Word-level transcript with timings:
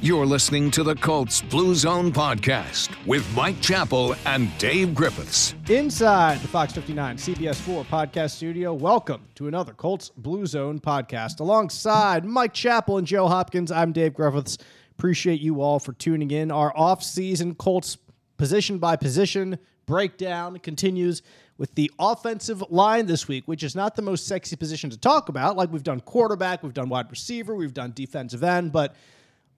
You're 0.00 0.26
listening 0.26 0.70
to 0.72 0.84
the 0.84 0.94
Colts 0.94 1.42
Blue 1.42 1.74
Zone 1.74 2.12
podcast 2.12 2.94
with 3.04 3.28
Mike 3.34 3.60
Chappell 3.60 4.14
and 4.26 4.56
Dave 4.58 4.94
Griffiths. 4.94 5.56
Inside 5.68 6.38
the 6.38 6.46
Fox 6.46 6.72
59 6.72 7.16
CBS 7.16 7.56
4 7.56 7.82
podcast 7.82 8.30
studio, 8.30 8.72
welcome 8.72 9.22
to 9.34 9.48
another 9.48 9.72
Colts 9.72 10.10
Blue 10.16 10.46
Zone 10.46 10.78
podcast. 10.78 11.40
Alongside 11.40 12.24
Mike 12.24 12.54
Chappell 12.54 12.98
and 12.98 13.08
Joe 13.08 13.26
Hopkins, 13.26 13.72
I'm 13.72 13.90
Dave 13.90 14.14
Griffiths. 14.14 14.58
Appreciate 14.92 15.40
you 15.40 15.60
all 15.62 15.80
for 15.80 15.94
tuning 15.94 16.30
in. 16.30 16.52
Our 16.52 16.72
off-season 16.76 17.56
Colts 17.56 17.98
position 18.36 18.78
by 18.78 18.94
position 18.94 19.58
breakdown 19.84 20.60
continues 20.60 21.22
with 21.56 21.74
the 21.74 21.90
offensive 21.98 22.62
line 22.70 23.06
this 23.06 23.26
week, 23.26 23.48
which 23.48 23.64
is 23.64 23.74
not 23.74 23.96
the 23.96 24.02
most 24.02 24.28
sexy 24.28 24.54
position 24.54 24.90
to 24.90 24.96
talk 24.96 25.28
about. 25.28 25.56
Like 25.56 25.72
we've 25.72 25.82
done 25.82 25.98
quarterback, 25.98 26.62
we've 26.62 26.72
done 26.72 26.88
wide 26.88 27.10
receiver, 27.10 27.56
we've 27.56 27.74
done 27.74 27.90
defensive 27.96 28.44
end, 28.44 28.70
but 28.70 28.94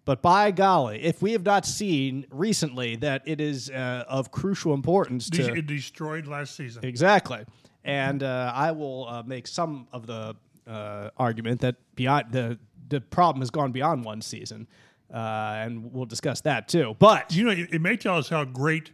but 0.04 0.22
by 0.22 0.50
golly, 0.50 1.02
if 1.02 1.22
we 1.22 1.32
have 1.32 1.44
not 1.44 1.66
seen 1.66 2.26
recently 2.30 2.96
that 2.96 3.22
it 3.26 3.40
is 3.40 3.70
uh, 3.70 4.04
of 4.08 4.30
crucial 4.30 4.74
importance 4.74 5.30
to 5.30 5.54
it 5.54 5.66
destroyed 5.66 6.26
last 6.26 6.56
season. 6.56 6.84
exactly, 6.84 7.44
and 7.84 8.22
uh, 8.22 8.52
I 8.54 8.72
will 8.72 9.06
uh, 9.08 9.22
make 9.22 9.46
some 9.46 9.88
of 9.92 10.06
the 10.06 10.36
uh, 10.66 11.10
argument 11.16 11.60
that 11.60 11.76
beyond 11.94 12.32
the 12.32 12.58
the 12.88 13.00
problem 13.00 13.40
has 13.40 13.50
gone 13.50 13.72
beyond 13.72 14.04
one 14.04 14.20
season, 14.20 14.66
uh, 15.12 15.16
and 15.16 15.92
we'll 15.92 16.06
discuss 16.06 16.40
that 16.42 16.68
too. 16.68 16.96
But 16.98 17.32
You 17.32 17.44
know, 17.44 17.50
it, 17.52 17.74
it 17.74 17.80
may 17.80 17.96
tell 17.96 18.18
us 18.18 18.28
how 18.28 18.44
great 18.44 18.92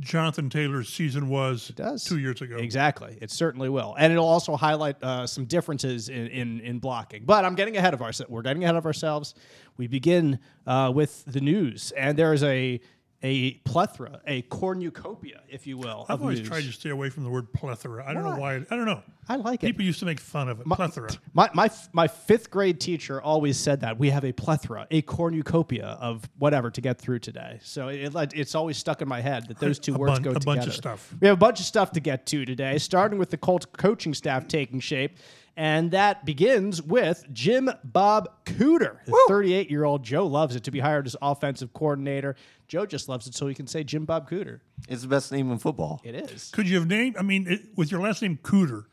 Jonathan 0.00 0.48
Taylor's 0.48 0.88
season 0.88 1.28
was 1.28 1.72
two 2.04 2.18
years 2.18 2.40
ago. 2.40 2.56
Exactly. 2.56 3.18
It 3.20 3.30
certainly 3.30 3.68
will. 3.68 3.96
And 3.98 4.12
it'll 4.12 4.28
also 4.28 4.56
highlight 4.56 5.02
uh, 5.02 5.26
some 5.26 5.44
differences 5.44 6.08
in, 6.08 6.28
in, 6.28 6.60
in 6.60 6.78
blocking. 6.78 7.24
But 7.24 7.44
I'm 7.44 7.54
getting 7.56 7.76
ahead 7.76 7.94
of 7.94 8.02
ourselves. 8.02 8.30
We're 8.30 8.42
getting 8.42 8.62
ahead 8.62 8.76
of 8.76 8.86
ourselves. 8.86 9.34
We 9.76 9.88
begin 9.88 10.38
uh, 10.66 10.92
with 10.94 11.24
the 11.26 11.40
news. 11.40 11.92
And 11.96 12.16
there 12.16 12.32
is 12.32 12.44
a 12.44 12.80
a 13.22 13.54
plethora, 13.64 14.20
a 14.26 14.42
cornucopia, 14.42 15.40
if 15.48 15.66
you 15.66 15.76
will, 15.76 16.06
I've 16.08 16.20
always 16.20 16.38
news. 16.38 16.48
tried 16.48 16.62
to 16.62 16.72
stay 16.72 16.90
away 16.90 17.10
from 17.10 17.24
the 17.24 17.30
word 17.30 17.52
plethora. 17.52 18.04
I 18.06 18.14
don't 18.14 18.22
Why? 18.24 18.34
know 18.34 18.40
why. 18.40 18.54
I 18.70 18.76
don't 18.76 18.84
know. 18.84 19.02
I 19.28 19.36
like 19.36 19.62
it. 19.64 19.66
People 19.66 19.84
used 19.84 19.98
to 19.98 20.04
make 20.06 20.20
fun 20.20 20.48
of 20.48 20.60
it. 20.60 20.66
plethora. 20.66 21.10
My, 21.34 21.50
my 21.52 21.68
my 21.92 22.06
fifth 22.08 22.50
grade 22.50 22.80
teacher 22.80 23.20
always 23.20 23.56
said 23.58 23.80
that 23.80 23.98
we 23.98 24.10
have 24.10 24.24
a 24.24 24.32
plethora, 24.32 24.86
a 24.90 25.02
cornucopia 25.02 25.98
of 26.00 26.28
whatever 26.38 26.70
to 26.70 26.80
get 26.80 26.98
through 27.00 27.18
today. 27.18 27.58
So 27.62 27.88
it, 27.88 28.14
it's 28.34 28.54
always 28.54 28.78
stuck 28.78 29.02
in 29.02 29.08
my 29.08 29.20
head 29.20 29.48
that 29.48 29.58
those 29.58 29.78
two 29.80 29.96
A 29.96 29.98
words 29.98 30.12
bun- 30.14 30.22
go 30.22 30.30
a 30.30 30.34
together. 30.34 30.44
bunch 30.56 30.66
of 30.68 30.74
stuff. 30.74 31.12
We 31.20 31.26
have 31.26 31.36
a 31.36 31.40
bunch 31.40 31.58
of 31.60 31.66
stuff 31.66 31.92
to 31.92 32.00
get 32.00 32.24
to 32.26 32.44
today, 32.44 32.78
starting 32.78 33.18
with 33.18 33.30
the 33.30 33.36
Colts 33.36 33.66
coaching 33.66 34.14
staff 34.14 34.46
taking 34.46 34.80
shape. 34.80 35.18
And 35.58 35.90
that 35.90 36.24
begins 36.24 36.80
with 36.80 37.26
Jim 37.32 37.68
Bob 37.82 38.28
Cooter. 38.44 39.04
The 39.04 39.24
38 39.26 39.68
year 39.68 39.82
old 39.82 40.04
Joe 40.04 40.24
loves 40.24 40.54
it 40.54 40.62
to 40.62 40.70
be 40.70 40.78
hired 40.78 41.04
as 41.04 41.16
offensive 41.20 41.72
coordinator. 41.72 42.36
Joe 42.68 42.86
just 42.86 43.08
loves 43.08 43.26
it 43.26 43.34
so 43.34 43.48
he 43.48 43.56
can 43.56 43.66
say 43.66 43.82
Jim 43.82 44.04
Bob 44.04 44.30
Cooter. 44.30 44.60
It's 44.88 45.02
the 45.02 45.08
best 45.08 45.32
name 45.32 45.50
in 45.50 45.58
football. 45.58 46.00
It 46.04 46.14
is. 46.14 46.52
Could 46.52 46.68
you 46.68 46.78
have 46.78 46.86
named? 46.86 47.16
I 47.18 47.22
mean, 47.22 47.48
it, 47.48 47.62
with 47.74 47.90
your 47.90 48.00
last 48.00 48.22
name 48.22 48.38
Cooter, 48.40 48.84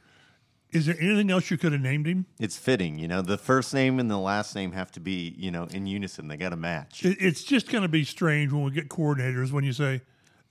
is 0.71 0.87
there 0.87 0.95
anything 0.99 1.29
else 1.29 1.51
you 1.51 1.59
could 1.59 1.71
have 1.71 1.81
named 1.81 2.07
him? 2.07 2.25
It's 2.39 2.57
fitting, 2.57 2.97
you 2.97 3.07
know. 3.07 3.21
The 3.21 3.37
first 3.37 3.71
name 3.71 3.99
and 3.99 4.09
the 4.09 4.17
last 4.17 4.55
name 4.55 4.71
have 4.71 4.91
to 4.93 4.99
be, 4.99 5.35
you 5.37 5.51
know, 5.51 5.65
in 5.65 5.85
unison. 5.85 6.27
They 6.29 6.35
got 6.35 6.49
to 6.49 6.55
match. 6.55 7.05
It, 7.05 7.17
it's 7.19 7.43
just 7.43 7.69
going 7.69 7.83
to 7.83 7.87
be 7.87 8.03
strange 8.03 8.51
when 8.51 8.63
we 8.63 8.71
get 8.71 8.89
coordinators 8.89 9.51
when 9.51 9.63
you 9.63 9.71
say, 9.71 10.01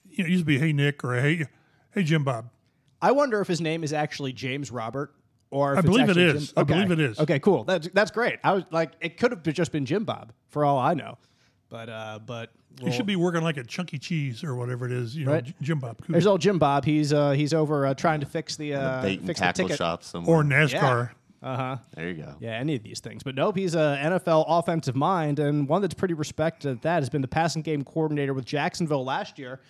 you 0.09 0.23
know, 0.23 0.29
it 0.29 0.31
used 0.31 0.43
to 0.43 0.47
be 0.47 0.61
Hey 0.61 0.73
Nick 0.73 1.03
or 1.03 1.21
Hey, 1.21 1.47
Hey 1.91 2.05
Jim 2.05 2.23
Bob. 2.23 2.51
I 3.03 3.11
wonder 3.11 3.41
if 3.41 3.49
his 3.49 3.61
name 3.61 3.83
is 3.83 3.93
actually 3.93 4.33
James 4.33 4.71
Robert. 4.71 5.13
Or 5.55 5.73
if 5.75 5.79
I 5.79 5.83
believe 5.83 6.05
it 6.09 6.11
actually 6.11 6.25
is. 6.25 6.47
Jim- 6.49 6.55
I 6.59 6.63
believe 6.65 6.91
it 6.91 6.99
is. 7.01 7.19
Okay, 7.21 7.39
cool. 7.39 7.63
That's 7.65 7.89
that's 7.95 8.11
great. 8.11 8.39
I 8.43 8.53
was 8.53 8.65
like, 8.73 8.91
it 9.01 9.17
could 9.19 9.31
have 9.31 9.43
just 9.45 9.71
been 9.71 9.87
Jim 9.87 10.05
Bob 10.05 10.33
for 10.49 10.65
all 10.65 10.79
I 10.79 10.95
know, 10.95 11.17
but 11.69 11.89
uh, 11.89 12.19
but 12.27 12.51
He 12.83 12.91
should 12.91 13.07
be 13.07 13.15
working 13.15 13.43
like 13.43 13.57
at 13.57 13.69
Chuck 13.69 13.95
E. 13.95 13.99
Cheese 13.99 14.43
or 14.43 14.57
whatever 14.57 14.85
it 14.85 14.91
is. 14.93 15.17
You 15.17 15.27
know, 15.27 15.33
Right. 15.35 15.45
J- 15.45 15.55
Jim 15.63 15.79
Bob 15.79 15.99
Cooter. 16.03 16.09
There's 16.09 16.27
old 16.27 16.41
Jim 16.41 16.59
Bob. 16.59 16.85
He's 16.85 17.13
uh 17.13 17.31
he's 17.31 17.55
over 17.55 17.87
uh, 17.87 17.95
trying 17.95 18.19
to 18.21 18.27
fix 18.27 18.57
the 18.57 18.75
uh 18.75 19.03
Bait 19.03 19.19
and 19.21 19.27
fix 19.29 19.39
the 19.39 19.47
tackle 19.47 19.65
ticket. 19.67 19.79
shop 19.79 20.03
somewhere. 20.03 20.37
or 20.39 20.43
NASCAR. 20.43 21.11
Uh 21.41 21.57
huh. 21.57 21.77
there 21.95 22.09
you 22.09 22.15
go. 22.15 22.35
Yeah, 22.41 22.53
any 22.53 22.75
of 22.75 22.83
these 22.83 22.99
things. 23.01 23.23
But 23.23 23.35
nope, 23.37 23.55
he's 23.57 23.75
a 23.75 23.99
NFL 24.03 24.47
offensive 24.49 24.97
mind, 24.97 25.39
and 25.39 25.69
one 25.69 25.83
that's 25.83 25.93
pretty 25.95 26.15
respected 26.15 26.71
at 26.71 26.83
that 26.83 27.01
has 27.03 27.11
been 27.11 27.21
the 27.23 27.29
passing 27.29 27.63
game 27.63 27.85
coordinator 27.85 28.33
with 28.35 28.45
Jacksonville 28.47 29.05
last 29.05 29.39
year. 29.39 29.61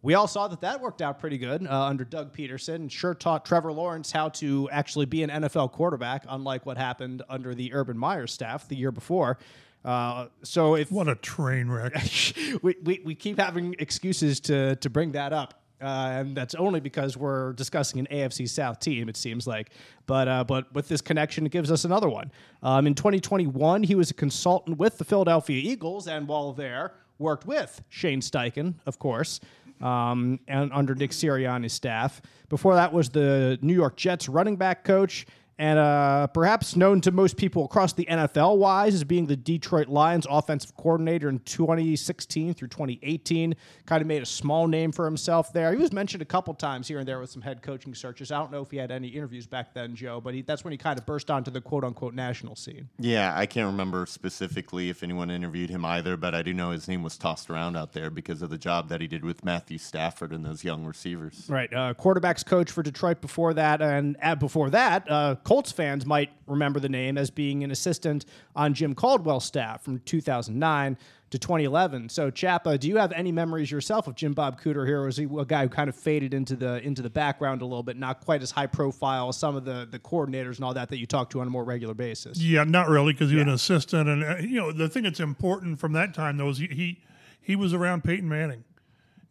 We 0.00 0.14
all 0.14 0.28
saw 0.28 0.46
that 0.48 0.60
that 0.60 0.80
worked 0.80 1.02
out 1.02 1.18
pretty 1.18 1.38
good 1.38 1.66
uh, 1.66 1.84
under 1.86 2.04
Doug 2.04 2.32
Pederson. 2.32 2.74
and 2.76 2.92
Sure 2.92 3.14
taught 3.14 3.44
Trevor 3.44 3.72
Lawrence 3.72 4.12
how 4.12 4.28
to 4.30 4.68
actually 4.70 5.06
be 5.06 5.24
an 5.24 5.30
NFL 5.30 5.72
quarterback, 5.72 6.24
unlike 6.28 6.64
what 6.66 6.76
happened 6.76 7.22
under 7.28 7.54
the 7.54 7.74
Urban 7.74 7.98
Meyer 7.98 8.28
staff 8.28 8.68
the 8.68 8.76
year 8.76 8.92
before. 8.92 9.38
Uh, 9.84 10.26
so 10.42 10.76
if 10.76 10.92
What 10.92 11.08
a 11.08 11.16
train 11.16 11.68
wreck. 11.68 11.94
we, 12.62 12.76
we, 12.82 13.00
we 13.04 13.14
keep 13.14 13.38
having 13.38 13.74
excuses 13.78 14.40
to 14.40 14.76
to 14.76 14.90
bring 14.90 15.12
that 15.12 15.32
up. 15.32 15.62
Uh, 15.80 16.10
and 16.12 16.36
that's 16.36 16.56
only 16.56 16.80
because 16.80 17.16
we're 17.16 17.52
discussing 17.52 18.00
an 18.00 18.08
AFC 18.10 18.48
South 18.48 18.80
team, 18.80 19.08
it 19.08 19.16
seems 19.16 19.46
like. 19.46 19.70
But 20.06 20.26
uh, 20.26 20.44
but 20.44 20.72
with 20.74 20.88
this 20.88 21.00
connection, 21.00 21.46
it 21.46 21.52
gives 21.52 21.70
us 21.70 21.84
another 21.84 22.08
one. 22.08 22.32
Um, 22.62 22.86
in 22.86 22.94
2021, 22.94 23.84
he 23.84 23.94
was 23.94 24.10
a 24.10 24.14
consultant 24.14 24.78
with 24.78 24.98
the 24.98 25.04
Philadelphia 25.04 25.60
Eagles, 25.62 26.08
and 26.08 26.26
while 26.26 26.52
there, 26.52 26.94
worked 27.18 27.46
with 27.46 27.82
Shane 27.88 28.20
Steichen, 28.20 28.74
of 28.86 28.98
course, 28.98 29.40
um, 29.80 30.40
and 30.48 30.72
under 30.72 30.94
Nick 30.94 31.10
Sirianni's 31.10 31.72
staff. 31.72 32.20
Before 32.48 32.74
that 32.74 32.92
was 32.92 33.10
the 33.10 33.58
New 33.62 33.74
York 33.74 33.96
Jets 33.96 34.28
running 34.28 34.56
back 34.56 34.84
coach 34.84 35.26
and 35.58 35.78
uh, 35.78 36.28
perhaps 36.28 36.76
known 36.76 37.00
to 37.00 37.10
most 37.10 37.36
people 37.36 37.64
across 37.64 37.92
the 37.92 38.04
NFL 38.04 38.58
wise 38.58 38.94
as 38.94 39.02
being 39.02 39.26
the 39.26 39.36
Detroit 39.36 39.88
Lions 39.88 40.26
offensive 40.30 40.76
coordinator 40.76 41.28
in 41.28 41.40
2016 41.40 42.54
through 42.54 42.68
2018. 42.68 43.56
Kind 43.84 44.00
of 44.00 44.06
made 44.06 44.22
a 44.22 44.26
small 44.26 44.68
name 44.68 44.92
for 44.92 45.04
himself 45.04 45.52
there. 45.52 45.72
He 45.72 45.78
was 45.78 45.92
mentioned 45.92 46.22
a 46.22 46.26
couple 46.26 46.54
times 46.54 46.86
here 46.86 47.00
and 47.00 47.08
there 47.08 47.18
with 47.18 47.30
some 47.30 47.42
head 47.42 47.62
coaching 47.62 47.94
searches. 47.94 48.30
I 48.30 48.38
don't 48.38 48.52
know 48.52 48.62
if 48.62 48.70
he 48.70 48.76
had 48.76 48.92
any 48.92 49.08
interviews 49.08 49.48
back 49.48 49.74
then, 49.74 49.96
Joe, 49.96 50.20
but 50.20 50.34
he, 50.34 50.42
that's 50.42 50.62
when 50.62 50.70
he 50.70 50.78
kind 50.78 50.96
of 50.96 51.04
burst 51.04 51.28
onto 51.28 51.50
the 51.50 51.60
quote 51.60 51.82
unquote 51.82 52.14
national 52.14 52.54
scene. 52.54 52.88
Yeah, 52.98 53.32
I 53.36 53.46
can't 53.46 53.66
remember 53.66 54.06
specifically 54.06 54.90
if 54.90 55.02
anyone 55.02 55.28
interviewed 55.30 55.70
him 55.70 55.84
either, 55.84 56.16
but 56.16 56.36
I 56.36 56.42
do 56.42 56.54
know 56.54 56.70
his 56.70 56.86
name 56.86 57.02
was 57.02 57.18
tossed 57.18 57.50
around 57.50 57.76
out 57.76 57.92
there 57.94 58.10
because 58.10 58.42
of 58.42 58.50
the 58.50 58.58
job 58.58 58.88
that 58.90 59.00
he 59.00 59.08
did 59.08 59.24
with 59.24 59.44
Matthew 59.44 59.78
Stafford 59.78 60.32
and 60.32 60.44
those 60.44 60.62
young 60.62 60.84
receivers. 60.84 61.46
Right, 61.48 61.72
uh, 61.72 61.94
quarterbacks 61.94 62.46
coach 62.46 62.70
for 62.70 62.84
Detroit 62.84 63.20
before 63.20 63.54
that, 63.54 63.82
and 63.82 64.16
uh, 64.22 64.36
before 64.36 64.70
that, 64.70 65.10
uh, 65.10 65.34
Colts 65.48 65.72
fans 65.72 66.04
might 66.04 66.30
remember 66.46 66.78
the 66.78 66.90
name 66.90 67.16
as 67.16 67.30
being 67.30 67.64
an 67.64 67.70
assistant 67.70 68.26
on 68.54 68.74
Jim 68.74 68.94
Caldwell's 68.94 69.46
staff 69.46 69.82
from 69.82 69.98
2009 70.00 70.98
to 71.30 71.38
2011. 71.38 72.10
So, 72.10 72.30
Chappa, 72.30 72.78
do 72.78 72.86
you 72.86 72.98
have 72.98 73.12
any 73.12 73.32
memories 73.32 73.70
yourself 73.70 74.06
of 74.06 74.14
Jim 74.14 74.34
Bob 74.34 74.60
Cooter 74.60 74.86
here? 74.86 75.00
Or 75.00 75.06
was 75.06 75.16
he 75.16 75.24
a 75.24 75.46
guy 75.46 75.62
who 75.62 75.70
kind 75.70 75.88
of 75.88 75.96
faded 75.96 76.34
into 76.34 76.54
the 76.54 76.82
into 76.82 77.00
the 77.00 77.08
background 77.08 77.62
a 77.62 77.64
little 77.64 77.82
bit, 77.82 77.96
not 77.96 78.20
quite 78.20 78.42
as 78.42 78.50
high 78.50 78.66
profile 78.66 79.30
as 79.30 79.38
some 79.38 79.56
of 79.56 79.64
the 79.64 79.88
the 79.90 79.98
coordinators 79.98 80.56
and 80.56 80.66
all 80.66 80.74
that 80.74 80.90
that 80.90 80.98
you 80.98 81.06
talk 81.06 81.30
to 81.30 81.40
on 81.40 81.46
a 81.46 81.50
more 81.50 81.64
regular 81.64 81.94
basis? 81.94 82.36
Yeah, 82.38 82.64
not 82.64 82.90
really, 82.90 83.14
because 83.14 83.30
he 83.30 83.36
was 83.36 83.44
an 83.44 83.48
assistant, 83.48 84.06
and 84.06 84.22
uh, 84.22 84.36
you 84.40 84.56
know 84.56 84.70
the 84.70 84.90
thing 84.90 85.04
that's 85.04 85.18
important 85.18 85.80
from 85.80 85.94
that 85.94 86.12
time 86.12 86.36
though 86.36 86.50
is 86.50 86.58
he 86.58 86.66
he, 86.66 87.00
he 87.40 87.56
was 87.56 87.72
around 87.72 88.04
Peyton 88.04 88.28
Manning, 88.28 88.64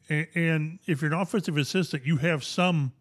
and, 0.10 0.28
and 0.34 0.80
if 0.88 1.04
you're 1.04 1.14
an 1.14 1.20
offensive 1.20 1.58
assistant, 1.58 2.08
you 2.08 2.18
have 2.18 2.44
some 2.44 2.94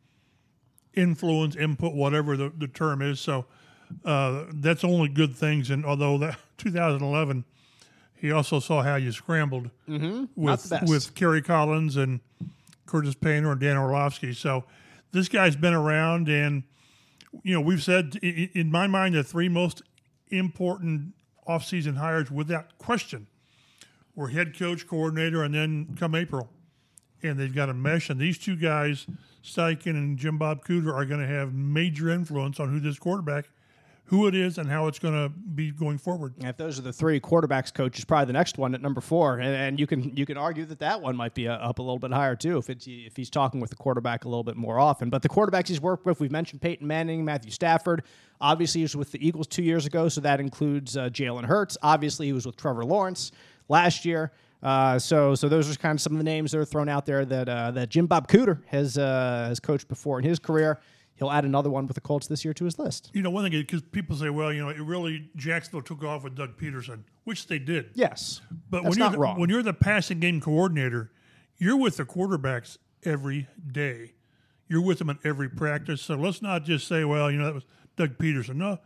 influence, 0.96 1.54
input, 1.54 1.94
whatever 1.94 2.36
the, 2.36 2.52
the 2.56 2.66
term 2.66 3.02
is. 3.02 3.20
So 3.20 3.46
uh, 4.04 4.44
that's 4.54 4.82
only 4.82 5.08
good 5.08 5.36
things. 5.36 5.70
And 5.70 5.84
although 5.84 6.18
that 6.18 6.38
2011, 6.58 7.44
he 8.16 8.32
also 8.32 8.58
saw 8.60 8.82
how 8.82 8.96
you 8.96 9.12
scrambled 9.12 9.70
Not 9.86 10.28
with 10.34 10.72
with 10.88 11.14
Kerry 11.14 11.42
Collins 11.42 11.96
and 11.96 12.20
Curtis 12.86 13.14
Painter 13.14 13.52
and 13.52 13.60
Dan 13.60 13.76
Orlovsky. 13.76 14.32
So 14.32 14.64
this 15.12 15.28
guy's 15.28 15.54
been 15.54 15.74
around, 15.74 16.28
and 16.28 16.62
you 17.42 17.52
know 17.54 17.60
we've 17.60 17.82
said 17.82 18.16
in 18.16 18.70
my 18.70 18.86
mind 18.86 19.14
the 19.14 19.22
three 19.22 19.48
most 19.50 19.82
important 20.30 21.12
offseason 21.46 21.96
hires 21.98 22.30
without 22.30 22.78
question 22.78 23.28
were 24.14 24.28
head 24.28 24.58
coach, 24.58 24.88
coordinator, 24.88 25.42
and 25.42 25.54
then 25.54 25.94
come 25.98 26.14
April, 26.14 26.48
and 27.22 27.38
they've 27.38 27.54
got 27.54 27.68
a 27.68 27.74
mesh. 27.74 28.08
And 28.08 28.18
these 28.18 28.38
two 28.38 28.56
guys, 28.56 29.06
Steichen 29.46 29.90
and 29.90 30.18
Jim 30.18 30.38
Bob 30.38 30.64
Cooter, 30.64 30.92
are 30.92 31.04
going 31.04 31.20
to 31.20 31.26
have 31.26 31.54
major 31.54 32.10
influence 32.10 32.58
on 32.58 32.70
who 32.70 32.80
this 32.80 32.98
quarterback, 32.98 33.48
who 34.06 34.26
it 34.26 34.34
is, 34.34 34.58
and 34.58 34.68
how 34.68 34.88
it's 34.88 34.98
going 34.98 35.14
to 35.14 35.28
be 35.28 35.70
going 35.70 35.98
forward. 35.98 36.34
And 36.38 36.48
if 36.48 36.56
those 36.56 36.78
are 36.78 36.82
the 36.82 36.92
three 36.92 37.20
quarterbacks 37.20 37.72
coach 37.72 37.98
is 37.98 38.04
probably 38.04 38.26
the 38.26 38.32
next 38.32 38.58
one 38.58 38.74
at 38.74 38.82
number 38.82 39.00
four, 39.00 39.38
and, 39.38 39.54
and 39.54 39.80
you 39.80 39.86
can 39.86 40.16
you 40.16 40.26
can 40.26 40.36
argue 40.36 40.64
that 40.66 40.80
that 40.80 41.00
one 41.00 41.16
might 41.16 41.34
be 41.34 41.48
uh, 41.48 41.54
up 41.54 41.78
a 41.78 41.82
little 41.82 41.98
bit 41.98 42.12
higher 42.12 42.34
too 42.36 42.58
if 42.58 42.68
it's 42.68 42.86
if 42.88 43.16
he's 43.16 43.30
talking 43.30 43.60
with 43.60 43.70
the 43.70 43.76
quarterback 43.76 44.24
a 44.24 44.28
little 44.28 44.44
bit 44.44 44.56
more 44.56 44.78
often. 44.78 45.10
But 45.10 45.22
the 45.22 45.28
quarterbacks 45.28 45.68
he's 45.68 45.80
worked 45.80 46.06
with, 46.06 46.20
we've 46.20 46.32
mentioned 46.32 46.60
Peyton 46.60 46.86
Manning, 46.86 47.24
Matthew 47.24 47.50
Stafford. 47.50 48.02
Obviously, 48.40 48.80
he 48.80 48.84
was 48.84 48.96
with 48.96 49.12
the 49.12 49.26
Eagles 49.26 49.46
two 49.46 49.62
years 49.62 49.86
ago, 49.86 50.08
so 50.08 50.20
that 50.20 50.40
includes 50.40 50.96
uh, 50.96 51.08
Jalen 51.08 51.44
Hurts. 51.44 51.78
Obviously, 51.82 52.26
he 52.26 52.32
was 52.32 52.46
with 52.46 52.56
Trevor 52.56 52.84
Lawrence 52.84 53.32
last 53.68 54.04
year. 54.04 54.32
Uh, 54.66 54.98
so, 54.98 55.32
so 55.36 55.48
those 55.48 55.70
are 55.70 55.78
kind 55.78 55.94
of 55.96 56.00
some 56.00 56.12
of 56.12 56.18
the 56.18 56.24
names 56.24 56.50
that 56.50 56.58
are 56.58 56.64
thrown 56.64 56.88
out 56.88 57.06
there 57.06 57.24
that 57.24 57.48
uh, 57.48 57.70
that 57.70 57.88
Jim 57.88 58.06
Bob 58.06 58.26
Cooter 58.26 58.62
has 58.66 58.98
uh, 58.98 59.44
has 59.48 59.60
coached 59.60 59.86
before 59.86 60.18
in 60.18 60.24
his 60.24 60.40
career. 60.40 60.80
he'll 61.14 61.30
add 61.30 61.44
another 61.44 61.70
one 61.70 61.86
with 61.86 61.94
the 61.94 62.00
Colts 62.00 62.26
this 62.26 62.44
year 62.44 62.52
to 62.54 62.64
his 62.64 62.76
list. 62.76 63.10
You 63.14 63.22
know, 63.22 63.30
one 63.30 63.48
thing 63.48 63.52
because 63.52 63.82
people 63.82 64.16
say, 64.16 64.28
well, 64.28 64.52
you 64.52 64.60
know, 64.60 64.70
it 64.70 64.80
really 64.80 65.30
Jacksonville 65.36 65.82
took 65.82 66.02
off 66.02 66.24
with 66.24 66.34
Doug 66.34 66.58
Pederson, 66.58 67.04
which 67.22 67.46
they 67.46 67.60
did. 67.60 67.90
Yes, 67.94 68.40
But 68.68 68.82
when 68.82 68.98
you're 68.98 69.10
the, 69.10 69.18
wrong. 69.18 69.38
when 69.38 69.48
you're 69.50 69.62
the 69.62 69.72
passing 69.72 70.18
game 70.18 70.40
coordinator, 70.40 71.12
you're 71.58 71.76
with 71.76 71.96
the 71.96 72.04
quarterbacks 72.04 72.76
every 73.04 73.46
day. 73.70 74.14
You're 74.66 74.82
with 74.82 74.98
them 74.98 75.10
at 75.10 75.18
every 75.24 75.48
practice. 75.48 76.02
So 76.02 76.16
let's 76.16 76.42
not 76.42 76.64
just 76.64 76.88
say, 76.88 77.04
well, 77.04 77.30
you 77.30 77.38
know, 77.38 77.44
that 77.44 77.54
was 77.54 77.64
Doug 77.96 78.18
Pederson. 78.18 78.56
No, 78.56 78.78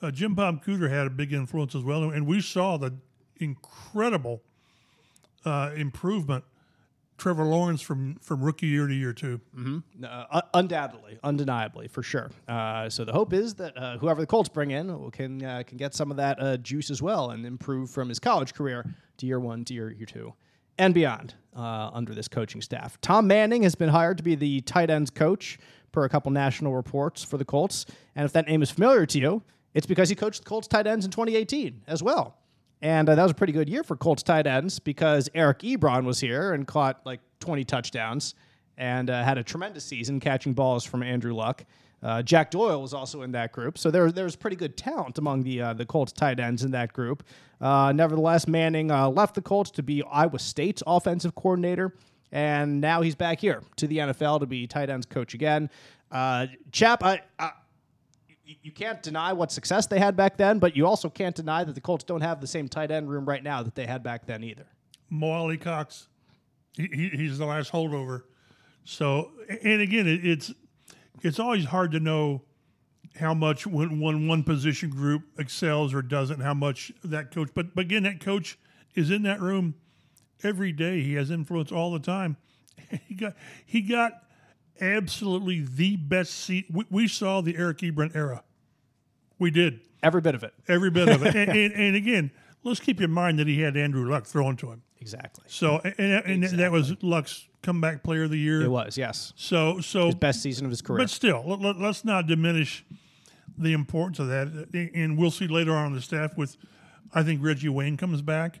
uh, 0.00 0.12
Jim 0.12 0.34
Bob 0.36 0.64
Cooter 0.64 0.88
had 0.88 1.08
a 1.08 1.10
big 1.10 1.32
influence 1.32 1.74
as 1.74 1.82
well, 1.82 2.04
and 2.10 2.28
we 2.28 2.40
saw 2.40 2.76
the 2.76 2.94
incredible 3.38 4.42
uh, 5.46 5.70
improvement. 5.76 6.44
Trevor 7.18 7.44
Lawrence 7.44 7.80
from 7.80 8.16
from 8.16 8.42
rookie 8.44 8.66
year 8.66 8.86
to 8.86 8.92
year 8.94 9.14
two. 9.14 9.40
Uh, 10.04 10.42
undoubtedly, 10.52 11.18
undeniably, 11.24 11.88
for 11.88 12.02
sure. 12.02 12.30
Uh, 12.46 12.90
so 12.90 13.06
the 13.06 13.12
hope 13.12 13.32
is 13.32 13.54
that 13.54 13.74
uh, 13.74 13.96
whoever 13.96 14.20
the 14.20 14.26
Colts 14.26 14.50
bring 14.50 14.70
in 14.70 15.10
can 15.12 15.42
uh, 15.42 15.62
can 15.66 15.78
get 15.78 15.94
some 15.94 16.10
of 16.10 16.18
that 16.18 16.38
uh, 16.38 16.58
juice 16.58 16.90
as 16.90 17.00
well 17.00 17.30
and 17.30 17.46
improve 17.46 17.90
from 17.90 18.10
his 18.10 18.18
college 18.18 18.52
career 18.52 18.84
to 19.16 19.24
year 19.24 19.40
one 19.40 19.64
to 19.64 19.72
year, 19.72 19.90
year 19.90 20.04
two 20.04 20.34
and 20.78 20.94
beyond 20.94 21.34
uh, 21.56 21.90
under 21.92 22.14
this 22.14 22.28
coaching 22.28 22.60
staff. 22.60 23.00
Tom 23.00 23.26
Manning 23.26 23.62
has 23.62 23.74
been 23.74 23.88
hired 23.88 24.18
to 24.18 24.22
be 24.22 24.34
the 24.34 24.60
tight 24.62 24.90
ends 24.90 25.10
coach 25.10 25.58
per 25.92 26.04
a 26.04 26.08
couple 26.08 26.30
national 26.30 26.74
reports 26.74 27.22
for 27.22 27.38
the 27.38 27.44
Colts. 27.44 27.86
And 28.14 28.24
if 28.24 28.32
that 28.32 28.46
name 28.46 28.62
is 28.62 28.70
familiar 28.70 29.06
to 29.06 29.18
you, 29.18 29.42
it's 29.74 29.86
because 29.86 30.08
he 30.08 30.14
coached 30.14 30.44
the 30.44 30.48
Colts 30.48 30.68
tight 30.68 30.86
ends 30.86 31.04
in 31.04 31.10
2018 31.10 31.82
as 31.86 32.02
well. 32.02 32.36
And 32.82 33.08
uh, 33.08 33.14
that 33.14 33.22
was 33.22 33.32
a 33.32 33.34
pretty 33.34 33.52
good 33.52 33.68
year 33.68 33.82
for 33.82 33.96
Colts 33.96 34.22
tight 34.22 34.46
ends 34.46 34.78
because 34.78 35.30
Eric 35.34 35.60
Ebron 35.60 36.04
was 36.04 36.20
here 36.20 36.52
and 36.52 36.66
caught 36.66 37.00
like 37.04 37.20
20 37.40 37.64
touchdowns 37.64 38.34
and 38.76 39.08
uh, 39.08 39.24
had 39.24 39.38
a 39.38 39.42
tremendous 39.42 39.84
season 39.84 40.20
catching 40.20 40.52
balls 40.52 40.84
from 40.84 41.02
Andrew 41.02 41.34
Luck. 41.34 41.64
Uh, 42.02 42.22
Jack 42.22 42.50
Doyle 42.50 42.80
was 42.82 42.92
also 42.92 43.22
in 43.22 43.32
that 43.32 43.52
group, 43.52 43.78
so 43.78 43.90
there, 43.90 44.12
there 44.12 44.24
was 44.24 44.36
pretty 44.36 44.56
good 44.56 44.76
talent 44.76 45.16
among 45.16 45.42
the 45.42 45.62
uh, 45.62 45.72
the 45.72 45.86
Colts 45.86 46.12
tight 46.12 46.38
ends 46.38 46.62
in 46.62 46.70
that 46.72 46.92
group. 46.92 47.22
Uh, 47.58 47.90
nevertheless, 47.92 48.46
Manning 48.46 48.90
uh, 48.90 49.08
left 49.08 49.34
the 49.34 49.40
Colts 49.40 49.70
to 49.72 49.82
be 49.82 50.02
Iowa 50.02 50.38
State's 50.38 50.82
offensive 50.86 51.34
coordinator, 51.34 51.94
and 52.30 52.82
now 52.82 53.00
he's 53.00 53.14
back 53.14 53.40
here 53.40 53.62
to 53.76 53.86
the 53.86 53.98
NFL 53.98 54.40
to 54.40 54.46
be 54.46 54.66
tight 54.66 54.90
ends 54.90 55.06
coach 55.06 55.32
again. 55.32 55.70
Uh, 56.12 56.46
Chap, 56.70 57.02
I, 57.02 57.22
you- 58.62 58.72
can't 58.72 59.02
deny 59.02 59.32
what 59.32 59.50
success 59.50 59.86
they 59.86 59.98
had 59.98 60.16
back 60.16 60.36
then, 60.36 60.58
but 60.58 60.76
you 60.76 60.86
also 60.86 61.08
can't 61.08 61.34
deny 61.34 61.64
that 61.64 61.74
the 61.74 61.80
Colts 61.80 62.04
don't 62.04 62.20
have 62.20 62.40
the 62.40 62.46
same 62.46 62.68
tight 62.68 62.90
end 62.90 63.08
room 63.08 63.24
right 63.24 63.42
now 63.42 63.62
that 63.62 63.74
they 63.74 63.86
had 63.86 64.02
back 64.02 64.26
then 64.26 64.44
either. 64.44 64.66
Mo 65.10 65.30
Alie-Cox, 65.30 66.08
he, 66.76 66.88
he, 66.92 67.08
he's 67.08 67.38
the 67.38 67.46
last 67.46 67.72
holdover. 67.72 68.22
So, 68.84 69.32
and 69.62 69.80
again, 69.80 70.06
it, 70.06 70.24
it's 70.24 70.52
it's 71.22 71.38
always 71.38 71.64
hard 71.64 71.92
to 71.92 72.00
know 72.00 72.42
how 73.18 73.34
much 73.34 73.66
when, 73.66 74.00
when 74.00 74.28
one 74.28 74.42
position 74.42 74.90
group 74.90 75.22
excels 75.38 75.94
or 75.94 76.02
doesn't, 76.02 76.40
how 76.40 76.54
much 76.54 76.92
that 77.02 77.30
coach. 77.32 77.48
But, 77.54 77.74
but 77.74 77.82
again, 77.86 78.02
that 78.02 78.20
coach 78.20 78.58
is 78.94 79.10
in 79.10 79.22
that 79.22 79.40
room 79.40 79.74
every 80.42 80.72
day. 80.72 81.02
He 81.02 81.14
has 81.14 81.30
influence 81.30 81.72
all 81.72 81.92
the 81.92 81.98
time. 82.00 82.36
He 83.08 83.14
got 83.14 83.34
he 83.64 83.80
got 83.80 84.12
absolutely 84.80 85.60
the 85.60 85.96
best 85.96 86.32
seat. 86.32 86.66
We, 86.70 86.84
we 86.90 87.08
saw 87.08 87.40
the 87.40 87.56
Eric 87.56 87.78
Ebron 87.78 88.14
era. 88.14 88.42
We 89.38 89.50
did 89.50 89.80
Every 90.02 90.20
bit 90.20 90.34
of 90.34 90.44
it. 90.44 90.54
every 90.68 90.90
bit 90.90 91.08
of 91.08 91.24
it. 91.24 91.34
and, 91.36 91.50
and, 91.50 91.72
and 91.74 91.96
again, 91.96 92.30
let's 92.64 92.80
keep 92.80 93.00
in 93.00 93.10
mind 93.10 93.38
that 93.38 93.46
he 93.46 93.60
had 93.60 93.76
Andrew 93.76 94.08
Luck 94.08 94.24
thrown 94.26 94.56
to 94.58 94.70
him. 94.70 94.82
Exactly. 95.00 95.44
So 95.48 95.78
and, 95.78 96.44
and 96.44 96.44
that 96.58 96.72
was 96.72 97.00
Luck's 97.02 97.46
comeback 97.62 98.02
player 98.02 98.24
of 98.24 98.30
the 98.30 98.38
year. 98.38 98.62
It 98.62 98.68
was, 98.68 98.96
yes. 98.96 99.32
So 99.36 99.80
so 99.80 100.12
Best 100.12 100.42
season 100.42 100.64
of 100.64 100.70
his 100.70 100.82
career. 100.82 100.98
but 100.98 101.10
still, 101.10 101.42
let, 101.44 101.76
us 101.76 102.04
not 102.04 102.26
diminish 102.26 102.84
the 103.58 103.72
importance 103.72 104.18
of 104.18 104.28
that. 104.28 104.90
And 104.94 105.18
we'll 105.18 105.30
see 105.30 105.48
later 105.48 105.72
on 105.72 105.92
the 105.92 106.00
staff 106.00 106.36
with, 106.36 106.56
I 107.12 107.22
think 107.22 107.42
Reggie 107.42 107.68
Wayne 107.68 107.96
comes 107.96 108.22
back, 108.22 108.60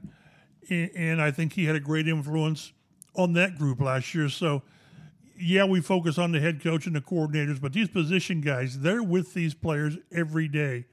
and, 0.68 0.90
and 0.94 1.22
I 1.22 1.30
think 1.30 1.52
he 1.52 1.64
had 1.64 1.76
a 1.76 1.80
great 1.80 2.08
influence 2.08 2.72
on 3.14 3.32
that 3.34 3.58
group 3.58 3.80
last 3.80 4.14
year. 4.14 4.28
So. 4.28 4.62
Yeah, 5.38 5.64
we 5.64 5.80
focus 5.80 6.18
on 6.18 6.32
the 6.32 6.40
head 6.40 6.62
coach 6.62 6.86
and 6.86 6.96
the 6.96 7.00
coordinators, 7.00 7.60
but 7.60 7.72
these 7.72 7.88
position 7.88 8.40
guys, 8.40 8.80
they're 8.80 9.02
with 9.02 9.34
these 9.34 9.54
players 9.54 9.98
every 10.12 10.48
day. 10.48 10.86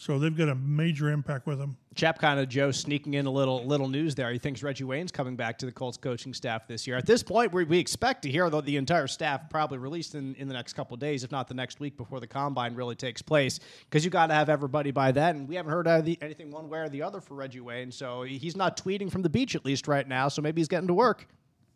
So 0.00 0.18
they've 0.18 0.34
got 0.34 0.48
a 0.48 0.54
major 0.54 1.10
impact 1.10 1.46
with 1.46 1.58
them. 1.58 1.76
Chap 1.94 2.18
kind 2.18 2.40
of 2.40 2.48
Joe 2.48 2.70
sneaking 2.70 3.14
in 3.14 3.26
a 3.26 3.30
little 3.30 3.66
little 3.66 3.86
news 3.86 4.14
there. 4.14 4.32
He 4.32 4.38
thinks 4.38 4.62
Reggie 4.62 4.84
Wayne's 4.84 5.12
coming 5.12 5.36
back 5.36 5.58
to 5.58 5.66
the 5.66 5.72
Colts 5.72 5.98
coaching 5.98 6.32
staff 6.32 6.66
this 6.66 6.86
year. 6.86 6.96
At 6.96 7.04
this 7.04 7.22
point, 7.22 7.52
we, 7.52 7.64
we 7.64 7.78
expect 7.78 8.22
to 8.22 8.30
hear 8.30 8.48
the, 8.48 8.62
the 8.62 8.78
entire 8.78 9.06
staff 9.06 9.50
probably 9.50 9.76
released 9.76 10.14
in, 10.14 10.34
in 10.36 10.48
the 10.48 10.54
next 10.54 10.72
couple 10.72 10.96
days, 10.96 11.22
if 11.22 11.30
not 11.30 11.48
the 11.48 11.54
next 11.54 11.80
week 11.80 11.98
before 11.98 12.18
the 12.18 12.26
combine 12.26 12.74
really 12.74 12.94
takes 12.94 13.20
place, 13.20 13.60
because 13.90 14.02
you 14.02 14.10
got 14.10 14.28
to 14.28 14.34
have 14.34 14.48
everybody 14.48 14.90
by 14.90 15.12
then. 15.12 15.36
And 15.36 15.48
we 15.48 15.56
haven't 15.56 15.70
heard 15.70 15.86
either- 15.86 16.16
anything 16.22 16.50
one 16.50 16.70
way 16.70 16.78
or 16.78 16.88
the 16.88 17.02
other 17.02 17.20
for 17.20 17.34
Reggie 17.34 17.60
Wayne, 17.60 17.92
so 17.92 18.22
he's 18.22 18.56
not 18.56 18.78
tweeting 18.78 19.12
from 19.12 19.20
the 19.20 19.28
beach 19.28 19.54
at 19.54 19.66
least 19.66 19.86
right 19.86 20.08
now. 20.08 20.28
So 20.28 20.40
maybe 20.40 20.62
he's 20.62 20.68
getting 20.68 20.88
to 20.88 20.94
work. 20.94 21.26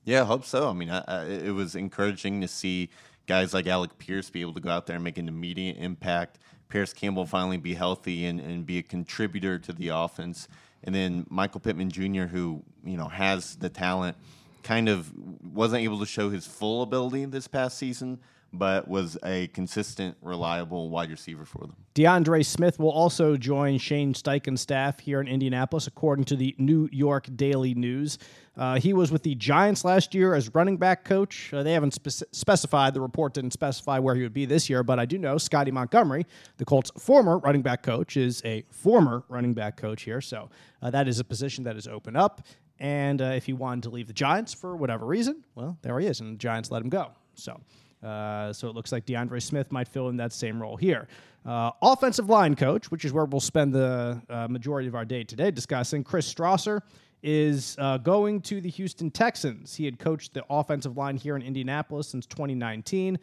Yeah, 0.04 0.22
I 0.22 0.24
hope 0.24 0.44
so. 0.44 0.68
I 0.68 0.72
mean, 0.72 0.90
I, 0.90 1.02
I, 1.06 1.24
it 1.24 1.54
was 1.54 1.74
encouraging 1.74 2.40
to 2.42 2.48
see 2.48 2.90
guys 3.26 3.54
like 3.54 3.66
Alec 3.66 3.98
Pierce 3.98 4.28
be 4.28 4.42
able 4.42 4.52
to 4.54 4.60
go 4.60 4.68
out 4.68 4.86
there 4.86 4.96
and 4.96 5.04
make 5.04 5.18
an 5.18 5.28
immediate 5.28 5.78
impact. 5.78 6.38
Parris 6.68 6.92
Campbell 6.92 7.26
finally 7.26 7.56
be 7.56 7.74
healthy 7.74 8.26
and, 8.26 8.40
and 8.40 8.66
be 8.66 8.78
a 8.78 8.82
contributor 8.82 9.58
to 9.58 9.72
the 9.72 9.88
offense. 9.88 10.48
And 10.82 10.94
then 10.94 11.26
Michael 11.30 11.60
Pittman 11.60 11.90
Jr., 11.90 12.24
who, 12.24 12.62
you 12.84 12.96
know, 12.96 13.08
has 13.08 13.56
the 13.56 13.70
talent, 13.70 14.16
kind 14.62 14.88
of 14.88 15.10
wasn't 15.54 15.82
able 15.82 15.98
to 16.00 16.06
show 16.06 16.30
his 16.30 16.46
full 16.46 16.82
ability 16.82 17.24
this 17.26 17.48
past 17.48 17.78
season, 17.78 18.18
but 18.58 18.88
was 18.88 19.18
a 19.24 19.48
consistent, 19.48 20.16
reliable 20.22 20.88
wide 20.88 21.10
receiver 21.10 21.44
for 21.44 21.58
them. 21.58 21.76
DeAndre 21.94 22.44
Smith 22.44 22.78
will 22.78 22.90
also 22.90 23.36
join 23.36 23.78
Shane 23.78 24.14
Steichen's 24.14 24.60
staff 24.60 25.00
here 25.00 25.20
in 25.20 25.28
Indianapolis, 25.28 25.86
according 25.86 26.24
to 26.26 26.36
the 26.36 26.54
New 26.58 26.88
York 26.92 27.28
Daily 27.34 27.74
News. 27.74 28.18
Uh, 28.56 28.78
he 28.78 28.92
was 28.92 29.10
with 29.10 29.24
the 29.24 29.34
Giants 29.34 29.84
last 29.84 30.14
year 30.14 30.34
as 30.34 30.54
running 30.54 30.76
back 30.76 31.04
coach. 31.04 31.52
Uh, 31.52 31.62
they 31.64 31.72
haven't 31.72 31.94
spec- 31.94 32.28
specified, 32.32 32.94
the 32.94 33.00
report 33.00 33.34
didn't 33.34 33.52
specify 33.52 33.98
where 33.98 34.14
he 34.14 34.22
would 34.22 34.32
be 34.32 34.44
this 34.44 34.70
year, 34.70 34.84
but 34.84 35.00
I 35.00 35.06
do 35.06 35.18
know 35.18 35.38
Scottie 35.38 35.72
Montgomery, 35.72 36.24
the 36.58 36.64
Colts' 36.64 36.92
former 36.98 37.38
running 37.38 37.62
back 37.62 37.82
coach, 37.82 38.16
is 38.16 38.40
a 38.44 38.64
former 38.70 39.24
running 39.28 39.54
back 39.54 39.76
coach 39.76 40.02
here. 40.02 40.20
So 40.20 40.50
uh, 40.82 40.90
that 40.90 41.08
is 41.08 41.18
a 41.18 41.24
position 41.24 41.64
that 41.64 41.76
is 41.76 41.88
open 41.88 42.14
up. 42.14 42.46
And 42.78 43.20
uh, 43.20 43.26
if 43.26 43.46
he 43.46 43.52
wanted 43.52 43.84
to 43.84 43.90
leave 43.90 44.06
the 44.06 44.12
Giants 44.12 44.54
for 44.54 44.76
whatever 44.76 45.06
reason, 45.06 45.44
well, 45.54 45.78
there 45.82 45.98
he 45.98 46.06
is, 46.06 46.20
and 46.20 46.34
the 46.34 46.38
Giants 46.38 46.70
let 46.70 46.82
him 46.82 46.88
go. 46.88 47.10
So. 47.34 47.60
Uh, 48.04 48.52
so 48.52 48.68
it 48.68 48.74
looks 48.74 48.92
like 48.92 49.06
DeAndre 49.06 49.42
Smith 49.42 49.72
might 49.72 49.88
fill 49.88 50.08
in 50.08 50.16
that 50.18 50.32
same 50.32 50.60
role 50.60 50.76
here. 50.76 51.08
Uh, 51.46 51.70
offensive 51.82 52.28
line 52.28 52.54
coach, 52.54 52.90
which 52.90 53.04
is 53.04 53.12
where 53.12 53.24
we'll 53.24 53.40
spend 53.40 53.72
the 53.72 54.20
uh, 54.28 54.46
majority 54.48 54.88
of 54.88 54.94
our 54.94 55.04
day 55.04 55.24
today 55.24 55.50
discussing, 55.50 56.02
Chris 56.04 56.32
Strasser 56.32 56.80
is 57.22 57.76
uh, 57.78 57.96
going 57.98 58.40
to 58.42 58.60
the 58.60 58.68
Houston 58.68 59.10
Texans. 59.10 59.74
He 59.74 59.86
had 59.86 59.98
coached 59.98 60.34
the 60.34 60.44
offensive 60.50 60.96
line 60.96 61.16
here 61.16 61.36
in 61.36 61.42
Indianapolis 61.42 62.08
since 62.08 62.26
2019. 62.26 63.18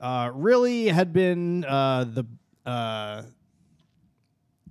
Uh, 0.00 0.30
really 0.34 0.88
had 0.88 1.12
been 1.12 1.64
uh, 1.64 2.04
the 2.04 2.26
uh, 2.68 3.22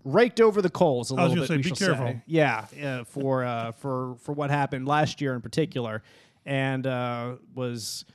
raked 0.03 0.41
over 0.41 0.62
the 0.62 0.70
coals 0.70 1.12
a 1.12 1.15
I 1.15 1.24
was 1.24 1.32
little 1.34 1.48
bit. 1.48 1.63
say, 1.63 1.70
be 1.70 1.75
careful. 1.75 2.22
Yeah, 2.25 2.65
uh, 2.84 3.03
for 3.05 3.43
uh, 3.43 3.72
for 3.72 4.15
for 4.20 4.34
what 4.34 4.50
happened 4.50 4.88
last 4.88 5.22
year 5.22 5.34
in 5.34 5.41
particular, 5.41 6.03
and 6.46 6.86
uh, 6.86 7.36
was 7.55 8.05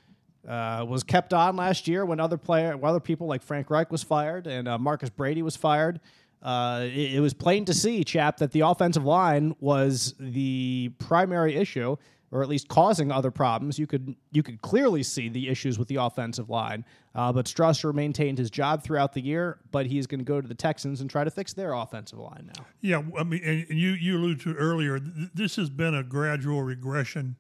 uh, 0.49 0.85
was 0.88 1.02
kept 1.05 1.35
on 1.35 1.57
last 1.57 1.87
year 1.87 2.05
when 2.07 2.19
other 2.21 2.38
player, 2.38 2.76
when 2.76 2.88
other 2.88 3.00
people 3.00 3.26
like 3.26 3.43
Frank 3.43 3.69
Reich 3.71 3.93
was 3.93 4.02
fired 4.02 4.47
and 4.47 4.67
uh, 4.67 4.78
Marcus 4.78 5.11
Brady 5.11 5.43
was 5.43 5.57
fired. 5.57 6.00
Uh, 6.43 6.83
it, 6.85 7.14
it 7.17 7.21
was 7.21 7.35
plain 7.35 7.64
to 7.67 7.75
see, 7.75 8.02
chap, 8.05 8.38
that 8.38 8.52
the 8.52 8.61
offensive 8.61 9.05
line 9.05 9.55
was 9.61 10.14
the 10.21 10.90
primary 10.99 11.57
issue, 11.57 11.97
or 12.31 12.43
at 12.43 12.49
least 12.49 12.69
causing 12.69 13.11
other 13.11 13.31
problems. 13.31 13.78
You 13.78 13.87
could 13.87 14.14
you 14.31 14.43
could 14.43 14.62
clearly 14.62 15.02
see 15.02 15.28
the 15.28 15.49
issues 15.49 15.78
with 15.78 15.88
the 15.88 15.97
offensive 15.97 16.49
line. 16.49 16.85
Uh, 17.14 17.33
but 17.33 17.47
Strasser 17.47 17.93
maintained 17.93 18.38
his 18.38 18.50
job 18.50 18.85
throughout 18.85 19.12
the 19.14 19.21
year, 19.21 19.59
but 19.73 19.87
he's 19.87 20.07
going 20.07 20.21
to 20.21 20.25
go 20.25 20.40
to 20.40 20.47
the 20.47 20.55
Texans 20.55 21.00
and 21.00 21.11
try 21.11 21.25
to 21.25 21.31
fix 21.31 21.52
their 21.52 21.73
offensive 21.73 22.19
line 22.21 22.50
now. 22.57 22.64
Yeah, 22.81 23.02
I 23.19 23.25
mean, 23.25 23.43
and 23.43 23.67
you 23.71 23.90
you 23.90 24.17
alluded 24.17 24.40
to 24.43 24.55
earlier. 24.55 25.00
th- 25.00 25.31
This 25.35 25.57
has 25.57 25.69
been 25.71 25.95
a 25.95 26.05
gradual 26.05 26.62
regression 26.62 27.35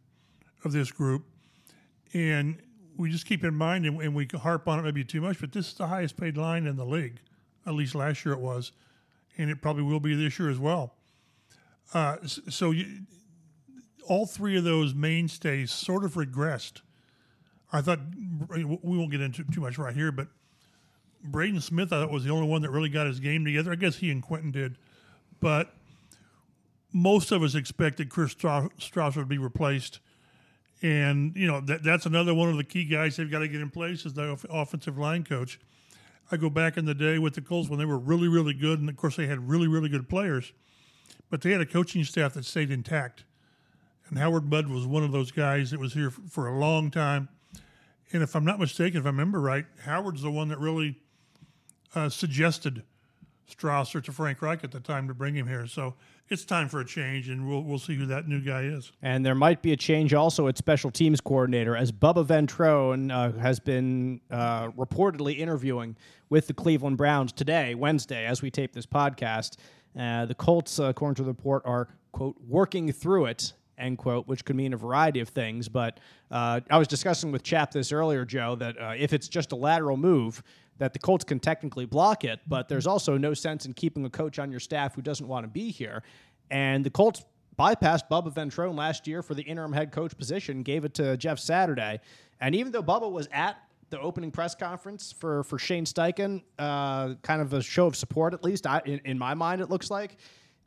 of 0.64 0.72
this 0.72 0.90
group, 0.90 1.24
and 2.12 2.56
we 2.98 3.10
just 3.10 3.24
keep 3.24 3.44
in 3.44 3.54
mind, 3.54 3.86
and, 3.86 4.02
and 4.02 4.14
we 4.14 4.26
harp 4.26 4.68
on 4.68 4.80
it 4.80 4.82
maybe 4.82 5.04
too 5.04 5.20
much, 5.20 5.40
but 5.40 5.52
this 5.52 5.68
is 5.68 5.74
the 5.74 5.86
highest 5.86 6.16
paid 6.16 6.36
line 6.36 6.66
in 6.66 6.76
the 6.76 6.84
league. 6.84 7.20
At 7.64 7.74
least 7.74 7.94
last 7.94 8.24
year 8.24 8.34
it 8.34 8.40
was, 8.40 8.72
and 9.38 9.48
it 9.50 9.62
probably 9.62 9.84
will 9.84 10.00
be 10.00 10.14
this 10.14 10.38
year 10.38 10.50
as 10.50 10.58
well. 10.58 10.94
Uh, 11.94 12.16
so 12.26 12.72
you, 12.72 13.02
all 14.06 14.26
three 14.26 14.58
of 14.58 14.64
those 14.64 14.94
mainstays 14.94 15.70
sort 15.70 16.04
of 16.04 16.14
regressed. 16.14 16.82
I 17.72 17.80
thought 17.82 18.00
we 18.50 18.64
won't 18.64 19.10
get 19.10 19.20
into 19.20 19.44
too 19.44 19.60
much 19.60 19.78
right 19.78 19.94
here, 19.94 20.10
but 20.10 20.28
Braden 21.22 21.60
Smith, 21.60 21.92
I 21.92 22.00
thought, 22.00 22.10
was 22.10 22.24
the 22.24 22.30
only 22.30 22.48
one 22.48 22.62
that 22.62 22.70
really 22.70 22.88
got 22.88 23.06
his 23.06 23.20
game 23.20 23.44
together. 23.44 23.70
I 23.70 23.76
guess 23.76 23.96
he 23.96 24.10
and 24.10 24.22
Quenton 24.22 24.50
did, 24.50 24.76
but 25.40 25.74
most 26.92 27.30
of 27.30 27.42
us 27.42 27.54
expected 27.54 28.08
Chris 28.08 28.32
Stra- 28.32 28.70
Strasser 28.78 29.14
to 29.14 29.26
be 29.26 29.38
replaced, 29.38 30.00
and 30.82 31.34
you 31.36 31.46
know 31.46 31.60
that 31.60 31.82
that's 31.82 32.06
another 32.06 32.34
one 32.34 32.48
of 32.48 32.56
the 32.56 32.64
key 32.64 32.84
guys 32.84 33.16
they've 33.16 33.30
got 33.30 33.40
to 33.40 33.48
get 33.48 33.60
in 33.60 33.70
place 33.70 34.06
as 34.06 34.14
the 34.14 34.30
off- 34.30 34.46
offensive 34.48 34.98
line 34.98 35.24
coach. 35.24 35.58
I 36.30 36.36
go 36.36 36.50
back 36.50 36.76
in 36.76 36.84
the 36.84 36.94
day 36.94 37.18
with 37.18 37.34
the 37.34 37.40
Colts 37.40 37.70
when 37.70 37.78
they 37.78 37.86
were 37.86 37.98
really, 37.98 38.28
really 38.28 38.52
good, 38.52 38.80
and 38.80 38.88
of 38.88 38.96
course 38.96 39.16
they 39.16 39.26
had 39.26 39.48
really, 39.48 39.66
really 39.66 39.88
good 39.88 40.08
players, 40.08 40.52
but 41.30 41.40
they 41.40 41.52
had 41.52 41.60
a 41.60 41.66
coaching 41.66 42.04
staff 42.04 42.34
that 42.34 42.44
stayed 42.44 42.70
intact. 42.70 43.24
And 44.08 44.18
Howard 44.18 44.50
Mudd 44.50 44.68
was 44.68 44.86
one 44.86 45.02
of 45.02 45.12
those 45.12 45.30
guys 45.30 45.70
that 45.70 45.80
was 45.80 45.94
here 45.94 46.10
for 46.10 46.48
a 46.48 46.58
long 46.58 46.90
time. 46.90 47.28
And 48.12 48.22
if 48.22 48.34
I'm 48.34 48.44
not 48.44 48.58
mistaken, 48.58 49.00
if 49.00 49.06
I 49.06 49.10
remember 49.10 49.40
right, 49.40 49.66
Howard's 49.84 50.22
the 50.22 50.30
one 50.30 50.48
that 50.48 50.58
really 50.58 50.98
uh, 51.94 52.08
suggested 52.08 52.82
Strasser 53.50 54.02
to 54.04 54.12
Frank 54.12 54.40
Reich 54.40 54.64
at 54.64 54.70
the 54.70 54.80
time 54.80 55.08
to 55.08 55.14
bring 55.14 55.34
him 55.34 55.46
here. 55.46 55.66
So 55.66 55.94
it's 56.30 56.44
time 56.44 56.68
for 56.68 56.80
a 56.80 56.84
change, 56.84 57.28
and 57.28 57.48
we'll 57.48 57.62
we'll 57.62 57.78
see 57.78 57.94
who 57.94 58.06
that 58.06 58.28
new 58.28 58.40
guy 58.40 58.62
is. 58.62 58.92
And 59.02 59.24
there 59.24 59.34
might 59.34 59.62
be 59.62 59.72
a 59.72 59.76
change 59.76 60.14
also 60.14 60.48
at 60.48 60.58
special 60.58 60.90
teams 60.90 61.20
coordinator, 61.20 61.76
as 61.76 61.92
Bubba 61.92 62.26
Ventrone 62.26 63.12
uh, 63.12 63.38
has 63.38 63.60
been 63.60 64.20
uh, 64.30 64.68
reportedly 64.70 65.38
interviewing 65.38 65.96
with 66.28 66.46
the 66.46 66.54
Cleveland 66.54 66.96
Browns 66.96 67.32
today, 67.32 67.74
Wednesday, 67.74 68.26
as 68.26 68.42
we 68.42 68.50
tape 68.50 68.72
this 68.72 68.86
podcast. 68.86 69.56
Uh, 69.98 70.26
the 70.26 70.34
Colts, 70.34 70.78
uh, 70.78 70.84
according 70.84 71.16
to 71.16 71.22
the 71.22 71.30
report, 71.30 71.62
are 71.64 71.88
quote 72.12 72.36
working 72.46 72.92
through 72.92 73.26
it 73.26 73.52
end 73.78 73.98
quote, 73.98 74.26
which 74.26 74.44
could 74.44 74.56
mean 74.56 74.72
a 74.72 74.76
variety 74.76 75.20
of 75.20 75.28
things. 75.28 75.68
But 75.68 76.00
uh, 76.30 76.60
I 76.70 76.78
was 76.78 76.88
discussing 76.88 77.32
with 77.32 77.42
Chap 77.42 77.70
this 77.70 77.92
earlier, 77.92 78.24
Joe, 78.24 78.56
that 78.56 78.80
uh, 78.80 78.94
if 78.96 79.12
it's 79.12 79.28
just 79.28 79.52
a 79.52 79.56
lateral 79.56 79.96
move, 79.96 80.42
that 80.78 80.92
the 80.92 80.98
Colts 80.98 81.24
can 81.24 81.40
technically 81.40 81.84
block 81.84 82.24
it, 82.24 82.40
but 82.46 82.68
there's 82.68 82.86
also 82.86 83.16
no 83.16 83.34
sense 83.34 83.66
in 83.66 83.72
keeping 83.72 84.04
a 84.04 84.10
coach 84.10 84.38
on 84.38 84.50
your 84.50 84.60
staff 84.60 84.94
who 84.94 85.02
doesn't 85.02 85.26
want 85.26 85.44
to 85.44 85.48
be 85.48 85.70
here. 85.70 86.02
And 86.50 86.84
the 86.84 86.90
Colts 86.90 87.24
bypassed 87.58 88.08
Bubba 88.10 88.32
Ventrone 88.32 88.76
last 88.76 89.06
year 89.06 89.22
for 89.22 89.34
the 89.34 89.42
interim 89.42 89.72
head 89.72 89.90
coach 89.90 90.16
position, 90.16 90.62
gave 90.62 90.84
it 90.84 90.94
to 90.94 91.16
Jeff 91.16 91.38
Saturday. 91.38 92.00
And 92.40 92.54
even 92.54 92.72
though 92.72 92.82
Bubba 92.82 93.10
was 93.10 93.28
at 93.32 93.58
the 93.90 94.00
opening 94.00 94.30
press 94.30 94.54
conference 94.54 95.12
for, 95.12 95.42
for 95.44 95.58
Shane 95.58 95.84
Steichen, 95.84 96.42
uh, 96.58 97.14
kind 97.22 97.42
of 97.42 97.52
a 97.52 97.62
show 97.62 97.86
of 97.86 97.96
support, 97.96 98.34
at 98.34 98.44
least 98.44 98.66
I, 98.66 98.80
in, 98.84 99.00
in 99.04 99.18
my 99.18 99.34
mind, 99.34 99.60
it 99.60 99.70
looks 99.70 99.90
like, 99.90 100.18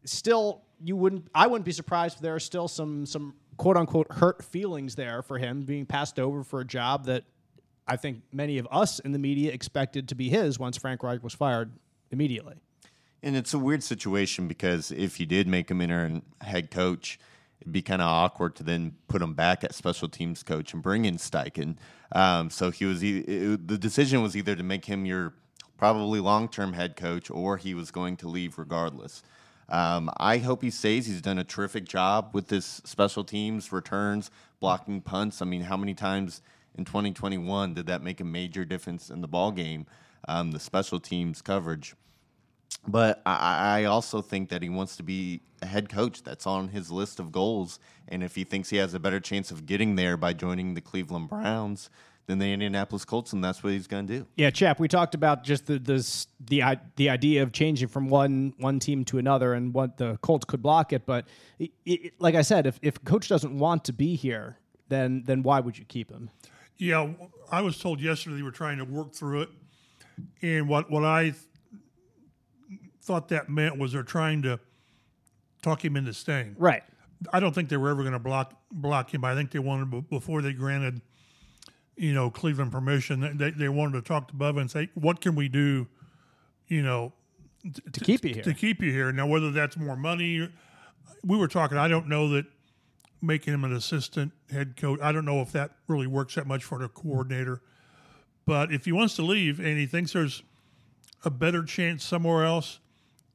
still 0.03 0.63
you 0.83 0.95
wouldn't 0.95 1.27
I 1.33 1.47
wouldn't 1.47 1.65
be 1.65 1.71
surprised 1.71 2.15
if 2.15 2.21
there 2.21 2.35
are 2.35 2.39
still 2.39 2.67
some 2.67 3.05
some 3.05 3.35
quote 3.57 3.77
unquote 3.77 4.11
hurt 4.11 4.43
feelings 4.43 4.95
there 4.95 5.21
for 5.21 5.37
him 5.37 5.63
being 5.63 5.85
passed 5.85 6.19
over 6.19 6.43
for 6.43 6.61
a 6.61 6.65
job 6.65 7.05
that 7.05 7.23
I 7.87 7.97
think 7.97 8.21
many 8.31 8.57
of 8.57 8.67
us 8.71 8.99
in 8.99 9.11
the 9.11 9.19
media 9.19 9.51
expected 9.51 10.07
to 10.09 10.15
be 10.15 10.29
his 10.29 10.59
once 10.59 10.77
Frank 10.77 11.03
Reich 11.03 11.23
was 11.23 11.33
fired 11.33 11.71
immediately. 12.11 12.55
And 13.23 13.35
it's 13.35 13.53
a 13.53 13.59
weird 13.59 13.83
situation 13.83 14.47
because 14.47 14.91
if 14.91 15.19
you 15.19 15.25
did 15.25 15.47
make 15.47 15.69
him 15.69 15.81
interim 15.81 16.23
head 16.41 16.71
coach, 16.71 17.19
it'd 17.59 17.71
be 17.71 17.81
kind 17.81 18.01
of 18.01 18.07
awkward 18.07 18.55
to 18.55 18.63
then 18.63 18.95
put 19.07 19.21
him 19.21 19.33
back 19.33 19.63
at 19.63 19.75
special 19.75 20.09
teams 20.09 20.41
coach 20.41 20.73
and 20.73 20.81
bring 20.81 21.05
in 21.05 21.17
Steichen. 21.17 21.77
Um, 22.11 22.49
so 22.49 22.71
he 22.71 22.85
was 22.85 23.03
it, 23.03 23.67
the 23.67 23.77
decision 23.77 24.21
was 24.21 24.35
either 24.35 24.55
to 24.55 24.63
make 24.63 24.85
him 24.85 25.05
your 25.05 25.33
probably 25.77 26.19
long 26.19 26.47
term 26.47 26.73
head 26.73 26.95
coach 26.95 27.29
or 27.29 27.57
he 27.57 27.73
was 27.73 27.91
going 27.91 28.17
to 28.17 28.27
leave 28.27 28.57
regardless. 28.57 29.23
Um, 29.69 30.09
I 30.17 30.39
hope 30.39 30.61
he 30.61 30.69
stays. 30.69 31.05
He's 31.05 31.21
done 31.21 31.37
a 31.37 31.45
terrific 31.45 31.85
job 31.85 32.31
with 32.33 32.49
this 32.49 32.81
special 32.83 33.23
teams 33.23 33.71
returns, 33.71 34.29
blocking 34.59 35.01
punts. 35.01 35.41
I 35.41 35.45
mean, 35.45 35.61
how 35.61 35.77
many 35.77 35.93
times 35.93 36.41
in 36.75 36.85
2021 36.85 37.73
did 37.73 37.87
that 37.87 38.01
make 38.01 38.19
a 38.19 38.25
major 38.25 38.65
difference 38.65 39.09
in 39.09 39.21
the 39.21 39.27
ball 39.27 39.51
game? 39.51 39.85
Um, 40.27 40.51
the 40.51 40.59
special 40.59 40.99
teams 40.99 41.41
coverage. 41.41 41.95
But 42.87 43.21
I, 43.25 43.81
I 43.81 43.83
also 43.85 44.21
think 44.21 44.49
that 44.49 44.61
he 44.61 44.69
wants 44.69 44.95
to 44.97 45.03
be 45.03 45.41
a 45.61 45.65
head 45.67 45.89
coach. 45.89 46.23
That's 46.23 46.47
on 46.47 46.69
his 46.69 46.91
list 46.91 47.19
of 47.19 47.31
goals. 47.31 47.79
And 48.07 48.23
if 48.23 48.35
he 48.35 48.43
thinks 48.43 48.69
he 48.69 48.77
has 48.77 48.93
a 48.93 48.99
better 48.99 49.19
chance 49.19 49.51
of 49.51 49.65
getting 49.65 49.95
there 49.95 50.17
by 50.17 50.33
joining 50.33 50.73
the 50.73 50.81
Cleveland 50.81 51.29
Browns 51.29 51.89
than 52.27 52.39
the 52.39 52.51
Indianapolis 52.51 53.05
Colts, 53.05 53.31
then 53.31 53.41
that's 53.41 53.63
what 53.63 53.73
he's 53.73 53.87
going 53.87 54.07
to 54.07 54.19
do. 54.19 54.27
Yeah, 54.35 54.49
Chap, 54.49 54.79
we 54.79 54.87
talked 54.87 55.15
about 55.15 55.43
just 55.43 55.67
the 55.67 55.77
the 55.77 56.25
the, 56.39 56.79
the 56.95 57.09
idea 57.09 57.43
of 57.43 57.51
changing 57.51 57.89
from 57.89 58.09
one 58.09 58.53
one 58.57 58.79
team 58.79 59.05
to 59.05 59.17
another 59.17 59.53
and 59.53 59.73
what 59.73 59.97
the 59.97 60.17
Colts 60.21 60.45
could 60.45 60.61
block 60.61 60.93
it. 60.93 61.05
But 61.05 61.27
it, 61.59 61.71
it, 61.85 62.13
like 62.19 62.35
I 62.35 62.41
said, 62.41 62.65
if 62.65 62.79
if 62.81 63.03
coach 63.03 63.27
doesn't 63.27 63.57
want 63.57 63.85
to 63.85 63.93
be 63.93 64.15
here, 64.15 64.57
then 64.89 65.23
then 65.25 65.43
why 65.43 65.59
would 65.59 65.77
you 65.77 65.85
keep 65.85 66.09
him? 66.09 66.29
Yeah, 66.77 67.09
I 67.51 67.61
was 67.61 67.77
told 67.77 68.01
yesterday 68.01 68.37
they 68.37 68.41
were 68.43 68.51
trying 68.51 68.77
to 68.79 68.85
work 68.85 69.13
through 69.13 69.41
it, 69.43 69.49
and 70.41 70.67
what 70.67 70.89
what 70.89 71.03
I 71.05 71.23
th- 71.31 71.35
thought 73.03 73.29
that 73.29 73.49
meant 73.49 73.77
was 73.77 73.91
they're 73.93 74.03
trying 74.03 74.41
to 74.43 74.59
talk 75.61 75.83
him 75.83 75.95
into 75.95 76.13
staying. 76.13 76.55
Right. 76.57 76.83
I 77.31 77.39
don't 77.39 77.53
think 77.53 77.69
they 77.69 77.77
were 77.77 77.89
ever 77.89 78.01
going 78.01 78.13
to 78.13 78.19
block 78.19 78.53
block 78.71 79.13
him. 79.13 79.23
I 79.23 79.35
think 79.35 79.51
they 79.51 79.59
wanted 79.59 80.09
before 80.09 80.41
they 80.41 80.53
granted, 80.53 81.01
you 81.95 82.13
know, 82.13 82.31
Cleveland 82.31 82.71
permission. 82.71 83.37
They 83.37 83.51
they 83.51 83.69
wanted 83.69 83.93
to 83.93 84.01
talk 84.01 84.27
to 84.29 84.33
Bubba 84.33 84.61
and 84.61 84.71
say, 84.71 84.89
what 84.95 85.21
can 85.21 85.35
we 85.35 85.49
do, 85.49 85.87
you 86.67 86.81
know, 86.81 87.13
To 87.93 87.99
keep 87.99 88.25
you 88.25 88.33
here. 88.33 88.43
to 88.43 88.53
keep 88.55 88.81
you 88.81 88.91
here. 88.91 89.11
Now, 89.11 89.27
whether 89.27 89.51
that's 89.51 89.77
more 89.77 89.95
money, 89.95 90.49
we 91.23 91.37
were 91.37 91.47
talking. 91.47 91.77
I 91.77 91.87
don't 91.87 92.07
know 92.07 92.29
that 92.29 92.45
making 93.21 93.53
him 93.53 93.63
an 93.63 93.73
assistant 93.73 94.31
head 94.51 94.75
coach. 94.75 94.99
I 95.01 95.11
don't 95.11 95.25
know 95.25 95.41
if 95.41 95.51
that 95.51 95.71
really 95.87 96.07
works 96.07 96.35
that 96.35 96.47
much 96.47 96.63
for 96.63 96.79
the 96.79 96.87
coordinator. 96.87 97.61
But 98.45 98.71
if 98.71 98.85
he 98.85 98.91
wants 98.91 99.15
to 99.17 99.21
leave 99.21 99.59
and 99.59 99.77
he 99.77 99.85
thinks 99.85 100.13
there's 100.13 100.43
a 101.23 101.29
better 101.29 101.63
chance 101.63 102.03
somewhere 102.03 102.43
else, 102.43 102.79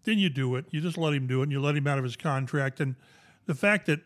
then 0.05 0.19
you 0.19 0.29
do 0.29 0.57
it. 0.57 0.67
You 0.71 0.81
just 0.81 0.99
let 0.99 1.15
him 1.15 1.27
do 1.27 1.41
it, 1.41 1.45
and 1.45 1.53
you 1.53 1.61
let 1.61 1.77
him 1.77 1.87
out 1.87 1.99
of 1.99 2.05
his 2.05 2.17
contract. 2.17 2.81
And 2.81 2.97
the 3.47 3.55
fact 3.55 3.87
that 3.87 4.01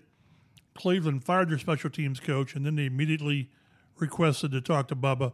Cleveland 0.74 1.24
fired 1.24 1.50
their 1.50 1.58
special 1.58 1.90
teams 1.90 2.20
coach 2.20 2.54
and 2.54 2.64
then 2.64 2.76
they 2.76 2.86
immediately 2.86 3.50
requested 3.98 4.52
to 4.52 4.60
talk 4.60 4.88
to 4.88 4.96
Bubba, 4.96 5.32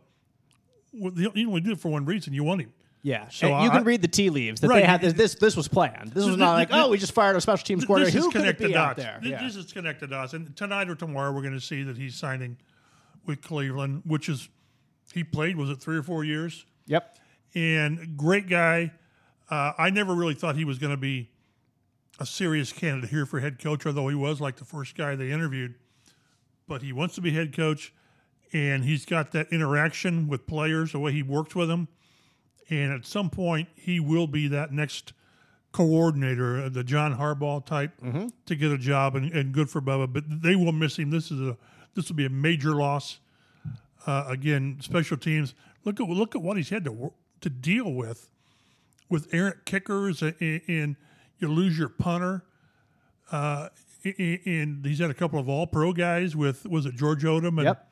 well, 0.93 1.13
you 1.15 1.49
only 1.49 1.61
did 1.61 1.73
it 1.73 1.81
for 1.81 1.89
one 1.89 2.05
reason: 2.05 2.33
you 2.33 2.45
want 2.45 2.63
him. 2.63 2.73
Yeah, 3.07 3.29
So 3.29 3.47
and 3.55 3.63
you 3.63 3.71
I- 3.71 3.73
can 3.77 3.85
read 3.85 4.03
the 4.03 4.09
tea 4.09 4.31
leaves 4.31 4.61
that 4.63 4.69
Right. 4.69 4.81
they 4.81 4.85
had. 4.87 5.01
This, 5.01 5.13
this 5.13 5.35
this 5.37 5.57
was 5.57 5.69
planned. 5.69 6.09
This 6.09 6.25
was 6.25 6.35
Th- 6.35 6.39
not 6.39 6.55
like, 6.55 6.71
oh, 6.73 6.89
we 6.89 6.99
just 6.99 7.13
fired 7.13 7.37
a 7.37 7.41
special 7.41 7.65
teams 7.65 7.85
coordinator. 7.85 8.11
This 8.11 8.25
Who 8.25 8.33
could 8.33 8.41
it 8.41 8.59
connected 8.59 8.67
be 8.69 8.77
out 8.77 8.97
dots. 8.97 9.03
there? 9.07 9.21
Th- 9.21 9.31
Yeah. 9.31 9.45
This 9.47 9.55
is 9.55 9.73
connected 9.73 10.11
dots. 10.11 10.33
And 10.35 10.57
tonight 10.57 10.91
or 10.91 10.97
tomorrow, 10.97 11.31
we're 11.31 11.43
going 11.43 11.55
to 11.55 11.61
see 11.61 11.85
that 11.85 11.97
he's 11.97 12.17
signing 12.17 12.57
with 13.25 13.43
Cleveland, 13.43 14.03
which 14.07 14.29
is 14.29 14.49
he 15.15 15.23
played 15.23 15.55
was 15.57 15.71
it 15.71 15.81
three 15.81 15.97
or 15.97 16.03
four 16.03 16.25
years, 16.25 16.67
Yep. 16.87 17.17
and 17.55 18.17
great 18.17 18.49
guy. 18.49 18.91
Uh, 19.49 19.73
I 19.79 19.91
never 19.91 20.13
really 20.13 20.35
thought 20.35 20.57
he 20.57 20.65
was 20.65 20.81
going 20.81 20.93
to 20.93 20.97
be 21.01 21.31
a 22.19 22.27
serious 22.27 22.73
candidate 22.73 23.11
here 23.11 23.25
for 23.25 23.39
head 23.39 23.61
coach, 23.63 23.87
although 23.87 24.09
he 24.09 24.17
was 24.17 24.41
like 24.41 24.57
the 24.57 24.65
first 24.65 24.97
guy 24.97 25.15
they 25.15 25.31
interviewed. 25.31 25.77
But 26.67 26.83
he 26.83 26.93
wants 26.93 27.15
to 27.15 27.21
be 27.21 27.31
head 27.31 27.55
coach, 27.55 27.93
and 28.53 28.85
he's 28.85 29.05
got 29.07 29.31
that 29.31 29.53
interaction 29.53 30.27
with 30.27 30.49
players, 30.49 30.91
the 30.91 30.99
way 30.99 31.13
he 31.13 31.23
works 31.23 31.55
with 31.55 31.69
them. 31.69 31.87
And 32.69 32.93
at 32.93 33.07
some 33.07 33.31
point, 33.31 33.69
he 33.77 34.01
will 34.01 34.27
be 34.27 34.49
that 34.49 34.73
next 34.73 35.13
coordinator, 35.73 36.63
uh, 36.65 36.69
the 36.69 36.83
John 36.83 37.17
Harbaugh 37.17 37.65
type, 37.65 37.93
to 38.47 38.57
get 38.57 38.73
a 38.73 38.79
job, 38.79 39.15
and, 39.15 39.31
and 39.33 39.53
good 39.53 39.69
for 39.71 39.81
Bubba. 39.81 40.13
But 40.13 40.25
they 40.43 40.57
will 40.57 40.73
miss 40.73 40.99
him. 40.99 41.11
This 41.11 41.31
is 41.31 41.41
a 41.41 41.57
this 41.95 42.09
will 42.09 42.17
be 42.17 42.27
a 42.27 42.31
major 42.31 42.75
loss. 42.75 43.21
Uh, 44.07 44.25
again, 44.29 44.79
special 44.81 45.17
teams. 45.17 45.55
Look 45.85 46.01
at 46.01 46.09
look 46.09 46.35
at 46.35 46.43
what 46.43 46.57
he's 46.57 46.71
had 46.71 46.85
to 46.85 47.13
to 47.43 47.51
deal 47.51 47.93
with 47.93 48.31
with 49.09 49.33
errant 49.33 49.65
kickers, 49.65 50.23
and, 50.23 50.35
and 50.41 50.97
you 51.39 51.49
lose 51.49 51.79
your 51.79 51.89
punter. 51.89 52.45
Uh, 53.31 53.69
and- 54.05 54.39
and 54.47 54.87
he's 54.87 55.01
had 55.01 55.11
a 55.11 55.15
couple 55.15 55.39
of 55.39 55.49
All 55.49 55.67
Pro 55.67 55.93
guys 55.93 56.37
with 56.37 56.65
was 56.67 56.87
it 56.87 56.95
George 56.95 57.25
Odum 57.25 57.59
and 57.59 57.65
Yep. 57.65 57.89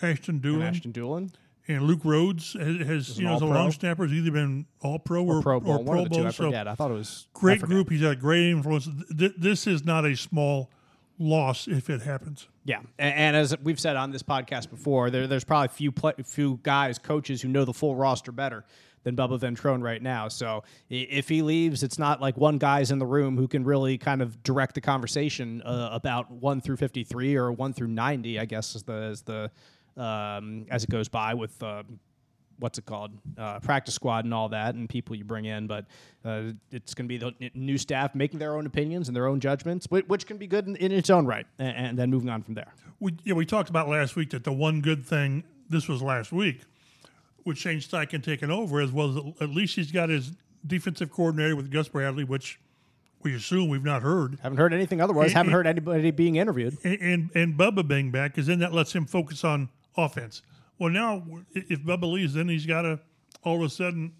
Ashton 0.00 0.40
Dulin 0.40 0.54
And 0.54 0.62
Ashton 0.64 0.92
Dulin. 0.92 1.30
And 1.68 1.82
Luke 1.84 2.00
Rhodes 2.04 2.54
has, 2.54 2.86
has 2.86 3.18
you 3.18 3.26
know 3.26 3.36
as 3.36 3.42
a 3.42 3.46
long 3.46 3.70
snapper 3.70 4.04
has 4.04 4.12
either 4.12 4.30
been 4.30 4.66
All 4.80 4.98
Pro 4.98 5.22
or, 5.24 5.36
Or 5.36 5.42
Pro 5.42 5.60
Bowl. 5.60 5.72
or 5.72 5.78
One 5.78 5.86
Pro 5.86 5.98
of 6.04 6.08
the 6.10 6.16
two. 6.16 6.26
I 6.26 6.30
So. 6.30 6.52
I 6.54 6.74
thought 6.74 6.90
it 6.90 6.94
was 6.94 7.28
great 7.34 7.60
group. 7.62 7.90
He's 7.90 8.00
had 8.02 8.18
great 8.20 8.50
influence. 8.50 8.88
Th- 9.16 9.32
this 9.36 9.66
is 9.66 9.84
not 9.84 10.04
a 10.04 10.16
small 10.16 10.70
loss 11.18 11.68
if 11.68 11.90
it 11.90 12.02
happens. 12.02 12.48
Yeah, 12.64 12.80
A- 12.98 13.02
and, 13.02 13.36
as 13.36 13.56
we've 13.62 13.80
said 13.80 13.96
on 13.96 14.10
this 14.10 14.22
podcast 14.22 14.70
before, 14.70 15.10
there, 15.10 15.26
there's 15.26 15.44
probably 15.44 15.68
few 15.68 15.90
play, 15.92 16.12
few 16.24 16.60
guys, 16.62 16.98
coaches 16.98 17.42
who 17.42 17.48
know 17.48 17.64
the 17.64 17.72
full 17.72 17.96
roster 17.96 18.30
better 18.32 18.64
than 19.04 19.16
Bubba 19.16 19.38
Ventrone 19.40 19.82
right 19.82 20.02
now. 20.02 20.28
So 20.28 20.64
if 20.90 21.28
he 21.28 21.40
leaves, 21.42 21.82
it's 21.82 21.98
not 21.98 22.20
like 22.20 22.36
one 22.36 22.58
guy's 22.58 22.90
in 22.90 22.98
the 22.98 23.06
room 23.06 23.36
who 23.36 23.48
can 23.48 23.64
really 23.64 23.96
kind 23.96 24.20
of 24.20 24.42
direct 24.42 24.74
the 24.74 24.80
conversation 24.80 25.62
uh, 25.62 25.88
about 25.92 26.30
one 26.30 26.60
through 26.60 26.76
53 26.76 27.36
or 27.36 27.52
one 27.52 27.72
through 27.72 27.86
90, 27.88 28.38
I 28.38 28.44
guess, 28.44 28.74
is 28.74 28.82
the 28.82 28.92
as 28.92 29.22
the 29.22 29.50
um, 29.98 30.66
as 30.70 30.84
it 30.84 30.90
goes 30.90 31.08
by 31.08 31.34
with. 31.34 31.62
Uh, 31.62 31.82
What's 32.60 32.76
it 32.76 32.86
called? 32.86 33.12
Uh, 33.36 33.60
practice 33.60 33.94
squad 33.94 34.24
and 34.24 34.34
all 34.34 34.48
that, 34.48 34.74
and 34.74 34.88
people 34.88 35.14
you 35.14 35.22
bring 35.22 35.44
in. 35.44 35.68
But 35.68 35.84
uh, 36.24 36.50
it's 36.72 36.92
going 36.92 37.08
to 37.08 37.08
be 37.08 37.16
the 37.16 37.50
new 37.54 37.78
staff 37.78 38.16
making 38.16 38.40
their 38.40 38.56
own 38.56 38.66
opinions 38.66 39.06
and 39.08 39.14
their 39.14 39.28
own 39.28 39.38
judgments, 39.38 39.86
which, 39.90 40.04
which 40.08 40.26
can 40.26 40.38
be 40.38 40.48
good 40.48 40.66
in, 40.66 40.74
in 40.74 40.90
its 40.90 41.08
own 41.08 41.24
right, 41.24 41.46
and, 41.60 41.76
and 41.76 41.96
then 41.96 42.10
moving 42.10 42.28
on 42.28 42.42
from 42.42 42.54
there. 42.54 42.74
We 42.98 43.14
yeah, 43.22 43.34
we 43.34 43.46
talked 43.46 43.70
about 43.70 43.88
last 43.88 44.16
week 44.16 44.30
that 44.30 44.42
the 44.42 44.50
one 44.52 44.80
good 44.80 45.06
thing 45.06 45.44
this 45.70 45.86
was 45.86 46.02
last 46.02 46.32
week 46.32 46.62
with 47.44 47.58
Shane 47.58 47.78
Steichen 47.78 48.24
taking 48.24 48.50
over 48.50 48.80
as 48.80 48.90
well 48.90 49.10
as 49.16 49.34
at 49.40 49.50
least 49.50 49.76
he's 49.76 49.92
got 49.92 50.08
his 50.08 50.32
defensive 50.66 51.12
coordinator 51.12 51.54
with 51.54 51.70
Gus 51.70 51.86
Bradley, 51.86 52.24
which 52.24 52.58
we 53.22 53.36
assume 53.36 53.68
we've 53.68 53.84
not 53.84 54.02
heard. 54.02 54.36
Haven't 54.42 54.58
heard 54.58 54.74
anything 54.74 55.00
otherwise. 55.00 55.26
And- 55.26 55.36
Haven't 55.36 55.52
heard 55.52 55.68
anybody 55.68 56.10
being 56.10 56.34
interviewed. 56.34 56.76
and 56.82 57.00
and, 57.00 57.30
and 57.36 57.56
Bubba 57.56 57.86
being 57.86 58.10
back 58.10 58.32
because 58.32 58.48
then 58.48 58.58
that 58.58 58.74
lets 58.74 58.92
him 58.92 59.06
focus 59.06 59.44
on 59.44 59.68
offense. 59.98 60.40
Well, 60.78 60.90
now 60.90 61.24
if 61.52 61.82
Bubba 61.82 62.10
leaves, 62.10 62.34
then 62.34 62.48
he's 62.48 62.64
got 62.64 62.82
to 62.82 63.00
all 63.42 63.56
of 63.56 63.62
a 63.62 63.68
sudden 63.68 64.14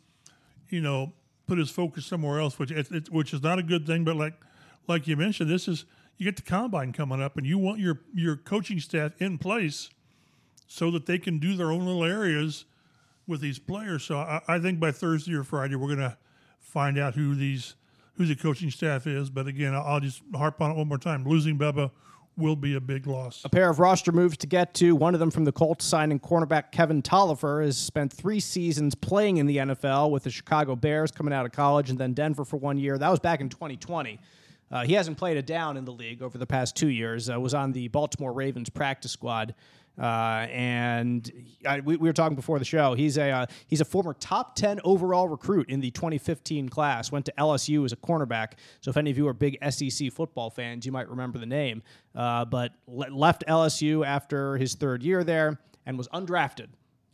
you 0.70 0.80
know, 0.80 1.12
put 1.46 1.58
his 1.58 1.70
focus 1.70 2.06
somewhere 2.06 2.40
else, 2.40 2.58
which 2.58 2.70
it, 2.70 2.90
it, 2.90 3.10
which 3.10 3.32
is 3.32 3.42
not 3.42 3.58
a 3.58 3.62
good 3.62 3.86
thing. 3.86 4.04
But 4.04 4.16
like 4.16 4.34
like 4.86 5.06
you 5.06 5.16
mentioned, 5.16 5.50
this 5.50 5.68
is 5.68 5.84
you 6.16 6.24
get 6.24 6.36
the 6.36 6.42
combine 6.42 6.92
coming 6.92 7.22
up, 7.22 7.36
and 7.36 7.46
you 7.46 7.58
want 7.58 7.80
your 7.80 8.00
your 8.14 8.36
coaching 8.36 8.80
staff 8.80 9.12
in 9.18 9.38
place 9.38 9.90
so 10.66 10.90
that 10.90 11.06
they 11.06 11.18
can 11.18 11.38
do 11.38 11.56
their 11.56 11.70
own 11.70 11.86
little 11.86 12.04
areas 12.04 12.66
with 13.26 13.40
these 13.40 13.58
players. 13.58 14.04
So 14.04 14.18
I, 14.18 14.40
I 14.46 14.58
think 14.58 14.80
by 14.80 14.92
Thursday 14.92 15.34
or 15.34 15.44
Friday 15.44 15.76
we're 15.76 15.94
going 15.94 15.98
to 15.98 16.16
find 16.60 16.98
out 16.98 17.14
who 17.14 17.34
these 17.34 17.74
who 18.16 18.26
the 18.26 18.36
coaching 18.36 18.70
staff 18.70 19.06
is. 19.06 19.30
But 19.30 19.46
again, 19.46 19.74
I'll, 19.74 20.00
just 20.00 20.22
harp 20.34 20.60
on 20.60 20.72
it 20.72 20.76
one 20.76 20.88
more 20.88 20.98
time. 20.98 21.24
Losing 21.24 21.56
Bubba 21.56 21.90
will 22.38 22.56
be 22.56 22.74
a 22.76 22.80
big 22.80 23.06
loss. 23.06 23.42
A 23.44 23.48
pair 23.48 23.68
of 23.68 23.80
roster 23.80 24.12
moves 24.12 24.36
to 24.38 24.46
get 24.46 24.72
to. 24.74 24.94
One 24.94 25.14
of 25.14 25.20
them 25.20 25.30
from 25.30 25.44
the 25.44 25.52
Colts 25.52 25.84
signing 25.84 26.20
cornerback 26.20 26.72
Kevin 26.72 27.02
Toliver 27.02 27.64
has 27.64 27.76
spent 27.76 28.12
three 28.12 28.40
seasons 28.40 28.94
playing 28.94 29.38
in 29.38 29.46
the 29.46 29.58
NFL 29.58 30.10
with 30.10 30.22
the 30.22 30.30
Chicago 30.30 30.76
Bears 30.76 31.10
coming 31.10 31.34
out 31.34 31.44
of 31.44 31.52
college 31.52 31.90
and 31.90 31.98
then 31.98 32.14
Denver 32.14 32.44
for 32.44 32.56
one 32.56 32.78
year. 32.78 32.96
That 32.96 33.10
was 33.10 33.20
back 33.20 33.40
in 33.40 33.48
2020. 33.48 34.20
Uh, 34.70 34.84
he 34.84 34.92
hasn't 34.92 35.16
played 35.16 35.36
a 35.36 35.42
down 35.42 35.76
in 35.76 35.84
the 35.84 35.92
league 35.92 36.22
over 36.22 36.36
the 36.36 36.46
past 36.46 36.76
two 36.76 36.88
years. 36.88 37.30
Uh, 37.30 37.40
was 37.40 37.54
on 37.54 37.72
the 37.72 37.88
Baltimore 37.88 38.32
Ravens 38.32 38.68
practice 38.68 39.12
squad. 39.12 39.54
Uh, 39.98 40.46
and 40.50 41.30
I, 41.66 41.80
we, 41.80 41.96
we, 41.96 42.08
were 42.08 42.12
talking 42.12 42.36
before 42.36 42.58
the 42.58 42.64
show. 42.64 42.94
He's 42.94 43.18
a 43.18 43.30
uh, 43.30 43.46
he's 43.66 43.80
a 43.80 43.84
former 43.84 44.14
top 44.14 44.54
ten 44.54 44.80
overall 44.84 45.28
recruit 45.28 45.68
in 45.68 45.80
the 45.80 45.90
2015 45.90 46.68
class. 46.68 47.10
Went 47.10 47.26
to 47.26 47.32
LSU 47.38 47.84
as 47.84 47.92
a 47.92 47.96
cornerback. 47.96 48.52
So 48.80 48.90
if 48.90 48.96
any 48.96 49.10
of 49.10 49.18
you 49.18 49.26
are 49.26 49.32
big 49.32 49.58
SEC 49.70 50.12
football 50.12 50.50
fans, 50.50 50.86
you 50.86 50.92
might 50.92 51.08
remember 51.08 51.38
the 51.38 51.46
name. 51.46 51.82
Uh, 52.14 52.44
but 52.44 52.72
le- 52.86 53.10
left 53.10 53.44
LSU 53.48 54.06
after 54.06 54.56
his 54.56 54.74
third 54.74 55.02
year 55.02 55.24
there 55.24 55.58
and 55.86 55.98
was 55.98 56.08
undrafted. 56.08 56.68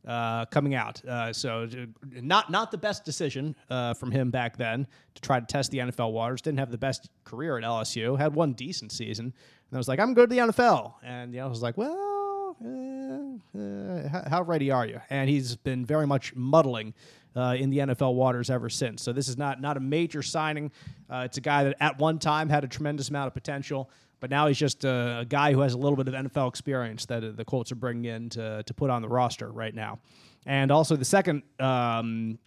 Uh, 0.06 0.44
coming 0.46 0.74
out, 0.74 1.02
uh, 1.06 1.32
so 1.32 1.66
not 2.12 2.50
not 2.50 2.70
the 2.70 2.76
best 2.76 3.06
decision 3.06 3.56
uh, 3.70 3.94
from 3.94 4.10
him 4.10 4.30
back 4.30 4.54
then 4.58 4.86
to 5.14 5.22
try 5.22 5.40
to 5.40 5.46
test 5.46 5.70
the 5.70 5.78
NFL 5.78 6.12
waters. 6.12 6.42
Didn't 6.42 6.58
have 6.58 6.70
the 6.70 6.76
best 6.76 7.08
career 7.24 7.56
at 7.56 7.64
LSU. 7.64 8.18
Had 8.18 8.34
one 8.34 8.52
decent 8.52 8.92
season, 8.92 9.24
and 9.24 9.72
I 9.72 9.78
was 9.78 9.88
like, 9.88 9.98
I'm 9.98 10.12
going 10.12 10.28
to 10.28 10.34
the 10.34 10.42
NFL, 10.42 10.96
and 11.02 11.32
you 11.32 11.40
know, 11.40 11.46
I 11.46 11.48
was 11.48 11.62
like, 11.62 11.78
well, 11.78 12.23
uh, 12.64 13.58
uh, 13.58 14.28
how 14.28 14.42
ready 14.42 14.70
are 14.70 14.86
you? 14.86 15.00
And 15.10 15.28
he's 15.28 15.56
been 15.56 15.84
very 15.84 16.06
much 16.06 16.34
muddling 16.34 16.94
uh, 17.36 17.56
in 17.58 17.70
the 17.70 17.78
NFL 17.78 18.14
waters 18.14 18.48
ever 18.50 18.70
since. 18.70 19.02
So 19.02 19.12
this 19.12 19.28
is 19.28 19.36
not 19.36 19.60
not 19.60 19.76
a 19.76 19.80
major 19.80 20.22
signing. 20.22 20.70
Uh, 21.10 21.22
it's 21.26 21.36
a 21.36 21.40
guy 21.40 21.64
that 21.64 21.76
at 21.80 21.98
one 21.98 22.18
time 22.18 22.48
had 22.48 22.64
a 22.64 22.68
tremendous 22.68 23.10
amount 23.10 23.26
of 23.26 23.34
potential, 23.34 23.90
but 24.20 24.30
now 24.30 24.46
he's 24.46 24.58
just 24.58 24.84
a, 24.84 25.20
a 25.20 25.24
guy 25.24 25.52
who 25.52 25.60
has 25.60 25.74
a 25.74 25.78
little 25.78 25.96
bit 25.96 26.08
of 26.08 26.14
NFL 26.14 26.48
experience 26.48 27.04
that 27.06 27.22
uh, 27.22 27.32
the 27.32 27.44
Colts 27.44 27.72
are 27.72 27.76
bringing 27.76 28.06
in 28.06 28.28
to, 28.30 28.62
to 28.62 28.74
put 28.74 28.90
on 28.90 29.02
the 29.02 29.08
roster 29.08 29.50
right 29.50 29.74
now. 29.74 29.98
And 30.46 30.70
also 30.70 30.96
the 30.96 31.04
second 31.04 31.42
um, 31.60 32.38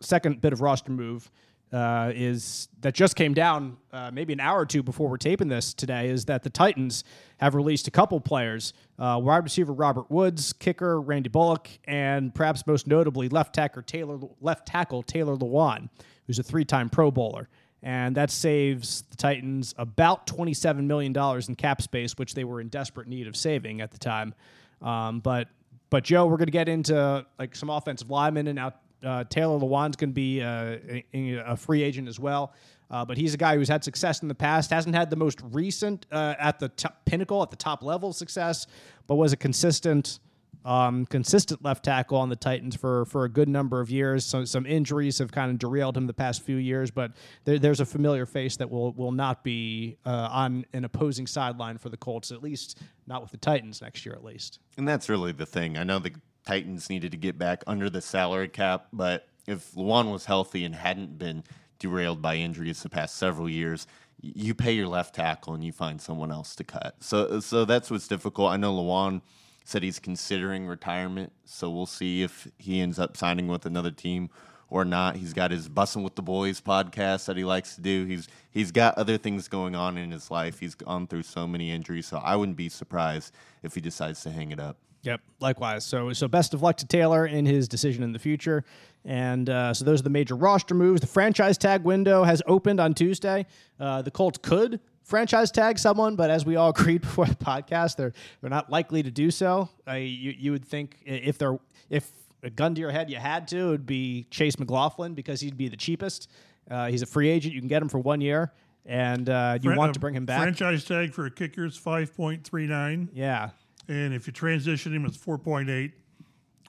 second 0.00 0.40
bit 0.40 0.52
of 0.52 0.60
roster 0.60 0.92
move 0.92 1.30
uh, 1.72 2.12
is 2.14 2.68
that 2.80 2.94
just 2.94 3.16
came 3.16 3.34
down 3.34 3.76
uh, 3.92 4.10
maybe 4.12 4.32
an 4.32 4.40
hour 4.40 4.60
or 4.60 4.66
two 4.66 4.82
before 4.82 5.08
we're 5.08 5.16
taping 5.16 5.48
this 5.48 5.74
today 5.74 6.08
is 6.08 6.24
that 6.26 6.42
the 6.42 6.50
Titans 6.50 7.02
have 7.38 7.54
released 7.54 7.88
a 7.88 7.90
couple 7.90 8.20
players 8.20 8.72
uh, 8.98 9.20
wide 9.22 9.42
receiver 9.42 9.72
Robert 9.72 10.10
Woods, 10.10 10.52
kicker 10.52 11.00
Randy 11.00 11.28
Bullock, 11.28 11.68
and 11.84 12.34
perhaps 12.34 12.66
most 12.66 12.86
notably 12.86 13.28
left 13.28 13.54
tackle 13.54 13.82
Taylor 13.82 14.18
left 14.40 14.66
tackle 14.66 15.02
Taylor 15.02 15.36
Lewan, 15.36 15.88
who's 16.26 16.38
a 16.38 16.42
three-time 16.42 16.88
Pro 16.88 17.10
Bowler. 17.10 17.48
And 17.82 18.16
that 18.16 18.30
saves 18.30 19.02
the 19.10 19.16
Titans 19.16 19.74
about 19.76 20.26
$27 20.26 20.84
million 20.84 21.14
in 21.16 21.54
cap 21.56 21.82
space, 21.82 22.16
which 22.16 22.34
they 22.34 22.44
were 22.44 22.60
in 22.60 22.68
desperate 22.68 23.06
need 23.06 23.26
of 23.26 23.36
saving 23.36 23.80
at 23.80 23.90
the 23.90 23.98
time. 23.98 24.34
Um, 24.82 25.20
but 25.20 25.48
but 25.88 26.02
Joe, 26.02 26.26
we're 26.26 26.36
going 26.36 26.46
to 26.46 26.52
get 26.52 26.68
into 26.68 27.24
like 27.38 27.54
some 27.54 27.70
offensive 27.70 28.10
linemen 28.10 28.48
and 28.48 28.56
now 28.56 28.72
uh, 29.04 29.24
Taylor 29.24 29.58
Lewan's 29.58 29.96
going 29.96 30.10
to 30.10 30.14
be 30.14 30.42
uh, 30.42 30.76
a, 31.12 31.42
a, 31.46 31.56
free 31.56 31.82
agent 31.82 32.08
as 32.08 32.18
well. 32.18 32.52
Uh, 32.90 33.04
but 33.04 33.16
he's 33.16 33.34
a 33.34 33.36
guy 33.36 33.56
who's 33.56 33.68
had 33.68 33.82
success 33.82 34.22
in 34.22 34.28
the 34.28 34.34
past, 34.34 34.70
hasn't 34.70 34.94
had 34.94 35.10
the 35.10 35.16
most 35.16 35.40
recent 35.50 36.06
uh, 36.12 36.34
at 36.38 36.58
the 36.58 36.68
t- 36.68 36.88
pinnacle, 37.04 37.42
at 37.42 37.50
the 37.50 37.56
top 37.56 37.82
level 37.82 38.12
success, 38.12 38.66
but 39.08 39.16
was 39.16 39.32
a 39.32 39.36
consistent, 39.36 40.20
um, 40.64 41.04
consistent 41.06 41.64
left 41.64 41.84
tackle 41.84 42.16
on 42.16 42.28
the 42.28 42.36
Titans 42.36 42.76
for 42.76 43.04
for 43.06 43.24
a 43.24 43.28
good 43.28 43.48
number 43.48 43.80
of 43.80 43.90
years. 43.90 44.24
So 44.24 44.44
some 44.44 44.66
injuries 44.66 45.18
have 45.18 45.32
kind 45.32 45.50
of 45.50 45.58
derailed 45.58 45.96
him 45.96 46.06
the 46.06 46.14
past 46.14 46.42
few 46.42 46.56
years, 46.56 46.92
but 46.92 47.10
there, 47.44 47.58
there's 47.58 47.80
a 47.80 47.86
familiar 47.86 48.24
face 48.24 48.56
that 48.58 48.70
will 48.70 48.92
will 48.92 49.12
not 49.12 49.42
be 49.42 49.96
uh, 50.06 50.28
on 50.30 50.64
an 50.72 50.84
opposing 50.84 51.26
sideline 51.26 51.78
for 51.78 51.88
the 51.88 51.96
Colts, 51.96 52.30
at 52.30 52.40
least 52.40 52.80
not 53.08 53.20
with 53.20 53.32
the 53.32 53.36
Titans 53.36 53.82
next 53.82 54.06
year, 54.06 54.14
at 54.14 54.22
least. 54.22 54.60
And 54.78 54.86
that's 54.86 55.08
really 55.08 55.32
the 55.32 55.46
thing. 55.46 55.76
I 55.76 55.82
know 55.82 55.98
the 55.98 56.12
Titans 56.46 56.88
needed 56.88 57.10
to 57.10 57.18
get 57.18 57.38
back 57.38 57.62
under 57.66 57.90
the 57.90 58.00
salary 58.00 58.48
cap, 58.48 58.86
but 58.92 59.28
if 59.46 59.72
Lewan 59.72 60.12
was 60.12 60.24
healthy 60.24 60.64
and 60.64 60.74
hadn't 60.74 61.18
been 61.18 61.44
derailed 61.78 62.22
by 62.22 62.36
injuries 62.36 62.82
the 62.82 62.88
past 62.88 63.16
several 63.16 63.48
years, 63.48 63.86
you 64.20 64.54
pay 64.54 64.72
your 64.72 64.88
left 64.88 65.14
tackle 65.14 65.54
and 65.54 65.64
you 65.64 65.72
find 65.72 66.00
someone 66.00 66.30
else 66.30 66.54
to 66.56 66.64
cut. 66.64 66.96
So 67.00 67.40
so 67.40 67.64
that's 67.64 67.90
what's 67.90 68.08
difficult. 68.08 68.50
I 68.50 68.56
know 68.56 68.74
Lewan 68.74 69.20
said 69.64 69.82
he's 69.82 69.98
considering 69.98 70.66
retirement, 70.66 71.32
so 71.44 71.70
we'll 71.70 71.86
see 71.86 72.22
if 72.22 72.48
he 72.58 72.80
ends 72.80 72.98
up 72.98 73.16
signing 73.16 73.48
with 73.48 73.66
another 73.66 73.90
team 73.90 74.30
or 74.70 74.84
not. 74.84 75.16
He's 75.16 75.32
got 75.32 75.50
his 75.50 75.68
Bussing 75.68 76.02
with 76.02 76.14
the 76.14 76.22
Boys 76.22 76.60
podcast 76.60 77.26
that 77.26 77.36
he 77.36 77.44
likes 77.44 77.74
to 77.74 77.80
do. 77.80 78.04
He's 78.06 78.28
he's 78.50 78.72
got 78.72 78.96
other 78.96 79.18
things 79.18 79.48
going 79.48 79.74
on 79.74 79.98
in 79.98 80.10
his 80.10 80.30
life. 80.30 80.60
He's 80.60 80.74
gone 80.74 81.06
through 81.06 81.24
so 81.24 81.46
many 81.46 81.70
injuries, 81.70 82.06
so 82.06 82.18
I 82.18 82.36
wouldn't 82.36 82.56
be 82.56 82.68
surprised 82.68 83.34
if 83.62 83.74
he 83.74 83.80
decides 83.80 84.22
to 84.22 84.30
hang 84.30 84.50
it 84.50 84.60
up. 84.60 84.78
Yep, 85.06 85.20
likewise. 85.40 85.84
So, 85.84 86.12
so 86.12 86.26
best 86.26 86.52
of 86.52 86.62
luck 86.62 86.76
to 86.78 86.86
Taylor 86.86 87.26
in 87.26 87.46
his 87.46 87.68
decision 87.68 88.02
in 88.02 88.12
the 88.12 88.18
future. 88.18 88.64
And 89.04 89.48
uh, 89.48 89.72
so 89.72 89.84
those 89.84 90.00
are 90.00 90.02
the 90.02 90.10
major 90.10 90.34
roster 90.34 90.74
moves. 90.74 91.00
The 91.00 91.06
franchise 91.06 91.56
tag 91.56 91.84
window 91.84 92.24
has 92.24 92.42
opened 92.46 92.80
on 92.80 92.92
Tuesday. 92.92 93.46
Uh, 93.78 94.02
the 94.02 94.10
Colts 94.10 94.38
could 94.42 94.80
franchise 95.04 95.52
tag 95.52 95.78
someone, 95.78 96.16
but 96.16 96.28
as 96.28 96.44
we 96.44 96.56
all 96.56 96.70
agreed 96.76 97.02
before 97.02 97.26
the 97.26 97.36
podcast, 97.36 97.96
they're 97.96 98.12
they're 98.40 98.50
not 98.50 98.68
likely 98.70 99.02
to 99.02 99.10
do 99.10 99.30
so. 99.30 99.68
Uh, 99.88 99.92
you 99.92 100.34
you 100.36 100.52
would 100.52 100.64
think 100.64 100.96
if 101.06 101.38
they're 101.38 101.58
if 101.88 102.10
a 102.42 102.50
gun 102.50 102.74
to 102.74 102.80
your 102.80 102.90
head 102.90 103.08
you 103.08 103.16
had 103.16 103.48
to, 103.48 103.56
it 103.58 103.70
would 103.70 103.86
be 103.86 104.26
Chase 104.30 104.58
McLaughlin 104.58 105.14
because 105.14 105.40
he'd 105.40 105.56
be 105.56 105.68
the 105.68 105.76
cheapest. 105.76 106.28
Uh, 106.70 106.88
he's 106.88 107.02
a 107.02 107.06
free 107.06 107.28
agent. 107.28 107.54
You 107.54 107.60
can 107.60 107.68
get 107.68 107.80
him 107.80 107.88
for 107.88 107.98
one 107.98 108.20
year, 108.20 108.52
and 108.84 109.28
uh, 109.30 109.58
you 109.62 109.70
Fran- 109.70 109.78
want 109.78 109.94
to 109.94 110.00
bring 110.00 110.14
him 110.14 110.26
back. 110.26 110.42
Franchise 110.42 110.84
tag 110.84 111.14
for 111.14 111.26
a 111.26 111.30
kicker 111.30 111.64
is 111.64 111.76
five 111.76 112.14
point 112.16 112.44
three 112.44 112.66
nine. 112.66 113.08
Yeah, 113.14 113.50
and 113.88 114.14
if 114.14 114.26
you 114.26 114.32
transition 114.32 114.94
him, 114.94 115.04
it's 115.04 115.16
4.8, 115.16 115.92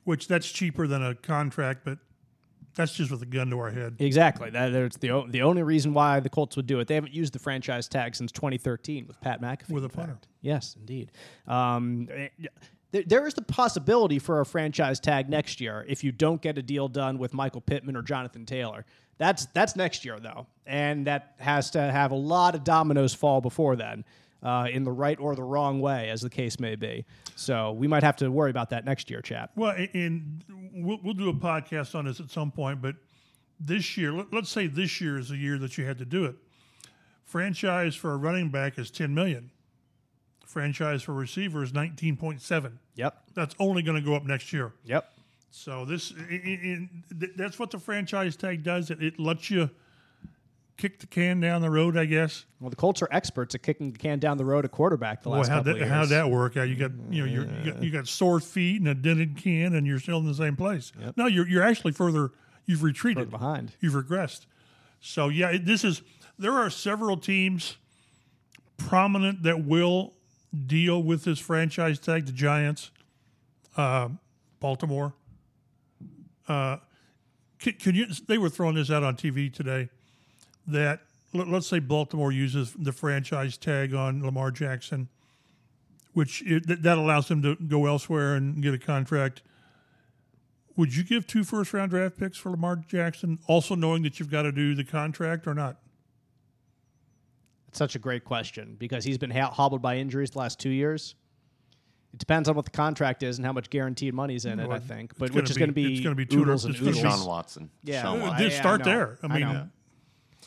which 0.03 0.27
that's 0.27 0.51
cheaper 0.51 0.87
than 0.87 1.03
a 1.03 1.15
contract, 1.15 1.81
but 1.83 1.97
that's 2.75 2.93
just 2.93 3.11
with 3.11 3.21
a 3.23 3.25
gun 3.25 3.49
to 3.49 3.59
our 3.59 3.71
head. 3.71 3.95
Exactly. 3.99 4.49
That 4.51 4.73
it's 4.73 4.97
the 4.97 5.25
the 5.27 5.41
only 5.41 5.63
reason 5.63 5.93
why 5.93 6.19
the 6.19 6.29
Colts 6.29 6.55
would 6.55 6.67
do 6.67 6.79
it. 6.79 6.87
They 6.87 6.95
haven't 6.95 7.13
used 7.13 7.33
the 7.33 7.39
franchise 7.39 7.87
tag 7.87 8.15
since 8.15 8.31
2013 8.31 9.07
with 9.07 9.19
Pat 9.19 9.41
McAfee. 9.41 9.71
With 9.71 9.83
a 9.83 9.89
punter. 9.89 10.19
Yes, 10.41 10.75
indeed. 10.79 11.11
Um, 11.47 12.07
there, 12.91 13.03
there 13.05 13.27
is 13.27 13.33
the 13.33 13.41
possibility 13.41 14.19
for 14.19 14.39
a 14.39 14.45
franchise 14.45 14.99
tag 14.99 15.27
next 15.27 15.59
year 15.59 15.85
if 15.89 16.03
you 16.03 16.11
don't 16.11 16.41
get 16.41 16.57
a 16.57 16.61
deal 16.61 16.87
done 16.87 17.17
with 17.17 17.33
Michael 17.33 17.61
Pittman 17.61 17.97
or 17.97 18.03
Jonathan 18.03 18.45
Taylor. 18.45 18.85
That's 19.17 19.47
that's 19.47 19.75
next 19.75 20.05
year 20.05 20.19
though, 20.19 20.45
and 20.67 21.07
that 21.07 21.33
has 21.39 21.71
to 21.71 21.81
have 21.81 22.11
a 22.11 22.15
lot 22.15 22.53
of 22.53 22.63
dominoes 22.63 23.13
fall 23.13 23.41
before 23.41 23.75
then 23.75 24.05
uh, 24.43 24.67
in 24.71 24.83
the 24.83 24.91
right 24.91 25.19
or 25.19 25.35
the 25.35 25.43
wrong 25.43 25.79
way, 25.79 26.09
as 26.09 26.21
the 26.21 26.29
case 26.29 26.59
may 26.59 26.75
be. 26.75 27.05
So 27.35 27.71
we 27.71 27.87
might 27.87 28.03
have 28.03 28.15
to 28.17 28.29
worry 28.29 28.49
about 28.49 28.69
that 28.71 28.85
next 28.85 29.09
year, 29.09 29.21
chat. 29.21 29.51
Well, 29.55 29.75
and 29.93 30.43
we'll, 30.73 30.99
we'll 31.03 31.13
do 31.13 31.29
a 31.29 31.33
podcast 31.33 31.95
on 31.95 32.05
this 32.05 32.19
at 32.19 32.29
some 32.29 32.51
point, 32.51 32.81
but 32.81 32.95
this 33.59 33.97
year, 33.97 34.11
let, 34.13 34.33
us 34.33 34.49
say 34.49 34.67
this 34.67 35.01
year 35.01 35.17
is 35.17 35.29
the 35.29 35.37
year 35.37 35.57
that 35.57 35.77
you 35.77 35.85
had 35.85 35.97
to 35.97 36.05
do 36.05 36.25
it. 36.25 36.35
Franchise 37.23 37.95
for 37.95 38.13
a 38.13 38.17
running 38.17 38.49
back 38.49 38.77
is 38.77 38.91
10 38.91 39.13
million. 39.13 39.51
Franchise 40.45 41.03
for 41.03 41.13
receiver 41.13 41.63
is 41.63 41.71
19.7. 41.71 42.71
Yep. 42.95 43.23
That's 43.33 43.55
only 43.59 43.81
going 43.81 44.01
to 44.01 44.05
go 44.05 44.15
up 44.15 44.23
next 44.23 44.53
year. 44.53 44.73
Yep. 44.85 45.11
So 45.49 45.85
this, 45.85 46.13
that's 47.35 47.57
what 47.57 47.71
the 47.71 47.79
franchise 47.79 48.35
tag 48.35 48.63
does. 48.63 48.91
It, 48.91 49.01
it 49.01 49.19
lets 49.19 49.49
you– 49.49 49.69
kick 50.77 50.99
the 50.99 51.07
can 51.07 51.39
down 51.39 51.61
the 51.61 51.69
road, 51.69 51.97
I 51.97 52.05
guess. 52.05 52.45
Well, 52.59 52.69
the 52.69 52.75
Colts 52.75 53.01
are 53.01 53.07
experts 53.11 53.55
at 53.55 53.63
kicking 53.63 53.91
the 53.91 53.97
can 53.97 54.19
down 54.19 54.37
the 54.37 54.45
road 54.45 54.63
at 54.63 54.71
quarterback 54.71 55.23
the 55.23 55.29
last 55.29 55.49
well, 55.49 55.59
couple 55.59 55.73
that, 55.73 55.79
years. 55.79 55.89
How'd 55.89 56.09
that 56.09 56.29
work 56.29 56.55
out? 56.55 56.69
You 56.69 56.75
got 56.75 56.91
you 57.09 57.25
know 57.25 57.31
yeah. 57.31 57.63
you 57.63 57.71
got, 57.71 57.83
you 57.83 57.91
got 57.91 58.07
sore 58.07 58.39
feet 58.39 58.79
and 58.79 58.87
a 58.87 58.95
dented 58.95 59.37
can, 59.37 59.75
and 59.75 59.85
you're 59.85 59.99
still 59.99 60.19
in 60.19 60.25
the 60.25 60.33
same 60.33 60.55
place. 60.55 60.91
Yep. 60.99 61.17
No, 61.17 61.25
you're 61.25 61.47
you're 61.47 61.63
actually 61.63 61.91
further. 61.91 62.31
You've 62.65 62.83
retreated 62.83 63.25
further 63.25 63.31
behind. 63.31 63.71
You've 63.79 63.93
regressed. 63.93 64.45
So 65.01 65.29
yeah, 65.29 65.57
this 65.59 65.83
is. 65.83 66.01
There 66.39 66.53
are 66.53 66.69
several 66.69 67.17
teams 67.17 67.77
prominent 68.77 69.41
that 69.43 69.65
will 69.65 70.13
deal 70.67 71.01
with 71.01 71.23
this 71.23 71.39
franchise 71.39 71.97
tag. 71.99 72.27
The 72.27 72.31
Giants, 72.31 72.91
uh, 73.75 74.09
Baltimore. 74.59 75.13
Uh, 76.47 76.77
can, 77.59 77.73
can 77.73 77.95
you? 77.95 78.05
They 78.27 78.37
were 78.37 78.49
throwing 78.49 78.75
this 78.75 78.91
out 78.91 79.03
on 79.03 79.15
TV 79.15 79.51
today 79.51 79.89
that 80.67 81.01
let, 81.33 81.47
us 81.49 81.67
say 81.67 81.79
Baltimore 81.79 82.31
uses 82.31 82.73
the 82.77 82.91
franchise 82.91 83.57
tag 83.57 83.93
on 83.93 84.23
Lamar 84.23 84.51
Jackson, 84.51 85.09
which 86.13 86.41
it, 86.45 86.81
that 86.83 86.97
allows 86.97 87.29
him 87.29 87.41
to 87.43 87.55
go 87.55 87.85
elsewhere 87.85 88.35
and 88.35 88.61
get 88.61 88.73
a 88.73 88.77
contract. 88.79 89.41
would 90.75 90.95
you 90.95 91.03
give 91.03 91.25
two 91.27 91.43
first 91.43 91.73
round 91.73 91.91
draft 91.91 92.17
picks 92.17 92.37
for 92.37 92.49
Lamar 92.51 92.77
Jackson, 92.87 93.39
also 93.47 93.75
knowing 93.75 94.03
that 94.03 94.19
you've 94.19 94.31
got 94.31 94.43
to 94.43 94.51
do 94.51 94.73
the 94.75 94.83
contract 94.83 95.47
or 95.47 95.53
not? 95.53 95.77
It's 97.67 97.77
such 97.77 97.95
a 97.95 97.99
great 97.99 98.23
question 98.23 98.75
because 98.79 99.03
he's 99.03 99.17
been 99.17 99.31
ha- 99.31 99.51
hobbled 99.51 99.81
by 99.81 99.97
injuries 99.97 100.31
the 100.31 100.39
last 100.39 100.59
two 100.59 100.69
years. 100.69 101.15
It 102.13 102.19
depends 102.19 102.47
on 102.47 102.55
what 102.55 102.65
the 102.65 102.71
contract 102.71 103.21
is 103.21 103.37
and 103.37 103.45
how 103.45 103.51
much 103.51 103.69
guaranteed 103.69 104.13
money's 104.13 104.45
in 104.45 104.59
it, 104.59 104.69
I 104.69 104.79
think. 104.79 105.11
But 105.19 105.29
gonna 105.29 105.41
which 105.41 105.49
is 105.51 105.55
be- 105.57 105.59
going 105.59 105.69
to 105.69 105.73
be 105.73 105.93
it's 105.95 106.01
gonna 106.03 106.15
be 106.15 106.25
two 106.25 106.41
oodles 106.41 106.63
hundred- 106.63 106.79
and 106.79 106.87
it's 106.89 106.97
oodles. 106.99 107.15
Sean 107.19 107.27
Watson. 107.27 107.69
Yeah. 107.83 108.01
Sean 108.01 108.21
Uh, 108.21 108.23
Watson. 108.23 108.45
Just 108.47 108.57
start 108.57 108.81
I 108.81 108.85
know. 108.85 108.89
there. 108.91 109.19
I 109.21 109.25
I 109.25 109.29
mean, 109.29 109.41
know. 109.41 109.69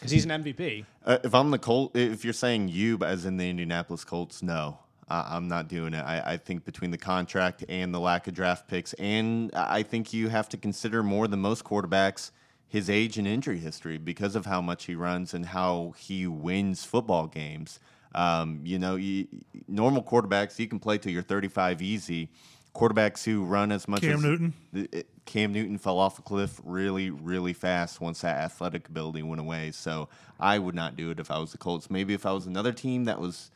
Because 0.01 0.11
he's 0.13 0.25
an 0.25 0.31
MVP. 0.43 0.85
Uh, 1.05 1.19
if 1.23 1.35
I'm 1.35 1.51
the 1.51 1.59
Colt, 1.59 1.95
if 1.95 2.25
you're 2.25 2.33
saying 2.33 2.69
you 2.69 2.99
as 3.03 3.27
in 3.27 3.37
the 3.37 3.49
Indianapolis 3.49 4.03
Colts, 4.05 4.43
no, 4.43 4.79
I, 5.09 5.37
I'm 5.37 5.47
not 5.47 5.69
doing 5.69 5.93
it. 5.95 6.01
I, 6.03 6.33
I 6.33 6.37
think 6.39 6.65
between 6.65 6.91
the 6.91 6.99
contract 6.99 7.65
and 7.69 7.95
the 7.95 8.01
lack 8.01 8.27
of 8.27 8.35
draft 8.35 8.67
picks, 8.69 8.95
and 8.95 9.51
I 9.55 9.83
think 9.83 10.13
you 10.13 10.29
have 10.29 10.49
to 10.51 10.57
consider 10.57 11.03
more 11.03 11.29
than 11.29 11.41
most 11.41 11.65
quarterbacks 11.65 12.31
his 12.67 12.89
age 12.89 13.19
and 13.19 13.27
injury 13.27 13.59
history 13.59 13.99
because 13.99 14.37
of 14.37 14.47
how 14.47 14.61
much 14.61 14.85
he 14.85 14.95
runs 14.95 15.35
and 15.35 15.45
how 15.45 15.93
he 15.99 16.27
wins 16.27 16.85
football 16.85 17.27
games. 17.27 17.81
Um, 18.15 18.61
you 18.65 18.79
know, 18.79 18.97
you, 18.97 19.27
normal 19.69 20.03
quarterbacks 20.03 20.59
you 20.59 20.69
can 20.69 20.79
play 20.79 20.97
till 20.99 21.13
you're 21.13 21.23
35 21.23 21.83
easy. 21.83 22.29
Quarterbacks 22.75 23.25
who 23.25 23.45
run 23.45 23.73
as 23.73 23.89
much 23.89 24.03
Cam 24.03 24.13
as 24.13 24.23
Newton? 24.23 24.55
the- 24.73 24.89
it- 24.93 25.07
Cam 25.31 25.53
Newton 25.53 25.79
fell 25.79 26.01
off 26.01 26.19
a 26.19 26.23
cliff 26.23 26.61
really, 26.65 27.09
really 27.09 27.53
fast 27.53 28.01
once 28.01 28.23
that 28.23 28.39
athletic 28.39 28.89
ability 28.89 29.23
went 29.23 29.41
away. 29.41 29.71
So 29.71 30.09
I 30.41 30.59
would 30.59 30.75
not 30.75 30.97
do 30.97 31.13
it 31.13 31.21
if 31.21 31.31
I 31.31 31.39
was 31.39 31.53
the 31.53 31.59
Colts. 31.59 31.89
Maybe 31.89 32.15
if 32.15 32.27
I 32.27 32.33
was 32.33 32.47
another 32.47 32.73
team 32.73 33.05
that 33.05 33.21
was, 33.21 33.53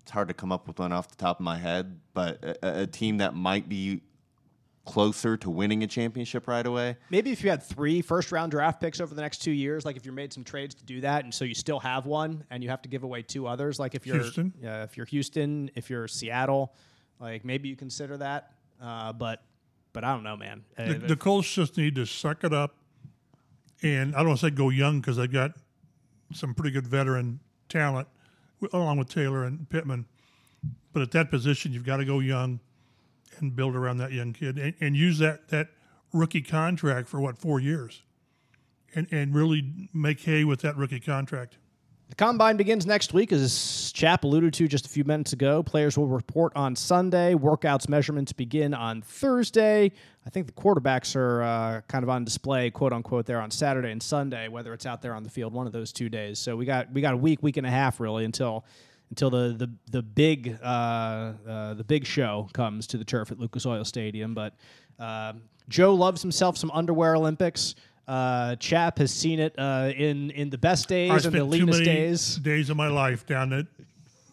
it's 0.00 0.10
hard 0.10 0.28
to 0.28 0.34
come 0.34 0.50
up 0.50 0.66
with 0.66 0.78
one 0.78 0.90
off 0.90 1.08
the 1.08 1.16
top 1.16 1.40
of 1.40 1.44
my 1.44 1.58
head, 1.58 2.00
but 2.14 2.42
a, 2.42 2.84
a 2.84 2.86
team 2.86 3.18
that 3.18 3.34
might 3.34 3.68
be 3.68 4.00
closer 4.86 5.36
to 5.36 5.50
winning 5.50 5.82
a 5.82 5.86
championship 5.86 6.48
right 6.48 6.64
away. 6.64 6.96
Maybe 7.10 7.32
if 7.32 7.44
you 7.44 7.50
had 7.50 7.62
three 7.62 8.00
first 8.00 8.32
round 8.32 8.52
draft 8.52 8.80
picks 8.80 8.98
over 8.98 9.14
the 9.14 9.20
next 9.20 9.42
two 9.42 9.50
years, 9.50 9.84
like 9.84 9.98
if 9.98 10.06
you 10.06 10.12
made 10.12 10.32
some 10.32 10.42
trades 10.42 10.74
to 10.76 10.84
do 10.84 11.02
that, 11.02 11.22
and 11.22 11.34
so 11.34 11.44
you 11.44 11.54
still 11.54 11.80
have 11.80 12.06
one, 12.06 12.44
and 12.50 12.62
you 12.62 12.70
have 12.70 12.80
to 12.80 12.88
give 12.88 13.02
away 13.02 13.20
two 13.20 13.46
others, 13.46 13.78
like 13.78 13.94
if 13.94 14.06
you're 14.06 14.22
Houston? 14.22 14.54
yeah, 14.58 14.84
if 14.84 14.96
you're 14.96 15.04
Houston, 15.04 15.70
if 15.74 15.90
you're 15.90 16.08
Seattle, 16.08 16.72
like 17.20 17.44
maybe 17.44 17.68
you 17.68 17.76
consider 17.76 18.16
that. 18.16 18.52
Uh, 18.80 19.12
but 19.12 19.42
but 19.92 20.04
I 20.04 20.12
don't 20.12 20.22
know, 20.22 20.36
man. 20.36 20.64
Uh, 20.76 20.86
the, 20.86 20.94
the 20.94 21.16
Colts 21.16 21.52
just 21.52 21.76
need 21.76 21.94
to 21.96 22.06
suck 22.06 22.44
it 22.44 22.52
up, 22.52 22.76
and 23.82 24.14
I 24.14 24.18
don't 24.18 24.28
want 24.28 24.40
to 24.40 24.46
say 24.46 24.50
go 24.50 24.70
young 24.70 25.00
because 25.00 25.16
they've 25.16 25.32
got 25.32 25.52
some 26.32 26.54
pretty 26.54 26.70
good 26.70 26.86
veteran 26.86 27.40
talent 27.68 28.08
along 28.72 28.98
with 28.98 29.08
Taylor 29.08 29.44
and 29.44 29.68
Pittman. 29.68 30.06
But 30.92 31.02
at 31.02 31.10
that 31.12 31.30
position, 31.30 31.72
you've 31.72 31.84
got 31.84 31.98
to 31.98 32.04
go 32.04 32.18
young 32.18 32.60
and 33.38 33.54
build 33.54 33.76
around 33.76 33.98
that 33.98 34.12
young 34.12 34.32
kid 34.32 34.58
and, 34.58 34.74
and 34.80 34.96
use 34.96 35.18
that 35.18 35.48
that 35.48 35.68
rookie 36.12 36.42
contract 36.42 37.08
for 37.08 37.20
what 37.20 37.38
four 37.38 37.60
years, 37.60 38.02
and 38.94 39.06
and 39.10 39.34
really 39.34 39.88
make 39.92 40.20
hay 40.20 40.44
with 40.44 40.60
that 40.62 40.76
rookie 40.76 41.00
contract. 41.00 41.58
The 42.08 42.14
combine 42.14 42.56
begins 42.56 42.86
next 42.86 43.12
week, 43.12 43.32
as 43.32 43.92
Chap 43.94 44.24
alluded 44.24 44.54
to 44.54 44.66
just 44.66 44.86
a 44.86 44.88
few 44.88 45.04
minutes 45.04 45.34
ago. 45.34 45.62
Players 45.62 45.98
will 45.98 46.06
report 46.06 46.54
on 46.56 46.74
Sunday. 46.74 47.34
Workouts 47.34 47.86
measurements 47.86 48.32
begin 48.32 48.72
on 48.72 49.02
Thursday. 49.02 49.92
I 50.24 50.30
think 50.30 50.46
the 50.46 50.54
quarterbacks 50.54 51.14
are 51.16 51.42
uh, 51.42 51.80
kind 51.82 52.02
of 52.02 52.08
on 52.08 52.24
display, 52.24 52.70
quote 52.70 52.94
unquote, 52.94 53.26
there 53.26 53.42
on 53.42 53.50
Saturday 53.50 53.90
and 53.90 54.02
Sunday, 54.02 54.48
whether 54.48 54.72
it's 54.72 54.86
out 54.86 55.02
there 55.02 55.14
on 55.14 55.22
the 55.22 55.28
field 55.28 55.52
one 55.52 55.66
of 55.66 55.72
those 55.74 55.92
two 55.92 56.08
days. 56.08 56.38
So 56.38 56.56
we 56.56 56.64
got 56.64 56.90
we 56.92 57.02
got 57.02 57.12
a 57.12 57.16
week, 57.18 57.42
week 57.42 57.58
and 57.58 57.66
a 57.66 57.70
half 57.70 58.00
really 58.00 58.24
until 58.24 58.64
until 59.10 59.28
the 59.28 59.54
the 59.58 59.70
the 59.90 60.02
big 60.02 60.58
uh, 60.62 61.32
uh, 61.46 61.74
the 61.74 61.84
big 61.84 62.06
show 62.06 62.48
comes 62.54 62.86
to 62.86 62.96
the 62.96 63.04
turf 63.04 63.30
at 63.30 63.38
Lucas 63.38 63.66
Oil 63.66 63.84
Stadium. 63.84 64.32
But 64.32 64.54
uh, 64.98 65.34
Joe 65.68 65.94
loves 65.94 66.22
himself 66.22 66.56
some 66.56 66.70
underwear 66.70 67.16
Olympics. 67.16 67.74
Uh, 68.08 68.56
Chap 68.56 68.98
has 68.98 69.12
seen 69.12 69.38
it 69.38 69.54
uh, 69.58 69.92
in 69.94 70.30
in 70.30 70.48
the 70.48 70.56
best 70.56 70.88
days 70.88 71.26
and 71.26 71.34
the 71.34 71.44
leanest 71.44 71.84
days. 71.84 72.36
days 72.36 72.70
of 72.70 72.76
my 72.78 72.88
life 72.88 73.26
down 73.26 73.52
at 73.52 73.66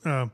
uh, 0.05 0.27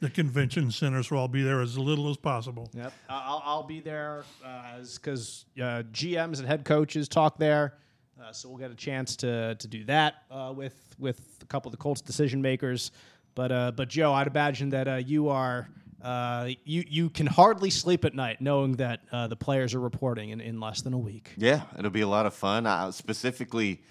the 0.00 0.10
convention 0.10 0.72
center, 0.72 1.04
so 1.04 1.16
I'll 1.16 1.28
be 1.28 1.44
there 1.44 1.60
as 1.60 1.78
little 1.78 2.10
as 2.10 2.16
possible. 2.16 2.68
Yep, 2.74 2.92
I'll, 3.08 3.42
I'll 3.44 3.62
be 3.62 3.78
there 3.78 4.24
because 4.42 5.44
uh, 5.56 5.84
GMs 5.92 6.40
and 6.40 6.48
head 6.48 6.64
coaches 6.64 7.08
talk 7.08 7.38
there, 7.38 7.74
uh, 8.20 8.32
so 8.32 8.48
we'll 8.48 8.58
get 8.58 8.72
a 8.72 8.76
chance 8.76 9.14
to 9.16 9.54
to 9.54 9.68
do 9.68 9.84
that 9.84 10.24
uh, 10.28 10.52
with 10.56 10.74
with 10.98 11.38
a 11.40 11.46
couple 11.46 11.68
of 11.68 11.72
the 11.72 11.78
Colts 11.78 12.00
decision 12.00 12.42
makers. 12.42 12.90
But 13.36 13.52
uh, 13.52 13.70
but 13.76 13.88
Joe, 13.88 14.12
I'd 14.12 14.26
imagine 14.26 14.70
that 14.70 14.88
uh, 14.88 14.96
you 14.96 15.28
are 15.28 15.68
uh, 16.02 16.48
you 16.64 16.84
you 16.86 17.10
can 17.10 17.26
hardly 17.26 17.70
sleep 17.70 18.04
at 18.04 18.14
night 18.14 18.40
knowing 18.40 18.72
that 18.76 19.00
uh, 19.10 19.26
the 19.26 19.36
players 19.36 19.74
are 19.74 19.80
reporting 19.80 20.30
in, 20.30 20.40
in 20.40 20.60
less 20.60 20.82
than 20.82 20.92
a 20.92 20.98
week. 20.98 21.32
Yeah, 21.36 21.62
it'll 21.78 21.90
be 21.90 22.02
a 22.02 22.08
lot 22.08 22.26
of 22.26 22.34
fun. 22.34 22.66
I 22.66 22.90
specifically 22.90 23.82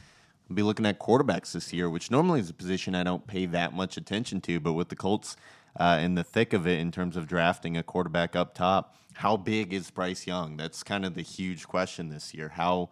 I'll 0.50 0.56
be 0.56 0.64
looking 0.64 0.86
at 0.86 1.00
quarterbacks 1.00 1.52
this 1.52 1.74
year, 1.74 1.90
which 1.90 2.10
normally 2.10 2.40
is 2.40 2.50
a 2.50 2.54
position 2.54 2.96
I 2.96 3.04
don't 3.04 3.28
pay 3.28 3.46
that 3.48 3.74
much 3.74 3.98
attention 3.98 4.40
to, 4.42 4.60
but 4.60 4.74
with 4.74 4.90
the 4.90 4.96
Colts 4.96 5.36
uh, 5.78 6.00
in 6.02 6.16
the 6.16 6.24
thick 6.24 6.54
of 6.54 6.66
it 6.66 6.80
in 6.80 6.92
terms 6.92 7.18
of 7.18 7.28
drafting 7.28 7.76
a 7.76 7.84
quarterback 7.84 8.36
up 8.36 8.56
top, 8.56 8.96
how 9.16 9.36
big 9.36 9.74
is 9.74 9.92
Bryce 9.92 10.26
Young? 10.26 10.56
That's 10.56 10.84
kind 10.84 11.04
of 11.04 11.16
the 11.16 11.22
huge 11.22 11.68
question 11.68 12.10
this 12.10 12.34
year. 12.34 12.50
How 12.50 12.90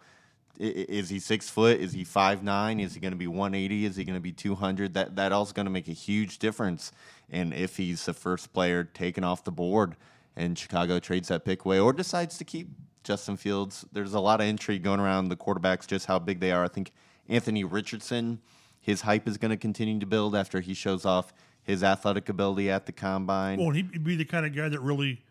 is 0.58 1.08
he 1.08 1.18
six 1.18 1.48
foot? 1.48 1.78
Is 1.78 1.92
he 1.92 2.04
five 2.04 2.42
nine? 2.42 2.80
Is 2.80 2.94
he 2.94 3.00
going 3.00 3.12
to 3.12 3.18
be 3.18 3.26
one 3.26 3.54
eighty? 3.54 3.84
Is 3.84 3.96
he 3.96 4.04
going 4.04 4.14
to 4.14 4.20
be 4.20 4.32
two 4.32 4.54
hundred? 4.54 4.94
That 4.94 5.16
that 5.16 5.32
all's 5.32 5.52
going 5.52 5.66
to 5.66 5.72
make 5.72 5.88
a 5.88 5.92
huge 5.92 6.38
difference. 6.38 6.92
And 7.30 7.52
if 7.52 7.76
he's 7.76 8.04
the 8.04 8.14
first 8.14 8.52
player 8.52 8.84
taken 8.84 9.24
off 9.24 9.44
the 9.44 9.52
board, 9.52 9.96
and 10.36 10.58
Chicago 10.58 10.98
trades 10.98 11.28
that 11.28 11.44
pick 11.44 11.64
away 11.64 11.80
or 11.80 11.92
decides 11.92 12.38
to 12.38 12.44
keep 12.44 12.68
Justin 13.02 13.36
Fields, 13.36 13.84
there's 13.92 14.14
a 14.14 14.20
lot 14.20 14.40
of 14.40 14.46
intrigue 14.46 14.82
going 14.82 15.00
around 15.00 15.28
the 15.28 15.36
quarterbacks, 15.36 15.86
just 15.86 16.06
how 16.06 16.18
big 16.18 16.40
they 16.40 16.52
are. 16.52 16.64
I 16.64 16.68
think 16.68 16.92
Anthony 17.28 17.64
Richardson, 17.64 18.40
his 18.80 19.02
hype 19.02 19.26
is 19.26 19.38
going 19.38 19.50
to 19.50 19.56
continue 19.56 19.98
to 19.98 20.06
build 20.06 20.36
after 20.36 20.60
he 20.60 20.74
shows 20.74 21.04
off 21.04 21.32
his 21.62 21.82
athletic 21.82 22.28
ability 22.28 22.70
at 22.70 22.86
the 22.86 22.92
combine. 22.92 23.58
Well, 23.58 23.70
he'd 23.70 24.04
be 24.04 24.14
the 24.14 24.24
kind 24.24 24.46
of 24.46 24.54
guy 24.54 24.68
that 24.68 24.80
really 24.80 25.22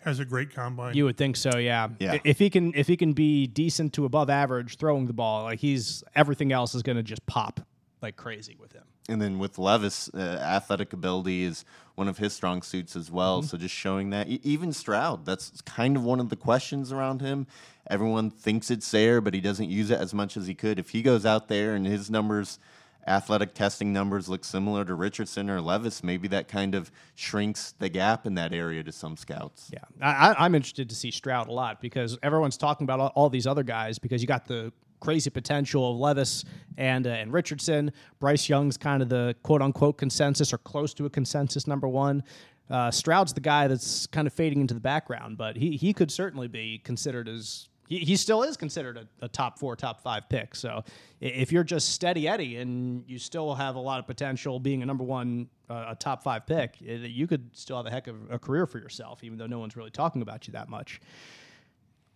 has 0.00 0.18
a 0.18 0.24
great 0.24 0.54
combine. 0.54 0.94
You 0.94 1.04
would 1.04 1.16
think 1.16 1.36
so, 1.36 1.56
yeah. 1.58 1.88
Yeah. 1.98 2.18
If 2.24 2.38
he 2.38 2.50
can, 2.50 2.72
if 2.74 2.86
he 2.86 2.96
can 2.96 3.12
be 3.12 3.46
decent 3.46 3.92
to 3.94 4.04
above 4.04 4.30
average 4.30 4.76
throwing 4.76 5.06
the 5.06 5.12
ball, 5.12 5.44
like 5.44 5.58
he's 5.60 6.02
everything 6.14 6.52
else 6.52 6.74
is 6.74 6.82
going 6.82 6.96
to 6.96 7.02
just 7.02 7.24
pop 7.26 7.60
like 8.02 8.16
crazy 8.16 8.56
with 8.58 8.72
him. 8.72 8.84
And 9.08 9.20
then 9.20 9.38
with 9.38 9.58
Levis, 9.58 10.08
uh, 10.14 10.18
athletic 10.18 10.92
ability 10.92 11.42
is 11.42 11.64
one 11.96 12.06
of 12.06 12.18
his 12.18 12.32
strong 12.32 12.62
suits 12.62 12.94
as 12.94 13.10
well. 13.10 13.42
So 13.42 13.58
just 13.58 13.74
showing 13.74 14.10
that, 14.10 14.28
E- 14.28 14.40
even 14.44 14.72
Stroud, 14.72 15.26
that's 15.26 15.60
kind 15.62 15.96
of 15.96 16.04
one 16.04 16.20
of 16.20 16.28
the 16.28 16.36
questions 16.36 16.92
around 16.92 17.20
him. 17.20 17.46
Everyone 17.88 18.30
thinks 18.30 18.70
it's 18.70 18.88
there, 18.90 19.20
but 19.20 19.34
he 19.34 19.40
doesn't 19.40 19.68
use 19.68 19.90
it 19.90 19.98
as 19.98 20.14
much 20.14 20.36
as 20.36 20.46
he 20.46 20.54
could. 20.54 20.78
If 20.78 20.90
he 20.90 21.02
goes 21.02 21.26
out 21.26 21.48
there 21.48 21.74
and 21.74 21.86
his 21.86 22.08
numbers, 22.08 22.58
athletic 23.06 23.54
testing 23.54 23.92
numbers, 23.92 24.28
look 24.28 24.44
similar 24.44 24.84
to 24.84 24.94
Richardson 24.94 25.50
or 25.50 25.60
Levis, 25.60 26.04
maybe 26.04 26.28
that 26.28 26.48
kind 26.48 26.74
of 26.74 26.90
shrinks 27.14 27.72
the 27.78 27.88
gap 27.88 28.26
in 28.26 28.34
that 28.34 28.52
area 28.52 28.82
to 28.82 28.92
some 28.92 29.16
scouts. 29.16 29.70
Yeah, 29.72 29.84
I, 30.00 30.34
I'm 30.38 30.54
interested 30.54 30.88
to 30.90 30.94
see 30.94 31.10
Stroud 31.10 31.48
a 31.48 31.52
lot 31.52 31.80
because 31.80 32.18
everyone's 32.22 32.56
talking 32.56 32.84
about 32.84 33.00
all, 33.00 33.12
all 33.14 33.30
these 33.30 33.46
other 33.46 33.62
guys 33.62 33.98
because 33.98 34.22
you 34.22 34.28
got 34.28 34.46
the 34.46 34.72
crazy 35.00 35.30
potential 35.30 35.90
of 35.90 35.96
Levis 35.96 36.44
and 36.76 37.06
uh, 37.06 37.10
and 37.10 37.32
Richardson. 37.32 37.92
Bryce 38.20 38.48
Young's 38.48 38.76
kind 38.76 39.02
of 39.02 39.08
the 39.08 39.34
quote 39.42 39.62
unquote 39.62 39.98
consensus 39.98 40.52
or 40.52 40.58
close 40.58 40.94
to 40.94 41.06
a 41.06 41.10
consensus 41.10 41.66
number 41.66 41.88
one. 41.88 42.22
Uh, 42.68 42.90
Stroud's 42.90 43.32
the 43.32 43.40
guy 43.40 43.66
that's 43.66 44.06
kind 44.06 44.28
of 44.28 44.32
fading 44.32 44.60
into 44.60 44.74
the 44.74 44.80
background, 44.80 45.36
but 45.36 45.56
he 45.56 45.76
he 45.76 45.92
could 45.92 46.10
certainly 46.12 46.46
be 46.46 46.78
considered 46.78 47.28
as 47.28 47.69
he, 47.90 47.98
he 47.98 48.16
still 48.16 48.44
is 48.44 48.56
considered 48.56 48.96
a, 48.96 49.26
a 49.26 49.28
top 49.28 49.58
four, 49.58 49.76
top 49.76 50.00
five 50.00 50.28
pick. 50.28 50.54
So 50.54 50.82
if 51.20 51.52
you're 51.52 51.64
just 51.64 51.90
steady 51.90 52.26
Eddie 52.28 52.56
and 52.56 53.04
you 53.06 53.18
still 53.18 53.54
have 53.54 53.74
a 53.74 53.80
lot 53.80 53.98
of 53.98 54.06
potential 54.06 54.60
being 54.60 54.82
a 54.82 54.86
number 54.86 55.04
one, 55.04 55.48
uh, 55.68 55.86
a 55.88 55.96
top 55.96 56.22
five 56.22 56.46
pick, 56.46 56.76
you 56.80 57.26
could 57.26 57.50
still 57.52 57.76
have 57.76 57.86
a 57.86 57.90
heck 57.90 58.06
of 58.06 58.16
a 58.30 58.38
career 58.38 58.64
for 58.64 58.78
yourself, 58.78 59.24
even 59.24 59.36
though 59.36 59.48
no 59.48 59.58
one's 59.58 59.76
really 59.76 59.90
talking 59.90 60.22
about 60.22 60.46
you 60.46 60.52
that 60.52 60.68
much. 60.68 61.00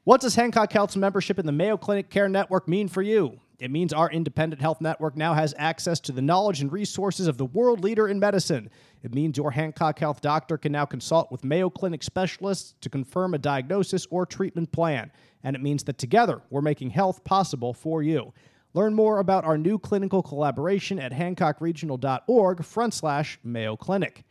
What 0.05 0.21
does 0.21 0.35
Hancock 0.35 0.71
Health's 0.71 0.99
membership 0.99 1.39
in 1.39 1.47
the 1.47 1.53
Mayo 1.53 1.79
Clinic 1.79 2.11
Care 2.11 2.29
Network 2.29 2.69
mean 2.69 2.89
for 2.89 3.01
you? 3.01 3.41
It 3.59 3.71
means 3.71 3.91
our 3.91 4.11
independent 4.11 4.61
health 4.61 4.83
network 4.83 5.17
now 5.17 5.33
has 5.33 5.55
access 5.57 5.99
to 6.01 6.13
the 6.13 6.21
knowledge 6.21 6.61
and 6.61 6.71
resources 6.71 7.27
of 7.27 7.39
the 7.39 7.47
world 7.47 7.83
leader 7.83 8.07
in 8.07 8.19
medicine. 8.19 8.69
It 9.03 9.15
means 9.15 9.39
your 9.39 9.53
Hancock 9.53 9.99
Health 9.99 10.21
doctor 10.21 10.59
can 10.59 10.73
now 10.73 10.85
consult 10.85 11.33
with 11.33 11.43
Mayo 11.43 11.71
Clinic 11.71 12.03
specialists 12.03 12.75
to 12.83 12.91
confirm 12.91 13.33
a 13.33 13.39
diagnosis 13.39 14.07
or 14.11 14.27
treatment 14.27 14.73
plan. 14.73 15.11
And 15.43 15.57
it 15.57 15.63
means 15.63 15.85
that 15.85 15.97
together 15.97 16.43
we're 16.51 16.61
making 16.61 16.91
health 16.91 17.25
possible 17.25 17.73
for 17.73 18.03
you. 18.03 18.35
Learn 18.75 18.93
more 18.93 19.21
about 19.21 19.47
our 19.47 19.57
new 19.57 19.79
clinical 19.79 20.23
collaboration 20.23 20.99
at 20.99 21.13
hancockregional.org 21.13 22.63
front 22.63 22.93
slash 22.93 23.39
Mayo 23.43 23.75
Clinic. 23.75 24.25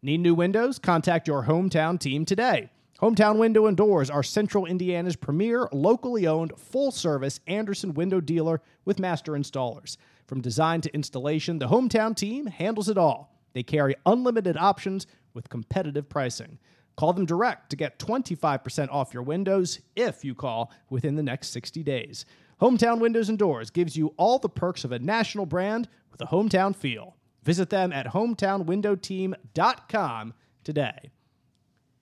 Need 0.00 0.20
new 0.20 0.36
windows? 0.36 0.78
Contact 0.78 1.26
your 1.26 1.42
hometown 1.46 1.98
team 1.98 2.24
today. 2.24 2.70
Hometown 3.00 3.38
Window 3.38 3.66
and 3.66 3.76
Doors 3.76 4.10
are 4.10 4.24
Central 4.24 4.66
Indiana's 4.66 5.14
premier, 5.14 5.68
locally 5.70 6.26
owned, 6.26 6.58
full 6.58 6.90
service 6.90 7.38
Andersen 7.46 7.94
window 7.94 8.20
dealer 8.20 8.60
with 8.84 8.98
master 8.98 9.34
installers. 9.34 9.96
From 10.26 10.40
design 10.40 10.80
to 10.80 10.92
installation, 10.92 11.60
the 11.60 11.68
Hometown 11.68 12.16
team 12.16 12.46
handles 12.46 12.88
it 12.88 12.98
all. 12.98 13.32
They 13.52 13.62
carry 13.62 13.94
unlimited 14.04 14.56
options 14.56 15.06
with 15.32 15.48
competitive 15.48 16.08
pricing. 16.08 16.58
Call 16.96 17.12
them 17.12 17.24
direct 17.24 17.70
to 17.70 17.76
get 17.76 18.00
25% 18.00 18.88
off 18.90 19.14
your 19.14 19.22
windows 19.22 19.78
if 19.94 20.24
you 20.24 20.34
call 20.34 20.72
within 20.90 21.14
the 21.14 21.22
next 21.22 21.50
60 21.50 21.84
days. 21.84 22.24
Hometown 22.60 22.98
Windows 22.98 23.28
and 23.28 23.38
Doors 23.38 23.70
gives 23.70 23.96
you 23.96 24.12
all 24.16 24.40
the 24.40 24.48
perks 24.48 24.82
of 24.82 24.90
a 24.90 24.98
national 24.98 25.46
brand 25.46 25.88
with 26.10 26.20
a 26.20 26.26
hometown 26.26 26.74
feel. 26.74 27.14
Visit 27.44 27.70
them 27.70 27.92
at 27.92 28.08
hometownwindowteam.com 28.08 30.34
today. 30.64 31.12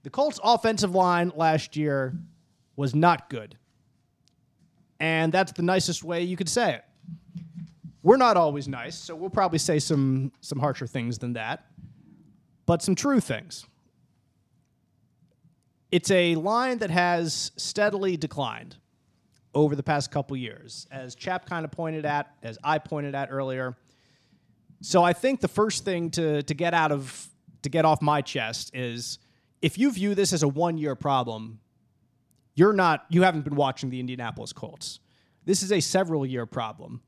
The 0.06 0.10
Colts' 0.10 0.38
offensive 0.44 0.94
line 0.94 1.32
last 1.34 1.76
year 1.76 2.14
was 2.76 2.94
not 2.94 3.28
good. 3.28 3.58
And 5.00 5.32
that's 5.32 5.50
the 5.50 5.62
nicest 5.62 6.04
way 6.04 6.22
you 6.22 6.36
could 6.36 6.48
say 6.48 6.74
it. 6.74 6.84
We're 8.04 8.16
not 8.16 8.36
always 8.36 8.68
nice, 8.68 8.94
so 8.94 9.16
we'll 9.16 9.30
probably 9.30 9.58
say 9.58 9.80
some 9.80 10.30
some 10.40 10.60
harsher 10.60 10.86
things 10.86 11.18
than 11.18 11.32
that. 11.32 11.66
But 12.66 12.82
some 12.82 12.94
true 12.94 13.18
things. 13.18 13.66
It's 15.90 16.12
a 16.12 16.36
line 16.36 16.78
that 16.78 16.90
has 16.90 17.50
steadily 17.56 18.16
declined 18.16 18.76
over 19.54 19.74
the 19.74 19.82
past 19.82 20.12
couple 20.12 20.36
years, 20.36 20.86
as 20.92 21.16
Chap 21.16 21.46
kind 21.46 21.64
of 21.64 21.72
pointed 21.72 22.06
at, 22.06 22.32
as 22.44 22.58
I 22.62 22.78
pointed 22.78 23.16
at 23.16 23.32
earlier. 23.32 23.76
So 24.82 25.02
I 25.02 25.14
think 25.14 25.40
the 25.40 25.48
first 25.48 25.84
thing 25.84 26.10
to 26.10 26.44
to 26.44 26.54
get 26.54 26.74
out 26.74 26.92
of 26.92 27.28
to 27.62 27.68
get 27.68 27.84
off 27.84 28.00
my 28.00 28.20
chest 28.20 28.70
is 28.72 29.18
if 29.62 29.78
you 29.78 29.90
view 29.90 30.14
this 30.14 30.32
as 30.32 30.42
a 30.42 30.48
one 30.48 30.78
year 30.78 30.94
problem, 30.94 31.60
you're 32.54 32.72
not 32.72 33.06
you 33.08 33.22
haven't 33.22 33.42
been 33.44 33.56
watching 33.56 33.90
the 33.90 34.00
Indianapolis 34.00 34.52
Colts. 34.52 35.00
This 35.44 35.62
is 35.62 35.72
a 35.72 35.80
several 35.80 36.26
year 36.26 36.46
problem. 36.46 37.02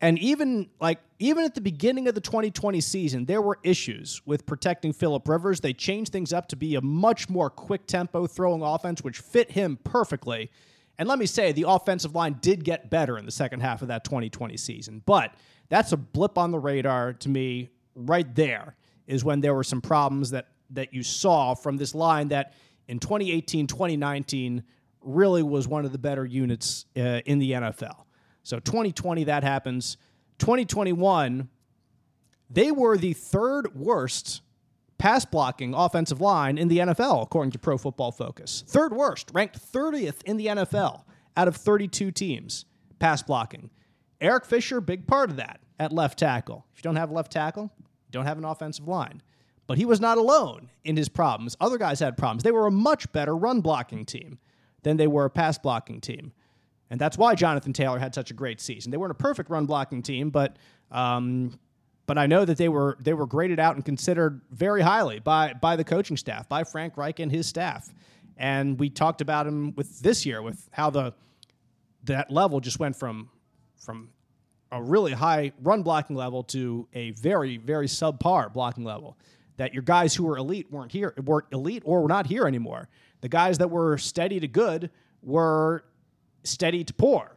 And 0.00 0.18
even 0.18 0.70
like 0.80 0.98
even 1.18 1.44
at 1.44 1.54
the 1.54 1.60
beginning 1.60 2.08
of 2.08 2.14
the 2.14 2.20
2020 2.20 2.80
season, 2.80 3.26
there 3.26 3.42
were 3.42 3.58
issues 3.62 4.22
with 4.24 4.46
protecting 4.46 4.92
Philip 4.92 5.28
Rivers. 5.28 5.60
They 5.60 5.74
changed 5.74 6.12
things 6.12 6.32
up 6.32 6.48
to 6.48 6.56
be 6.56 6.74
a 6.74 6.80
much 6.80 7.28
more 7.28 7.50
quick 7.50 7.86
tempo 7.86 8.26
throwing 8.26 8.62
offense, 8.62 9.02
which 9.02 9.18
fit 9.18 9.50
him 9.50 9.78
perfectly. 9.84 10.50
And 10.98 11.08
let 11.08 11.18
me 11.18 11.26
say, 11.26 11.52
the 11.52 11.64
offensive 11.66 12.14
line 12.14 12.38
did 12.40 12.62
get 12.64 12.90
better 12.90 13.18
in 13.18 13.24
the 13.24 13.30
second 13.30 13.60
half 13.60 13.82
of 13.82 13.88
that 13.88 14.04
2020 14.04 14.56
season. 14.56 15.02
But 15.04 15.34
that's 15.68 15.92
a 15.92 15.96
blip 15.96 16.36
on 16.36 16.50
the 16.50 16.58
radar 16.58 17.14
to 17.14 17.28
me 17.28 17.70
right 17.94 18.34
there 18.34 18.76
is 19.06 19.24
when 19.24 19.40
there 19.40 19.54
were 19.54 19.64
some 19.64 19.80
problems 19.80 20.30
that 20.30 20.48
that 20.70 20.94
you 20.94 21.02
saw 21.02 21.54
from 21.54 21.76
this 21.76 21.94
line 21.94 22.28
that 22.28 22.54
in 22.88 22.98
2018, 22.98 23.66
2019 23.66 24.62
really 25.02 25.42
was 25.42 25.66
one 25.66 25.84
of 25.84 25.92
the 25.92 25.98
better 25.98 26.24
units 26.24 26.86
uh, 26.96 27.20
in 27.24 27.38
the 27.38 27.52
NFL. 27.52 28.04
So 28.42 28.58
2020 28.58 29.24
that 29.24 29.42
happens. 29.42 29.96
2021 30.38 31.48
they 32.50 32.72
were 32.72 32.98
the 32.98 33.12
third 33.12 33.76
worst 33.76 34.42
pass 34.98 35.24
blocking 35.24 35.72
offensive 35.72 36.20
line 36.20 36.58
in 36.58 36.68
the 36.68 36.78
NFL, 36.78 37.22
according 37.22 37.52
to 37.52 37.58
Pro 37.58 37.78
Football 37.78 38.12
Focus. 38.12 38.64
Third 38.66 38.92
worst, 38.92 39.30
ranked 39.32 39.58
30th 39.58 40.22
in 40.24 40.36
the 40.36 40.46
NFL 40.46 41.04
out 41.36 41.48
of 41.48 41.56
32 41.56 42.10
teams, 42.10 42.66
pass 42.98 43.22
blocking. 43.22 43.70
Eric 44.20 44.44
Fisher, 44.44 44.80
big 44.80 45.06
part 45.06 45.30
of 45.30 45.36
that 45.36 45.60
at 45.78 45.92
left 45.92 46.18
tackle. 46.18 46.66
If 46.72 46.80
you 46.80 46.82
don't 46.82 46.96
have 46.96 47.10
left 47.10 47.32
tackle, 47.32 47.72
you 47.78 48.10
don't 48.10 48.26
have 48.26 48.36
an 48.36 48.44
offensive 48.44 48.86
line. 48.86 49.22
But 49.70 49.78
he 49.78 49.84
was 49.84 50.00
not 50.00 50.18
alone 50.18 50.68
in 50.82 50.96
his 50.96 51.08
problems. 51.08 51.56
Other 51.60 51.78
guys 51.78 52.00
had 52.00 52.16
problems. 52.16 52.42
They 52.42 52.50
were 52.50 52.66
a 52.66 52.72
much 52.72 53.12
better 53.12 53.36
run 53.36 53.60
blocking 53.60 54.04
team 54.04 54.40
than 54.82 54.96
they 54.96 55.06
were 55.06 55.26
a 55.26 55.30
pass 55.30 55.58
blocking 55.58 56.00
team. 56.00 56.32
And 56.90 57.00
that's 57.00 57.16
why 57.16 57.36
Jonathan 57.36 57.72
Taylor 57.72 58.00
had 58.00 58.12
such 58.12 58.32
a 58.32 58.34
great 58.34 58.60
season. 58.60 58.90
They 58.90 58.96
weren't 58.96 59.12
a 59.12 59.14
perfect 59.14 59.48
run 59.48 59.66
blocking 59.66 60.02
team, 60.02 60.30
but 60.30 60.56
um, 60.90 61.56
but 62.06 62.18
I 62.18 62.26
know 62.26 62.44
that 62.44 62.58
they 62.58 62.68
were 62.68 62.96
they 62.98 63.14
were 63.14 63.26
graded 63.26 63.60
out 63.60 63.76
and 63.76 63.84
considered 63.84 64.40
very 64.50 64.82
highly 64.82 65.20
by 65.20 65.52
by 65.52 65.76
the 65.76 65.84
coaching 65.84 66.16
staff, 66.16 66.48
by 66.48 66.64
Frank 66.64 66.96
Reich 66.96 67.20
and 67.20 67.30
his 67.30 67.46
staff. 67.46 67.88
And 68.36 68.76
we 68.76 68.90
talked 68.90 69.20
about 69.20 69.46
him 69.46 69.72
with 69.76 70.00
this 70.00 70.26
year 70.26 70.42
with 70.42 70.68
how 70.72 70.90
the 70.90 71.14
that 72.06 72.28
level 72.28 72.58
just 72.58 72.80
went 72.80 72.96
from 72.96 73.30
from 73.78 74.08
a 74.72 74.82
really 74.82 75.12
high 75.12 75.52
run 75.62 75.84
blocking 75.84 76.16
level 76.16 76.42
to 76.42 76.88
a 76.92 77.12
very 77.12 77.56
very 77.56 77.86
subpar 77.86 78.52
blocking 78.52 78.82
level. 78.82 79.16
That 79.60 79.74
your 79.74 79.82
guys 79.82 80.14
who 80.14 80.24
were 80.24 80.38
elite 80.38 80.68
weren't 80.72 80.90
here, 80.90 81.12
weren't 81.22 81.48
elite 81.52 81.82
or 81.84 82.00
were 82.00 82.08
not 82.08 82.26
here 82.26 82.46
anymore. 82.46 82.88
The 83.20 83.28
guys 83.28 83.58
that 83.58 83.70
were 83.70 83.98
steady 83.98 84.40
to 84.40 84.48
good 84.48 84.88
were 85.22 85.84
steady 86.44 86.82
to 86.82 86.94
poor, 86.94 87.36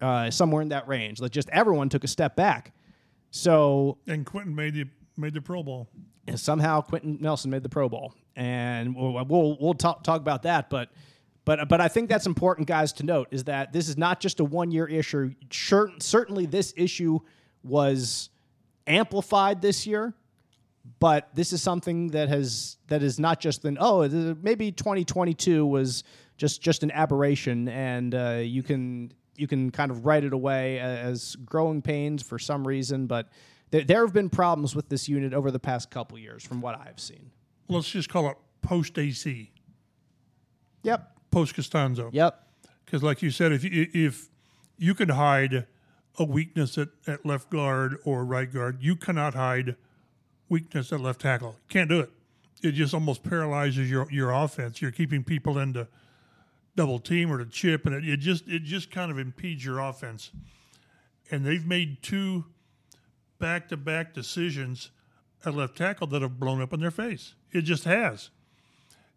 uh, 0.00 0.30
somewhere 0.30 0.62
in 0.62 0.68
that 0.68 0.86
range. 0.86 1.20
Like 1.20 1.32
just 1.32 1.48
everyone 1.50 1.88
took 1.88 2.04
a 2.04 2.08
step 2.08 2.36
back. 2.36 2.72
So 3.32 3.98
And 4.06 4.24
Quenton 4.24 4.54
made 4.54 4.74
the 4.74 4.84
made 5.16 5.34
the 5.34 5.40
Pro 5.40 5.64
Bowl. 5.64 5.88
and 6.28 6.38
somehow 6.38 6.80
Quenton 6.82 7.18
Nelson 7.20 7.50
made 7.50 7.64
the 7.64 7.68
Pro 7.68 7.88
Bowl, 7.88 8.14
and 8.36 8.94
we'll 8.94 9.24
we'll, 9.24 9.56
we'll 9.60 9.74
talk, 9.74 10.04
talk 10.04 10.20
about 10.20 10.44
that. 10.44 10.70
But 10.70 10.90
but 11.44 11.68
but 11.68 11.80
I 11.80 11.88
think 11.88 12.08
that's 12.08 12.26
important, 12.26 12.68
guys, 12.68 12.92
to 12.94 13.02
note 13.04 13.26
is 13.32 13.44
that 13.44 13.72
this 13.72 13.88
is 13.88 13.96
not 13.96 14.20
just 14.20 14.38
a 14.38 14.44
one 14.44 14.70
year 14.70 14.86
issue. 14.86 15.34
Sure, 15.50 15.90
certainly, 15.98 16.46
this 16.46 16.72
issue 16.76 17.18
was 17.64 18.30
amplified 18.86 19.60
this 19.62 19.86
year, 19.86 20.14
but 20.98 21.28
this 21.34 21.52
is 21.52 21.62
something 21.62 22.08
that 22.08 22.28
has 22.28 22.76
that 22.88 23.02
is 23.02 23.18
not 23.18 23.40
just 23.40 23.62
been 23.62 23.76
oh 23.80 24.08
maybe 24.42 24.72
2022 24.72 25.66
was 25.66 26.04
just 26.36 26.60
just 26.62 26.82
an 26.82 26.90
aberration, 26.90 27.68
and 27.68 28.14
uh, 28.14 28.40
you 28.42 28.62
can 28.62 29.12
you 29.36 29.46
can 29.46 29.70
kind 29.70 29.90
of 29.90 30.06
write 30.06 30.24
it 30.24 30.32
away 30.32 30.78
as 30.78 31.36
growing 31.44 31.82
pains 31.82 32.22
for 32.22 32.38
some 32.38 32.66
reason, 32.66 33.06
but 33.06 33.28
there, 33.70 33.84
there 33.84 34.00
have 34.04 34.12
been 34.14 34.30
problems 34.30 34.74
with 34.74 34.88
this 34.88 35.08
unit 35.08 35.34
over 35.34 35.50
the 35.50 35.58
past 35.58 35.90
couple 35.90 36.18
years, 36.18 36.42
from 36.44 36.60
what 36.60 36.78
I've 36.78 37.00
seen. 37.00 37.30
Let's 37.68 37.88
just 37.90 38.08
call 38.08 38.30
it 38.30 38.36
post 38.62 38.98
AC, 38.98 39.50
Yep. 40.82 41.10
post 41.30 41.54
Castonzo. 41.56 42.10
Yep. 42.12 42.42
Because, 42.84 43.02
like 43.02 43.20
you 43.22 43.30
said, 43.30 43.52
if 43.52 43.64
you, 43.64 43.88
if 43.92 44.28
you 44.78 44.94
can 44.94 45.08
hide 45.08 45.66
a 46.18 46.24
weakness 46.24 46.78
at, 46.78 46.88
at 47.06 47.26
left 47.26 47.50
guard 47.50 47.98
or 48.04 48.24
right 48.24 48.50
guard, 48.52 48.78
you 48.80 48.94
cannot 48.96 49.34
hide 49.34 49.76
weakness 50.48 50.92
at 50.92 51.00
left 51.00 51.20
tackle. 51.20 51.56
Can't 51.68 51.88
do 51.88 52.00
it. 52.00 52.10
It 52.62 52.72
just 52.72 52.94
almost 52.94 53.22
paralyzes 53.22 53.90
your, 53.90 54.10
your 54.10 54.32
offense. 54.32 54.80
You're 54.80 54.90
keeping 54.90 55.22
people 55.22 55.58
into 55.58 55.86
double 56.74 56.98
team 56.98 57.30
or 57.32 57.38
to 57.38 57.46
chip, 57.46 57.86
and 57.86 57.94
it, 57.94 58.08
it 58.08 58.16
just 58.18 58.48
it 58.48 58.62
just 58.62 58.90
kind 58.90 59.10
of 59.10 59.18
impedes 59.18 59.64
your 59.64 59.78
offense. 59.78 60.30
And 61.30 61.44
they've 61.44 61.66
made 61.66 62.02
two 62.02 62.44
back 63.38 63.68
to 63.68 63.76
back 63.76 64.14
decisions 64.14 64.90
at 65.44 65.54
left 65.54 65.76
tackle 65.76 66.06
that 66.08 66.22
have 66.22 66.38
blown 66.38 66.62
up 66.62 66.72
in 66.72 66.80
their 66.80 66.90
face. 66.90 67.34
It 67.52 67.62
just 67.62 67.84
has. 67.84 68.30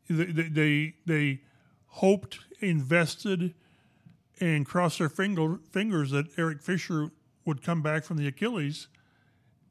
They 0.09 0.25
they 0.25 0.93
they, 1.05 1.41
hoped, 1.87 2.39
invested, 2.59 3.53
and 4.39 4.65
crossed 4.65 4.99
their 4.99 5.09
finger, 5.09 5.59
fingers 5.71 6.11
that 6.11 6.27
Eric 6.37 6.61
Fisher 6.61 7.11
would 7.45 7.63
come 7.63 7.81
back 7.81 8.03
from 8.03 8.17
the 8.17 8.27
Achilles, 8.27 8.87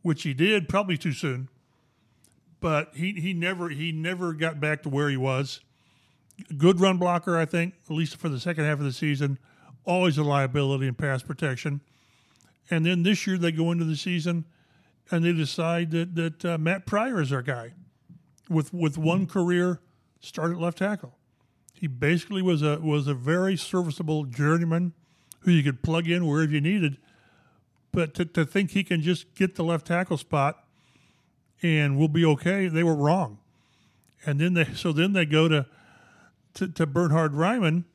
which 0.09 0.23
he 0.23 0.33
did, 0.33 0.71
probably 0.71 0.97
too 0.97 1.13
soon. 1.13 1.51
But 2.61 2.95
he, 2.95 3.13
he 3.13 3.35
never 3.35 3.69
he 3.69 3.93
never 3.93 4.33
got 4.33 4.59
back 4.59 4.83
to 4.83 4.89
where 4.89 5.11
he 5.11 5.19
was. 5.19 5.61
Good 6.57 6.81
run 6.81 6.97
blocker, 6.97 7.37
I 7.37 7.45
think, 7.45 7.75
at 7.89 7.95
least 7.95 8.17
for 8.17 8.29
the 8.29 8.41
second 8.41 8.65
half 8.65 8.79
of 8.79 8.85
the 8.85 8.93
season. 8.93 9.39
Always 9.85 10.17
a 10.17 10.25
liability 10.25 10.89
in 10.89 10.95
pass 10.95 11.23
protection. 11.23 11.83
And 12.71 12.87
then 12.87 13.03
this 13.03 13.27
year 13.27 13.37
they 13.37 13.53
go 13.53 13.71
into 13.71 13.85
the 13.85 13.97
season 13.97 14.47
and 15.11 15.25
they 15.25 15.33
decide 15.33 15.91
that 15.91 16.15
that 16.15 16.45
uh, 16.45 16.59
Matt 16.59 16.87
Pryor 16.87 17.21
is 17.21 17.31
our 17.31 17.43
guy, 17.43 17.75
with 18.49 18.73
with 18.73 18.97
one 18.97 19.27
career 19.27 19.81
start 20.21 20.53
at 20.53 20.59
left 20.59 20.79
tackle. 20.79 21.17
He 21.75 21.87
basically 21.87 22.43
was 22.43 22.63
a 22.63 22.79
was 22.79 23.07
a 23.07 23.15
very 23.15 23.57
serviceable 23.57 24.25
journeyman 24.25 24.95
who 25.41 25.51
you 25.51 25.63
could 25.63 25.83
plug 25.83 26.09
in 26.09 26.27
wherever 26.27 26.51
you 26.51 26.63
needed. 26.63 26.97
But 27.99 28.15
to, 28.15 28.25
to 28.25 28.45
think 28.45 28.71
he 28.71 28.85
can 28.85 29.03
just 29.03 29.35
get 29.35 29.57
the 29.57 29.65
left 29.65 29.89
tackle 29.89 30.19
spot 30.19 30.63
and 31.65 31.99
we'll 31.99 32.07
be 32.07 32.25
okay, 32.25 32.69
they 32.69 32.85
were 32.85 32.95
wrong. 32.95 33.39
And 34.25 34.41
then 34.41 34.55
they 34.55 34.67
so 34.75 34.93
then 34.93 35.15
they 35.15 35.27
go 35.27 35.49
to 35.49 35.67
to, 36.55 36.69
to 36.69 36.87
Bernhard 36.87 37.33
Raimann, 37.33 37.87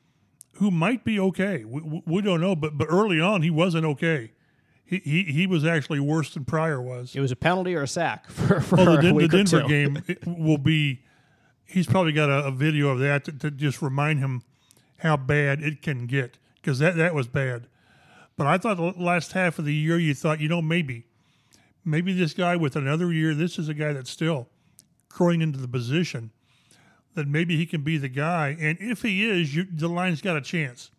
who 0.56 0.70
might 0.70 1.06
be 1.06 1.18
okay. 1.18 1.64
We, 1.64 2.02
we 2.04 2.20
don't 2.20 2.42
know, 2.42 2.54
but 2.54 2.76
but 2.76 2.88
early 2.90 3.18
on 3.18 3.40
he 3.40 3.48
wasn't 3.48 3.86
okay. 3.86 4.32
He, 4.84 4.98
he, 4.98 5.22
he 5.22 5.46
was 5.46 5.64
actually 5.64 6.00
worse 6.00 6.34
than 6.34 6.44
Pryor 6.44 6.82
was. 6.82 7.16
It 7.16 7.20
was 7.20 7.32
a 7.32 7.36
penalty 7.36 7.74
or 7.74 7.84
a 7.84 7.88
sack 7.88 8.28
for, 8.30 8.60
for 8.60 8.78
Oh, 8.80 8.96
the, 8.96 9.00
Den- 9.00 9.16
the 9.16 9.28
Denver 9.28 9.62
game 9.62 10.02
will 10.26 10.58
be. 10.58 11.00
He's 11.64 11.86
probably 11.86 12.12
got 12.12 12.28
a, 12.28 12.48
a 12.48 12.50
video 12.50 12.90
of 12.90 12.98
that 12.98 13.24
to, 13.24 13.32
to 13.32 13.50
just 13.50 13.80
remind 13.80 14.18
him 14.18 14.42
how 14.98 15.16
bad 15.16 15.62
it 15.62 15.80
can 15.80 16.04
get 16.06 16.36
because 16.56 16.78
that 16.80 16.96
that 16.96 17.14
was 17.14 17.26
bad. 17.26 17.68
But 18.36 18.46
I 18.46 18.58
thought 18.58 18.76
the 18.76 19.02
last 19.02 19.32
half 19.32 19.58
of 19.58 19.64
the 19.64 19.74
year, 19.74 19.98
you 19.98 20.14
thought, 20.14 20.40
you 20.40 20.48
know, 20.48 20.60
maybe, 20.60 21.06
maybe 21.84 22.12
this 22.12 22.34
guy 22.34 22.56
with 22.56 22.74
another 22.74 23.12
year, 23.12 23.34
this 23.34 23.58
is 23.58 23.68
a 23.68 23.74
guy 23.74 23.92
that's 23.92 24.10
still 24.10 24.48
growing 25.08 25.40
into 25.40 25.58
the 25.58 25.68
position 25.68 26.30
that 27.14 27.28
maybe 27.28 27.56
he 27.56 27.64
can 27.64 27.82
be 27.82 27.96
the 27.96 28.08
guy. 28.08 28.56
And 28.58 28.76
if 28.80 29.02
he 29.02 29.28
is, 29.28 29.54
you, 29.54 29.64
the 29.70 29.88
line's 29.88 30.20
got 30.20 30.36
a 30.36 30.40
chance. 30.40 30.90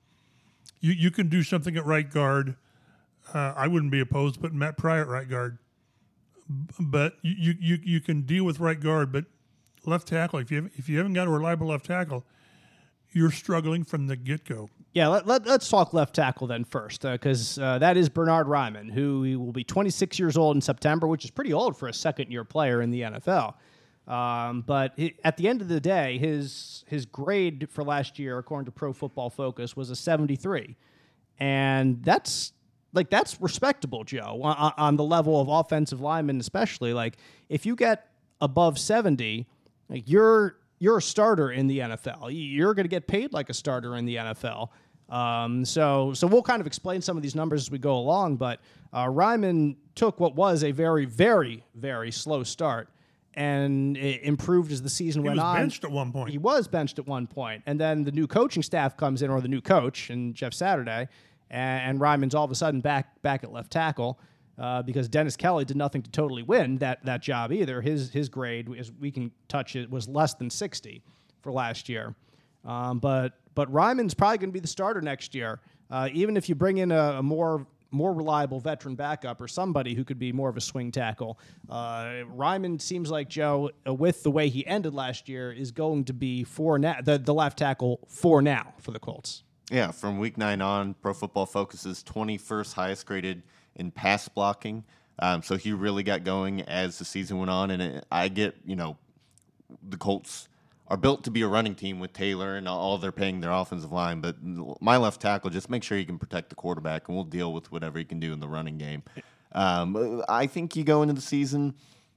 You 0.79 0.93
you 0.93 1.11
can 1.11 1.29
do 1.29 1.43
something 1.43 1.75
at 1.75 1.85
right 1.85 2.09
guard. 2.09 2.55
Uh, 3.33 3.53
I 3.57 3.67
wouldn't 3.67 3.91
be 3.91 3.99
opposed, 3.99 4.39
putting 4.39 4.57
Matt 4.57 4.77
Pryor 4.77 5.01
at 5.01 5.07
right 5.07 5.27
guard 5.27 5.57
but 6.79 7.17
you, 7.21 7.55
you 7.59 7.79
you 7.83 7.99
can 7.99 8.21
deal 8.21 8.43
with 8.43 8.59
right 8.59 8.79
guard, 8.79 9.11
but 9.11 9.25
left 9.85 10.07
tackle, 10.07 10.39
if 10.39 10.51
you 10.51 10.69
if 10.75 10.87
you 10.87 10.97
haven't 10.97 11.13
got 11.13 11.27
a 11.27 11.31
reliable 11.31 11.67
left 11.67 11.85
tackle, 11.85 12.23
you're 13.11 13.31
struggling 13.31 13.83
from 13.83 14.07
the 14.07 14.15
get 14.15 14.45
go. 14.45 14.69
Yeah, 14.95 15.09
let, 15.09 15.27
let, 15.27 15.45
us 15.45 15.69
talk 15.69 15.93
left 15.93 16.15
tackle 16.15 16.47
then 16.47 16.63
first, 16.63 17.01
because 17.01 17.59
uh, 17.59 17.63
uh, 17.63 17.79
that 17.79 17.97
is 17.97 18.07
Bernhard 18.07 18.47
Raimann, 18.47 18.89
who 18.89 19.37
will 19.37 19.51
be 19.51 19.65
26 19.65 20.17
years 20.17 20.37
old 20.37 20.55
in 20.55 20.61
September, 20.61 21.05
which 21.05 21.25
is 21.25 21.31
pretty 21.31 21.51
old 21.51 21.75
for 21.75 21.89
a 21.89 21.93
second 21.93 22.31
year 22.31 22.45
player 22.45 22.81
in 22.81 22.91
the 22.91 23.01
NFL. 23.01 23.55
Um, 24.07 24.61
but 24.61 24.93
he, 24.95 25.15
at 25.25 25.35
the 25.35 25.49
end 25.49 25.61
of 25.61 25.67
the 25.67 25.81
day, 25.81 26.17
his 26.17 26.85
his 26.87 27.05
grade 27.05 27.67
for 27.69 27.83
last 27.83 28.17
year, 28.17 28.37
according 28.37 28.67
to 28.67 28.71
Pro 28.71 28.93
Football 28.93 29.29
Focus, 29.29 29.75
was 29.75 29.89
a 29.89 29.97
73, 29.97 30.77
and 31.39 32.01
that's 32.01 32.53
like 32.93 33.09
that's 33.09 33.41
respectable, 33.41 34.05
Joe, 34.05 34.39
on, 34.43 34.73
on 34.77 34.95
the 34.95 35.03
level 35.03 35.41
of 35.41 35.49
offensive 35.49 35.99
linemen, 35.99 36.39
especially. 36.39 36.93
Like 36.93 37.17
if 37.49 37.65
you 37.65 37.75
get 37.75 38.11
above 38.39 38.79
70, 38.79 39.45
like 39.89 40.03
you're 40.05 40.55
you're 40.79 40.97
a 40.97 41.01
starter 41.01 41.51
in 41.51 41.67
the 41.67 41.79
NFL. 41.79 42.29
You're 42.31 42.73
going 42.73 42.85
to 42.85 42.89
get 42.89 43.07
paid 43.07 43.33
like 43.33 43.49
a 43.49 43.53
starter 43.53 43.95
in 43.95 44.05
the 44.05 44.15
NFL. 44.17 44.69
Um, 45.09 45.65
so, 45.65 46.13
so 46.13 46.27
we'll 46.27 46.41
kind 46.41 46.61
of 46.61 46.67
explain 46.67 47.01
some 47.01 47.15
of 47.17 47.23
these 47.23 47.35
numbers 47.35 47.61
as 47.61 47.71
we 47.71 47.77
go 47.77 47.97
along. 47.97 48.37
But 48.37 48.59
uh, 48.91 49.05
Raimann 49.05 49.75
took 49.93 50.19
what 50.19 50.35
was 50.35 50.63
a 50.63 50.71
very, 50.71 51.05
very, 51.05 51.63
very 51.75 52.11
slow 52.11 52.43
start 52.43 52.89
and 53.35 53.97
it 53.97 54.23
improved 54.23 54.71
as 54.71 54.81
the 54.81 54.89
season 54.89 55.21
he 55.21 55.27
went 55.27 55.39
on. 55.39 55.57
He 55.57 55.61
was. 55.61 55.63
Benched 55.63 55.83
at 55.83 55.91
one 55.91 56.11
point. 56.11 56.29
He 56.29 56.37
was 56.37 56.67
benched 56.67 56.99
at 56.99 57.07
one 57.07 57.27
point, 57.27 57.63
and 57.65 57.79
then 57.79 58.03
the 58.03 58.11
new 58.11 58.27
coaching 58.27 58.63
staff 58.63 58.95
comes 58.95 59.21
in, 59.21 59.29
or 59.29 59.41
the 59.41 59.47
new 59.47 59.61
coach 59.61 60.09
and 60.09 60.33
Jeff 60.33 60.53
Saturday, 60.53 61.07
and, 61.49 61.89
and 61.89 61.99
Raimann's 61.99 62.33
all 62.33 62.45
of 62.45 62.51
a 62.51 62.55
sudden 62.55 62.81
back 62.81 63.21
back 63.21 63.43
at 63.43 63.51
left 63.51 63.71
tackle. 63.71 64.19
Uh, 64.57 64.81
because 64.81 65.09
Dennis 65.09 65.35
Kelly 65.35 65.65
did 65.65 65.75
nothing 65.75 66.01
to 66.01 66.09
totally 66.11 66.41
win 66.41 66.77
that 66.77 67.03
that 67.03 67.21
job 67.21 67.51
either. 67.51 67.81
His 67.81 68.09
his 68.09 68.29
grade, 68.29 68.73
as 68.79 68.89
we 68.89 69.11
can 69.11 69.29
touch 69.49 69.75
it, 69.75 69.91
was 69.91 70.07
less 70.07 70.33
than 70.33 70.49
60 70.49 71.01
for 71.41 71.51
last 71.51 71.89
year. 71.89 72.15
Um, 72.63 72.99
but 72.99 73.33
but 73.55 73.71
Raimann's 73.71 74.13
probably 74.13 74.37
going 74.37 74.49
to 74.49 74.53
be 74.53 74.59
the 74.59 74.67
starter 74.67 75.01
next 75.01 75.33
year. 75.33 75.59
Uh, 75.89 76.09
even 76.13 76.37
if 76.37 76.49
you 76.49 76.55
bring 76.55 76.77
in 76.77 76.91
a, 76.91 77.19
a, 77.19 77.23
more 77.23 77.65
more 77.91 78.13
reliable 78.13 78.59
veteran 78.59 78.95
backup 78.95 79.39
or 79.39 79.47
somebody 79.47 79.93
who 79.93 80.03
could 80.03 80.19
be 80.19 80.33
more 80.33 80.49
of 80.49 80.57
a 80.57 80.61
swing 80.61 80.91
tackle, 80.91 81.39
uh, 81.69 82.23
Raimann 82.35 82.81
seems 82.81 83.09
like 83.09 83.29
Joe, 83.29 83.71
uh, 83.87 83.93
with 83.93 84.23
the 84.23 84.31
way 84.31 84.49
he 84.49 84.65
ended 84.67 84.93
last 84.93 85.29
year, 85.29 85.51
is 85.51 85.71
going 85.71 86.03
to 86.05 86.13
be 86.13 86.43
for 86.43 86.77
now 86.77 86.97
the, 87.01 87.17
the 87.17 87.33
left 87.33 87.57
tackle 87.57 88.01
for 88.07 88.41
now 88.41 88.73
for 88.79 88.91
the 88.91 88.99
Colts. 88.99 89.43
Yeah, 89.71 89.91
from 89.91 90.19
week 90.19 90.37
nine 90.37 90.61
on, 90.61 90.93
Pro 90.95 91.13
Football 91.13 91.45
Focus's 91.45 92.03
21st 92.03 92.73
highest 92.73 93.05
graded 93.05 93.43
in 93.75 93.91
pass 93.91 94.27
blocking. 94.27 94.83
Um, 95.19 95.41
so 95.41 95.55
he 95.55 95.71
really 95.71 96.03
got 96.03 96.23
going 96.23 96.61
as 96.63 96.99
the 96.99 97.05
season 97.05 97.37
went 97.37 97.49
on, 97.49 97.71
and 97.71 97.81
it, 97.81 98.05
I 98.11 98.27
get 98.27 98.55
you 98.65 98.75
know 98.75 98.97
the 99.87 99.97
Colts 99.97 100.49
are 100.87 100.97
built 100.97 101.23
to 101.23 101.31
be 101.31 101.41
a 101.41 101.47
running 101.47 101.73
team 101.73 101.99
with 101.99 102.13
Taylor 102.13 102.55
and 102.55 102.67
all 102.67 102.97
they're 102.97 103.11
paying 103.11 103.41
their 103.41 103.51
offensive 103.51 103.91
line. 103.91 104.21
But 104.21 104.35
my 104.81 104.97
left 104.97 105.19
tackle, 105.19 105.49
just 105.49 105.69
make 105.69 105.83
sure 105.83 105.97
you 105.97 106.05
can 106.05 106.19
protect 106.19 106.49
the 106.49 106.55
quarterback, 106.55 107.07
and 107.07 107.15
we'll 107.15 107.25
deal 107.25 107.51
with 107.53 107.71
whatever 107.71 107.97
he 107.97 108.05
can 108.05 108.19
do 108.19 108.33
in 108.33 108.39
the 108.39 108.47
running 108.47 108.77
game. 108.77 109.03
Um, 109.51 110.23
I 110.29 110.47
think 110.47 110.75
you 110.75 110.83
go 110.83 111.01
into 111.01 111.13
the 111.13 111.21
season 111.21 111.75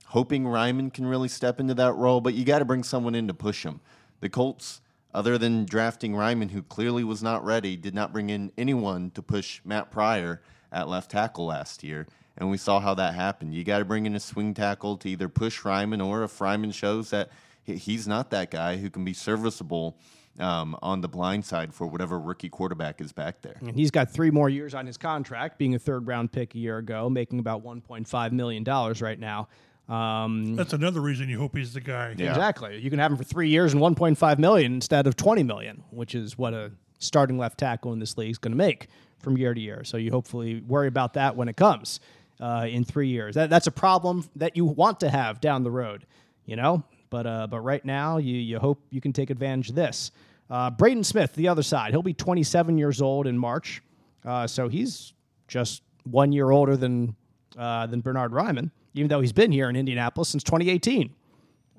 hoping 0.09 0.45
Raimann 0.45 0.93
can 0.93 1.07
really 1.07 1.29
step 1.29 1.61
into 1.61 1.75
that 1.75 1.93
role, 1.93 2.21
but 2.21 2.33
you 2.35 2.45
got 2.45 2.61
to 2.61 2.65
bring 2.65 2.83
someone 2.83 3.15
in 3.15 3.29
to 3.29 3.35
push 3.35 3.65
him. 3.65 3.81
The 4.21 4.31
Colts, 4.31 4.81
other 5.13 5.37
than 5.37 5.67
drafting 5.67 6.15
Raimann, 6.15 6.51
who 6.51 6.63
clearly 6.63 7.05
was 7.05 7.23
not 7.23 7.45
ready, 7.45 7.77
did 7.77 7.95
not 7.95 8.13
bring 8.13 8.31
in 8.31 8.51
anyone 8.57 9.11
to 9.13 9.23
push 9.23 9.61
Matt 9.65 9.91
Pryor 9.91 10.41
at 10.73 10.89
left 10.89 11.11
tackle 11.11 11.47
last 11.47 11.85
year. 11.85 12.07
And 12.39 12.51
we 12.51 12.57
saw 12.57 12.81
how 12.81 12.95
that 12.95 13.15
happened. 13.15 13.55
You 13.55 13.65
got 13.65 13.81
to 13.81 13.85
bring 13.85 14.07
in 14.07 14.15
a 14.15 14.21
swing 14.21 14.55
tackle 14.55 14.97
to 14.99 15.11
either 15.11 15.29
push 15.29 15.61
Raimann 15.61 16.05
or 16.05 16.23
if 16.23 16.39
Raimann 16.39 16.73
shows 16.73 17.11
that– 17.11 17.31
he's 17.77 18.09
not 18.09 18.31
that 18.31 18.51
guy 18.51 18.77
who 18.77 18.91
can 18.91 19.05
be 19.05 19.13
serviceable 19.13 19.99
um, 20.39 20.77
on 20.83 21.01
the 21.01 21.09
blind 21.09 21.45
side 21.45 21.75
for 21.75 21.87
whatever 21.87 22.19
rookie 22.19 22.49
quarterback 22.49 23.01
is 23.01 23.13
back 23.13 23.43
there. 23.43 23.57
And 23.61 23.75
he's 23.75 23.91
got 23.91 24.11
three 24.11 24.31
more 24.31 24.49
years 24.49 24.75
on 24.75 24.87
his 24.87 24.97
contract, 24.97 25.59
being 25.59 25.75
a 25.75 25.79
third 25.79 26.07
round 26.07 26.33
pick 26.33 26.55
a 26.55 26.59
year 26.59 26.79
ago, 26.79 27.11
making 27.11 27.39
about 27.39 27.65
$1.5 27.65 28.33
million 28.33 28.65
right 28.65 29.19
now. 29.19 29.49
Um, 29.89 30.55
That's 30.55 30.75
another 30.75 31.01
reason 31.01 31.29
you 31.29 31.39
hope 31.39 31.57
he's 31.57 31.73
the 31.73 31.81
guy. 31.81 32.15
Yeah. 32.17 32.31
Exactly. 32.31 32.79
You 32.79 32.91
can 32.91 32.99
have 32.99 33.11
him 33.11 33.17
for 33.17 33.25
three 33.25 33.49
years 33.49 33.73
and 33.73 33.83
1.5 33.83 34.39
million 34.39 34.75
instead 34.75 35.07
of 35.07 35.17
20 35.17 35.43
million, 35.43 35.83
which 35.91 36.15
is 36.15 36.37
what 36.37 36.53
a 36.53 36.73
starting 36.99 37.39
left 37.39 37.59
tackle 37.59 37.93
in 37.93 37.99
this 37.99 38.17
league 38.19 38.31
is 38.31 38.39
going 38.39 38.53
to 38.53 38.59
make 38.59 38.89
from 39.19 39.39
year 39.39 39.55
to 39.55 39.61
year. 39.61 39.85
So 39.85 39.97
you 39.97 40.11
hopefully 40.11 40.63
worry 40.67 40.89
about 40.89 41.15
that 41.15 41.37
when 41.37 41.49
it 41.49 41.57
comes 41.57 42.01
uh, 42.39 42.67
in 42.69 42.85
three 42.85 43.09
years. 43.09 43.35
That, 43.35 43.51
that's 43.51 43.67
a 43.67 43.73
problem 43.73 44.29
that 44.37 44.57
you 44.57 44.65
want 44.65 45.01
to 45.01 45.11
have 45.11 45.41
down 45.41 45.63
the 45.65 45.71
road. 45.71 46.07
You 46.45 46.57
know, 46.57 46.85
but 47.11 47.27
uh, 47.27 47.47
but 47.47 47.61
right 47.61 47.85
now, 47.85 48.19
you 48.19 48.37
you 48.37 48.59
hope 48.59 48.81
you 48.91 49.01
can 49.01 49.13
take 49.13 49.31
advantage 49.31 49.71
of 49.71 49.75
this. 49.75 50.11
Uh, 50.51 50.71
Braden 50.71 51.05
Smith, 51.05 51.35
the 51.35 51.49
other 51.49 51.63
side, 51.63 51.91
he'll 51.91 52.03
be 52.03 52.15
27 52.15 52.79
years 52.79 53.03
old 53.03 53.27
in 53.27 53.37
March, 53.37 53.83
uh, 54.25 54.47
so 54.47 54.69
he's 54.69 55.13
just 55.47 55.83
one 56.05 56.33
year 56.33 56.51
older 56.51 56.77
than 56.77 57.15
uh, 57.57 57.87
than 57.87 58.01
Bernhard 58.01 58.33
Raimann, 58.33 58.71
even 58.95 59.09
though 59.09 59.21
he's 59.21 59.33
been 59.33 59.53
here 59.53 59.69
in 59.69 59.77
Indianapolis 59.77 60.29
since 60.29 60.43
2018. 60.43 61.15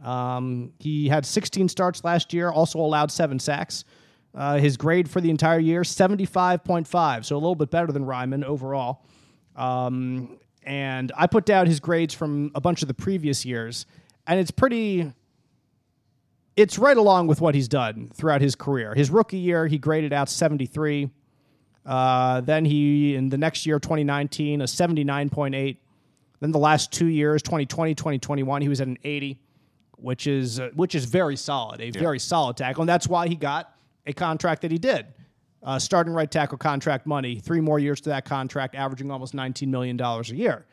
Um, 0.03 0.71
he 0.79 1.09
had 1.09 1.25
16 1.25 1.67
starts 1.67 2.03
last 2.03 2.33
year, 2.33 2.49
also 2.49 2.79
allowed 2.79 3.11
seven 3.11 3.39
sacks. 3.39 3.83
Uh, 4.33 4.57
his 4.57 4.77
grade 4.77 5.09
for 5.09 5.21
the 5.21 5.29
entire 5.29 5.59
year, 5.59 5.81
75.5, 5.81 7.25
so 7.25 7.35
a 7.35 7.37
little 7.37 7.55
bit 7.55 7.71
better 7.71 7.91
than 7.91 8.05
Raimann 8.05 8.43
overall. 8.43 9.03
Um, 9.55 10.37
and 10.63 11.11
I 11.17 11.25
put 11.25 11.45
down 11.45 11.65
his 11.65 11.79
grades 11.79 12.13
from 12.13 12.51
a 12.53 12.61
bunch 12.61 12.81
of 12.83 12.87
the 12.87 12.93
previous 12.93 13.43
years, 13.43 13.87
and 14.27 14.39
it's 14.39 14.51
pretty 14.51 15.11
it's 16.55 16.77
right 16.77 16.97
along 16.97 17.27
with 17.27 17.41
what 17.41 17.55
he's 17.55 17.67
done 17.67 18.11
throughout 18.13 18.41
his 18.41 18.55
career. 18.55 18.93
His 18.93 19.09
rookie 19.09 19.37
year, 19.37 19.67
he 19.67 19.77
graded 19.77 20.13
out 20.13 20.29
73. 20.29 21.09
Uh, 21.85 22.41
then 22.41 22.65
he, 22.65 23.15
in 23.15 23.29
the 23.29 23.37
next 23.37 23.65
year, 23.65 23.79
2019, 23.79 24.61
a 24.61 24.65
79.8. 24.65 25.77
Then 26.39 26.51
the 26.51 26.59
last 26.59 26.91
two 26.91 27.07
years, 27.07 27.41
2020, 27.41 27.95
2021, 27.95 28.61
he 28.61 28.69
was 28.69 28.81
at 28.81 28.87
an 28.87 28.97
80, 29.03 29.39
which 29.97 30.27
is 30.27 30.59
uh, 30.59 30.69
which 30.73 30.95
is 30.95 31.05
very 31.05 31.35
solid, 31.35 31.81
a 31.81 31.87
yeah. 31.87 31.99
very 31.99 32.19
solid 32.19 32.55
tackle, 32.57 32.81
and 32.83 32.89
that's 32.89 33.07
why 33.07 33.27
he 33.27 33.35
got 33.35 33.75
a 34.05 34.13
contract 34.13 34.61
that 34.61 34.71
he 34.71 34.77
did. 34.77 35.07
Uh, 35.61 35.77
starting 35.77 36.13
right 36.13 36.31
tackle 36.31 36.57
contract 36.57 37.05
money, 37.05 37.37
three 37.37 37.59
more 37.59 37.79
years 37.79 37.99
to 37.99 38.09
that 38.09 38.23
contract, 38.23 38.75
averaging 38.75 39.11
almost 39.11 39.33
$19 39.33 39.67
million 39.67 39.99
a 39.99 40.23
year. 40.27 40.65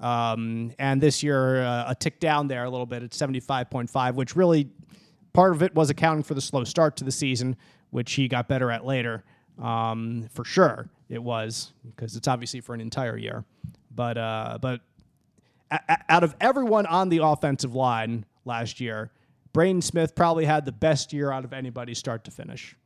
Um, 0.00 0.72
and 0.80 1.00
this 1.00 1.22
year, 1.22 1.62
uh, 1.62 1.90
a 1.90 1.94
tick 1.94 2.18
down 2.18 2.48
there 2.48 2.64
a 2.64 2.70
little 2.70 2.86
bit 2.86 3.04
at 3.04 3.10
75.5, 3.10 4.14
which 4.14 4.34
really 4.34 4.68
Part 5.32 5.52
of 5.52 5.62
it 5.62 5.74
was 5.74 5.90
accounting 5.90 6.22
for 6.22 6.34
the 6.34 6.40
slow 6.40 6.64
start 6.64 6.96
to 6.96 7.04
the 7.04 7.12
season, 7.12 7.56
which 7.90 8.12
he 8.12 8.28
got 8.28 8.48
better 8.48 8.70
at 8.70 8.84
later. 8.84 9.24
Um, 9.60 10.28
for 10.32 10.44
sure, 10.44 10.88
it 11.08 11.22
was 11.22 11.72
because 11.84 12.16
it's 12.16 12.28
obviously 12.28 12.60
for 12.60 12.74
an 12.74 12.80
entire 12.80 13.16
year. 13.16 13.44
But 13.94 14.18
uh, 14.18 14.58
but 14.60 14.80
a- 15.70 15.98
out 16.08 16.24
of 16.24 16.34
everyone 16.40 16.86
on 16.86 17.08
the 17.08 17.18
offensive 17.18 17.74
line 17.74 18.24
last 18.44 18.80
year, 18.80 19.10
Braden 19.52 19.82
Smith 19.82 20.14
probably 20.14 20.44
had 20.44 20.64
the 20.64 20.72
best 20.72 21.12
year 21.12 21.30
out 21.30 21.44
of 21.44 21.52
anybody 21.52 21.94
start 21.94 22.24
to 22.24 22.30
finish. 22.30 22.76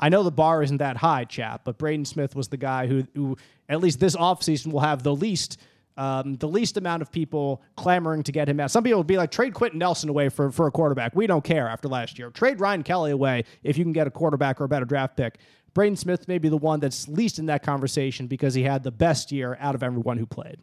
I 0.00 0.08
know 0.08 0.22
the 0.22 0.30
bar 0.30 0.62
isn't 0.62 0.76
that 0.78 0.96
high, 0.96 1.24
chap, 1.24 1.62
but 1.64 1.76
Braden 1.78 2.04
Smith 2.04 2.36
was 2.36 2.48
the 2.48 2.56
guy 2.56 2.86
who, 2.86 3.04
who 3.14 3.36
at 3.68 3.80
least 3.80 3.98
this 3.98 4.14
offseason, 4.14 4.72
will 4.72 4.80
have 4.80 5.02
the 5.02 5.14
least 5.14 5.60
um, 5.98 6.36
the 6.36 6.48
least 6.48 6.76
amount 6.76 7.02
of 7.02 7.10
people 7.10 7.60
clamoring 7.76 8.22
to 8.22 8.32
get 8.32 8.48
him 8.48 8.60
out. 8.60 8.70
Some 8.70 8.84
people 8.84 9.00
would 9.00 9.08
be 9.08 9.16
like, 9.16 9.32
trade 9.32 9.52
Quenton 9.52 9.80
Nelson 9.80 10.08
away 10.08 10.28
for, 10.28 10.50
for 10.52 10.68
a 10.68 10.70
quarterback. 10.70 11.14
We 11.16 11.26
don't 11.26 11.42
care 11.42 11.68
after 11.68 11.88
last 11.88 12.18
year. 12.18 12.30
Trade 12.30 12.60
Ryan 12.60 12.84
Kelly 12.84 13.10
away 13.10 13.44
if 13.64 13.76
you 13.76 13.84
can 13.84 13.92
get 13.92 14.06
a 14.06 14.10
quarterback 14.10 14.60
or 14.60 14.64
a 14.64 14.68
better 14.68 14.84
draft 14.84 15.16
pick. 15.16 15.38
Braden 15.74 15.96
Smith 15.96 16.28
may 16.28 16.38
be 16.38 16.48
the 16.48 16.56
one 16.56 16.80
that's 16.80 17.08
least 17.08 17.38
in 17.38 17.46
that 17.46 17.64
conversation 17.64 18.28
because 18.28 18.54
he 18.54 18.62
had 18.62 18.84
the 18.84 18.92
best 18.92 19.32
year 19.32 19.58
out 19.60 19.74
of 19.74 19.82
everyone 19.82 20.18
who 20.18 20.26
played. 20.26 20.58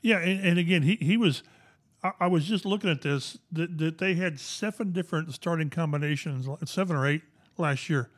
Yeah, 0.00 0.18
and, 0.18 0.44
and 0.44 0.58
again, 0.58 0.82
he, 0.82 0.96
he 0.96 1.16
was. 1.16 1.42
I, 2.02 2.12
I, 2.20 2.26
was 2.26 2.46
just 2.46 2.64
looking 2.64 2.88
at 2.88 3.02
this 3.02 3.38
that, 3.52 3.76
that 3.76 3.98
they 3.98 4.14
had 4.14 4.40
seven 4.40 4.92
different 4.92 5.34
starting 5.34 5.68
combinations, 5.68 6.48
seven 6.64 6.96
or 6.96 7.06
eight 7.06 7.22
last 7.58 7.90
year, 7.90 8.10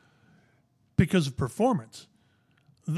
because 0.95 1.27
of 1.27 1.35
performance. 1.35 2.07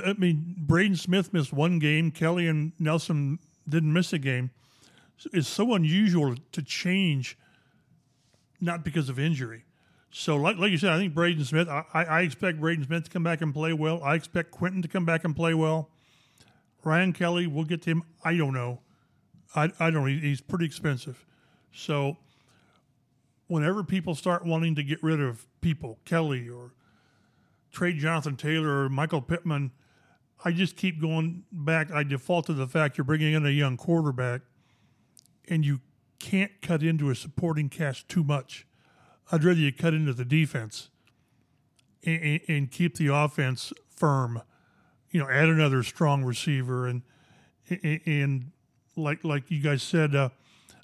I 0.04 0.14
mean, 0.14 0.56
Braden 0.58 0.98
Smith 0.98 1.34
missed 1.34 1.54
one 1.54 1.80
game. 1.80 2.12
Kelly 2.12 2.48
and 2.48 2.74
Nelson 2.80 3.40
didn't 3.68 3.94
miss 3.94 4.14
a 4.14 4.20
game 4.20 4.52
is 5.34 5.48
so 5.48 5.74
unusual 5.74 6.36
to 6.52 6.62
change, 6.62 7.38
not 8.60 8.84
because 8.84 9.10
of 9.10 9.20
injury. 9.20 9.66
So, 10.12 10.36
like, 10.36 10.58
like 10.58 10.72
you 10.72 10.78
said, 10.78 10.92
I 10.92 10.98
think 10.98 11.14
Braden 11.14 11.44
Smith, 11.44 11.68
I, 11.68 11.84
I 11.94 12.22
expect 12.22 12.60
Braden 12.60 12.86
Smith 12.86 13.06
to 13.06 13.10
come 13.10 13.24
back 13.24 13.42
and 13.42 13.54
play 13.54 13.74
well. 13.74 14.02
I 14.04 14.16
expect 14.16 14.52
Quenton 14.52 14.82
to 14.82 14.88
come 14.88 15.06
back 15.06 15.26
and 15.26 15.36
play 15.36 15.54
well. 15.54 15.90
Ryan 16.84 17.12
Kelly, 17.12 17.48
we'll 17.48 17.66
get 17.66 17.82
to 17.84 17.90
him. 17.90 18.04
I 18.24 18.38
don't 18.38 18.54
know. 18.54 18.82
I, 19.56 19.72
I 19.80 19.90
don't 19.90 20.06
know. 20.06 20.06
He's 20.06 20.42
pretty 20.42 20.66
expensive. 20.66 21.26
So, 21.74 22.18
whenever 23.48 23.84
people 23.84 24.16
start 24.16 24.46
wanting 24.46 24.76
to 24.76 24.84
get 24.84 25.04
rid 25.04 25.20
of 25.20 25.48
people, 25.60 26.00
Kelly 26.06 26.48
or 26.48 26.72
trade 27.72 27.98
Jonathan 27.98 28.38
Taylor 28.38 28.84
or 28.84 28.90
Michael 28.90 29.22
Pittman– 29.22 29.72
I 30.44 30.52
just 30.52 30.76
keep 30.76 31.02
going 31.02 31.44
back. 31.52 31.92
I 31.92 32.04
default 32.04 32.48
to 32.48 32.54
the 32.54 32.68
fact 32.68 32.98
you're 32.98 33.06
bringing 33.06 33.34
in 33.34 33.46
a 33.46 33.50
young 33.50 33.78
quarterback, 33.78 34.42
and 35.50 35.66
you 35.66 35.82
can't 36.20 36.52
cut 36.62 36.84
into 36.84 37.10
a 37.10 37.16
supporting 37.16 37.70
cast 37.70 38.08
too 38.10 38.24
much. 38.24 38.68
I'd 39.32 39.44
rather 39.44 39.60
you 39.60 39.74
cut 39.74 39.94
into 39.94 40.14
the 40.14 40.26
defense 40.26 40.90
and, 42.04 42.40
and, 42.48 42.72
keep 42.72 42.98
the 42.98 43.08
offense 43.08 43.74
firm. 43.90 44.42
You 45.10 45.22
know, 45.22 45.30
add 45.30 45.50
another 45.50 45.82
strong 45.82 46.24
receiver 46.24 46.88
and 46.88 47.02
and, 47.70 48.02
and 48.06 48.52
like 48.96 49.24
like 49.24 49.50
you 49.50 49.62
guys 49.62 49.82
said, 49.82 50.16
uh, 50.16 50.30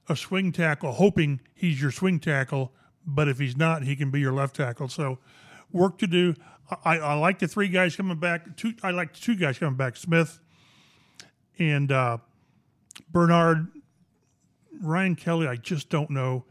a 0.09 0.15
swing 0.15 0.51
tackle, 0.51 0.93
hoping 0.93 1.41
he's 1.53 1.81
your 1.81 1.91
swing 1.91 2.19
tackle, 2.19 2.71
but 3.05 3.27
if 3.27 3.39
he's 3.39 3.55
not, 3.55 3.83
he 3.83 3.95
can 3.95 4.09
be 4.09 4.19
your 4.19 4.33
left 4.33 4.55
tackle. 4.55 4.87
So, 4.87 5.19
work 5.71 5.97
to 5.99 6.07
do. 6.07 6.35
I, 6.85 6.97
I 6.99 7.13
like 7.15 7.39
the 7.39 7.47
three 7.47 7.67
guys 7.67 7.95
coming 7.95 8.17
back. 8.17 8.55
Two, 8.57 8.73
I 8.83 8.91
like 8.91 9.13
two 9.13 9.35
guys 9.35 9.57
coming 9.57 9.75
back. 9.77 9.95
Smith 9.97 10.39
and 11.59 11.91
uh, 11.91 12.17
Bernhard, 13.11 13.67
Ryan 14.81 15.15
Kelly. 15.15 15.47
I 15.47 15.55
just 15.55 15.89
don't 15.89 16.09
know. 16.09 16.45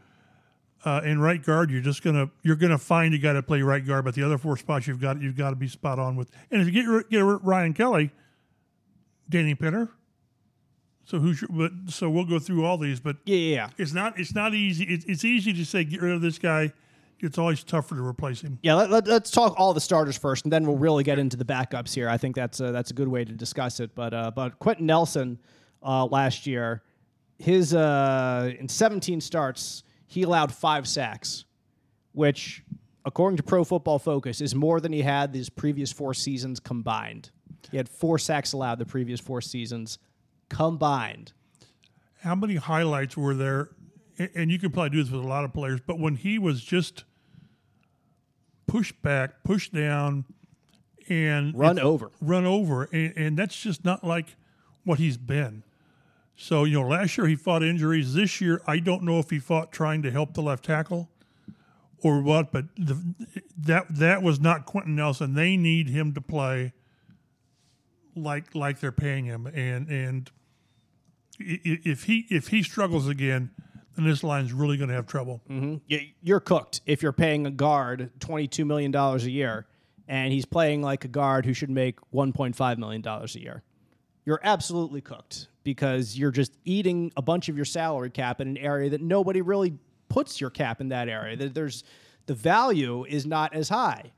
Uh, 0.83 0.99
and 1.03 1.21
right 1.21 1.43
guard, 1.43 1.69
you're 1.69 1.81
just 1.81 2.01
gonna 2.03 2.29
you're 2.41 2.55
gonna 2.55 2.77
find 2.77 3.13
you 3.13 3.19
got 3.19 3.33
to 3.33 3.43
play 3.43 3.61
right 3.61 3.85
guard, 3.85 4.03
but 4.03 4.15
the 4.15 4.23
other 4.23 4.39
four 4.39 4.57
spots 4.57 4.87
you've 4.87 4.99
got 4.99 5.21
you've 5.21 5.37
got 5.37 5.51
to 5.51 5.55
be 5.55 5.67
spot 5.67 5.99
on 5.99 6.15
with. 6.15 6.31
And 6.49 6.59
if 6.61 6.73
you 6.73 6.73
get 7.01 7.09
get 7.11 7.19
Ryan 7.19 7.73
Kelly, 7.73 8.09
Danny 9.29 9.53
Pinter. 9.53 9.89
so 11.05 11.19
who's 11.19 11.39
your, 11.41 11.49
but 11.51 11.71
so 11.87 12.09
we'll 12.09 12.25
go 12.25 12.39
through 12.39 12.65
all 12.65 12.79
these, 12.79 12.99
but 12.99 13.17
Yeah, 13.25 13.35
yeah, 13.37 13.55
yeah. 13.55 13.69
it's 13.77 13.93
not 13.93 14.19
it's 14.19 14.33
not 14.33 14.55
easy. 14.55 14.85
It's, 14.85 15.05
it's 15.05 15.23
easy 15.23 15.53
to 15.53 15.65
say 15.65 15.83
get 15.83 16.01
rid 16.01 16.13
of 16.13 16.21
this 16.21 16.39
guy. 16.39 16.73
It's 17.23 17.37
always 17.37 17.63
tougher 17.63 17.95
to 17.95 18.03
replace 18.03 18.41
him. 18.41 18.57
Yeah, 18.63 18.73
let, 18.73 18.89
let, 18.89 19.07
us 19.07 19.29
talk 19.29 19.53
all 19.57 19.73
the 19.73 19.81
starters 19.81 20.17
first, 20.17 20.43
and 20.45 20.51
then 20.51 20.65
we'll 20.65 20.77
really 20.77 21.03
get 21.03 21.19
into 21.19 21.37
the 21.37 21.45
backups 21.45 21.93
here. 21.93 22.09
I 22.09 22.17
think 22.17 22.35
that's 22.35 22.59
a, 22.59 22.71
that's 22.71 22.89
a 22.89 22.95
good 22.95 23.07
way 23.07 23.23
to 23.23 23.31
discuss 23.31 23.79
it. 23.79 23.93
But 23.93 24.13
uh, 24.13 24.31
but 24.31 24.57
Quenton 24.57 24.87
Nelson 24.87 25.37
uh, 25.83 26.05
last 26.05 26.47
year, 26.47 26.81
his 27.37 27.75
uh, 27.75 28.51
in 28.59 28.67
17 28.67 29.21
starts, 29.21 29.83
he 30.07 30.23
allowed 30.23 30.51
five 30.51 30.87
sacks, 30.87 31.45
which, 32.13 32.63
according 33.05 33.37
to 33.37 33.43
Pro 33.43 33.63
Football 33.63 33.99
Focus, 33.99 34.41
is 34.41 34.55
more 34.55 34.79
than 34.79 34.91
he 34.91 35.03
had 35.03 35.31
these 35.31 35.49
previous 35.49 35.91
four 35.91 36.15
seasons 36.15 36.59
combined. 36.59 37.29
He 37.69 37.77
had 37.77 37.87
four 37.87 38.17
sacks 38.17 38.53
allowed 38.53 38.79
the 38.79 38.85
previous 38.85 39.19
four 39.19 39.41
seasons 39.41 39.99
combined. 40.49 41.33
How 42.21 42.33
many 42.33 42.55
highlights 42.55 43.15
were 43.15 43.35
there? 43.35 43.69
And 44.35 44.51
you 44.51 44.59
can 44.59 44.71
probably 44.71 44.89
do 44.89 45.03
this 45.03 45.11
with 45.11 45.23
a 45.23 45.27
lot 45.27 45.45
of 45.45 45.53
players, 45.53 45.79
but 45.85 45.99
when 45.99 46.15
he 46.15 46.37
was 46.37 46.61
just 46.61 47.05
pushed 48.71 49.01
back, 49.01 49.43
pushed 49.43 49.73
down, 49.73 50.23
and 51.09 51.53
Run 51.57 51.77
over. 51.77 52.09
run 52.21 52.45
over, 52.45 52.83
and, 52.93 53.13
and 53.17 53.37
that's 53.37 53.61
just 53.61 53.83
not 53.83 54.01
like 54.01 54.37
what 54.85 54.97
he's 54.97 55.17
been. 55.17 55.63
So 56.37 56.63
you 56.63 56.79
know, 56.79 56.87
last 56.87 57.17
year 57.17 57.27
he 57.27 57.35
fought 57.35 57.63
injuries. 57.63 58.13
This 58.13 58.39
year, 58.39 58.61
I 58.65 58.79
don't 58.79 59.03
know 59.03 59.19
if 59.19 59.29
he 59.29 59.39
fought 59.39 59.73
trying 59.73 60.01
to 60.03 60.11
help 60.11 60.35
the 60.35 60.41
left 60.41 60.63
tackle 60.63 61.09
or 62.01 62.21
what, 62.21 62.53
but 62.53 62.65
the, 62.77 62.97
that 63.57 63.87
that 63.89 64.23
was 64.23 64.39
not 64.39 64.65
Quenton 64.65 64.95
Nelson. 64.95 65.33
They 65.33 65.57
need 65.57 65.89
him 65.89 66.13
to 66.13 66.21
play 66.21 66.71
like 68.15 68.55
like 68.55 68.79
they're 68.79 68.93
paying 68.93 69.25
him, 69.25 69.47
and 69.47 69.89
and 69.89 70.31
if 71.39 72.05
he 72.05 72.25
if 72.29 72.47
he 72.47 72.63
struggles 72.63 73.09
again, 73.09 73.51
then 73.95 74.05
this 74.05 74.23
line's 74.23 74.53
really 74.53 74.77
going 74.77 74.89
to 74.89 74.95
have 74.95 75.07
trouble. 75.07 75.41
Y- 75.89 76.13
You're 76.21 76.39
cooked 76.39 76.81
if 76.85 77.01
you're 77.03 77.11
paying 77.13 77.45
a 77.45 77.51
guard 77.51 78.11
$22 78.19 78.65
million 78.65 78.93
a 78.95 79.17
year 79.19 79.65
and 80.07 80.31
he's 80.33 80.45
playing 80.45 80.81
like 80.81 81.05
a 81.05 81.07
guard 81.07 81.45
who 81.45 81.53
should 81.53 81.69
make 81.69 81.99
$1.5 82.13 82.77
million 82.77 83.05
a 83.05 83.25
year. 83.39 83.63
You're 84.25 84.39
absolutely 84.43 85.01
cooked 85.01 85.47
because 85.63 86.17
you're 86.17 86.31
just 86.31 86.57
eating 86.65 87.11
a 87.17 87.21
bunch 87.21 87.49
of 87.49 87.55
your 87.55 87.65
salary 87.65 88.09
cap 88.09 88.39
in 88.41 88.47
an 88.47 88.57
area 88.57 88.89
that 88.91 89.01
nobody 89.01 89.41
really 89.41 89.73
puts 90.09 90.39
your 90.41 90.49
cap 90.49 90.79
in 90.81 90.89
that 90.89 91.09
area. 91.09 91.35
There- 91.35 91.49
There's 91.49 91.83
the 92.27 92.33
value 92.35 93.03
is 93.05 93.25
not 93.25 93.53
as 93.53 93.69
high. 93.69 94.11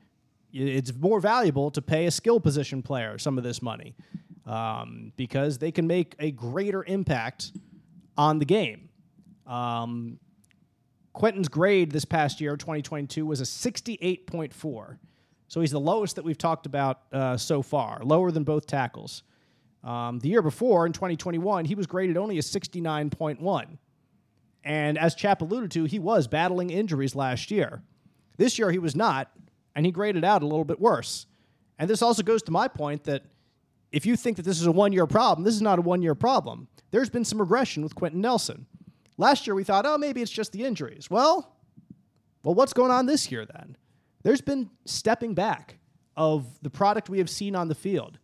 It's 0.52 0.94
more 0.94 1.18
valuable 1.20 1.70
to 1.72 1.82
pay 1.82 2.06
a 2.06 2.10
skill 2.12 2.38
position 2.38 2.80
player 2.82 3.18
some 3.18 3.38
of 3.38 3.44
this 3.44 3.60
money 3.62 3.94
um, 4.46 5.12
because 5.16 5.58
they 5.58 5.72
can 5.72 5.86
make 5.86 6.14
a 6.20 6.30
greater 6.30 6.84
impact 6.84 7.50
on 8.16 8.38
the 8.38 8.44
game. 8.44 8.88
Um, 9.46 10.18
Quenton's 11.12 11.48
grade 11.48 11.92
this 11.92 12.04
past 12.04 12.40
year, 12.40 12.56
2022, 12.56 13.24
was 13.24 13.40
a 13.40 13.44
68.4. 13.44 14.98
So 15.48 15.60
he's 15.60 15.70
the 15.70 15.80
lowest 15.80 16.16
that 16.16 16.24
we've 16.24 16.38
talked 16.38 16.66
about 16.66 17.02
uh, 17.12 17.36
so 17.36 17.62
far, 17.62 18.00
lower 18.02 18.30
than 18.30 18.42
both 18.42 18.66
tackles. 18.66 19.22
Um, 19.84 20.18
the 20.18 20.28
year 20.28 20.42
before, 20.42 20.86
in 20.86 20.92
2021, 20.92 21.66
he 21.66 21.74
was 21.74 21.86
graded 21.86 22.16
only 22.16 22.38
a 22.38 22.42
69.1. 22.42 23.78
And 24.64 24.98
as 24.98 25.14
Chap 25.14 25.42
alluded 25.42 25.70
to, 25.72 25.84
he 25.84 25.98
was 25.98 26.26
battling 26.26 26.70
injuries 26.70 27.14
last 27.14 27.50
year. 27.50 27.82
This 28.38 28.58
year, 28.58 28.70
he 28.70 28.78
was 28.78 28.96
not, 28.96 29.30
and 29.76 29.84
he 29.84 29.92
graded 29.92 30.24
out 30.24 30.42
a 30.42 30.46
little 30.46 30.64
bit 30.64 30.80
worse. 30.80 31.26
And 31.78 31.88
this 31.88 32.02
also 32.02 32.22
goes 32.22 32.42
to 32.44 32.50
my 32.50 32.66
point 32.66 33.04
that 33.04 33.22
if 33.92 34.06
you 34.06 34.16
think 34.16 34.38
that 34.38 34.44
this 34.44 34.60
is 34.60 34.66
a 34.66 34.72
one 34.72 34.92
year 34.92 35.06
problem, 35.06 35.44
this 35.44 35.54
is 35.54 35.62
not 35.62 35.78
a 35.78 35.82
one 35.82 36.02
year 36.02 36.14
problem. 36.14 36.66
There's 36.90 37.10
been 37.10 37.24
some 37.24 37.38
regression 37.38 37.82
with 37.82 37.94
Quenton 37.94 38.20
Nelson. 38.20 38.66
Last 39.16 39.46
year 39.46 39.54
we 39.54 39.64
thought, 39.64 39.86
oh, 39.86 39.98
maybe 39.98 40.22
it's 40.22 40.30
just 40.30 40.52
the 40.52 40.64
injuries. 40.64 41.10
Well, 41.10 41.56
well, 42.42 42.54
what's 42.54 42.72
going 42.72 42.90
on 42.90 43.06
this 43.06 43.30
year 43.30 43.46
then? 43.46 43.76
There's 44.22 44.40
been 44.40 44.70
stepping 44.84 45.34
back 45.34 45.78
of 46.16 46.46
the 46.62 46.70
product 46.70 47.08
we 47.08 47.18
have 47.18 47.30
seen 47.30 47.56
on 47.56 47.68
the 47.68 47.74
field. 47.74 48.18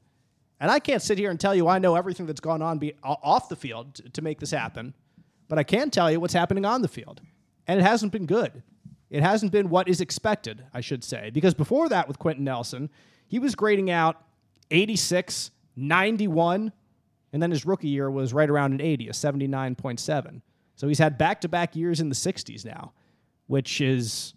And 0.61 0.71
I 0.71 0.79
can't 0.79 1.03
sit 1.03 1.19
here 1.19 1.31
and 1.31 1.41
tell 1.41 1.55
you 1.55 1.69
I 1.69 1.79
know 1.79 1.97
everything 1.97 2.27
that's 2.27 2.41
gone 2.41 2.61
on 2.61 2.79
be, 2.79 2.95
off 3.03 3.49
the 3.49 3.57
field 3.57 3.95
to, 3.95 4.09
to 4.11 4.23
make 4.23 4.41
this 4.41 4.51
happen, 4.51 4.95
but 5.49 5.59
I 5.59 5.63
can 5.63 5.91
tell 5.91 6.11
you 6.11 6.21
what's 6.21 6.35
happening 6.35 6.65
on 6.65 6.83
the 6.83 6.89
field. 6.89 7.23
And 7.67 7.81
it 7.81 7.83
hasn't 7.83 8.13
been 8.13 8.27
good. 8.27 8.63
It 9.09 9.23
hasn't 9.23 9.53
been 9.53 9.71
what 9.71 9.89
is 9.89 10.01
expected, 10.01 10.65
I 10.73 10.81
should 10.81 11.03
say. 11.03 11.31
Because 11.31 11.55
before 11.55 11.89
that, 11.89 12.07
with 12.07 12.19
Quenton 12.19 12.45
Nelson, 12.45 12.91
he 13.27 13.39
was 13.39 13.55
grading 13.55 13.91
out 13.91 14.23
86, 14.71 15.51
91, 15.77 16.73
and 17.33 17.43
then 17.43 17.51
his 17.51 17.65
rookie 17.65 17.89
year 17.89 18.11
was 18.11 18.33
right 18.33 18.49
around 18.49 18.73
an 18.73 18.81
80, 18.81 19.09
a 19.09 19.13
79.7. 19.13 20.43
So 20.81 20.89
he's 20.89 20.99
had 20.99 21.19
back 21.19 21.43
to 21.43 21.49
back 21.51 21.77
years 21.77 22.01
in 22.01 22.09
the 22.09 22.15
60s 22.15 22.65
now, 22.65 22.95
which 23.49 23.83
is 23.83 24.33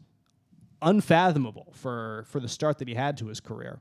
unfathomable 0.81 1.71
for, 1.73 2.25
for 2.27 2.41
the 2.41 2.49
start 2.49 2.79
that 2.79 2.89
he 2.89 2.95
had 2.95 3.15
to 3.19 3.27
his 3.27 3.39
career. 3.39 3.79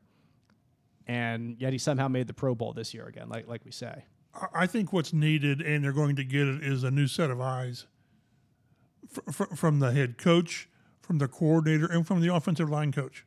And 1.08 1.56
yet 1.58 1.72
he 1.72 1.78
somehow 1.80 2.06
made 2.06 2.28
the 2.28 2.34
Pro 2.34 2.54
Bowl 2.54 2.72
this 2.72 2.94
year 2.94 3.06
again, 3.06 3.28
like, 3.28 3.48
like 3.48 3.64
we 3.64 3.72
say. 3.72 4.04
I- 4.54 4.68
think 4.68 4.92
what's 4.92 5.12
needed, 5.12 5.60
and 5.60 5.82
they're 5.82 5.92
going 5.92 6.14
to 6.14 6.22
get 6.22 6.46
it, 6.46 6.62
is 6.62 6.84
a 6.84 6.92
new 6.92 7.08
set 7.08 7.32
of 7.32 7.40
eyes 7.40 7.86
fr- 9.10 9.32
fr- 9.32 9.56
from 9.56 9.80
the 9.80 9.90
head 9.90 10.16
coach, 10.16 10.68
from 11.00 11.18
the 11.18 11.26
coordinator, 11.26 11.86
and 11.86 12.06
from 12.06 12.20
the 12.20 12.32
offensive 12.32 12.70
line 12.70 12.92
coach. 12.92 13.26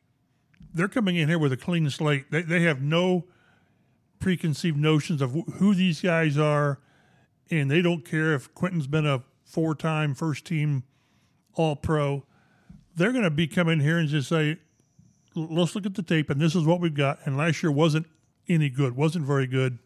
They're 0.72 0.88
coming 0.88 1.16
in 1.16 1.28
here 1.28 1.38
with 1.38 1.52
a 1.52 1.58
clean 1.58 1.90
slate. 1.90 2.30
They, 2.30 2.40
they 2.40 2.62
have 2.62 2.80
no 2.80 3.26
preconceived 4.18 4.78
notions 4.78 5.20
of 5.20 5.34
wh- 5.34 5.52
who 5.58 5.74
these 5.74 6.00
guys 6.00 6.38
are, 6.38 6.80
and 7.50 7.70
they 7.70 7.82
don't 7.82 8.04
care 8.04 8.34
if 8.34 8.52
Quenton's 8.54 8.86
been 8.86 9.06
a 9.06 9.22
four 9.44 9.74
time 9.74 10.14
first 10.14 10.44
team 10.44 10.84
All 11.54 11.76
Pro. 11.76 12.24
They're 12.94 13.12
going 13.12 13.24
to 13.24 13.30
be 13.30 13.46
coming 13.46 13.80
here 13.80 13.98
and 13.98 14.08
just 14.08 14.28
say, 14.28 14.58
let's 15.34 15.74
look 15.74 15.84
at 15.86 15.94
the 15.94 16.02
tape, 16.02 16.30
and 16.30 16.40
this 16.40 16.54
is 16.54 16.64
what 16.64 16.80
we've 16.80 16.94
got. 16.94 17.18
And 17.24 17.36
last 17.36 17.62
year 17.62 17.70
wasn't 17.70 18.06
any 18.48 18.70
good, 18.70 18.96
wasn't 18.96 19.26
very 19.26 19.46
good. 19.46 19.78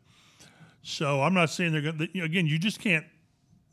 So 0.83 1.23
I'm 1.23 1.35
not 1.35 1.51
saying 1.51 1.73
they're 1.73 1.83
going 1.83 1.99
to, 1.99 2.21
again, 2.23 2.47
you 2.47 2.59
just 2.59 2.81
can't 2.81 3.05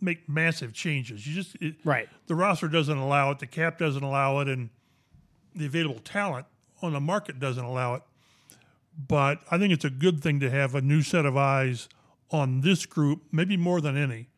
make 0.01 0.27
massive 0.27 0.73
changes. 0.73 1.25
You 1.27 1.35
just, 1.35 1.55
it, 1.61 1.75
Right. 1.83 2.09
the 2.27 2.35
roster 2.35 2.67
doesn't 2.67 2.97
allow 2.97 3.31
it, 3.31 3.39
the 3.39 3.47
cap 3.47 3.77
doesn't 3.77 4.03
allow 4.03 4.39
it, 4.39 4.47
and 4.47 4.69
the 5.55 5.65
available 5.65 5.99
talent 5.99 6.45
on 6.81 6.93
the 6.93 6.99
market 6.99 7.39
doesn't 7.39 7.63
allow 7.63 7.95
it. 7.95 8.01
But 9.07 9.39
I 9.51 9.57
think 9.57 9.71
it's 9.71 9.85
a 9.85 9.89
good 9.89 10.21
thing 10.21 10.39
to 10.39 10.49
have 10.49 10.73
a 10.75 10.81
new 10.81 11.01
set 11.01 11.25
of 11.25 11.37
eyes 11.37 11.87
on 12.31 12.61
this 12.61 12.85
group, 12.85 13.23
maybe 13.31 13.57
more 13.57 13.81
than 13.81 13.97
any, 13.97 14.29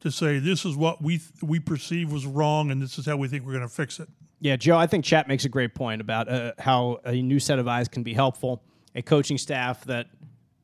to 0.00 0.10
say 0.10 0.38
this 0.38 0.64
is 0.64 0.76
what 0.76 1.02
we 1.02 1.20
we 1.42 1.58
perceive 1.58 2.12
was 2.12 2.26
wrong, 2.26 2.70
and 2.70 2.80
this 2.80 2.98
is 2.98 3.06
how 3.06 3.16
we 3.16 3.28
think 3.28 3.44
we're 3.44 3.52
going 3.52 3.68
to 3.68 3.74
fix 3.74 3.98
it. 4.00 4.08
Yeah, 4.40 4.56
Joe, 4.56 4.76
I 4.76 4.86
think 4.86 5.04
Chap 5.04 5.28
makes 5.28 5.44
a 5.44 5.48
great 5.48 5.74
point 5.74 6.00
about 6.00 6.28
uh, 6.28 6.52
how 6.58 7.00
a 7.04 7.20
new 7.22 7.40
set 7.40 7.58
of 7.58 7.66
eyes 7.66 7.88
can 7.88 8.02
be 8.02 8.12
helpful. 8.12 8.62
A 8.94 9.02
coaching 9.02 9.38
staff 9.38 9.84
that 9.84 10.06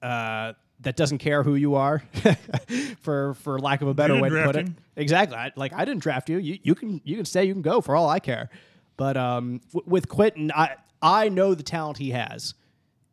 uh, 0.02 0.52
that 0.80 0.96
doesn't 0.96 1.18
care 1.18 1.42
who 1.42 1.54
you 1.54 1.74
are, 1.74 2.02
for 3.00 3.34
for 3.34 3.58
lack 3.58 3.82
of 3.82 3.88
a 3.88 3.94
better 3.94 4.14
way 4.20 4.28
to 4.28 4.44
put 4.44 4.52
draft 4.52 4.68
it. 4.68 4.74
Exactly. 4.96 5.36
I, 5.36 5.52
like 5.56 5.72
I 5.72 5.84
didn't 5.84 6.02
draft 6.02 6.28
you. 6.28 6.38
You 6.38 6.58
you 6.62 6.74
can 6.74 7.00
you 7.04 7.16
can 7.16 7.24
stay. 7.24 7.44
You 7.44 7.52
can 7.54 7.62
go 7.62 7.80
for 7.80 7.96
all 7.96 8.08
I 8.08 8.18
care. 8.18 8.50
But 8.96 9.16
um, 9.16 9.60
w- 9.72 9.90
with 9.90 10.08
Quenton, 10.08 10.52
I 10.54 10.76
I 11.00 11.28
know 11.28 11.54
the 11.54 11.62
talent 11.62 11.98
he 11.98 12.10
has. 12.10 12.54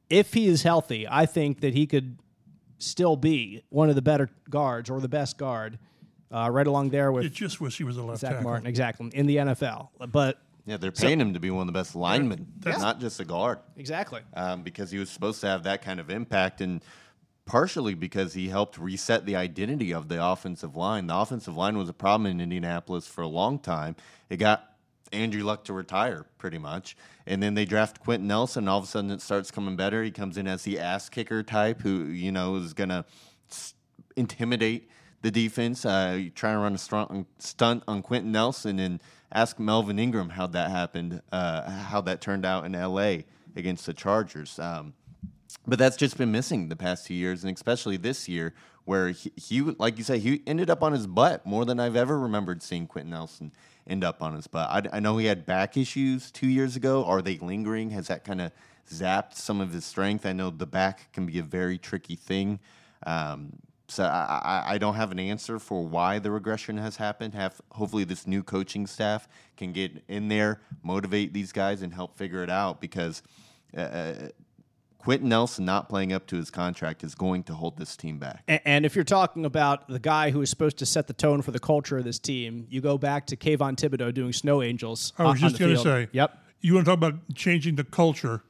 If 0.10 0.34
he 0.34 0.48
is 0.48 0.64
healthy, 0.64 1.08
I 1.10 1.26
think 1.26 1.62
that 1.62 1.74
he 1.74 1.86
could 1.86 2.18
still 2.80 3.16
be 3.16 3.64
one 3.70 3.90
of 3.90 3.96
the 3.96 4.02
better 4.02 4.30
guards 4.50 4.90
or 4.90 5.00
the 5.00 5.08
best 5.08 5.38
guard, 5.38 5.78
uh, 6.32 6.50
right 6.52 6.68
along 6.68 6.90
there 6.90 7.12
with 7.12 7.26
It 7.26 7.34
just 7.34 7.62
wish 7.62 7.78
he 7.78 7.84
was 7.84 7.98
a 7.98 8.04
left 8.04 8.22
Zach 8.22 8.32
tackle. 8.32 8.44
Martin, 8.44 8.68
exactly 8.68 9.12
in 9.14 9.26
the 9.28 9.38
NFL. 9.38 9.90
But 10.12 10.40
Yeah, 10.66 10.78
they're 10.78 10.92
paying 10.92 11.20
him 11.20 11.34
to 11.34 11.40
be 11.40 11.52
one 11.52 11.62
of 11.62 11.68
the 11.68 11.78
best 11.78 11.96
linemen, 11.96 12.48
not 12.66 13.00
just 13.00 13.20
a 13.20 13.26
guard, 13.26 13.60
exactly. 13.78 14.22
um, 14.34 14.64
because 14.64 14.92
he 14.92 14.98
was 14.98 15.10
supposed 15.10 15.42
to 15.42 15.48
have 15.48 15.64
that 15.64 15.82
kind 15.82 16.00
of 16.00 16.10
impact, 16.10 16.62
and 16.62 16.84
partially 17.46 17.96
because 17.96 18.34
he 18.34 18.50
helped 18.50 18.78
reset 18.78 19.26
the 19.26 19.36
identity 19.36 19.92
of 19.92 20.08
the 20.08 20.24
offensive 20.24 20.76
line. 20.76 21.08
The 21.08 21.16
offensive 21.16 21.58
line 21.58 21.78
was 21.78 21.90
a 21.90 21.94
problem 21.94 22.28
in 22.28 22.40
Indianapolis 22.40 23.08
for 23.08 23.22
a 23.22 23.28
long 23.28 23.58
time. 23.58 23.96
It 24.30 24.38
got 24.38 24.69
Andrew 25.12 25.44
Luck 25.44 25.64
to 25.66 25.74
retire, 25.74 26.26
pretty 26.38 26.58
much. 26.58 26.96
And 27.26 27.42
then 27.42 27.54
they 27.54 27.66
draft 27.66 28.00
Quenton 28.00 28.28
Nelson. 28.28 28.68
All 28.68 28.80
of 28.80 28.84
a 28.86 28.88
sudden, 28.88 29.12
it 29.12 29.22
starts 29.22 29.52
coming 29.52 29.76
better. 29.76 30.04
He 30.04 30.12
comes 30.12 30.38
in 30.38 30.48
as 30.48 30.64
the 30.64 30.80
ass 30.80 31.10
kicker 31.10 31.44
type, 31.44 31.82
who 31.82 32.06
you 32.06 32.32
know 32.32 32.56
is 32.56 32.74
gonna 32.74 33.06
intimidate 34.16 34.90
the 35.22 35.32
defense. 35.32 35.86
Uh, 35.86 36.30
to 36.34 36.48
run 36.48 36.76
a 36.76 36.78
strong 36.78 37.26
stunt 37.38 37.84
on 37.88 38.02
Quenton 38.02 38.32
Nelson, 38.32 38.80
and 38.80 39.00
ask 39.32 39.60
Melvin 39.60 40.00
Ingram 40.00 40.30
how 40.30 40.48
that 40.48 40.72
happened, 40.72 41.22
uh, 41.32 41.70
how 41.70 42.02
that 42.02 42.22
turned 42.22 42.46
out 42.46 42.66
in 42.66 42.76
L.A. 42.76 43.26
against 43.56 43.86
the 43.86 43.94
Chargers. 43.94 44.58
Um, 44.60 44.94
but 45.68 45.80
that's 45.80 45.98
just 45.98 46.18
been 46.18 46.32
missing 46.32 46.70
the 46.70 46.76
past 46.76 47.08
two 47.08 47.14
years, 47.14 47.44
and 47.44 47.56
especially 47.56 47.98
this 47.98 48.28
year, 48.28 48.54
where 48.86 49.10
he, 49.10 49.32
he, 49.36 49.62
like 49.62 49.98
you 49.98 50.04
say, 50.04 50.18
he 50.18 50.42
ended 50.48 50.70
up 50.70 50.82
on 50.82 50.94
his 50.94 51.06
butt 51.06 51.46
more 51.46 51.66
than 51.66 51.80
I've 51.80 51.96
ever 51.96 52.18
remembered 52.18 52.64
seeing 52.64 52.88
Quenton 52.88 53.12
Nelson 53.12 53.52
end 53.90 54.04
up 54.04 54.22
on 54.22 54.36
his 54.36 54.48
butt. 54.48 54.70
I, 54.70 54.98
I 54.98 55.00
know 55.00 55.18
he 55.18 55.26
had 55.26 55.46
back 55.46 55.76
issues 55.76 56.32
two 56.32 56.48
years 56.48 56.76
ago. 56.76 57.04
Are 57.06 57.22
they 57.22 57.38
lingering? 57.38 57.90
Has 57.92 58.08
that 58.08 58.24
kind 58.24 58.42
of 58.42 58.52
zapped 58.90 59.34
some 59.34 59.60
of 59.60 59.74
his 59.74 59.86
strength? 59.86 60.26
I 60.26 60.34
know 60.34 60.50
the 60.50 60.66
back 60.66 61.12
can 61.12 61.26
be 61.26 61.40
a 61.40 61.44
very 61.44 61.78
tricky 61.78 62.16
thing. 62.16 62.60
Um, 63.06 63.54
so 63.88 64.04
I, 64.04 64.64
I, 64.68 64.78
don't 64.78 64.94
have 64.96 65.12
an 65.12 65.20
answer 65.20 65.58
for 65.58 65.84
why 65.84 66.20
the 66.20 66.30
regression 66.30 66.78
has 66.78 66.98
happened. 66.98 67.34
Have 67.34 67.60
hopefully 67.72 68.04
this 68.04 68.28
new 68.28 68.44
coaching 68.44 68.86
staff 68.86 69.28
can 69.58 69.72
get 69.72 70.04
in 70.08 70.28
there, 70.28 70.62
motivate 70.84 71.34
these 71.34 71.52
guys, 71.52 71.82
and 71.82 71.94
help 71.94 72.18
figure 72.18 72.44
it 72.44 72.50
out 72.50 72.80
because. 72.82 73.24
Uh, 73.76 74.14
Quenton 75.00 75.30
Nelson 75.30 75.64
not 75.64 75.88
playing 75.88 76.12
up 76.12 76.28
to 76.28 76.36
his 76.36 76.52
contract 76.52 77.04
is 77.06 77.16
going 77.16 77.44
to 77.44 77.54
hold 77.54 77.78
this 77.78 77.96
team 77.96 78.20
back. 78.20 78.44
And, 78.48 78.62
and, 78.66 78.86
if 78.86 78.96
you're 78.96 79.06
talking 79.06 79.46
about 79.46 79.88
the 79.88 79.98
guy 79.98 80.30
who 80.30 80.42
is 80.42 80.50
supposed 80.50 80.78
to 80.80 80.86
set 80.86 81.08
the 81.08 81.14
tone 81.14 81.42
for 81.42 81.52
the 81.52 81.60
culture 81.60 81.98
of 81.98 82.04
this 82.04 82.20
team, 82.20 82.68
you 82.70 82.82
go 82.82 82.98
back 82.98 83.26
to 83.28 83.38
Kayvon 83.38 83.78
Thibodeaux 83.78 84.14
doing 84.14 84.34
snow 84.34 84.62
angels. 84.62 85.14
I 85.18 85.24
was 85.24 85.42
on, 85.42 85.50
just 85.50 85.60
going 85.60 85.76
to 85.76 85.82
say, 85.82 86.10
yep. 86.12 86.38
You 86.62 86.74
want 86.74 86.86
to 86.86 86.92
talk 86.92 86.98
about 86.98 87.34
changing 87.34 87.76
the 87.76 87.86
culture? 87.86 88.44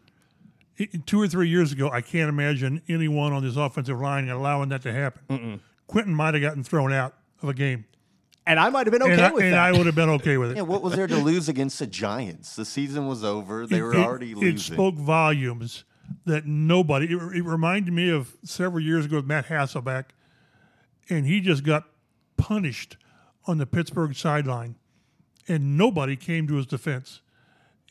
It, 0.78 1.06
two 1.06 1.22
or 1.22 1.28
three 1.28 1.50
years 1.50 1.72
ago, 1.72 1.92
I 1.92 2.02
can't 2.02 2.30
imagine 2.30 2.82
anyone 2.90 3.32
on 3.32 3.44
this 3.44 3.56
offensive 3.56 4.00
line 4.00 4.28
allowing 4.30 4.70
that 4.70 4.82
to 4.82 4.92
happen. 4.92 5.22
Mm-mm. 5.30 5.60
Quenton 5.86 6.16
might 6.16 6.34
have 6.34 6.42
gotten 6.42 6.64
thrown 6.64 6.92
out 6.92 7.14
of 7.44 7.50
a 7.50 7.54
game. 7.54 7.86
And 8.48 8.60
I 8.60 8.70
might 8.70 8.88
have 8.88 8.92
been 8.92 9.04
okay 9.04 9.22
I, 9.22 9.32
with 9.32 9.44
it. 9.44 9.46
and 9.46 9.54
that. 9.54 9.60
I 9.60 9.72
would 9.72 9.86
have 9.86 9.94
been 9.94 10.10
okay 10.10 10.38
with 10.38 10.52
it. 10.52 10.58
Yeah, 10.58 10.64
what 10.64 10.82
was 10.82 10.96
there 10.96 11.06
to 11.06 11.18
lose 11.18 11.48
against 11.48 11.78
the 11.78 11.86
Giants? 11.86 12.56
The 12.56 12.66
season 12.66 13.08
was 13.08 13.24
over. 13.24 13.68
They 13.68 13.78
it, 13.78 13.82
were 13.84 13.94
it, 13.94 14.00
already 14.00 14.34
losing. 14.34 14.56
It 14.56 14.60
spoke 14.60 14.96
volumes 14.96 15.84
that 16.26 16.46
nobody. 16.46 17.06
It, 17.06 17.38
it, 17.38 17.44
reminded 17.44 17.94
me 17.94 18.10
of 18.10 18.36
several 18.44 18.84
years 18.84 19.06
ago 19.06 19.18
with 19.18 19.26
Matt 19.26 19.48
Hasselbeck, 19.48 20.06
and 21.10 21.26
he 21.26 21.42
just 21.42 21.64
got 21.64 21.86
punished 22.38 22.98
on 23.46 23.58
the 23.58 23.66
Pittsburgh 23.66 24.16
sideline, 24.16 24.76
and 25.48 25.78
nobody 25.78 26.16
came 26.16 26.48
to 26.48 26.56
his 26.56 26.66
defense. 26.66 27.22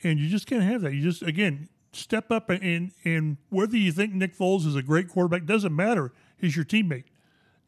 And 0.04 0.18
you 0.18 0.28
just 0.28 0.46
can't 0.46 0.62
have 0.62 0.82
that. 0.82 0.94
You 0.94 1.02
just 1.02 1.22
again 1.22 1.68
step 1.92 2.30
up 2.30 2.50
and 2.50 2.62
and, 2.62 2.92
and 3.04 3.36
whether 3.50 3.76
you 3.76 3.92
think 3.92 4.14
Nick 4.14 4.36
Foles 4.36 4.66
is 4.66 4.76
a 4.76 4.82
great 4.82 5.08
quarterback 5.08 5.44
doesn't 5.46 5.74
matter. 5.74 6.12
He's 6.36 6.54
your 6.54 6.64
teammate, 6.64 7.04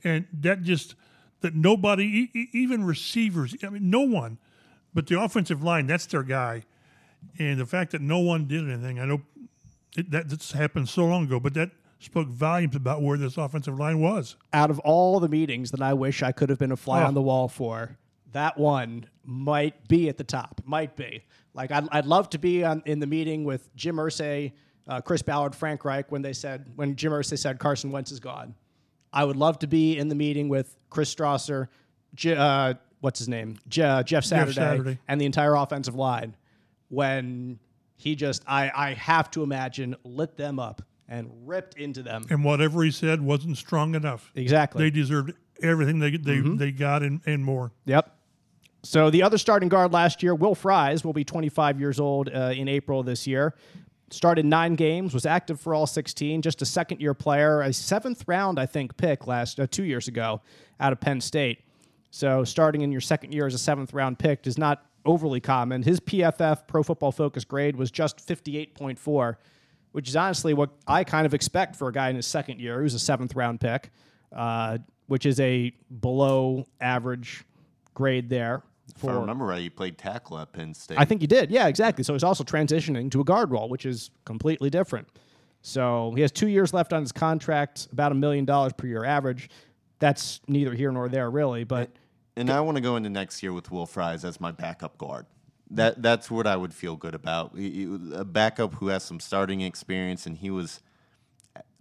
and 0.04 0.26
that 0.32 0.62
just 0.62 0.94
that 1.40 1.54
nobody, 1.54 2.28
even 2.52 2.84
receivers, 2.84 3.54
I 3.62 3.70
mean, 3.70 3.90
no 3.90 4.00
one, 4.00 4.38
but 4.92 5.06
the 5.06 5.20
offensive 5.20 5.62
line, 5.62 5.86
that's 5.86 6.06
their 6.06 6.22
guy. 6.22 6.64
And 7.38 7.58
the 7.58 7.66
fact 7.66 7.92
that 7.92 8.00
no 8.00 8.18
one 8.18 8.46
did 8.46 8.68
anything, 8.68 8.98
I 8.98 9.04
know 9.04 9.22
it, 9.96 10.10
that 10.10 10.28
that's 10.28 10.52
happened 10.52 10.88
so 10.88 11.04
long 11.04 11.24
ago, 11.24 11.40
but 11.40 11.54
that 11.54 11.70
spoke 11.98 12.28
volumes 12.28 12.74
about 12.74 13.02
where 13.02 13.18
this 13.18 13.36
offensive 13.36 13.78
line 13.78 14.00
was. 14.00 14.36
Out 14.52 14.70
of 14.70 14.78
all 14.80 15.20
the 15.20 15.28
meetings 15.28 15.70
that 15.70 15.82
I 15.82 15.94
wish 15.94 16.22
I 16.22 16.32
could 16.32 16.48
have 16.48 16.58
been 16.58 16.72
a 16.72 16.76
fly 16.76 17.02
oh. 17.02 17.06
on 17.06 17.14
the 17.14 17.22
wall 17.22 17.48
for, 17.48 17.96
that 18.32 18.58
one 18.58 19.06
might 19.24 19.88
be 19.88 20.08
at 20.08 20.16
the 20.16 20.24
top. 20.24 20.60
Might 20.64 20.96
be. 20.96 21.24
Like 21.54 21.70
I'd, 21.70 21.88
I'd 21.90 22.06
love 22.06 22.30
to 22.30 22.38
be 22.38 22.64
on, 22.64 22.82
in 22.86 23.00
the 23.00 23.06
meeting 23.06 23.44
with 23.44 23.74
Jim 23.74 23.96
Irsay, 23.96 24.52
uh, 24.88 25.00
Chris 25.00 25.22
Ballard, 25.22 25.54
Frank 25.54 25.84
Reich 25.84 26.10
when 26.10 26.22
they 26.22 26.32
said 26.32 26.66
when 26.76 26.96
Jim 26.96 27.12
Irsay 27.12 27.38
said 27.38 27.58
Carson 27.58 27.90
Wentz 27.90 28.10
is 28.10 28.20
gone. 28.20 28.54
I 29.12 29.24
would 29.24 29.36
love 29.36 29.58
to 29.60 29.66
be 29.66 29.98
in 29.98 30.08
the 30.08 30.14
meeting 30.14 30.48
with 30.48 30.76
Chris 30.88 31.12
Strausser, 31.12 31.68
J- 32.14 32.36
uh, 32.36 32.74
what's 33.00 33.18
his 33.18 33.28
name, 33.28 33.58
J- 33.68 33.82
uh, 33.82 34.02
Jeff, 34.04 34.24
Saturday, 34.24 34.52
Jeff 34.52 34.64
Saturday, 34.64 34.98
and 35.08 35.20
the 35.20 35.26
entire 35.26 35.54
offensive 35.54 35.96
line 35.96 36.36
when 36.88 37.58
he 38.00 38.16
just 38.16 38.42
I 38.46 38.70
I 38.74 38.94
have 38.94 39.30
to 39.32 39.42
imagine 39.42 39.94
lit 40.04 40.36
them 40.36 40.58
up 40.58 40.82
and 41.06 41.30
ripped 41.44 41.76
into 41.76 42.02
them. 42.02 42.24
And 42.30 42.42
whatever 42.42 42.82
he 42.82 42.90
said 42.90 43.20
wasn't 43.20 43.58
strong 43.58 43.94
enough. 43.94 44.32
Exactly. 44.34 44.84
They 44.84 44.90
deserved 44.90 45.32
everything 45.62 45.98
they 45.98 46.12
they, 46.12 46.36
mm-hmm. 46.36 46.56
they 46.56 46.72
got 46.72 47.02
and, 47.02 47.20
and 47.26 47.44
more. 47.44 47.72
Yep. 47.84 48.16
So 48.82 49.10
the 49.10 49.22
other 49.22 49.36
starting 49.36 49.68
guard 49.68 49.92
last 49.92 50.22
year, 50.22 50.34
Will 50.34 50.54
Fries, 50.54 51.04
will 51.04 51.12
be 51.12 51.24
25 51.24 51.78
years 51.78 52.00
old 52.00 52.30
uh, 52.30 52.54
in 52.56 52.66
April 52.66 53.02
this 53.02 53.26
year. 53.26 53.54
Started 54.10 54.46
nine 54.46 54.74
games, 54.74 55.12
was 55.12 55.26
active 55.26 55.60
for 55.60 55.74
all 55.74 55.86
16. 55.86 56.40
Just 56.40 56.62
a 56.62 56.66
second 56.66 57.02
year 57.02 57.12
player, 57.12 57.60
a 57.60 57.72
seventh 57.74 58.24
round 58.26 58.58
I 58.58 58.64
think 58.64 58.96
pick 58.96 59.26
last 59.26 59.60
uh, 59.60 59.66
two 59.70 59.84
years 59.84 60.08
ago 60.08 60.40
out 60.80 60.92
of 60.92 61.00
Penn 61.00 61.20
State. 61.20 61.60
So 62.10 62.42
starting 62.44 62.80
in 62.80 62.90
your 62.90 63.02
second 63.02 63.32
year 63.32 63.46
as 63.46 63.54
a 63.54 63.58
seventh 63.58 63.92
round 63.92 64.18
pick 64.18 64.42
does 64.42 64.56
not 64.56 64.84
overly 65.04 65.40
common. 65.40 65.82
His 65.82 66.00
PFF 66.00 66.66
Pro 66.66 66.82
Football 66.82 67.12
Focus 67.12 67.44
grade 67.44 67.76
was 67.76 67.90
just 67.90 68.26
58.4, 68.26 69.36
which 69.92 70.08
is 70.08 70.16
honestly 70.16 70.54
what 70.54 70.70
I 70.86 71.04
kind 71.04 71.26
of 71.26 71.34
expect 71.34 71.76
for 71.76 71.88
a 71.88 71.92
guy 71.92 72.10
in 72.10 72.16
his 72.16 72.26
second 72.26 72.60
year 72.60 72.80
who's 72.80 72.94
a 72.94 72.98
seventh 72.98 73.34
round 73.34 73.60
pick, 73.60 73.90
uh, 74.34 74.78
which 75.06 75.26
is 75.26 75.40
a 75.40 75.72
below 76.00 76.66
average 76.80 77.44
grade 77.94 78.28
there. 78.28 78.62
For, 78.96 79.10
if 79.10 79.16
I 79.16 79.20
remember 79.20 79.44
right, 79.44 79.60
he 79.60 79.70
played 79.70 79.98
tackle 79.98 80.38
at 80.38 80.52
Penn 80.52 80.74
State. 80.74 80.98
I 80.98 81.04
think 81.04 81.20
he 81.20 81.26
did. 81.26 81.50
Yeah, 81.50 81.68
exactly. 81.68 82.04
So 82.04 82.12
he's 82.12 82.24
also 82.24 82.44
transitioning 82.44 83.10
to 83.12 83.20
a 83.20 83.24
guard 83.24 83.50
role, 83.50 83.68
which 83.68 83.86
is 83.86 84.10
completely 84.24 84.68
different. 84.68 85.08
So 85.62 86.12
he 86.16 86.22
has 86.22 86.32
two 86.32 86.48
years 86.48 86.72
left 86.72 86.92
on 86.92 87.02
his 87.02 87.12
contract, 87.12 87.88
about 87.92 88.12
a 88.12 88.14
million 88.14 88.44
dollars 88.44 88.72
per 88.72 88.86
year 88.86 89.04
average. 89.04 89.50
That's 89.98 90.40
neither 90.48 90.74
here 90.74 90.90
nor 90.90 91.08
there, 91.08 91.30
really. 91.30 91.64
But 91.64 91.90
and 92.36 92.50
I 92.50 92.60
want 92.60 92.76
to 92.76 92.80
go 92.80 92.96
into 92.96 93.10
next 93.10 93.42
year 93.42 93.52
with 93.52 93.70
Will 93.70 93.86
Fries 93.86 94.24
as 94.24 94.40
my 94.40 94.50
backup 94.50 94.98
guard. 94.98 95.26
That 95.70 96.02
that's 96.02 96.30
what 96.30 96.46
I 96.46 96.56
would 96.56 96.74
feel 96.74 96.96
good 96.96 97.14
about. 97.14 97.56
A 97.56 98.24
backup 98.24 98.74
who 98.74 98.88
has 98.88 99.04
some 99.04 99.20
starting 99.20 99.60
experience, 99.60 100.26
and 100.26 100.36
he 100.36 100.50
was 100.50 100.80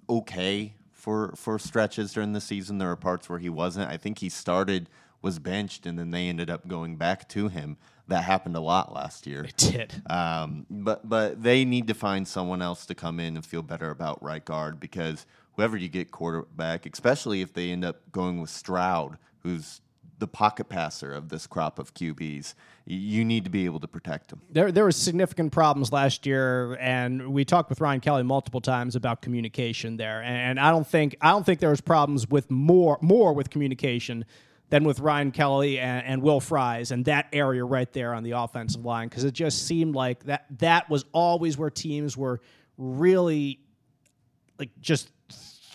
okay 0.08 0.76
for 0.92 1.34
for 1.36 1.58
stretches 1.58 2.14
during 2.14 2.34
the 2.34 2.42
season. 2.42 2.78
There 2.78 2.90
were 2.90 2.96
parts 2.96 3.30
where 3.30 3.40
he 3.40 3.50
wasn't. 3.50 3.90
I 3.90 3.98
think 3.98 4.20
he 4.20 4.30
started, 4.30 4.90
was 5.22 5.40
benched, 5.40 5.86
and 5.86 5.98
then 5.98 6.12
they 6.12 6.28
ended 6.28 6.50
up 6.50 6.68
going 6.68 6.98
back 6.98 7.28
to 7.30 7.48
him. 7.48 7.78
That 8.08 8.24
happened 8.24 8.56
a 8.56 8.60
lot 8.60 8.94
last 8.94 9.28
year. 9.28 9.44
It 9.46 9.58
did. 9.58 10.02
Um, 10.10 10.66
but 10.70 11.08
but 11.08 11.42
they 11.42 11.66
need 11.66 11.88
to 11.88 11.94
find 11.94 12.28
someone 12.28 12.62
else 12.62 12.86
to 12.88 12.96
come 12.96 13.20
in 13.20 13.36
and 13.36 13.46
feel 13.46 13.64
better 13.64 13.90
about 13.90 14.22
right 14.22 14.44
guard 14.44 14.80
because 14.80 15.26
whoever 15.54 15.78
you 15.78 15.90
get 15.90 16.12
quarterback, 16.12 16.86
especially 16.86 17.42
if 17.42 17.54
they 17.54 17.72
end 17.72 17.86
up 17.86 18.12
going 18.12 18.40
with 18.40 18.50
Stroud, 18.50 19.18
who's 19.40 19.82
the 20.20 20.28
pocket 20.28 20.70
passer 20.70 21.14
of 21.14 21.30
this 21.30 21.48
crop 21.48 21.80
of 21.80 21.94
QBs. 21.94 22.54
You 22.86 23.24
need 23.26 23.46
to 23.46 23.50
be 23.50 23.66
able 23.66 23.80
to 23.80 23.88
protect 23.88 24.30
them. 24.30 24.42
There, 24.50 24.72
there 24.72 24.84
were 24.84 24.92
significant 24.92 25.52
problems 25.52 25.92
last 25.92 26.26
year, 26.26 26.76
and 26.80 27.34
we 27.34 27.46
talked 27.46 27.70
with 27.70 27.82
Ryan 27.82 28.02
Kelly 28.02 28.24
multiple 28.24 28.62
times 28.62 28.96
about 28.96 29.22
communication 29.22 29.98
there. 29.98 30.22
And 30.22 30.60
I 30.60 30.72
don't 30.72 30.88
think 30.88 31.16
I 31.22 31.32
don't 31.32 31.46
think 31.46 31.60
there 31.60 31.70
was 31.70 31.82
problems 31.82 32.30
with 32.30 32.52
more 32.52 33.00
more 33.02 33.34
with 33.34 33.50
communication 33.50 34.26
than 34.70 34.84
with 34.84 35.00
Ryan 35.00 35.32
Kelly 35.32 35.80
and, 35.80 36.06
and 36.06 36.22
Will 36.22 36.40
Fries 36.40 36.92
and 36.92 37.06
that 37.06 37.28
area 37.34 37.64
right 37.64 37.92
there 37.92 38.14
on 38.14 38.24
the 38.24 38.32
offensive 38.32 38.86
line 38.86 39.08
because 39.08 39.24
it 39.24 39.34
just 39.34 39.66
seemed 39.66 39.96
like 39.96 40.24
that 40.26 40.46
that 40.60 40.90
was 40.90 41.06
always 41.12 41.58
where 41.58 41.72
teams 41.72 42.16
were 42.16 42.40
really 42.78 43.60
like 44.60 44.70
just 44.80 45.10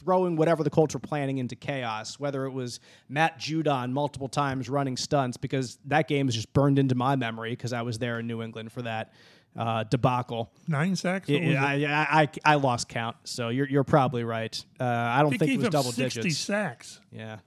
throwing 0.04 0.36
whatever 0.36 0.62
the 0.62 0.70
Colts 0.70 0.94
were 0.94 1.00
planning 1.00 1.38
into 1.38 1.56
chaos, 1.56 2.20
whether 2.20 2.44
it 2.44 2.50
was 2.50 2.80
Matt 3.08 3.38
Judon 3.38 3.90
multiple 3.90 4.28
times 4.28 4.68
running 4.68 4.96
stunts, 4.96 5.36
because 5.36 5.78
that 5.86 6.08
game 6.08 6.28
is 6.28 6.34
just 6.34 6.52
burned 6.52 6.78
into 6.78 6.94
my 6.94 7.16
memory 7.16 7.50
because 7.50 7.72
I 7.72 7.82
was 7.82 7.98
there 7.98 8.20
in 8.20 8.26
New 8.26 8.42
England 8.42 8.72
for 8.72 8.82
that 8.82 9.12
uh, 9.56 9.84
debacle. 9.84 10.52
Nine 10.68 10.96
sacks? 10.96 11.28
I, 11.30 11.34
I, 11.34 12.22
I, 12.22 12.28
I, 12.44 12.54
lost 12.56 12.88
count, 12.88 13.16
so 13.24 13.48
you're, 13.48 13.68
you're 13.68 13.84
probably 13.84 14.24
right. 14.24 14.62
Uh, 14.78 14.84
I 14.84 15.22
don't 15.22 15.36
think 15.36 15.50
it 15.50 15.58
was 15.58 15.68
double 15.68 15.92
60 15.92 16.20
digits. 16.20 16.38
sacks. 16.38 17.00
Yeah. 17.12 17.38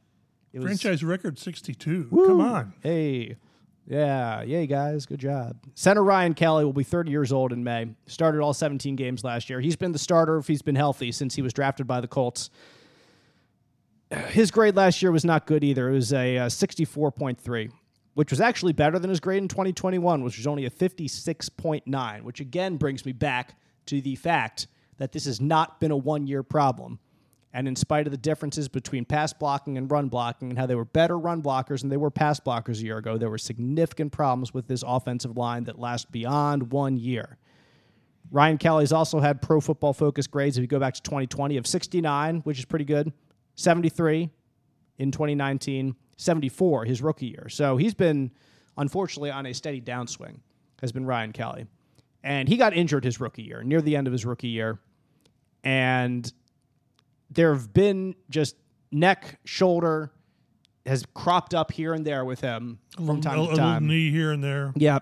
It 0.53 0.61
Franchise 0.61 0.91
was, 0.91 1.03
record 1.03 1.37
62. 1.37 2.07
Woo. 2.09 2.27
Come 2.27 2.41
on. 2.41 2.73
Hey. 2.81 3.35
Yeah, 3.87 4.41
yay, 4.41 4.67
guys. 4.67 5.05
Good 5.05 5.19
job. 5.19 5.55
Center 5.73 6.03
Ryan 6.03 6.33
Kelly 6.33 6.65
will 6.65 6.73
be 6.73 6.83
30 6.83 7.09
years 7.09 7.31
old 7.31 7.53
in 7.53 7.63
May. 7.63 7.87
Started 8.05 8.41
all 8.41 8.53
17 8.53 8.97
games 8.97 9.23
last 9.23 9.49
year. 9.49 9.61
He's 9.61 9.77
been 9.77 9.93
the 9.93 9.99
starter 9.99 10.37
if 10.37 10.47
he's 10.47 10.61
been 10.61 10.75
healthy 10.75 11.13
since 11.13 11.35
he 11.35 11.41
was 11.41 11.53
drafted 11.53 11.87
by 11.87 12.01
the 12.01 12.07
Colts. 12.07 12.49
His 14.27 14.51
grade 14.51 14.75
last 14.75 15.01
year 15.01 15.11
was 15.11 15.23
not 15.23 15.47
good 15.47 15.63
either. 15.63 15.89
It 15.89 15.93
was 15.93 16.11
a, 16.11 16.37
uh, 16.37 16.45
64.3, 16.47 17.71
which 18.13 18.29
was 18.29 18.41
actually 18.41 18.73
better 18.73 18.99
than 18.99 19.09
his 19.09 19.21
grade 19.21 19.41
in 19.41 19.47
2021, 19.47 20.21
which 20.21 20.37
was 20.37 20.47
only 20.47 20.65
a 20.65 20.69
56.9, 20.69 22.21
which 22.23 22.41
again 22.41 22.75
brings 22.75 23.05
me 23.05 23.13
back 23.13 23.55
to 23.85 24.01
the 24.01 24.15
fact 24.15 24.67
that 24.97 25.13
this 25.13 25.25
has 25.25 25.39
not 25.39 25.79
been 25.79 25.91
a 25.91 25.97
one 25.97 26.27
year 26.27 26.43
problem. 26.43 26.99
And 27.57 27.67
in 27.67 27.75
spite 27.75 28.05
of 28.05 28.11
the 28.11 28.17
differences 28.17 28.67
between 28.67 29.03
pass 29.03 29.33
blocking 29.33 29.79
and 29.79 29.89
run 29.89 30.09
blocking 30.09 30.49
and 30.49 30.59
how 30.59 30.67
they 30.67 30.75
were 30.75 30.85
better 30.85 31.17
run 31.17 31.41
blockers 31.41 31.81
and 31.81 31.91
they 31.91 31.97
were 31.97 32.11
pass 32.11 32.39
blockers 32.39 32.81
a 32.81 32.83
year 32.83 32.99
ago, 32.99 33.17
there 33.17 33.31
were 33.31 33.39
significant 33.39 34.11
problems 34.11 34.53
with 34.53 34.67
this 34.67 34.83
offensive 34.85 35.35
line 35.35 35.63
that 35.63 35.79
last 35.79 36.11
beyond 36.11 36.71
one 36.71 36.97
year. 36.97 37.39
Ryan 38.29 38.59
Kelly's 38.59 38.91
also 38.91 39.19
had 39.19 39.41
pro 39.41 39.59
football 39.59 39.93
focus 39.93 40.27
grades, 40.27 40.59
if 40.59 40.61
you 40.61 40.67
go 40.67 40.77
back 40.77 40.93
to 40.93 41.01
2020, 41.01 41.57
of 41.57 41.65
69, 41.65 42.41
which 42.41 42.59
is 42.59 42.65
pretty 42.65 42.85
good, 42.85 43.11
73 43.55 44.29
in 44.99 45.09
2019, 45.09 45.95
74 46.15 46.85
his 46.85 47.01
rookie 47.01 47.25
year. 47.25 47.49
So 47.49 47.75
he's 47.75 47.95
been, 47.95 48.29
unfortunately, 48.77 49.31
on 49.31 49.47
a 49.47 49.53
steady 49.55 49.81
downswing, 49.81 50.41
has 50.79 50.91
been 50.91 51.07
Ryan 51.07 51.31
Kelly. 51.31 51.65
And 52.23 52.47
he 52.47 52.55
got 52.55 52.75
injured 52.75 53.03
his 53.03 53.19
rookie 53.19 53.41
year, 53.41 53.63
near 53.63 53.81
the 53.81 53.95
end 53.95 54.05
of 54.05 54.13
his 54.13 54.25
rookie 54.27 54.49
year. 54.49 54.77
And 55.63 56.31
there 57.29 57.53
have 57.53 57.73
been 57.73 58.15
just 58.29 58.55
neck, 58.91 59.39
shoulder 59.45 60.11
has 60.85 61.05
cropped 61.13 61.53
up 61.53 61.71
here 61.71 61.93
and 61.93 62.05
there 62.05 62.23
with 62.25 62.41
him 62.41 62.79
from 62.95 63.21
time 63.21 63.39
a, 63.39 63.47
to 63.47 63.55
time. 63.55 63.73
little 63.73 63.79
knee 63.81 64.11
here 64.11 64.31
and 64.31 64.43
there. 64.43 64.73
Yeah, 64.75 64.99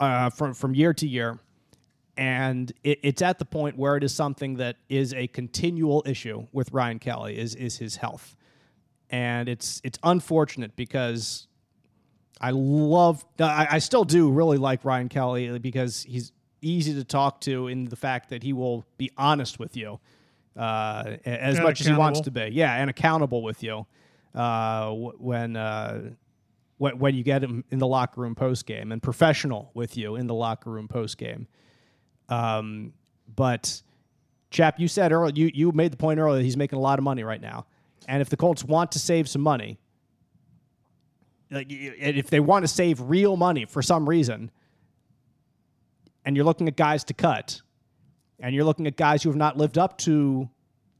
uh, 0.00 0.30
from 0.30 0.54
from 0.54 0.74
year 0.74 0.92
to 0.94 1.06
year, 1.06 1.38
and 2.16 2.72
it, 2.82 2.98
it's 3.02 3.22
at 3.22 3.38
the 3.38 3.44
point 3.44 3.76
where 3.76 3.96
it 3.96 4.04
is 4.04 4.14
something 4.14 4.56
that 4.56 4.76
is 4.88 5.14
a 5.14 5.28
continual 5.28 6.02
issue 6.06 6.46
with 6.52 6.72
Ryan 6.72 6.98
Kelly 6.98 7.38
is 7.38 7.54
is 7.54 7.78
his 7.78 7.96
health, 7.96 8.36
and 9.10 9.48
it's 9.48 9.80
it's 9.84 9.98
unfortunate 10.02 10.74
because 10.76 11.46
I 12.40 12.50
love 12.50 13.24
I, 13.38 13.68
I 13.70 13.78
still 13.78 14.04
do 14.04 14.30
really 14.30 14.58
like 14.58 14.84
Ryan 14.84 15.08
Kelly 15.08 15.58
because 15.58 16.02
he's 16.02 16.32
easy 16.60 16.94
to 16.94 17.04
talk 17.04 17.40
to 17.42 17.68
in 17.68 17.86
the 17.86 17.96
fact 17.96 18.30
that 18.30 18.42
he 18.42 18.52
will 18.52 18.84
be 18.96 19.10
honest 19.16 19.58
with 19.58 19.76
you 19.76 20.00
uh, 20.56 21.16
as 21.24 21.56
And 21.56 21.64
much 21.64 21.80
as 21.80 21.86
he 21.86 21.92
wants 21.92 22.20
to 22.22 22.30
be. 22.30 22.50
Yeah, 22.52 22.74
and 22.74 22.90
accountable 22.90 23.42
with 23.42 23.62
you 23.62 23.86
uh, 24.34 24.90
when. 24.90 25.56
Uh, 25.56 26.10
when, 26.82 26.98
when 26.98 27.14
you 27.14 27.22
get 27.22 27.44
him 27.44 27.62
in 27.70 27.78
the 27.78 27.86
locker 27.86 28.20
room 28.20 28.34
post 28.34 28.66
game 28.66 28.90
and 28.90 29.00
professional 29.00 29.70
with 29.72 29.96
you 29.96 30.16
in 30.16 30.26
the 30.26 30.34
locker 30.34 30.68
room 30.68 30.88
post 30.88 31.16
game. 31.16 31.46
Um, 32.28 32.92
but 33.36 33.82
chap, 34.50 34.80
you 34.80 34.88
said 34.88 35.12
earlier 35.12 35.32
you 35.32 35.50
you 35.54 35.70
made 35.70 35.92
the 35.92 35.96
point 35.96 36.18
earlier 36.18 36.38
that 36.38 36.44
he's 36.44 36.56
making 36.56 36.78
a 36.78 36.82
lot 36.82 36.98
of 36.98 37.04
money 37.04 37.22
right 37.22 37.40
now, 37.40 37.66
and 38.08 38.20
if 38.20 38.30
the 38.30 38.36
Colts 38.36 38.64
want 38.64 38.90
to 38.92 38.98
save 38.98 39.28
some 39.28 39.42
money, 39.42 39.78
like 41.52 41.66
if 41.70 42.30
they 42.30 42.40
want 42.40 42.64
to 42.64 42.68
save 42.68 43.00
real 43.00 43.36
money 43.36 43.64
for 43.64 43.80
some 43.80 44.08
reason, 44.08 44.50
and 46.24 46.34
you're 46.34 46.44
looking 46.44 46.66
at 46.66 46.76
guys 46.76 47.04
to 47.04 47.14
cut, 47.14 47.62
and 48.42 48.54
you're 48.54 48.64
looking 48.64 48.86
at 48.86 48.96
guys 48.96 49.22
who 49.22 49.30
have 49.30 49.36
not 49.36 49.56
lived 49.56 49.78
up 49.78 49.96
to 49.98 50.50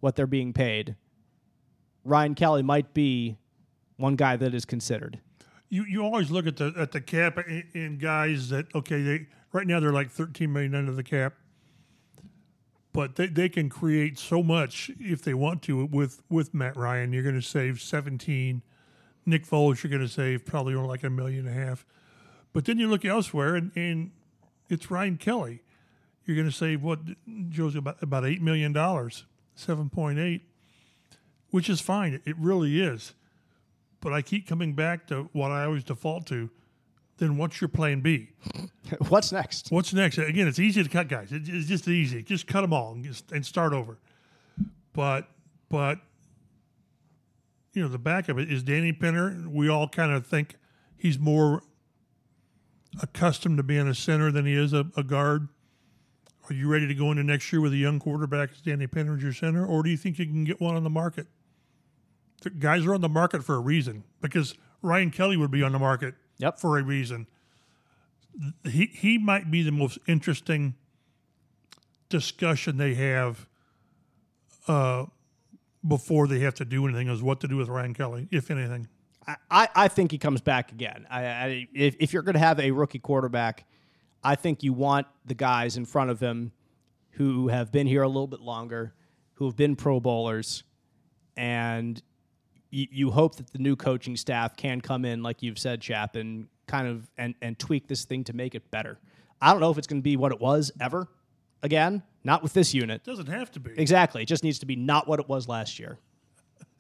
what 0.01 0.16
they're 0.16 0.26
being 0.26 0.53
paid, 0.53 0.97
Ryan 2.05 2.34
Kelly 2.34 2.62
might 2.62 2.95
be 2.95 3.36
one 3.97 4.16
guy 4.16 4.36
that 4.36 4.55
is 4.55 4.64
considered. 4.64 5.20
You 5.68 5.84
you 5.84 6.03
always 6.03 6.30
look 6.30 6.47
at 6.47 6.57
the 6.57 6.72
at 6.76 6.93
the 6.93 7.01
cap 7.01 7.38
in 7.74 7.99
guys 8.01 8.49
that 8.51 8.74
okay 8.74 9.03
they 9.03 9.26
right 9.53 9.66
now 9.66 9.80
they're 9.80 9.93
like 9.93 10.11
13 10.11 10.53
million 10.53 10.74
under 10.74 10.93
the 10.93 11.03
cap, 11.03 11.34
but 12.93 13.16
they, 13.16 13.26
they 13.26 13.49
can 13.49 13.68
create 13.68 14.18
so 14.18 14.43
much 14.43 14.90
if 14.99 15.22
they 15.22 15.34
want 15.34 15.62
to 15.62 15.86
with 15.86 16.22
with 16.28 16.55
Matt 16.55 16.76
Ryan. 16.76 17.12
You're 17.12 17.22
going 17.22 17.34
to 17.34 17.43
save 17.43 17.80
17. 17.80 18.62
Nick 19.24 19.47
Foles, 19.47 19.82
you're 19.82 19.90
going 19.90 20.03
to 20.03 20.12
save 20.12 20.45
probably 20.45 20.74
only 20.74 20.88
like 20.88 21.05
a 21.05 21.11
million 21.11 21.47
and 21.47 21.57
a 21.57 21.66
half. 21.66 21.86
But 22.53 22.64
then 22.64 22.78
you 22.78 22.88
look 22.88 23.05
elsewhere 23.05 23.55
and, 23.55 23.70
and 23.76 24.11
it's 24.68 24.90
Ryan 24.90 25.16
Kelly. 25.16 25.61
You're 26.24 26.36
going 26.36 26.48
to 26.48 26.54
save 26.54 26.82
what 26.82 27.00
Joe's 27.48 27.74
about 27.74 28.02
about 28.02 28.24
eight 28.24 28.42
million 28.42 28.72
dollars, 28.72 29.24
seven 29.54 29.90
point 29.90 30.18
eight, 30.18 30.42
which 31.50 31.68
is 31.68 31.80
fine. 31.80 32.20
It 32.24 32.36
really 32.38 32.80
is 32.80 33.14
but 34.02 34.12
I 34.12 34.20
keep 34.20 34.46
coming 34.46 34.74
back 34.74 35.06
to 35.06 35.30
what 35.32 35.50
I 35.50 35.64
always 35.64 35.84
default 35.84 36.26
to. 36.26 36.50
Then 37.16 37.38
what's 37.38 37.60
your 37.60 37.68
plan 37.68 38.00
B? 38.00 38.30
What's 39.08 39.30
next? 39.30 39.70
What's 39.70 39.94
next? 39.94 40.18
Again, 40.18 40.48
it's 40.48 40.58
easy 40.58 40.82
to 40.82 40.88
cut 40.88 41.08
guys. 41.08 41.28
It's 41.30 41.68
just 41.68 41.86
easy. 41.86 42.22
Just 42.22 42.46
cut 42.46 42.62
them 42.62 42.72
all 42.72 42.92
and, 42.92 43.04
just, 43.04 43.30
and 43.30 43.46
start 43.46 43.72
over. 43.72 43.98
But 44.92 45.28
but 45.68 46.00
you 47.74 47.82
know 47.82 47.88
the 47.88 47.98
back 47.98 48.28
of 48.28 48.38
it 48.38 48.50
is 48.50 48.62
Danny 48.62 48.92
Pinter. 48.92 49.44
We 49.46 49.68
all 49.68 49.88
kind 49.88 50.10
of 50.10 50.26
think 50.26 50.56
he's 50.96 51.18
more 51.18 51.62
accustomed 53.00 53.58
to 53.58 53.62
being 53.62 53.86
a 53.86 53.94
center 53.94 54.32
than 54.32 54.44
he 54.44 54.54
is 54.54 54.72
a, 54.72 54.86
a 54.96 55.04
guard. 55.04 55.48
Are 56.51 56.55
you 56.55 56.68
ready 56.68 56.88
to 56.88 56.95
go 56.95 57.11
into 57.11 57.22
next 57.22 57.53
year 57.53 57.61
with 57.61 57.72
a 57.72 57.76
young 57.76 57.99
quarterback 58.01 58.51
as 58.53 58.61
Danny 58.61 58.86
Pinter 58.86 59.14
as 59.16 59.22
your 59.22 59.32
center, 59.32 59.64
or 59.64 59.82
do 59.82 59.90
you 59.90 59.97
think 59.97 60.18
you 60.18 60.26
can 60.26 60.45
get 60.45 60.61
one 60.61 60.74
on 60.74 60.82
the 60.84 60.90
market? 60.90 61.26
The 62.43 62.51
guys 62.51 62.84
are 62.84 62.95
on 62.95 63.01
the 63.01 63.09
market 63.09 63.45
for 63.45 63.55
a 63.55 63.61
reason 63.61 64.03
because 64.20 64.55
Ryan 64.82 65.11
Kelly 65.11 65.36
would 65.36 65.53
be 65.53 65.62
on 65.62 65.72
the 65.72 65.78
market 65.78 66.14
Yep. 66.38 66.59
for 66.59 66.76
a 66.78 66.82
reason. 66.82 67.26
He 68.64 68.86
he 68.86 69.18
might 69.18 69.51
be 69.51 69.62
the 69.62 69.70
most 69.70 69.99
interesting 70.09 70.74
discussion 72.09 72.76
they 72.78 72.95
have 72.95 73.47
uh, 74.66 75.07
before 75.86 76.26
they 76.26 76.40
have 76.40 76.55
to 76.55 76.64
do 76.64 76.84
anything 76.86 77.09
is 77.09 77.22
what 77.22 77.40
to 77.40 77.49
do 77.49 77.57
with 77.57 77.68
Ryan 77.68 77.95
Kelly, 77.95 78.28
if 78.30 78.51
anything. 78.51 78.88
I, 79.51 79.68
I 79.74 79.88
think 79.88 80.11
he 80.11 80.18
comes 80.18 80.40
back 80.40 80.72
again. 80.72 81.07
I, 81.09 81.24
I, 81.26 81.68
if, 81.72 81.95
if 82.01 82.12
you're 82.12 82.22
going 82.22 82.32
to 82.34 82.40
have 82.40 82.59
a 82.59 82.72
rookie 82.72 82.99
quarterback, 82.99 83.64
I 84.24 84.34
think 84.34 84.62
you 84.62 84.72
want 84.72 85.06
the 85.24 85.34
guys 85.34 85.76
in 85.76 85.84
front 85.84 86.10
of 86.10 86.20
him 86.20 86.52
who 87.12 87.48
have 87.48 87.72
been 87.72 87.86
here 87.86 88.02
a 88.02 88.08
little 88.08 88.26
bit 88.26 88.40
longer, 88.40 88.94
who 89.34 89.46
have 89.46 89.56
been 89.56 89.76
Pro 89.76 90.00
Bowlers, 90.00 90.62
and 91.36 92.00
you, 92.70 92.86
you 92.90 93.10
hope 93.10 93.36
that 93.36 93.52
the 93.52 93.58
new 93.58 93.76
coaching 93.76 94.16
staff 94.16 94.56
can 94.56 94.80
come 94.80 95.04
in, 95.04 95.22
like 95.22 95.42
you've 95.42 95.58
said, 95.58 95.80
Chap, 95.80 96.16
and 96.16 96.46
kind 96.66 96.86
of 96.86 97.10
and, 97.18 97.34
and 97.42 97.58
tweak 97.58 97.86
this 97.88 98.04
thing 98.04 98.24
to 98.24 98.32
make 98.32 98.54
it 98.54 98.70
better. 98.70 98.98
I 99.40 99.50
don't 99.50 99.60
know 99.60 99.70
if 99.70 99.78
it's 99.78 99.86
going 99.86 100.00
to 100.00 100.04
be 100.04 100.16
what 100.16 100.32
it 100.32 100.40
was 100.40 100.70
ever 100.80 101.08
again, 101.62 102.02
not 102.24 102.42
with 102.42 102.52
this 102.52 102.72
unit. 102.72 103.04
Doesn't 103.04 103.26
have 103.26 103.50
to 103.52 103.60
be. 103.60 103.72
Exactly. 103.76 104.22
It 104.22 104.26
just 104.26 104.44
needs 104.44 104.58
to 104.60 104.66
be 104.66 104.76
not 104.76 105.08
what 105.08 105.20
it 105.20 105.28
was 105.28 105.48
last 105.48 105.78
year. 105.78 105.98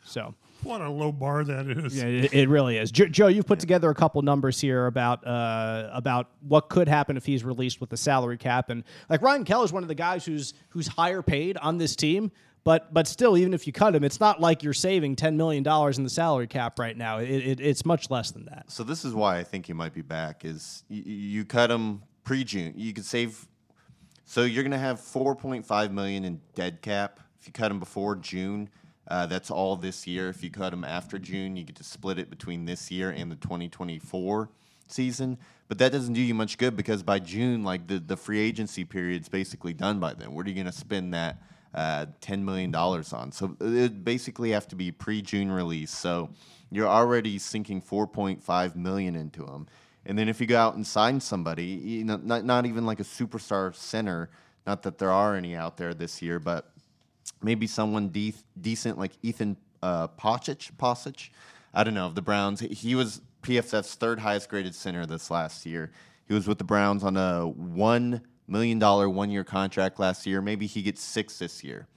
So. 0.04 0.34
What 0.62 0.80
a 0.80 0.88
low 0.88 1.12
bar 1.12 1.44
that 1.44 1.66
is. 1.66 1.96
Yeah, 1.96 2.04
it, 2.04 2.32
it 2.32 2.48
really 2.48 2.78
is. 2.78 2.90
Jo- 2.90 3.06
Joe, 3.06 3.26
you've 3.26 3.46
put 3.46 3.60
together 3.60 3.90
a 3.90 3.94
couple 3.94 4.22
numbers 4.22 4.60
here 4.60 4.86
about 4.86 5.26
uh, 5.26 5.90
about 5.92 6.28
what 6.46 6.68
could 6.68 6.88
happen 6.88 7.16
if 7.16 7.24
he's 7.26 7.44
released 7.44 7.80
with 7.80 7.90
the 7.90 7.96
salary 7.96 8.38
cap, 8.38 8.70
and 8.70 8.84
like 9.08 9.22
Ryan 9.22 9.44
Kelly 9.44 9.64
is 9.64 9.72
one 9.72 9.82
of 9.82 9.88
the 9.88 9.94
guys 9.94 10.24
who's 10.24 10.54
who's 10.70 10.86
higher 10.86 11.22
paid 11.22 11.56
on 11.56 11.78
this 11.78 11.96
team. 11.96 12.30
But 12.64 12.94
but 12.94 13.08
still, 13.08 13.36
even 13.36 13.54
if 13.54 13.66
you 13.66 13.72
cut 13.72 13.94
him, 13.94 14.04
it's 14.04 14.20
not 14.20 14.40
like 14.40 14.62
you're 14.62 14.72
saving 14.72 15.16
ten 15.16 15.36
million 15.36 15.62
dollars 15.64 15.98
in 15.98 16.04
the 16.04 16.10
salary 16.10 16.46
cap 16.46 16.78
right 16.78 16.96
now. 16.96 17.18
It, 17.18 17.28
it, 17.28 17.60
it's 17.60 17.84
much 17.84 18.08
less 18.10 18.30
than 18.30 18.44
that. 18.44 18.70
So 18.70 18.84
this 18.84 19.04
is 19.04 19.14
why 19.14 19.38
I 19.38 19.42
think 19.44 19.66
he 19.66 19.72
might 19.72 19.94
be 19.94 20.02
back. 20.02 20.44
Is 20.44 20.84
you, 20.88 21.02
you 21.02 21.44
cut 21.44 21.70
him 21.70 22.02
pre-June, 22.24 22.74
you 22.76 22.92
could 22.92 23.04
save. 23.04 23.48
So 24.24 24.42
you're 24.44 24.62
gonna 24.62 24.78
have 24.78 25.00
4.5 25.00 25.90
million 25.90 26.24
in 26.24 26.40
dead 26.54 26.80
cap 26.82 27.20
if 27.40 27.46
you 27.46 27.52
cut 27.52 27.70
him 27.70 27.80
before 27.80 28.14
June. 28.16 28.68
Uh, 29.12 29.26
that's 29.26 29.50
all 29.50 29.76
this 29.76 30.06
year. 30.06 30.30
If 30.30 30.42
you 30.42 30.48
cut 30.48 30.70
them 30.70 30.84
after 30.84 31.18
June, 31.18 31.54
you 31.54 31.64
get 31.64 31.76
to 31.76 31.84
split 31.84 32.18
it 32.18 32.30
between 32.30 32.64
this 32.64 32.90
year 32.90 33.10
and 33.10 33.30
the 33.30 33.36
2024 33.36 34.48
season. 34.88 35.36
But 35.68 35.76
that 35.80 35.92
doesn't 35.92 36.14
do 36.14 36.22
you 36.22 36.32
much 36.32 36.56
good 36.56 36.78
because 36.78 37.02
by 37.02 37.18
June, 37.18 37.62
like 37.62 37.86
the, 37.86 37.98
the 37.98 38.16
free 38.16 38.40
agency 38.40 38.86
period's 38.86 39.28
basically 39.28 39.74
done 39.74 40.00
by 40.00 40.14
then. 40.14 40.32
What 40.32 40.46
are 40.46 40.48
you 40.48 40.56
gonna 40.56 40.72
spend 40.72 41.12
that 41.12 41.42
uh, 41.74 42.06
$10 42.22 42.42
million 42.42 42.74
on? 42.74 43.32
So 43.32 43.54
it 43.60 44.02
basically 44.02 44.52
have 44.52 44.66
to 44.68 44.76
be 44.76 44.90
pre-June 44.90 45.52
release. 45.52 45.90
So 45.90 46.30
you're 46.70 46.88
already 46.88 47.38
sinking 47.38 47.82
4.5 47.82 48.76
million 48.76 49.14
into 49.14 49.44
them. 49.44 49.66
And 50.06 50.18
then 50.18 50.30
if 50.30 50.40
you 50.40 50.46
go 50.46 50.58
out 50.58 50.76
and 50.76 50.86
sign 50.86 51.20
somebody, 51.20 51.66
you 51.66 52.04
know, 52.04 52.16
not, 52.16 52.46
not 52.46 52.64
even 52.64 52.86
like 52.86 52.98
a 52.98 53.04
superstar 53.04 53.74
center, 53.76 54.30
not 54.66 54.82
that 54.84 54.96
there 54.96 55.12
are 55.12 55.36
any 55.36 55.54
out 55.54 55.76
there 55.76 55.92
this 55.92 56.22
year, 56.22 56.38
but 56.38 56.71
maybe 57.42 57.66
someone 57.66 58.08
de- 58.08 58.34
decent 58.60 58.98
like 58.98 59.12
Ethan 59.22 59.56
uh. 59.82 60.08
I 61.74 61.84
don't 61.84 61.94
know 61.94 62.06
of 62.06 62.14
the 62.14 62.22
Browns. 62.22 62.60
He- 62.60 62.68
He 62.68 62.94
was 62.94 63.20
PFF's 63.42 63.94
third 63.94 64.20
highest 64.20 64.48
graded 64.48 64.74
center 64.74 65.04
this 65.06 65.30
last 65.30 65.66
year. 65.66 65.90
He 66.28 66.34
was 66.34 66.46
with 66.46 66.58
the 66.58 66.64
Browns 66.64 67.02
on 67.02 67.16
a 67.16 67.46
one 67.46 68.22
million 68.46 68.78
dollar 68.78 69.08
one 69.08 69.30
year 69.30 69.44
contract 69.44 69.98
last 69.98 70.26
year. 70.26 70.40
Maybe 70.40 70.66
he 70.66 70.82
gets 70.82 71.02
six 71.02 71.38
this 71.38 71.64
year. 71.64 71.88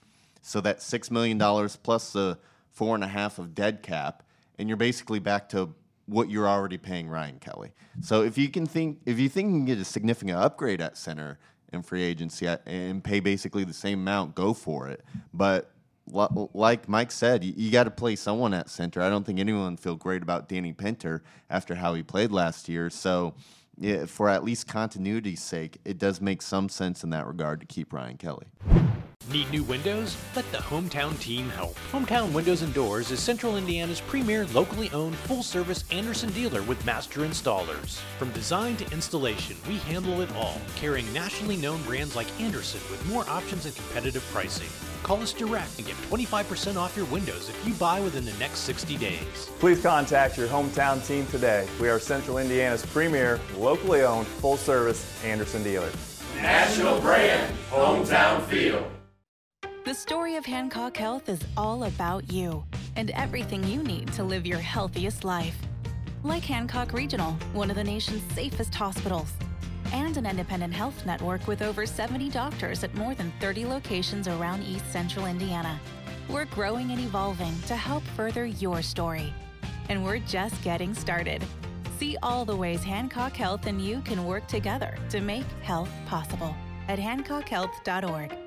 So 0.42 0.62
that 0.62 0.82
six 0.82 1.10
million 1.12 1.38
dollars 1.38 1.76
plus 1.76 2.14
the 2.14 2.38
four 2.72 2.96
and 2.96 3.04
a 3.04 3.08
half 3.08 3.40
of 3.40 3.56
dead 3.56 3.82
cap, 3.84 4.24
and 4.60 4.68
you're 4.68 4.78
basically 4.78 5.20
back 5.20 5.50
to 5.50 5.74
what 6.08 6.30
you're 6.30 6.48
already 6.48 6.78
paying 6.78 7.08
Ryan 7.10 7.40
Kelly. 7.40 7.72
So 8.02 8.22
if 8.24 8.38
you 8.38 8.50
can 8.50 8.66
think, 8.68 9.00
if 9.06 9.18
you 9.20 9.28
think 9.30 9.48
you 9.48 9.54
can 9.54 9.66
get 9.66 9.80
a 9.80 9.86
significant 9.86 10.38
upgrade 10.38 10.82
at 10.82 10.98
center 10.98 11.40
in 11.74 11.82
free 11.82 12.04
agency 12.04 12.48
and 12.66 13.04
pay 13.04 13.20
basically 13.20 13.64
the 13.64 13.74
same 13.74 14.00
amount, 14.00 14.36
go 14.36 14.54
for 14.54 14.88
it. 14.88 15.04
But 15.34 15.72
like 16.08 16.88
Mike 16.88 17.12
said, 17.12 17.44
you, 17.44 17.54
you 17.56 17.72
got 17.72 17.86
to 17.86 17.92
play 17.92 18.16
someone 18.16 18.54
at 18.54 18.70
center. 18.70 19.02
I 19.02 19.10
don't 19.10 19.26
think 19.26 19.40
anyone 19.40 19.78
feel 19.78 19.96
great 19.96 20.22
about 20.22 20.48
Danny 20.48 20.74
Pinter 20.74 21.24
after 21.50 21.76
how 21.76 21.94
he 21.94 22.04
played 22.04 22.32
last 22.32 22.70
year. 22.70 22.90
So. 22.90 23.34
Yeah, 23.78 24.06
for 24.06 24.30
at 24.30 24.44
least 24.44 24.68
continuity's 24.68 25.42
sake, 25.42 25.80
it 25.84 25.98
does 25.98 26.22
make 26.22 26.42
some 26.42 26.70
sense 26.70 27.04
in 27.04 27.10
that 27.10 27.28
regard 27.28 27.60
to 27.60 27.66
keep 27.66 27.92
Ryan 27.92 28.18
Kelly. 28.18 28.48
Need 29.32 29.50
new 29.50 29.64
windows? 29.64 30.16
Let 30.36 30.50
the 30.52 30.60
Hometown 30.60 31.20
team 31.20 31.50
help. 31.50 31.76
Hometown 31.92 32.32
Windows 32.32 32.62
and 32.62 32.72
Doors 32.76 33.10
is 33.10 33.20
Central 33.20 33.58
Indiana's 33.58 34.00
premier 34.00 34.46
locally 34.54 34.92
owned 34.92 35.16
full 35.16 35.42
service 35.42 35.84
Andersen 35.92 36.30
dealer 36.32 36.62
with 36.62 36.86
master 36.86 37.22
installers. 37.22 38.00
From 38.20 38.30
design 38.32 38.78
to 38.78 38.94
installation, 38.94 39.58
we 39.68 39.78
handle 39.78 40.22
it 40.22 40.32
all, 40.36 40.62
carrying 40.76 41.12
nationally 41.12 41.58
known 41.58 41.82
brands 41.84 42.16
like 42.16 42.28
Andersen 42.40 42.82
with 42.92 43.04
more 43.08 43.28
options 43.28 43.66
and 43.66 43.76
competitive 43.76 44.24
pricing. 44.32 44.95
Call 45.06 45.22
us 45.22 45.34
direct 45.34 45.78
and 45.78 45.86
get 45.86 45.96
25% 46.10 46.78
off 46.78 46.98
your 46.98 47.06
windows 47.06 47.48
if 47.48 47.68
you 47.68 47.76
buy 47.76 48.00
within 48.00 48.26
the 48.26 48.34
next 48.40 48.62
60 48.62 48.98
days. 48.98 49.52
Please 49.60 49.80
contact 49.80 50.36
your 50.36 50.48
hometown 50.48 51.06
team 51.06 51.28
today. 51.28 51.68
We 51.80 51.90
are 51.90 52.00
Central 52.00 52.40
Indiana's 52.40 52.84
premier, 52.84 53.40
locally 53.56 54.02
owned, 54.02 54.26
full 54.26 54.58
service 54.58 55.24
Andersen 55.24 55.62
dealer. 55.62 55.92
National 56.38 57.00
brand, 57.02 57.56
hometown 57.70 58.44
feel. 58.48 58.90
The 59.84 59.94
story 59.94 60.38
of 60.38 60.46
Hancock 60.48 60.98
Health 60.98 61.30
is 61.30 61.42
all 61.56 61.84
about 61.84 62.34
you 62.34 62.64
and 62.96 63.12
everything 63.12 63.64
you 63.66 63.84
need 63.84 64.12
to 64.14 64.24
live 64.24 64.48
your 64.48 64.58
healthiest 64.58 65.24
life. 65.24 65.56
Like 66.24 66.42
Hancock 66.42 66.94
Regional, 66.94 67.34
one 67.54 67.70
of 67.70 67.76
the 67.76 67.84
nation's 67.84 68.24
safest 68.34 68.74
hospitals, 68.74 69.32
and 69.96 70.18
an 70.18 70.26
independent 70.26 70.74
health 70.74 71.06
network 71.06 71.48
with 71.48 71.62
over 71.62 71.86
70 71.86 72.30
doctors 72.30 72.84
at 72.84 72.94
more 72.96 73.16
than 73.16 73.32
30 73.40 73.66
locations 73.66 74.28
around 74.28 74.62
East 74.64 74.92
Central 74.92 75.26
Indiana. 75.26 75.80
We're 76.30 76.46
growing 76.46 76.92
and 76.92 77.00
evolving 77.00 77.58
to 77.68 77.76
help 77.78 78.04
further 78.16 78.46
your 78.46 78.82
story. 78.82 79.34
And 79.88 80.04
we're 80.04 80.20
just 80.20 80.62
getting 80.64 80.94
started. 80.94 81.44
See 81.98 82.18
all 82.22 82.44
the 82.44 82.56
ways 82.56 82.84
Hancock 82.84 83.34
Health 83.34 83.68
and 83.68 83.80
you 83.82 84.02
can 84.02 84.26
work 84.26 84.48
together 84.48 84.98
to 85.10 85.22
make 85.22 85.46
health 85.62 85.92
possible 86.08 86.54
at 86.90 87.00
hancockhealth.org. 87.00 88.45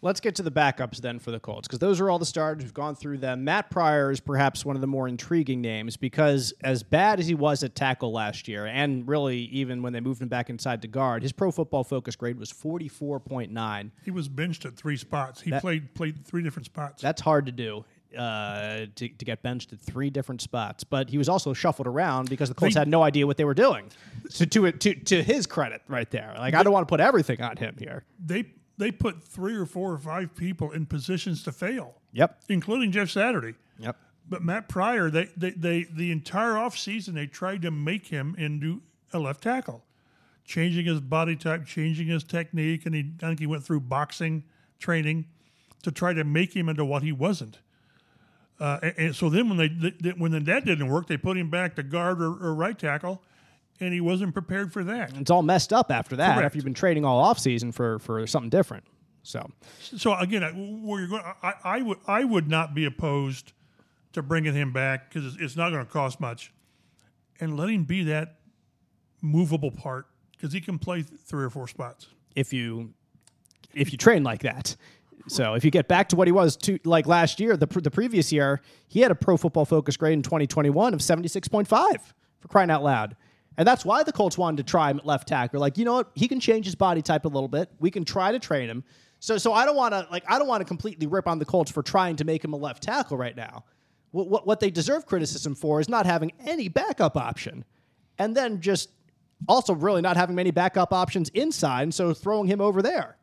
Let's 0.00 0.20
get 0.20 0.36
to 0.36 0.42
the 0.42 0.50
backups 0.50 0.98
then 0.98 1.18
for 1.18 1.30
the 1.30 1.40
Colts 1.40 1.66
because 1.66 1.80
those 1.80 2.00
are 2.00 2.08
all 2.08 2.18
the 2.18 2.26
starters. 2.26 2.62
We've 2.64 2.72
gone 2.74 2.94
through 2.94 3.18
them. 3.18 3.42
Matt 3.44 3.68
Pryor 3.70 4.10
is 4.10 4.20
perhaps 4.20 4.64
one 4.64 4.76
of 4.76 4.80
the 4.80 4.86
more 4.86 5.08
intriguing 5.08 5.60
names 5.60 5.96
because, 5.96 6.52
as 6.62 6.82
bad 6.82 7.18
as 7.18 7.26
he 7.26 7.34
was 7.34 7.62
at 7.64 7.74
tackle 7.74 8.12
last 8.12 8.46
year, 8.46 8.66
and 8.66 9.08
really 9.08 9.38
even 9.38 9.82
when 9.82 9.92
they 9.92 10.00
moved 10.00 10.22
him 10.22 10.28
back 10.28 10.50
inside 10.50 10.82
to 10.82 10.88
guard, 10.88 11.22
his 11.22 11.32
Pro 11.32 11.50
Football 11.50 11.82
Focus 11.84 12.14
grade 12.16 12.38
was 12.38 12.50
forty 12.52 12.86
four 12.88 13.18
point 13.18 13.50
nine. 13.52 13.90
He 14.04 14.10
was 14.10 14.28
benched 14.28 14.64
at 14.64 14.76
three 14.76 14.96
spots. 14.96 15.40
He 15.40 15.50
That- 15.50 15.62
played 15.62 15.94
played 15.94 16.24
three 16.24 16.42
different 16.42 16.66
spots. 16.66 17.02
That's 17.02 17.20
hard 17.20 17.46
to 17.46 17.52
do. 17.52 17.84
Uh, 18.16 18.86
to, 18.96 19.06
to 19.06 19.24
get 19.26 19.42
benched 19.42 19.70
at 19.74 19.78
three 19.78 20.08
different 20.08 20.40
spots, 20.40 20.82
but 20.82 21.10
he 21.10 21.18
was 21.18 21.28
also 21.28 21.52
shuffled 21.52 21.86
around 21.86 22.30
because 22.30 22.48
the 22.48 22.54
Colts 22.54 22.72
They- 22.74 22.80
had 22.80 22.88
no 22.88 23.02
idea 23.02 23.26
what 23.26 23.36
they 23.36 23.44
were 23.44 23.52
doing. 23.52 23.90
So 24.30 24.46
to 24.46 24.72
to 24.72 24.94
to 24.94 25.22
his 25.22 25.46
credit, 25.46 25.82
right 25.88 26.10
there, 26.10 26.34
like 26.38 26.54
I 26.54 26.62
don't 26.62 26.72
want 26.72 26.88
to 26.88 26.90
put 26.90 27.00
everything 27.00 27.42
on 27.42 27.58
him 27.58 27.76
here. 27.78 28.04
they 28.24 28.46
they 28.78 28.90
put 28.90 29.22
three 29.22 29.54
or 29.56 29.66
four 29.66 29.92
or 29.92 29.98
five 29.98 30.34
people 30.34 30.70
in 30.70 30.86
positions 30.86 31.42
to 31.42 31.52
fail, 31.52 31.96
Yep. 32.12 32.40
including 32.48 32.92
Jeff 32.92 33.10
Saturday. 33.10 33.54
Yep. 33.78 33.96
But 34.28 34.42
Matt 34.42 34.68
Pryor, 34.68 35.10
they, 35.10 35.28
they, 35.36 35.50
they 35.50 35.82
the 35.84 36.10
entire 36.12 36.52
offseason, 36.52 37.14
they 37.14 37.26
tried 37.26 37.62
to 37.62 37.70
make 37.70 38.06
him 38.06 38.34
into 38.38 38.82
a 39.12 39.18
left 39.18 39.42
tackle, 39.42 39.84
changing 40.44 40.86
his 40.86 41.00
body 41.00 41.34
type, 41.34 41.66
changing 41.66 42.08
his 42.08 42.24
technique, 42.24 42.86
and 42.86 42.94
he 42.94 43.12
I 43.22 43.26
think 43.28 43.40
he 43.40 43.46
went 43.46 43.64
through 43.64 43.80
boxing 43.80 44.44
training 44.78 45.26
to 45.82 45.90
try 45.90 46.12
to 46.12 46.24
make 46.24 46.54
him 46.54 46.68
into 46.68 46.84
what 46.84 47.02
he 47.02 47.12
wasn't. 47.12 47.58
Uh, 48.60 48.78
and, 48.82 48.94
and 48.98 49.16
so 49.16 49.28
then 49.28 49.48
when 49.48 49.56
they, 49.56 49.68
they 49.68 50.10
when 50.10 50.32
that 50.44 50.64
didn't 50.64 50.88
work, 50.88 51.06
they 51.06 51.16
put 51.16 51.36
him 51.36 51.48
back 51.50 51.74
to 51.76 51.82
guard 51.82 52.20
or, 52.20 52.32
or 52.44 52.54
right 52.54 52.78
tackle, 52.78 53.22
and 53.80 53.92
he 53.94 54.00
wasn't 54.00 54.32
prepared 54.34 54.72
for 54.72 54.82
that. 54.84 55.16
It's 55.16 55.30
all 55.30 55.42
messed 55.42 55.72
up 55.72 55.90
after 55.90 56.16
that. 56.16 56.34
Correct. 56.34 56.46
After 56.46 56.58
you've 56.58 56.64
been 56.64 56.74
trading 56.74 57.04
all 57.04 57.22
offseason 57.32 57.72
for 57.72 57.98
for 57.98 58.26
something 58.26 58.50
different. 58.50 58.84
So 59.22 59.50
So 59.80 60.14
again, 60.14 60.42
I- 60.44 60.52
where 60.52 61.00
you're 61.00 61.08
going, 61.08 61.22
I, 61.42 61.54
I 61.64 61.82
would 61.82 61.98
I 62.06 62.24
would 62.24 62.48
not 62.48 62.74
be 62.74 62.84
opposed 62.84 63.52
to 64.12 64.22
bringing 64.22 64.54
him 64.54 64.72
back 64.72 65.08
because 65.12 65.26
it's, 65.34 65.42
it's 65.42 65.56
not 65.56 65.70
going 65.70 65.84
to 65.84 65.90
cost 65.90 66.18
much, 66.20 66.52
and 67.40 67.56
let 67.56 67.68
him 67.68 67.84
be 67.84 68.02
that 68.04 68.36
movable 69.20 69.70
part 69.70 70.06
because 70.32 70.52
he 70.52 70.60
can 70.60 70.78
play 70.78 71.02
th- 71.02 71.20
three 71.20 71.44
or 71.44 71.50
four 71.50 71.68
spots. 71.68 72.06
if 72.36 72.52
you 72.52 72.94
if 73.74 73.92
you 73.92 73.98
train 73.98 74.22
like 74.24 74.40
that. 74.42 74.76
So 75.26 75.52
if 75.54 75.62
you 75.64 75.70
get 75.70 75.88
back 75.88 76.08
to 76.08 76.16
what 76.16 76.26
he 76.26 76.32
was 76.32 76.56
to 76.58 76.78
like 76.84 77.06
last 77.06 77.38
year, 77.38 77.54
the 77.56 77.66
pr- 77.66 77.80
the 77.80 77.90
previous 77.90 78.32
year, 78.32 78.62
he 78.86 79.00
had 79.00 79.10
a 79.10 79.14
Pro 79.14 79.36
Football 79.36 79.66
Focus 79.66 79.96
grade 79.98 80.14
in 80.14 80.22
2021 80.22 80.94
of 80.94 81.00
76.5 81.00 81.68
for 82.40 82.48
crying 82.48 82.70
out 82.70 82.82
loud. 82.82 83.14
And 83.58 83.66
that's 83.66 83.84
why 83.84 84.02
the 84.04 84.12
Colts 84.12 84.38
wanted 84.38 84.58
to 84.58 84.70
try 84.70 84.90
him 84.90 84.98
at 84.98 85.04
left 85.04 85.28
tackle. 85.28 85.60
Like, 85.60 85.76
you 85.76 85.84
know 85.84 85.94
what? 85.94 86.10
He 86.14 86.28
can 86.28 86.40
change 86.40 86.64
his 86.64 86.76
body 86.76 87.02
type 87.02 87.26
a 87.26 87.28
little 87.28 87.48
bit. 87.48 87.68
We 87.80 87.90
can 87.90 88.04
try 88.04 88.32
to 88.32 88.38
train 88.38 88.70
him. 88.70 88.84
So 89.20 89.36
so 89.36 89.52
I 89.52 89.66
don't 89.66 89.76
want 89.76 89.92
to 89.94 90.06
like 90.10 90.24
I 90.28 90.38
don't 90.38 90.48
want 90.48 90.60
to 90.60 90.64
completely 90.64 91.06
rip 91.06 91.26
on 91.26 91.38
the 91.38 91.44
Colts 91.44 91.70
for 91.70 91.82
trying 91.82 92.16
to 92.16 92.24
make 92.24 92.42
him 92.42 92.52
a 92.52 92.56
left 92.56 92.84
tackle 92.84 93.16
right 93.16 93.36
now. 93.36 93.64
What, 94.12 94.28
what 94.28 94.46
what 94.46 94.60
they 94.60 94.70
deserve 94.70 95.06
criticism 95.06 95.56
for 95.56 95.80
is 95.80 95.88
not 95.88 96.06
having 96.06 96.32
any 96.46 96.68
backup 96.68 97.16
option. 97.16 97.64
And 98.18 98.36
then 98.36 98.60
just 98.60 98.90
also 99.48 99.74
really 99.74 100.02
not 100.02 100.16
having 100.16 100.34
many 100.34 100.50
backup 100.50 100.92
options 100.92 101.28
inside, 101.30 101.82
and 101.82 101.94
so 101.94 102.14
throwing 102.14 102.48
him 102.48 102.60
over 102.60 102.82
there. 102.82 103.16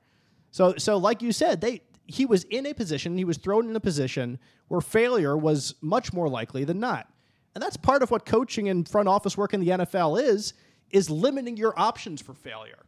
So, 0.52 0.76
so 0.78 0.98
like 0.98 1.22
you 1.22 1.32
said, 1.32 1.60
they 1.60 1.82
he 2.06 2.26
was 2.26 2.44
in 2.46 2.66
a 2.66 2.74
position, 2.74 3.18
he 3.18 3.26
was 3.26 3.38
thrown 3.38 3.70
in 3.70 3.76
a 3.76 3.80
position 3.80 4.40
where 4.68 4.82
failure 4.82 5.36
was 5.36 5.76
much 5.82 6.14
more 6.14 6.30
likely 6.30 6.64
than 6.64 6.80
not, 6.80 7.08
and 7.56 7.62
that's 7.62 7.78
part 7.78 8.04
of 8.04 8.12
what 8.12 8.26
coaching 8.26 8.70
and 8.70 8.88
front 8.88 9.08
office 9.08 9.38
work 9.38 9.54
in 9.54 9.62
the 9.62 9.70
NFL 9.70 10.22
is 10.22 10.54
is 10.92 11.10
limiting 11.10 11.58
your 11.58 11.78
options 11.80 12.22
for 12.22 12.34
failure. 12.34 12.86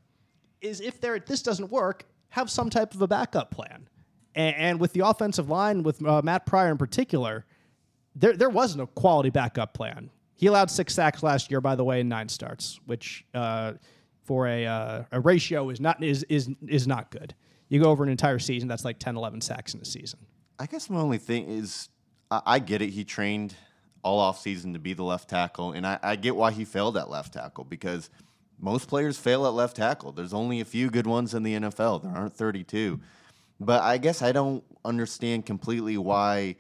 Is 0.61 0.81
if 0.81 1.01
there 1.01 1.17
this 1.19 1.41
doesn't 1.41 1.71
work, 1.71 2.05
have 2.29 2.51
some 2.51 2.69
type 2.69 2.93
of 2.93 3.01
a 3.01 3.07
backup 3.07 3.49
plan. 3.49 3.87
And, 4.35 4.55
and 4.55 4.79
with 4.79 4.93
the 4.93 4.99
offensive 4.99 5.49
line, 5.49 5.83
with 5.83 6.05
uh, 6.05 6.21
Matt 6.21 6.45
Pryor 6.45 6.71
in 6.71 6.77
particular, 6.77 7.45
there 8.15 8.33
there 8.33 8.49
wasn't 8.49 8.83
a 8.83 8.87
quality 8.87 9.29
backup 9.29 9.73
plan. 9.73 10.11
He 10.35 10.45
allowed 10.47 10.69
six 10.69 10.93
sacks 10.93 11.23
last 11.23 11.49
year, 11.49 11.61
by 11.61 11.75
the 11.75 11.83
way, 11.83 12.01
in 12.01 12.09
nine 12.09 12.29
starts, 12.29 12.79
which 12.85 13.25
uh, 13.33 13.73
for 14.23 14.47
a 14.47 14.65
uh, 14.65 15.03
a 15.11 15.19
ratio 15.19 15.69
is 15.69 15.79
not 15.79 16.03
is 16.03 16.23
is 16.23 16.49
is 16.67 16.87
not 16.87 17.09
good. 17.09 17.33
You 17.69 17.81
go 17.81 17.89
over 17.89 18.03
an 18.03 18.09
entire 18.09 18.39
season, 18.39 18.69
that's 18.69 18.85
like 18.85 18.97
10, 18.97 19.17
11 19.17 19.41
sacks 19.41 19.73
in 19.73 19.81
a 19.81 19.85
season. 19.85 20.19
I 20.57 20.67
guess 20.67 20.89
my 20.89 21.01
only 21.01 21.17
thing 21.17 21.49
is 21.49 21.89
I, 22.31 22.41
I 22.45 22.59
get 22.59 22.81
it. 22.81 22.91
He 22.91 23.03
trained 23.03 23.55
all 24.07 24.33
offseason 24.33 24.73
to 24.73 24.79
be 24.79 24.93
the 24.93 25.03
left 25.03 25.29
tackle, 25.29 25.73
and 25.73 25.85
I, 25.85 25.99
I 26.01 26.15
get 26.15 26.35
why 26.35 26.51
he 26.51 26.63
failed 26.63 26.95
at 26.97 27.09
left 27.09 27.33
tackle 27.33 27.65
because 27.65 28.09
most 28.59 28.87
players 28.87 29.17
fail 29.19 29.45
at 29.45 29.53
left 29.53 29.75
tackle. 29.75 30.11
There's 30.11 30.33
only 30.33 30.61
a 30.61 30.65
few 30.65 30.89
good 30.89 31.05
ones 31.05 31.33
in 31.33 31.43
the 31.43 31.55
NFL. 31.55 32.03
There 32.03 32.11
aren't 32.11 32.33
32. 32.33 32.99
But 33.59 33.83
I 33.83 33.97
guess 33.97 34.21
I 34.21 34.31
don't 34.31 34.63
understand 34.85 35.45
completely 35.45 35.97
why 35.97 36.55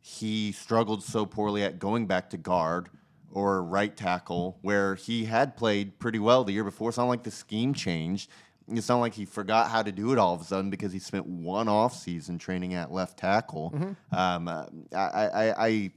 he 0.00 0.52
struggled 0.52 1.02
so 1.02 1.26
poorly 1.26 1.64
at 1.64 1.78
going 1.78 2.06
back 2.06 2.30
to 2.30 2.36
guard 2.36 2.88
or 3.32 3.62
right 3.62 3.94
tackle, 3.94 4.56
where 4.62 4.94
he 4.94 5.24
had 5.24 5.56
played 5.56 5.98
pretty 5.98 6.18
well 6.18 6.44
the 6.44 6.52
year 6.52 6.64
before. 6.64 6.88
It's 6.88 6.98
not 6.98 7.04
like 7.04 7.22
the 7.24 7.30
scheme 7.30 7.74
changed. 7.74 8.30
It's 8.68 8.88
not 8.88 8.98
like 8.98 9.14
he 9.14 9.24
forgot 9.24 9.70
how 9.70 9.82
to 9.82 9.92
do 9.92 10.12
it 10.12 10.18
all 10.18 10.34
of 10.34 10.40
a 10.40 10.44
sudden 10.44 10.70
because 10.70 10.92
he 10.92 10.98
spent 10.98 11.26
one 11.26 11.68
off 11.68 11.94
season 11.94 12.38
training 12.38 12.74
at 12.74 12.92
left 12.92 13.18
tackle. 13.18 13.72
Um, 14.12 14.48
uh, 14.48 14.66
I, 14.94 14.96
I, 14.96 15.66
I, 15.66 15.90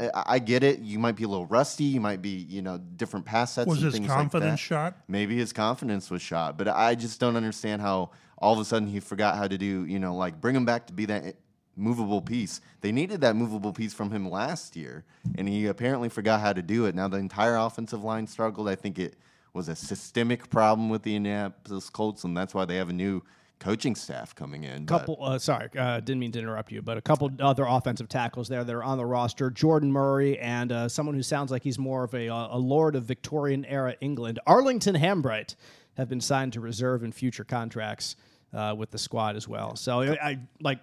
I, 0.00 0.10
I 0.26 0.38
get 0.38 0.62
it. 0.62 0.80
You 0.80 0.98
might 0.98 1.16
be 1.16 1.24
a 1.24 1.28
little 1.28 1.46
rusty. 1.46 1.84
You 1.84 2.00
might 2.00 2.22
be, 2.22 2.30
you 2.30 2.62
know, 2.62 2.78
different 2.78 3.26
pass 3.26 3.52
sets. 3.52 3.68
Was 3.68 3.78
and 3.78 3.86
his 3.86 3.94
things 3.94 4.08
like 4.08 4.16
confidence 4.16 4.52
that. 4.52 4.58
shot? 4.58 4.96
Maybe 5.08 5.36
his 5.36 5.52
confidence 5.52 6.10
was 6.10 6.22
shot, 6.22 6.58
but 6.58 6.68
I 6.68 6.94
just 6.94 7.20
don't 7.20 7.36
understand 7.36 7.82
how 7.82 8.10
all 8.38 8.52
of 8.52 8.58
a 8.58 8.64
sudden 8.64 8.88
he 8.88 9.00
forgot 9.00 9.36
how 9.36 9.48
to 9.48 9.56
do, 9.56 9.84
you 9.86 9.98
know, 9.98 10.14
like 10.14 10.40
bring 10.40 10.56
him 10.56 10.64
back 10.64 10.86
to 10.88 10.92
be 10.92 11.06
that 11.06 11.36
movable 11.76 12.20
piece. 12.20 12.60
They 12.80 12.92
needed 12.92 13.20
that 13.22 13.36
movable 13.36 13.72
piece 13.72 13.94
from 13.94 14.10
him 14.10 14.28
last 14.30 14.76
year, 14.76 15.04
and 15.36 15.48
he 15.48 15.66
apparently 15.66 16.08
forgot 16.08 16.40
how 16.40 16.52
to 16.52 16.62
do 16.62 16.86
it. 16.86 16.94
Now 16.94 17.08
the 17.08 17.18
entire 17.18 17.56
offensive 17.56 18.02
line 18.02 18.26
struggled. 18.26 18.68
I 18.68 18.74
think 18.74 18.98
it 18.98 19.16
was 19.52 19.68
a 19.68 19.76
systemic 19.76 20.50
problem 20.50 20.90
with 20.90 21.02
the 21.02 21.16
Indianapolis 21.16 21.88
Colts, 21.90 22.24
and 22.24 22.36
that's 22.36 22.54
why 22.54 22.64
they 22.64 22.76
have 22.76 22.90
a 22.90 22.92
new 22.94 23.22
coaching 23.64 23.94
staff 23.94 24.34
coming 24.34 24.64
in. 24.64 24.84
couple 24.84 25.16
uh, 25.22 25.38
sorry 25.38 25.68
uh, 25.78 25.98
didn't 26.00 26.18
mean 26.20 26.30
to 26.30 26.38
interrupt 26.38 26.70
you 26.70 26.82
but 26.82 26.98
a 26.98 27.00
couple 27.00 27.30
other 27.40 27.64
offensive 27.64 28.08
tackles 28.08 28.46
there 28.46 28.62
that 28.62 28.74
are 28.74 28.84
on 28.84 28.98
the 28.98 29.06
roster. 29.06 29.50
Jordan 29.50 29.90
murray 29.90 30.38
and 30.38 30.70
uh, 30.70 30.88
someone 30.88 31.14
who 31.14 31.22
sounds 31.22 31.50
like 31.50 31.62
he's 31.62 31.78
more 31.78 32.04
of 32.04 32.14
a, 32.14 32.26
a 32.28 32.58
lord 32.58 32.94
of 32.94 33.04
victorian 33.04 33.64
era 33.64 33.96
england. 34.00 34.38
Arlington 34.46 34.94
hambright 34.94 35.54
have 35.96 36.10
been 36.10 36.20
signed 36.20 36.52
to 36.52 36.60
reserve 36.60 37.02
and 37.02 37.14
future 37.14 37.44
contracts 37.44 38.16
uh, 38.52 38.74
with 38.76 38.90
the 38.90 38.98
squad 38.98 39.34
as 39.34 39.48
well. 39.48 39.76
So 39.76 40.02
I, 40.02 40.30
I 40.30 40.38
like 40.60 40.80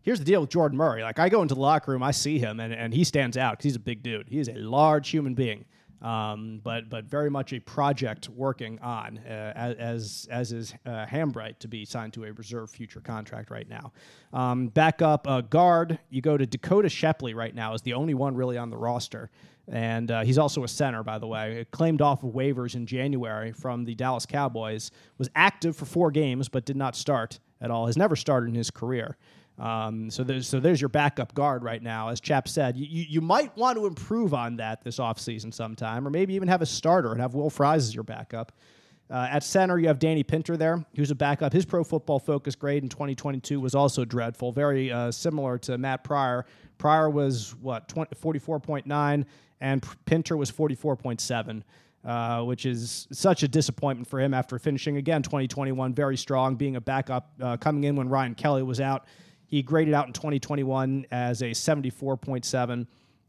here's 0.00 0.18
the 0.18 0.24
deal 0.24 0.40
with 0.40 0.48
jordan 0.48 0.78
murray. 0.78 1.02
Like 1.02 1.18
i 1.18 1.28
go 1.28 1.42
into 1.42 1.54
the 1.54 1.60
locker 1.60 1.92
room 1.92 2.02
i 2.02 2.10
see 2.10 2.38
him 2.38 2.58
and, 2.58 2.72
and 2.72 2.94
he 2.94 3.04
stands 3.04 3.36
out 3.36 3.52
because 3.58 3.64
he's 3.64 3.76
a 3.76 3.80
big 3.80 4.02
dude. 4.02 4.28
He 4.30 4.38
is 4.38 4.48
a 4.48 4.54
large 4.54 5.10
human 5.10 5.34
being 5.34 5.66
um, 6.04 6.60
but 6.62 6.90
but 6.90 7.06
very 7.06 7.30
much 7.30 7.54
a 7.54 7.60
project 7.60 8.28
working 8.28 8.78
on 8.80 9.18
uh, 9.18 9.52
as 9.56 10.28
as 10.30 10.52
is 10.52 10.74
uh, 10.84 11.06
Hambright 11.06 11.58
to 11.60 11.68
be 11.68 11.86
signed 11.86 12.12
to 12.12 12.24
a 12.24 12.32
reserve 12.32 12.70
future 12.70 13.00
contract 13.00 13.50
right 13.50 13.68
now. 13.68 13.92
Um, 14.32 14.68
back 14.68 15.00
up 15.00 15.26
uh, 15.26 15.40
guard, 15.40 15.98
you 16.10 16.20
go 16.20 16.36
to 16.36 16.44
Dakota 16.44 16.90
Shepley 16.90 17.32
right 17.32 17.54
now 17.54 17.72
is 17.72 17.80
the 17.82 17.94
only 17.94 18.12
one 18.12 18.36
really 18.36 18.58
on 18.58 18.68
the 18.68 18.76
roster, 18.76 19.30
and 19.66 20.10
uh, 20.10 20.22
he's 20.24 20.36
also 20.36 20.62
a 20.62 20.68
center 20.68 21.02
by 21.02 21.18
the 21.18 21.26
way. 21.26 21.64
Claimed 21.70 22.02
off 22.02 22.22
of 22.22 22.32
waivers 22.32 22.74
in 22.74 22.84
January 22.84 23.52
from 23.52 23.86
the 23.86 23.94
Dallas 23.94 24.26
Cowboys, 24.26 24.90
was 25.16 25.30
active 25.34 25.74
for 25.74 25.86
four 25.86 26.10
games 26.10 26.50
but 26.50 26.66
did 26.66 26.76
not 26.76 26.94
start 26.94 27.40
at 27.62 27.70
all. 27.70 27.86
Has 27.86 27.96
never 27.96 28.14
started 28.14 28.48
in 28.50 28.54
his 28.54 28.70
career. 28.70 29.16
Um, 29.58 30.10
so 30.10 30.24
there's 30.24 30.48
so 30.48 30.58
there's 30.58 30.80
your 30.80 30.88
backup 30.88 31.32
guard 31.32 31.62
right 31.62 31.82
now. 31.82 32.08
As 32.08 32.20
Chap 32.20 32.48
said, 32.48 32.76
you, 32.76 32.86
you, 33.08 33.20
might 33.20 33.56
want 33.56 33.78
to 33.78 33.86
improve 33.86 34.34
on 34.34 34.56
that 34.56 34.82
this 34.82 34.98
offseason 34.98 35.54
sometime, 35.54 36.06
or 36.06 36.10
maybe 36.10 36.34
even 36.34 36.48
have 36.48 36.60
a 36.60 36.66
starter 36.66 37.12
and 37.12 37.20
have 37.20 37.34
Will 37.34 37.50
Fries 37.50 37.84
as 37.84 37.94
your 37.94 38.02
backup. 38.02 38.52
Uh, 39.10 39.28
at 39.30 39.44
center, 39.44 39.78
you 39.78 39.86
have 39.86 39.98
Danny 39.98 40.24
Pinter 40.24 40.56
there, 40.56 40.84
who's 40.96 41.10
a 41.10 41.14
backup. 41.14 41.52
His 41.52 41.64
pro 41.64 41.84
football 41.84 42.18
focus 42.18 42.56
grade 42.56 42.82
in 42.82 42.88
2022 42.88 43.60
was 43.60 43.74
also 43.74 44.04
dreadful, 44.04 44.50
very 44.50 44.90
uh, 44.90 45.12
similar 45.12 45.58
to 45.58 45.78
Matt 45.78 46.02
Pryor. 46.02 46.46
Pryor 46.78 47.10
was, 47.10 47.54
what, 47.60 47.86
20, 47.88 48.16
44.9, 48.16 49.24
and 49.60 49.86
Pinter 50.06 50.36
was 50.36 50.50
44.7. 50.50 51.62
Uh, 52.04 52.42
which 52.42 52.66
is 52.66 53.08
such 53.12 53.42
a 53.44 53.48
disappointment 53.48 54.06
for 54.06 54.20
him 54.20 54.34
after 54.34 54.58
finishing 54.58 54.98
again 54.98 55.22
2021 55.22 55.94
very 55.94 56.18
strong, 56.18 56.54
being 56.54 56.76
a 56.76 56.80
backup, 56.80 57.32
uh, 57.40 57.56
coming 57.56 57.84
in 57.84 57.96
when 57.96 58.10
Ryan 58.10 58.34
Kelly 58.34 58.62
was 58.62 58.78
out. 58.78 59.06
He 59.46 59.62
graded 59.62 59.94
out 59.94 60.06
in 60.06 60.12
2021 60.12 61.06
as 61.10 61.42
a 61.42 61.50
74.7. 61.50 62.86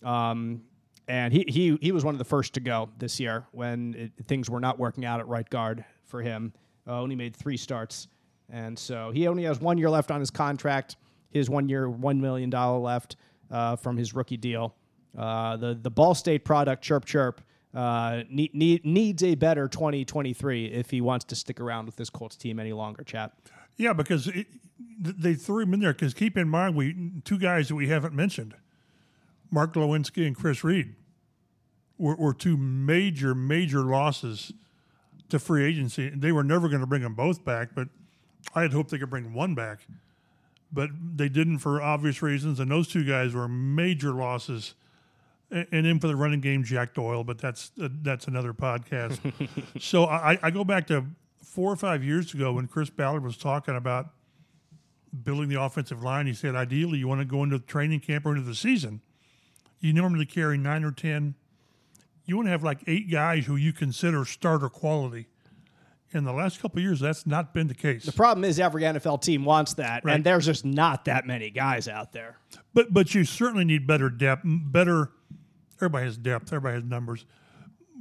Um, 0.07 0.61
and 1.07 1.32
he, 1.32 1.45
he, 1.47 1.78
he 1.82 1.91
was 1.91 2.03
one 2.03 2.16
of 2.16 2.20
the 2.20 2.26
first 2.26 2.53
to 2.53 2.59
go 2.59 2.89
this 2.97 3.20
year 3.20 3.45
when 3.51 3.93
it, 3.95 4.26
things 4.28 4.49
were 4.49 4.59
not 4.59 4.80
working 4.80 5.05
out 5.05 5.20
at 5.20 5.28
right 5.28 5.49
guard 5.49 5.86
for 6.03 6.22
him. 6.22 6.53
Uh, 6.88 7.01
only 7.01 7.16
made 7.16 7.36
three 7.36 7.57
starts. 7.57 8.07
And 8.49 8.78
so 8.78 9.11
he 9.11 9.28
only 9.28 9.43
has 9.43 9.59
one 9.59 9.78
year 9.78 9.89
left 9.89 10.11
on 10.11 10.20
his 10.20 10.32
contract, 10.32 10.97
his 11.32 11.49
one 11.49 11.68
year, 11.68 11.88
$1 11.88 12.20
million 12.20 12.49
left 12.49 13.16
uh, 13.51 13.76
from 13.76 13.97
his 13.97 14.13
rookie 14.13 14.38
deal. 14.38 14.76
Uh, 15.18 15.57
the, 15.57 15.78
the 15.82 15.89
Ball 15.89 16.13
State 16.13 16.43
product, 16.43 16.84
Chirp 16.84 17.05
Chirp, 17.05 17.41
uh, 17.74 18.24
need, 18.30 18.53
need, 18.53 18.86
needs 18.86 19.24
a 19.24 19.36
better 19.36 19.68
2023 19.68 20.68
if 20.68 20.89
he 20.89 21.01
wants 21.01 21.26
to 21.26 21.36
stick 21.36 21.59
around 21.59 21.86
with 21.86 21.95
this 21.95 22.09
Colts 22.09 22.36
team 22.36 22.59
any 22.59 22.74
longer, 22.74 23.03
chap. 23.03 23.34
Yeah, 23.78 23.93
because 23.93 24.28
it, 24.28 24.47
they 24.99 25.34
threw 25.34 25.61
him 25.61 25.73
in 25.73 25.80
there. 25.80 25.93
Because 25.93 26.13
keep 26.13 26.38
in 26.38 26.47
mind, 26.47 26.76
we 26.76 27.11
two 27.23 27.38
guys 27.38 27.67
that 27.69 27.76
we 27.76 27.88
haven't 27.88 28.13
mentioned, 28.13 28.55
Mark 29.51 29.73
Glowinski 29.73 30.26
and 30.26 30.36
Chris 30.36 30.63
Reed, 30.63 30.95
were, 31.97 32.15
were 32.15 32.34
two 32.34 32.57
major, 32.57 33.36
major 33.36 33.82
losses 33.82 34.53
to 35.30 35.39
free 35.39 35.65
agency. 35.65 36.09
They 36.09 36.32
were 36.32 36.43
never 36.43 36.69
going 36.69 36.82
to 36.82 36.88
bring 36.88 37.01
them 37.01 37.15
both 37.15 37.43
back, 37.43 37.69
but 37.73 37.88
I 38.53 38.61
had 38.61 38.73
hoped 38.73 38.91
they 38.91 38.97
could 38.97 39.09
bring 39.09 39.34
one 39.34 39.55
back. 39.55 39.80
But 40.71 40.89
they 41.15 41.30
didn't 41.30 41.59
for 41.59 41.82
obvious 41.82 42.21
reasons, 42.21 42.59
and 42.59 42.69
those 42.69 42.88
two 42.88 43.05
guys 43.05 43.34
were 43.34 43.47
major 43.47 44.11
losses. 44.11 44.73
And 45.51 45.86
then 45.86 45.99
for 45.99 46.07
the 46.07 46.15
running 46.15 46.41
game, 46.41 46.63
Jack 46.63 46.95
Doyle, 46.95 47.23
but 47.23 47.38
that's 47.38 47.71
uh, 47.82 47.88
that's 48.01 48.28
another 48.28 48.51
podcast. 48.51 49.19
so 49.80 50.05
I, 50.05 50.38
I 50.41 50.49
go 50.49 50.63
back 50.63 50.88
to 50.88 51.05
four 51.46 51.72
or 51.72 51.76
five 51.76 52.04
years 52.04 52.34
ago 52.34 52.54
when 52.54 52.68
Chris 52.68 52.89
Ballard 52.89 53.24
was 53.24 53.38
talking 53.38 53.76
about 53.76 54.10
building 55.24 55.48
the 55.50 55.62
offensive 55.62 56.04
line. 56.04 56.28
He 56.28 56.34
said 56.34 56.56
ideally 56.56 56.98
you 57.00 57.08
want 57.08 57.22
to 57.22 57.26
go 57.26 57.43
into 57.43 57.60
training 57.60 58.02
camp 58.02 58.26
or 58.26 58.32
into 58.36 58.41
the 58.43 58.56
season. 58.56 59.02
You 59.80 59.93
normally 59.93 60.26
carry 60.26 60.58
nine 60.58 60.84
or 60.84 60.91
ten. 60.91 61.36
You 62.26 62.36
want 62.38 62.48
to 62.48 62.52
have 62.52 62.64
like 62.64 62.80
eight 62.88 63.10
guys 63.12 63.46
who 63.46 63.56
you 63.56 63.72
consider 63.72 64.26
starter 64.26 64.70
quality. 64.70 65.28
In 66.12 66.24
the 66.24 66.32
last 66.34 66.62
couple 66.62 66.80
years, 66.82 67.02
that's 67.02 67.26
not 67.28 67.54
been 67.54 67.68
the 67.68 67.74
case. 67.74 68.06
The 68.06 68.12
problem 68.14 68.46
is 68.46 68.58
every 68.60 68.84
NFL 68.84 69.22
team 69.22 69.43
wants 69.43 69.74
that, 69.74 70.06
Right. 70.06 70.16
and 70.16 70.24
there's 70.24 70.46
just 70.46 70.64
not 70.64 71.06
that 71.06 71.28
many 71.28 71.50
guys 71.50 71.88
out 71.89 72.14
there. 72.14 72.38
But 72.74 72.93
but 72.93 73.14
you 73.14 73.26
certainly 73.26 73.66
need 73.66 73.86
better 73.86 74.10
depth, 74.10 74.43
better. 74.46 75.12
Everybody 75.78 76.06
has 76.06 76.18
depth. 76.18 76.54
Everybody 76.54 76.76
has 76.82 76.84
numbers. 76.89 77.26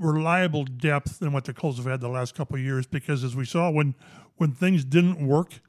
Reliable 0.00 0.64
depth 0.64 1.20
than 1.20 1.32
what 1.32 1.44
the 1.44 1.52
Colts 1.54 1.76
have 1.78 1.86
had 1.86 2.00
the 2.00 2.08
last 2.08 2.34
couple 2.34 2.56
of 2.56 2.62
years. 2.62 2.86
Because 2.86 3.22
as 3.22 3.36
we 3.36 3.44
saw, 3.44 3.70
when 3.70 3.94
when 4.36 4.50
things 4.52 4.84
didn't 4.84 5.24
work, 5.24 5.60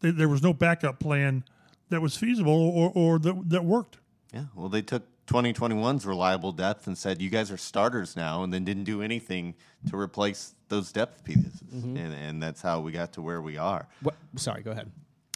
they, 0.00 0.10
there 0.10 0.28
was 0.28 0.42
no 0.42 0.52
backup 0.52 0.98
plan 0.98 1.44
that 1.88 2.00
was 2.02 2.16
feasible 2.16 2.52
or, 2.52 2.90
or 2.94 3.18
that 3.20 3.48
that 3.50 3.64
worked. 3.64 3.98
Yeah, 4.34 4.46
well, 4.56 4.68
they 4.68 4.82
took 4.82 5.04
2021's 5.28 6.04
reliable 6.04 6.50
depth 6.50 6.86
and 6.88 6.98
said, 6.98 7.22
"You 7.22 7.30
guys 7.30 7.52
are 7.52 7.56
starters 7.56 8.16
now," 8.16 8.42
and 8.42 8.52
then 8.52 8.64
didn't 8.64 8.84
do 8.84 9.00
anything 9.00 9.54
to 9.88 9.96
replace 9.96 10.54
those 10.68 10.90
depth 10.90 11.22
pieces, 11.22 11.60
Mm-hmm. 11.72 11.96
and, 11.96 12.14
and 12.14 12.42
that's 12.42 12.62
how 12.62 12.80
we 12.80 12.92
got 12.92 13.12
to 13.12 13.22
where 13.22 13.40
we 13.42 13.58
are. 13.58 13.86
What, 14.02 14.14
sorry, 14.36 14.62
go 14.62 14.70
ahead. 14.72 14.90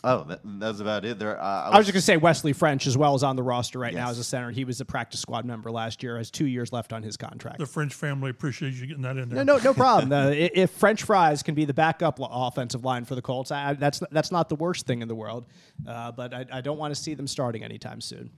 Oh, 0.09 0.23
that, 0.25 0.41
that's 0.45 0.79
about 0.81 1.05
it. 1.05 1.19
There, 1.19 1.37
uh, 1.41 1.71
I 1.71 1.77
was 1.77 1.87
just 1.87 1.93
going 1.95 2.01
to 2.01 2.07
say 2.07 2.17
Wesley 2.17 2.53
French 2.53 2.87
as 2.87 2.97
well 2.97 3.15
is 3.17 3.23
on 3.25 3.35
the 3.35 3.43
roster 3.43 3.79
right 3.81 3.93
now 3.93 4.09
as 4.09 4.19
a 4.19 4.25
center. 4.25 4.51
He 4.53 4.65
was 4.65 4.81
a 4.81 4.85
practice 4.85 5.19
squad 5.21 5.45
member 5.45 5.71
last 5.71 6.03
year. 6.03 6.17
Has 6.17 6.31
two 6.31 6.47
years 6.47 6.73
left 6.73 6.93
on 6.93 7.03
his 7.03 7.17
contract. 7.17 7.59
The 7.59 7.67
French 7.67 7.93
family 7.93 8.31
appreciates 8.31 8.79
you 8.79 8.87
getting 8.87 9.03
that 9.03 9.17
in 9.17 9.29
there. 9.29 9.45
No, 9.45 9.57
no, 9.57 9.63
no 9.63 9.75
problem. 9.75 10.13
Uh, 10.17 10.31
if 10.33 10.71
French 10.71 11.03
fries 11.03 11.43
can 11.43 11.55
be 11.57 11.65
the 11.65 11.75
backup 11.75 12.19
offensive 12.23 12.85
line 12.85 13.05
for 13.05 13.15
the 13.17 13.23
Colts, 13.23 13.51
I, 13.51 13.71
I- 13.71 13.75
that's 13.75 14.01
that's 14.13 14.31
not 14.31 14.49
the 14.49 14.55
worst 14.57 14.87
thing 14.87 15.03
in 15.03 15.09
the 15.09 15.15
world. 15.17 15.47
Uh, 15.87 16.13
but 16.13 16.33
I, 16.33 16.47
I 16.53 16.61
don't 16.61 16.79
want 16.79 16.95
to 16.95 17.01
see 17.01 17.15
them 17.15 17.27
starting 17.27 17.65
anytime 17.65 18.01
soon. 18.01 18.31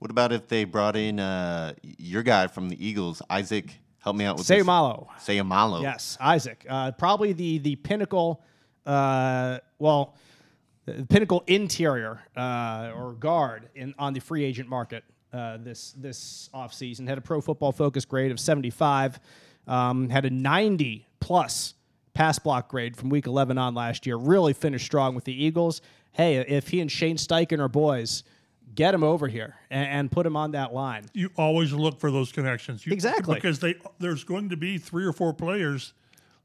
What 0.00 0.10
about 0.10 0.32
if 0.32 0.48
they 0.48 0.64
brought 0.64 0.96
in 0.96 1.20
uh, 1.20 1.74
your 1.82 2.22
guy 2.24 2.48
from 2.48 2.68
the 2.68 2.84
Eagles, 2.84 3.22
Isaac? 3.30 3.78
Help 4.00 4.16
me 4.16 4.24
out 4.24 4.36
with 4.36 4.48
this. 4.48 4.66
Seumalo. 4.66 5.06
Seumalo. 5.20 5.80
Yes, 5.82 6.18
Isaac. 6.20 6.66
Uh, 6.68 6.90
probably 6.90 7.32
the 7.32 7.58
the 7.58 7.76
pinnacle. 7.76 8.42
Uh, 8.84 9.58
well, 9.78 10.16
the 10.84 11.06
pinnacle 11.08 11.44
interior 11.46 12.20
uh, 12.36 12.92
or 12.96 13.12
guard 13.12 13.68
in 13.74 13.94
on 13.98 14.12
the 14.12 14.20
free 14.20 14.44
agent 14.44 14.68
market 14.68 15.04
uh, 15.32 15.58
this 15.58 15.92
this 15.92 16.48
offseason. 16.54 17.06
Had 17.08 17.18
a 17.18 17.22
Pro 17.22 17.40
Football 17.40 17.72
Focus 17.72 18.04
grade 18.04 18.30
of 18.30 18.40
75. 18.40 19.20
Um, 19.66 20.08
had 20.08 20.24
a 20.24 20.30
90 20.30 21.06
plus 21.20 21.74
pass 22.14 22.38
block 22.38 22.68
grade 22.68 22.96
from 22.96 23.08
Week 23.10 23.26
11 23.26 23.56
on 23.58 23.74
last 23.74 24.06
year. 24.06 24.16
Really 24.16 24.52
finished 24.52 24.84
strong 24.86 25.14
with 25.14 25.24
the 25.24 25.44
Eagles. 25.44 25.80
Hey, 26.12 26.36
if 26.36 26.68
he 26.68 26.80
and 26.80 26.90
Shane 26.90 27.16
Steichen 27.16 27.58
are 27.60 27.68
boys, 27.68 28.24
get 28.74 28.92
him 28.92 29.02
over 29.04 29.28
here 29.28 29.54
and, 29.70 29.88
and 29.88 30.10
put 30.10 30.26
him 30.26 30.36
on 30.36 30.50
that 30.50 30.74
line. 30.74 31.04
You 31.14 31.30
always 31.36 31.72
look 31.72 32.00
for 32.00 32.10
those 32.10 32.32
connections. 32.32 32.84
You, 32.84 32.92
Exactly. 32.92 33.36
Because 33.36 33.60
they 33.60 33.76
there's 33.98 34.24
going 34.24 34.48
to 34.50 34.56
be 34.56 34.78
three 34.78 35.04
or 35.06 35.12
four 35.12 35.32
players 35.32 35.94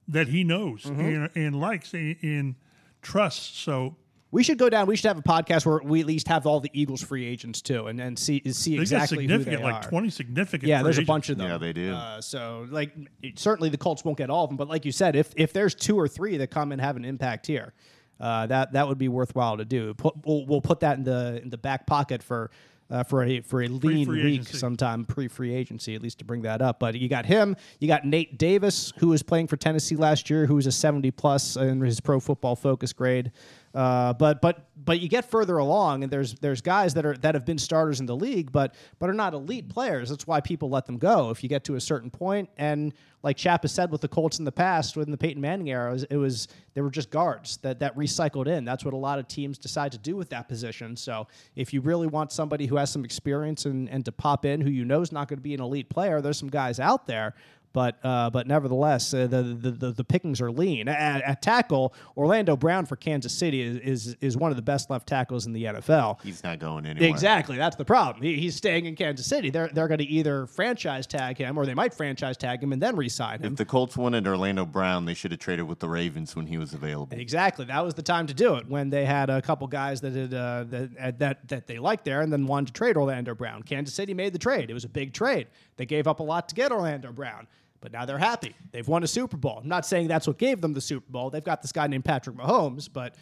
that 0.08 0.28
he 0.30 0.44
knows 0.46 0.84
Mm-hmm. 0.84 1.02
and, 1.02 1.30
and 1.36 1.60
likes 1.60 1.94
and, 1.94 2.16
and 2.22 2.56
trusts. 3.02 3.58
So 3.60 3.96
We 4.30 4.44
should 4.44 4.58
go 4.58 4.70
down. 4.70 4.88
We 4.88 4.98
should 4.98 5.08
have 5.08 5.18
a 5.18 5.22
podcast 5.24 5.66
where 5.66 5.80
we 5.82 6.02
at 6.02 6.06
least 6.06 6.28
have 6.28 6.46
all 6.46 6.60
the 6.60 6.70
Eagles 6.74 7.02
free 7.02 7.26
agents 7.26 7.62
too, 7.62 7.88
and, 7.88 8.00
and 8.02 8.20
see 8.20 8.42
see 8.52 8.76
they 8.76 8.82
exactly 8.82 9.26
got 9.26 9.32
who 9.34 9.38
they 9.40 9.44
significant, 9.44 9.64
like 9.64 9.86
are. 9.86 9.90
20 9.90 10.10
significant. 10.10 10.68
yeah, 10.68 10.80
free 10.80 10.84
there's 10.84 10.98
a 10.98 11.04
bunch 11.04 11.30
of 11.30 11.38
them. 11.38 11.50
Yeah, 11.50 11.58
they 11.58 11.72
do. 11.72 11.94
Uh, 11.94 12.20
so, 12.20 12.68
like, 12.70 12.92
it- 13.24 13.40
certainly 13.40 13.70
the 13.70 13.78
Colts 13.78 14.04
won't 14.04 14.18
get 14.18 14.30
all 14.30 14.44
of 14.44 14.50
them, 14.50 14.58
but 14.58 14.68
like 14.68 14.84
you 14.84 14.92
said, 14.92 15.16
if 15.16 15.32
if 15.38 15.54
there's 15.54 15.74
two 15.74 15.98
or 15.98 16.08
three 16.10 16.36
that 16.38 16.52
come 16.52 16.74
and 16.74 16.82
have 16.82 16.98
an 16.98 17.06
impact 17.06 17.48
here, 17.48 17.74
uh, 18.20 18.46
that 18.48 18.74
that 18.74 18.88
would 18.88 18.98
be 18.98 19.08
worthwhile 19.08 19.56
to 19.58 19.66
do. 19.66 19.94
Put, 19.94 20.16
we'll, 20.26 20.46
we'll 20.46 20.62
put 20.62 20.82
that 20.82 20.98
in 20.98 21.04
the 21.06 21.40
in 21.42 21.50
the 21.50 21.58
back 21.58 21.88
pocket 21.88 22.22
for. 22.22 22.52
Uh, 22.90 23.04
for 23.04 23.22
a 23.26 23.42
for 23.42 23.62
a 23.62 23.68
lean 23.68 24.06
free 24.06 24.24
week 24.24 24.34
agency. 24.36 24.58
sometime 24.58 25.04
pre 25.04 25.28
free 25.28 25.54
agency 25.54 25.94
at 25.94 26.02
least 26.02 26.20
to 26.20 26.24
bring 26.24 26.44
that 26.44 26.62
up 26.62 26.80
but 26.80 26.96
you 26.96 27.10
got 27.10 27.26
him 27.26 27.54
you 27.82 27.88
got 27.90 28.06
Nate 28.06 28.38
Davis 28.38 28.94
who 29.00 29.10
was 29.10 29.22
playing 29.22 29.48
for 29.48 29.58
Tennessee 29.58 29.98
last 29.98 30.30
year 30.30 30.46
who 30.46 30.56
was 30.56 30.68
a 30.68 30.72
70 30.72 31.12
plus 31.12 31.58
in 31.58 31.82
his 31.82 32.00
pro 32.00 32.22
football 32.22 32.56
focus 32.56 32.94
grade 32.94 33.34
uh, 33.78 34.12
but 34.14 34.42
but 34.42 34.66
but 34.76 35.00
you 35.00 35.08
get 35.08 35.30
further 35.30 35.60
along 35.60 36.02
and 36.02 36.12
there's 36.12 36.34
there's 36.40 36.62
guys 36.62 36.96
that 36.96 37.06
are 37.06 37.16
that 37.18 37.36
have 37.36 37.46
been 37.46 37.60
starters 37.60 38.00
in 38.00 38.08
the 38.08 38.16
league 38.16 38.52
but 38.52 38.74
but 38.98 39.08
are 39.08 39.14
not 39.14 39.36
elite 39.36 39.70
players. 39.70 40.10
That's 40.10 40.26
why 40.26 40.42
people 40.42 40.68
let 40.68 40.88
them 40.88 40.98
go. 40.98 41.30
If 41.30 41.44
you 41.44 41.50
get 41.50 41.64
to 41.66 41.76
a 41.76 41.80
certain 41.80 42.10
point 42.10 42.50
and 42.58 42.92
like 43.22 43.38
Chap 43.38 43.62
has 43.62 43.72
said 43.72 43.92
with 43.92 44.02
the 44.02 44.08
Colts 44.08 44.40
in 44.40 44.46
the 44.46 44.52
past 44.52 44.98
within 44.98 45.12
the 45.12 45.18
Peyton 45.18 45.40
Manning 45.40 45.70
era 45.70 45.92
it 45.92 45.94
was, 45.94 46.04
it 46.06 46.18
was 46.18 46.48
they 46.74 46.82
were 46.82 46.90
just 46.90 47.12
guards 47.12 47.58
that 47.58 47.80
that 47.80 47.96
recycled 47.96 48.48
in. 48.48 48.66
That's 48.66 48.84
what 48.84 48.96
a 48.96 48.98
lot 48.98 49.20
of 49.20 49.28
teams 49.28 49.60
decide 49.60 49.92
to 49.92 50.00
do 50.00 50.16
with 50.16 50.30
that 50.30 50.48
position. 50.48 50.96
So 50.96 51.28
if 51.56 51.72
you 51.72 51.82
really 51.82 52.08
want 52.08 52.32
somebody 52.32 52.66
who 52.66 52.78
has 52.78 52.90
some 52.90 53.06
experience 53.06 53.66
and, 53.66 53.88
and 53.92 54.04
to 54.06 54.12
pop 54.12 54.44
in 54.44 54.60
who 54.60 54.72
you 54.72 54.86
know 54.86 55.02
is 55.02 55.12
not 55.12 55.28
going 55.28 55.38
to 55.38 55.44
be 55.44 55.54
an 55.54 55.62
elite 55.62 55.90
player 55.90 56.20
there's 56.20 56.40
some 56.40 56.50
guys 56.50 56.80
out 56.80 57.06
there 57.06 57.36
but 57.78 57.96
uh, 58.04 58.28
but 58.32 58.48
nevertheless, 58.48 59.14
uh, 59.14 59.28
the, 59.28 59.44
the 59.44 59.70
the 59.70 59.92
the 59.92 60.04
pickings 60.04 60.42
are 60.42 60.50
lean. 60.50 60.88
At, 60.88 61.22
at 61.22 61.44
tackle, 61.44 61.94
Orlando 62.18 62.58
Brown 62.58 62.88
for 62.88 62.96
Kansas 62.96 63.32
City 63.32 63.62
is, 63.62 63.78
is 64.08 64.18
is 64.20 64.36
one 64.36 64.50
of 64.50 64.58
the 64.58 64.64
best 64.64 64.90
left 64.90 65.08
tackles 65.08 65.46
in 65.46 65.54
the 65.54 65.66
NFL. 65.66 66.20
He's 66.24 66.44
not 66.44 66.58
going 66.58 66.88
anywhere. 66.88 67.08
Exactly, 67.08 67.56
that's 67.56 67.76
the 67.76 67.86
problem. 67.86 68.24
He, 68.24 68.40
he's 68.40 68.56
staying 68.56 68.88
in 68.88 68.96
Kansas 68.96 69.28
City. 69.28 69.52
They're 69.52 69.68
they're 69.68 69.88
going 69.88 70.00
to 70.00 70.08
either 70.08 70.48
franchise 70.48 71.06
tag 71.06 71.38
him, 71.38 71.56
or 71.56 71.68
they 71.68 71.76
might 71.76 71.94
franchise 71.94 72.36
tag 72.36 72.64
him 72.64 72.74
and 72.74 72.82
then 72.82 72.96
re-sign 72.96 73.42
him. 73.42 73.52
If 73.52 73.58
the 73.58 73.66
Colts 73.66 73.96
wanted 73.96 74.26
Orlando 74.26 74.66
Brown, 74.66 75.06
they 75.06 75.14
should 75.14 75.30
have 75.30 75.40
traded 75.40 75.68
with 75.68 75.78
the 75.78 75.88
Ravens 75.88 76.36
when 76.36 76.48
he 76.48 76.58
was 76.58 76.74
available. 76.74 77.16
Exactly. 77.16 77.66
That 77.66 77.86
was 77.86 77.94
the 77.94 78.02
time 78.02 78.26
to 78.26 78.34
do 78.34 78.56
it 78.56 78.68
when 78.68 78.90
they 78.90 79.06
had 79.06 79.30
a 79.30 79.40
couple 79.40 79.68
guys 79.68 80.02
that 80.02 80.14
had, 80.14 80.34
uh, 80.34 80.64
that, 80.70 81.20
that 81.20 81.48
that 81.48 81.68
they 81.68 81.78
liked 81.78 82.06
there 82.06 82.22
and 82.22 82.34
then 82.34 82.48
wanted 82.48 82.68
to 82.70 82.74
trade 82.74 82.98
Orlando 82.98 83.36
Brown. 83.36 83.62
Kansas 83.62 83.94
City 83.94 84.16
made 84.16 84.34
the 84.34 84.40
trade. 84.40 84.72
It 84.72 84.74
was 84.74 84.84
a 84.84 84.90
big 84.90 85.14
trade. 85.14 85.46
They 85.76 85.86
gave 85.86 86.08
up 86.08 86.20
a 86.20 86.24
lot 86.24 86.50
to 86.50 86.56
get 86.56 86.72
Orlando 86.72 87.12
Brown, 87.12 87.48
but 87.82 87.92
now 87.92 88.06
they're 88.06 88.18
happy. 88.18 88.56
They've 88.72 88.88
won 88.88 89.04
a 89.04 89.08
Super 89.08 89.38
Bowl. 89.38 89.60
I'm 89.62 89.68
not 89.68 89.86
saying 89.86 90.08
that's 90.08 90.28
what 90.28 90.38
gave 90.38 90.62
them 90.62 90.74
the 90.74 90.82
Super 90.82 91.10
Bowl. 91.12 91.30
They've 91.30 91.44
got 91.44 91.62
this 91.62 91.72
guy 91.72 91.88
named 91.88 92.06
Patrick 92.06 92.36
Mahomes, 92.36 92.90
but 92.92 93.16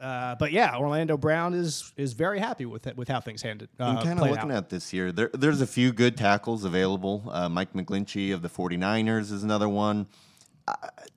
uh, 0.00 0.34
but 0.34 0.50
yeah, 0.50 0.76
Orlando 0.76 1.16
Brown 1.16 1.54
is 1.54 1.92
is 1.96 2.12
very 2.12 2.38
happy 2.40 2.66
with 2.66 2.86
it, 2.88 2.96
with 2.96 3.08
how 3.08 3.20
things 3.20 3.40
handed. 3.42 3.68
Uh, 3.78 3.84
I'm 3.84 4.04
kind 4.04 4.20
of 4.20 4.28
looking 4.28 4.50
out. 4.50 4.56
at 4.56 4.68
this 4.68 4.92
year. 4.92 5.12
There, 5.12 5.30
there's 5.32 5.60
a 5.60 5.66
few 5.66 5.92
good 5.92 6.16
tackles 6.16 6.64
available. 6.64 7.22
Uh, 7.30 7.48
Mike 7.48 7.72
McGlinchey 7.72 8.34
of 8.34 8.42
the 8.42 8.48
49ers 8.48 9.30
is 9.32 9.44
another 9.44 9.68
one. 9.68 10.06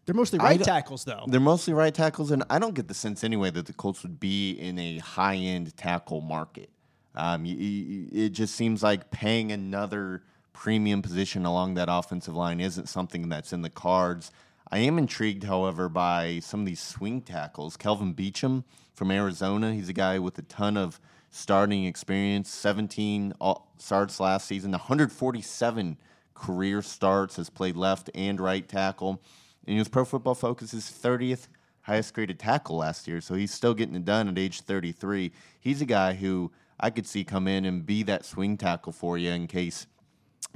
They're 0.05 0.15
mostly 0.15 0.39
right 0.39 0.61
tackles, 0.61 1.03
though. 1.05 1.23
They're 1.27 1.39
mostly 1.39 1.73
right 1.73 1.93
tackles, 1.93 2.31
and 2.31 2.43
I 2.49 2.59
don't 2.59 2.73
get 2.75 2.87
the 2.87 2.93
sense 2.93 3.23
anyway 3.23 3.49
that 3.51 3.65
the 3.65 3.73
Colts 3.73 4.03
would 4.03 4.19
be 4.19 4.51
in 4.51 4.77
a 4.77 4.97
high 4.99 5.35
end 5.35 5.75
tackle 5.77 6.21
market. 6.21 6.69
Um, 7.15 7.43
y- 7.43 7.55
y- 7.57 8.07
it 8.11 8.29
just 8.29 8.55
seems 8.55 8.83
like 8.83 9.09
paying 9.09 9.51
another 9.51 10.23
premium 10.55 11.01
position 11.01 11.45
along 11.45 11.73
that 11.73 11.89
offensive 11.91 12.33
line 12.33 12.61
isn't 12.61 12.87
something 12.87 13.27
that's 13.27 13.51
in 13.51 13.61
the 13.61 13.69
cards. 13.69 14.31
I 14.71 14.79
am 14.79 14.97
intrigued, 14.97 15.43
however, 15.43 15.89
by 15.89 16.39
some 16.39 16.61
of 16.61 16.65
these 16.65 16.81
swing 16.81 17.21
tackles. 17.21 17.75
Kelvin 17.77 18.15
Beachum 18.15 18.63
from 18.93 19.11
Arizona, 19.11 19.73
he's 19.73 19.89
a 19.89 19.93
guy 19.93 20.17
with 20.17 20.39
a 20.39 20.43
ton 20.43 20.77
of 20.77 20.99
starting 21.29 21.83
experience, 21.83 22.49
17 22.49 23.33
all- 23.41 23.67
starts 23.77 24.19
last 24.21 24.47
season, 24.47 24.71
147 24.71 25.97
career 26.33 26.81
starts, 26.81 27.35
has 27.35 27.49
played 27.49 27.75
left 27.75 28.09
and 28.15 28.39
right 28.39 28.67
tackle. 28.67 29.21
And 29.67 29.77
was 29.77 29.89
Pro 29.89 30.05
Football 30.05 30.35
Focus's 30.35 30.85
30th 30.85 31.47
highest 31.81 32.13
graded 32.13 32.39
tackle 32.39 32.77
last 32.77 33.07
year. 33.07 33.19
So 33.19 33.35
he's 33.35 33.53
still 33.53 33.73
getting 33.73 33.95
it 33.95 34.05
done 34.05 34.29
at 34.29 34.37
age 34.37 34.61
33. 34.61 35.31
He's 35.59 35.81
a 35.81 35.85
guy 35.85 36.13
who 36.13 36.51
I 36.79 36.89
could 36.89 37.05
see 37.05 37.23
come 37.23 37.47
in 37.47 37.65
and 37.65 37.85
be 37.85 38.03
that 38.03 38.25
swing 38.25 38.57
tackle 38.57 38.93
for 38.93 39.17
you 39.17 39.31
in 39.31 39.47
case 39.47 39.85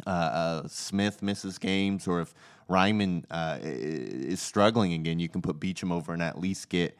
uh, 0.05 0.09
uh, 0.09 0.67
Smith 0.67 1.21
misses 1.21 1.57
games 1.57 2.07
or 2.07 2.21
if 2.21 2.33
Raimann 2.69 3.23
uh, 3.31 3.57
is 3.61 4.41
struggling 4.41 4.93
again. 4.93 5.19
You 5.19 5.29
can 5.29 5.41
put 5.41 5.59
Beachum 5.59 5.91
over 5.91 6.13
and 6.13 6.21
at 6.21 6.39
least 6.39 6.69
get 6.69 6.97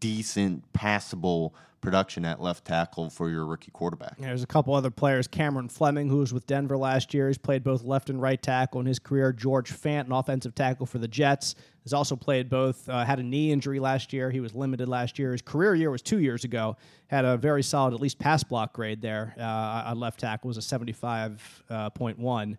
decent, 0.00 0.72
passable 0.72 1.54
production 1.80 2.24
at 2.24 2.40
left 2.40 2.64
tackle 2.64 3.08
for 3.08 3.30
your 3.30 3.46
rookie 3.46 3.70
quarterback. 3.70 4.18
There's 4.18 4.42
a 4.42 4.46
couple 4.46 4.74
other 4.74 4.90
players. 4.90 5.28
Cameron 5.28 5.68
Fleming, 5.68 6.08
who 6.08 6.18
was 6.18 6.32
with 6.32 6.46
Denver 6.46 6.76
last 6.76 7.14
year, 7.14 7.28
he's 7.28 7.38
played 7.38 7.62
both 7.62 7.84
left 7.84 8.10
and 8.10 8.20
right 8.20 8.42
tackle 8.42 8.80
in 8.80 8.86
his 8.86 8.98
career. 8.98 9.32
George 9.32 9.72
Fant, 9.72 10.06
an 10.06 10.12
offensive 10.12 10.54
tackle 10.54 10.86
for 10.86 10.98
the 10.98 11.06
Jets, 11.08 11.54
has 11.84 11.92
also 11.92 12.16
played 12.16 12.50
both. 12.50 12.88
Uh, 12.88 13.04
had 13.04 13.20
a 13.20 13.22
knee 13.22 13.52
injury 13.52 13.78
last 13.78 14.12
year. 14.12 14.30
He 14.30 14.40
was 14.40 14.54
limited 14.54 14.88
last 14.88 15.18
year. 15.18 15.32
His 15.32 15.42
career 15.42 15.74
year 15.74 15.90
was 15.90 16.02
two 16.02 16.18
years 16.18 16.44
ago. 16.44 16.76
Had 17.06 17.24
a 17.24 17.36
very 17.36 17.62
solid, 17.62 17.94
at 17.94 18.00
least 18.00 18.18
pass 18.18 18.42
block 18.42 18.72
grade 18.72 19.00
there. 19.00 19.34
Uh, 19.38 19.42
on 19.86 20.00
left 20.00 20.20
tackle 20.20 20.48
was 20.48 20.58
a 20.58 20.60
75.1. 20.60 22.56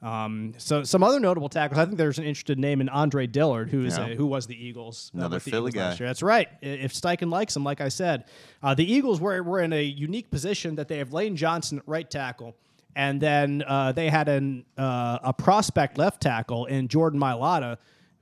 Um, 0.00 0.54
so 0.58 0.84
some 0.84 1.02
other 1.02 1.18
notable 1.18 1.48
tackles. 1.48 1.78
I 1.78 1.84
think 1.84 1.98
there's 1.98 2.18
an 2.18 2.24
interested 2.24 2.58
name 2.58 2.80
in 2.80 2.88
Andre 2.88 3.26
Dillard, 3.26 3.70
who 3.70 3.84
is 3.84 3.98
Yeah. 3.98 4.06
a, 4.08 4.14
who 4.14 4.26
was 4.26 4.46
the 4.46 4.54
Eagles. 4.54 5.10
uh, 5.14 5.18
Another 5.18 5.36
with 5.36 5.44
the 5.44 5.50
Philly 5.50 5.70
Eagles 5.70 5.74
last 5.84 5.98
guy. 5.98 6.04
year. 6.04 6.08
That's 6.08 6.22
right. 6.22 6.48
If 6.62 6.92
Steichen 6.94 7.30
likes 7.30 7.56
him, 7.56 7.64
like 7.64 7.80
I 7.80 7.88
said, 7.88 8.24
uh, 8.62 8.74
the 8.74 8.90
Eagles 8.90 9.20
were, 9.20 9.42
were 9.42 9.60
in 9.60 9.72
a 9.72 9.82
unique 9.82 10.30
position 10.30 10.76
that 10.76 10.86
they 10.88 10.98
have 10.98 11.12
Lane 11.12 11.34
Johnson 11.36 11.78
at 11.78 11.84
right 11.88 12.08
tackle, 12.08 12.54
and 12.94 13.20
then 13.20 13.64
uh, 13.66 13.90
they 13.92 14.08
had 14.08 14.28
an 14.28 14.64
uh, 14.76 15.18
a 15.22 15.32
prospect 15.32 15.98
left 15.98 16.20
tackle 16.22 16.66
in 16.66 16.86
Jordan 16.86 17.18
Mailata, 17.18 17.78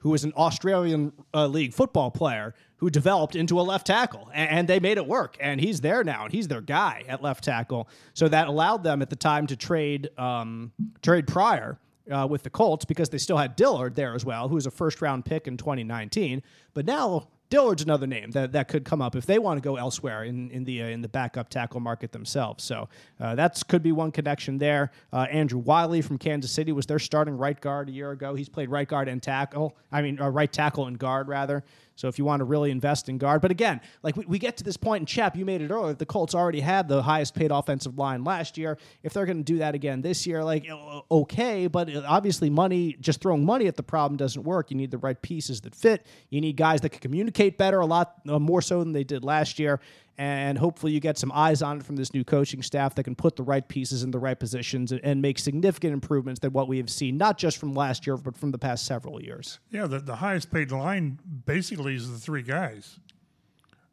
who 0.07 0.12
was 0.12 0.22
an 0.22 0.32
Australian 0.36 1.12
uh, 1.34 1.48
league 1.48 1.74
football 1.74 2.12
player 2.12 2.54
who 2.76 2.88
developed 2.88 3.34
into 3.34 3.59
a 3.59 3.62
left 3.62 3.88
tackle, 3.88 4.30
and, 4.32 4.50
and 4.50 4.68
they 4.68 4.78
made 4.78 4.98
it 4.98 5.04
work. 5.04 5.36
And 5.40 5.61
he's 5.61 5.80
there 5.80 6.04
now, 6.04 6.26
and 6.26 6.32
he's 6.32 6.46
their 6.46 6.61
guy 6.61 7.02
at 7.09 7.24
left 7.24 7.42
tackle. 7.42 7.88
So 8.14 8.28
that 8.28 8.46
allowed 8.46 8.84
them 8.84 9.02
at 9.02 9.11
the 9.11 9.16
time 9.16 9.48
to 9.48 9.57
trade 9.57 10.11
um, 10.16 10.70
trade 11.02 11.26
Pryor 11.26 11.80
uh, 12.09 12.24
with 12.30 12.44
the 12.44 12.50
Colts 12.50 12.84
because 12.84 13.09
they 13.09 13.18
still 13.18 13.36
had 13.36 13.57
Dillard 13.57 13.96
there 13.96 14.14
as 14.14 14.24
well, 14.24 14.46
who 14.46 14.54
was 14.54 14.66
a 14.66 14.70
first 14.70 15.02
round 15.02 15.24
pick 15.24 15.48
in 15.48 15.57
2019. 15.57 16.40
But 16.72 16.86
now 16.86 17.26
Dillard's 17.49 17.82
another 17.82 18.07
name 18.07 18.32
that, 18.32 18.53
that 18.53 18.68
could 18.68 18.84
come 18.84 19.01
up 19.01 19.14
if 19.14 19.24
they 19.24 19.38
want 19.38 19.57
to 19.57 19.61
go 19.61 19.76
elsewhere 19.76 20.24
in, 20.24 20.51
in 20.51 20.64
the 20.64 20.82
uh, 20.82 20.86
in 20.86 21.01
the 21.01 21.09
backup 21.09 21.49
tackle 21.49 21.80
market 21.80 22.11
themselves. 22.12 22.64
So 22.64 22.88
uh, 23.20 23.34
that's 23.34 23.62
could 23.62 23.82
be 23.82 23.92
one 23.92 24.11
connection 24.11 24.59
there. 24.59 24.90
Uh, 25.12 25.26
Andrew 25.30 25.61
Wylie 25.61 26.03
from 26.03 26.18
Kansas 26.18 26.51
City 26.51 26.72
was 26.72 26.86
their 26.86 26.99
starting 26.99 27.36
right 27.36 27.61
guard 27.61 27.88
a 27.88 27.92
year 27.92 28.11
ago. 28.11 28.34
He's 28.34 28.49
played 28.49 28.68
right 28.68 28.88
guard 28.88 29.09
and 29.09 29.22
tackle. 29.22 29.76
I 29.92 30.03
mean, 30.03 30.20
uh, 30.20 30.28
right 30.28 30.53
tackle 30.53 30.86
and 30.86 30.99
guard 30.99 31.28
rather. 31.28 31.64
So 31.97 32.09
if 32.09 32.18
you 32.18 32.24
want 32.24 32.40
to 32.40 32.44
really 32.44 32.70
invest 32.70 33.09
in 33.09 33.18
guard, 33.18 33.42
but 33.42 33.51
again, 33.51 33.80
like 34.03 34.16
we, 34.16 34.24
we 34.26 34.38
get 34.38 34.57
to 34.59 34.64
this 34.64 34.76
point, 34.76 35.01
and 35.01 35.09
Chap, 35.09 35.36
you 35.36 35.44
made 35.44 35.62
it 35.62 35.70
earlier. 35.70 35.94
The 35.94 36.07
Colts 36.07 36.34
already 36.34 36.61
had 36.61 36.88
the 36.88 37.03
highest 37.03 37.34
paid 37.34 37.51
offensive 37.51 37.99
line 37.99 38.22
last 38.22 38.57
year. 38.57 38.78
If 39.03 39.12
they're 39.12 39.26
going 39.26 39.38
to 39.38 39.42
do 39.42 39.59
that 39.59 39.74
again 39.74 40.03
this 40.03 40.26
year, 40.26 40.44
like 40.44 40.68
uh, 40.70 41.01
okay, 41.11 41.66
but 41.66 41.88
obviously 42.05 42.51
money, 42.51 42.97
just 43.01 43.20
throwing 43.20 43.44
money 43.44 43.66
at 43.66 43.76
the 43.76 43.82
problem 43.82 44.16
doesn't 44.16 44.44
work. 44.44 44.70
You 44.70 44.76
need 44.76 44.90
the 44.90 44.99
right 44.99 45.20
pieces 45.20 45.62
that 45.62 45.74
fit. 45.74 46.07
You 46.30 46.40
need 46.40 46.57
guys 46.57 46.82
that 46.82 46.90
can 46.90 47.01
communicate 47.01 47.59
better, 47.59 47.80
a 47.80 47.86
lot 47.86 48.14
uh, 48.28 48.38
more 48.38 48.62
so 48.62 48.80
than 48.80 48.92
they 48.92 49.05
did 49.05 49.24
last 49.24 49.59
year. 49.59 49.80
And 50.19 50.57
hopefully, 50.57 50.93
you 50.93 51.01
get 51.01 51.19
some 51.19 51.31
eyes 51.33 51.61
on 51.61 51.77
it 51.79 51.85
from 51.85 51.97
this 51.97 52.14
new 52.14 52.25
coaching 52.25 52.62
staff 52.62 52.95
that 52.95 53.05
can 53.05 53.14
put 53.14 53.37
the 53.37 53.43
right 53.43 53.67
pieces 53.69 54.03
in 54.03 54.12
the 54.12 54.19
right 54.19 54.39
positions 54.39 54.91
and, 54.91 55.01
and 55.05 55.21
make 55.21 55.39
significant 55.39 55.93
improvements 55.93 56.41
than 56.41 56.53
what 56.53 56.69
we 56.69 56.79
have 56.79 56.89
seen, 56.89 57.19
not 57.19 57.37
just 57.37 57.59
from 57.59 57.75
last 57.75 58.07
year, 58.07 58.17
but 58.17 58.35
from 58.35 58.51
the 58.51 58.57
past 58.59 58.87
several 58.87 59.23
years. 59.23 59.59
Yeah, 59.71 59.87
the, 59.87 59.99
the 59.99 60.17
highest 60.17 60.51
paid 60.51 60.73
line 60.73 61.19
basically 61.45 61.97
is 61.97 62.11
the 62.11 62.19
three 62.19 62.41
guys. 62.43 62.99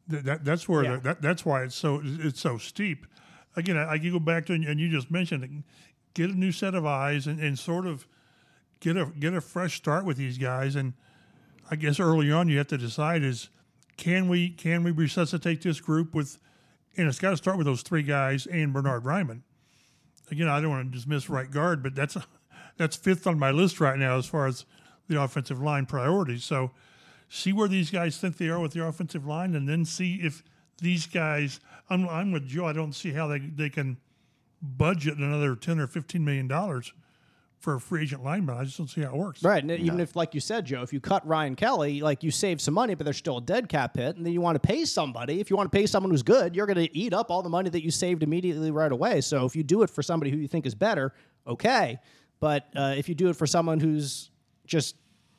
That, 0.08 0.24
that 0.24 0.44
that's 0.44 0.66
where 0.68 0.84
Yeah. 0.84 0.96
the, 0.96 1.00
that 1.02 1.22
that's 1.22 1.44
why 1.44 1.62
it's 1.64 1.74
so 1.74 2.00
it's 2.02 2.40
so 2.40 2.56
steep. 2.56 3.06
Again, 3.56 3.76
I, 3.76 3.92
I 3.92 3.98
can 3.98 4.10
go 4.10 4.18
back 4.18 4.46
to 4.46 4.54
and 4.54 4.80
you 4.80 4.88
just 4.88 5.10
mentioned 5.10 5.44
it, 5.44 5.50
get 6.14 6.30
a 6.30 6.38
new 6.38 6.52
set 6.52 6.74
of 6.74 6.86
eyes 6.86 7.26
and, 7.26 7.38
and 7.38 7.58
sort 7.58 7.86
of 7.86 8.06
get 8.80 8.96
a 8.96 9.06
get 9.18 9.34
a 9.34 9.40
fresh 9.42 9.76
start 9.76 10.04
with 10.06 10.16
these 10.16 10.38
guys. 10.38 10.74
And 10.74 10.94
I 11.70 11.76
guess 11.76 12.00
early 12.00 12.30
on 12.32 12.48
you 12.48 12.56
have 12.58 12.68
to 12.68 12.78
decide 12.78 13.22
is 13.22 13.48
can 13.96 14.28
we 14.28 14.50
can 14.50 14.84
we 14.84 14.90
resuscitate 14.90 15.62
this 15.62 15.80
group 15.80 16.14
with 16.14 16.38
and 16.96 17.08
it's 17.08 17.18
got 17.18 17.30
to 17.30 17.36
start 17.36 17.56
with 17.56 17.66
those 17.66 17.82
three 17.82 18.02
guys 18.02 18.46
and 18.46 18.72
Bernhard 18.72 19.04
Raimann. 19.04 19.42
Again, 20.30 20.48
I 20.48 20.60
don't 20.60 20.70
want 20.70 20.90
to 20.90 20.96
dismiss 20.96 21.28
right 21.28 21.50
guard, 21.50 21.82
but 21.82 21.94
that's 21.94 22.16
that's 22.76 22.96
fifth 22.96 23.26
on 23.26 23.38
my 23.38 23.50
list 23.50 23.80
right 23.80 23.98
now 23.98 24.16
as 24.16 24.26
far 24.26 24.46
as 24.46 24.64
the 25.08 25.20
offensive 25.20 25.60
line 25.60 25.86
priorities. 25.86 26.44
So 26.44 26.70
see 27.28 27.52
where 27.52 27.68
these 27.68 27.90
guys 27.90 28.18
think 28.18 28.36
they 28.36 28.48
are 28.48 28.60
with 28.60 28.72
the 28.72 28.84
offensive 28.84 29.26
line, 29.26 29.54
and 29.54 29.68
then 29.68 29.84
see 29.84 30.16
if 30.16 30.42
these 30.78 31.06
guys. 31.06 31.60
I'm 31.90 32.08
I'm 32.08 32.32
with 32.32 32.46
Joe. 32.46 32.66
I 32.66 32.72
don't 32.72 32.94
see 32.94 33.12
how 33.12 33.26
they 33.26 33.38
they 33.38 33.68
can 33.68 33.98
budget 34.62 35.18
another 35.18 35.54
ten 35.54 35.78
or 35.78 35.86
fifteen 35.86 36.24
million 36.24 36.48
dollars 36.48 36.92
for 37.64 37.74
a 37.74 37.80
free 37.80 38.02
agent 38.02 38.22
lineman. 38.22 38.56
I 38.56 38.64
just 38.64 38.76
don't 38.76 38.88
see 38.88 39.00
how 39.00 39.08
it 39.08 39.16
works. 39.16 39.42
Right. 39.42 39.62
And 39.62 39.72
even 39.72 39.98
if, 39.98 40.14
like 40.14 40.34
you 40.34 40.40
said, 40.40 40.66
Joe, 40.66 40.82
if 40.82 40.92
you 40.92 41.00
cut 41.00 41.26
Ryan 41.26 41.56
Kelly, 41.56 42.00
like 42.02 42.22
you 42.22 42.30
save 42.30 42.60
some 42.60 42.74
money, 42.74 42.94
but 42.94 43.04
there's 43.04 43.16
still 43.16 43.38
a 43.38 43.42
dead 43.42 43.68
cap 43.68 43.96
hit, 43.96 44.16
and 44.16 44.24
then 44.24 44.32
you 44.32 44.40
want 44.40 44.54
to 44.54 44.60
pay 44.60 44.84
somebody. 44.84 45.40
If 45.40 45.50
you 45.50 45.56
want 45.56 45.72
to 45.72 45.76
pay 45.76 45.86
someone 45.86 46.10
who's 46.10 46.22
good, 46.22 46.54
you're 46.54 46.66
going 46.66 46.86
to 46.86 46.96
eat 46.96 47.12
up 47.14 47.30
all 47.30 47.42
the 47.42 47.48
money 47.48 47.70
that 47.70 47.82
you 47.82 47.90
saved 47.90 48.22
immediately 48.22 48.70
right 48.70 48.92
away. 48.92 49.22
So 49.22 49.46
if 49.46 49.56
you 49.56 49.62
do 49.62 49.82
it 49.82 49.90
for 49.90 50.02
somebody 50.02 50.30
who 50.30 50.36
you 50.36 50.46
think 50.46 50.66
is 50.66 50.74
better, 50.74 51.14
okay. 51.46 51.98
But 52.38 52.68
uh, 52.76 52.94
if 52.96 53.08
you 53.08 53.14
do 53.14 53.28
it 53.30 53.34
for 53.36 53.46
someone 53.46 53.80
who's 53.80 54.30
just 54.66 54.96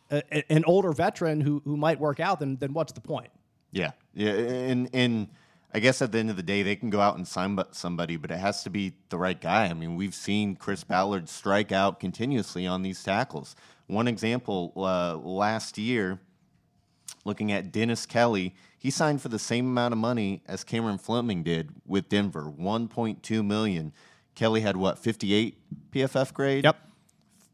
a, 0.10 0.24
a- 0.32 0.52
an 0.52 0.66
older 0.66 0.92
veteran 0.92 1.40
who, 1.42 1.62
who 1.64 1.78
might 1.78 2.00
work 2.00 2.20
out, 2.20 2.40
then 2.40 2.58
then 2.60 2.74
what's 2.74 2.92
the 2.94 3.02
point? 3.02 3.30
Yeah, 3.72 3.92
yeah, 4.14 4.32
and 4.32 4.90
and 4.94 5.28
I 5.76 5.80
guess 5.80 6.02
at 6.02 6.14
the 6.14 6.20
end 6.20 6.30
of 6.30 6.38
the 6.38 6.42
day, 6.42 6.64
they 6.64 6.78
can 6.78 6.90
go 6.90 7.02
out 7.02 7.18
and 7.18 7.28
sign 7.28 7.60
somebody, 7.72 8.16
but 8.16 8.32
it 8.32 8.38
has 8.38 8.64
to 8.64 8.70
be 8.70 8.94
the 9.10 9.18
right 9.18 9.40
guy. 9.40 9.66
I 9.66 9.74
mean, 9.74 9.98
we've 9.98 10.16
seen 10.16 10.56
Chris 10.56 10.86
Ballard 10.86 11.28
strike 11.28 11.74
out 11.74 12.00
continuously 12.00 12.66
on 12.66 12.82
these 12.82 13.04
tackles. 13.04 13.58
One 13.88 14.08
example 14.08 14.72
uh, 14.78 15.18
last 15.18 15.78
year, 15.78 16.22
looking 17.26 17.52
at 17.52 17.74
Dennis 17.74 18.06
Kelly, 18.06 18.56
he 18.80 18.90
signed 18.90 19.22
for 19.22 19.28
the 19.28 19.38
same 19.38 19.66
amount 19.66 19.92
of 19.92 19.98
money 19.98 20.44
as 20.48 20.64
Cameron 20.64 20.98
Fleming 20.98 21.44
did 21.44 21.72
with 21.86 22.08
Denver, 22.08 22.50
one 22.50 22.88
point 22.88 23.22
two 23.22 23.44
million. 23.44 23.92
Kelly 24.34 24.62
had 24.62 24.78
what, 24.78 24.98
fifty 24.98 25.34
eight 25.34 25.58
PFF 25.92 26.34
grade? 26.34 26.64
Yep. 26.64 26.78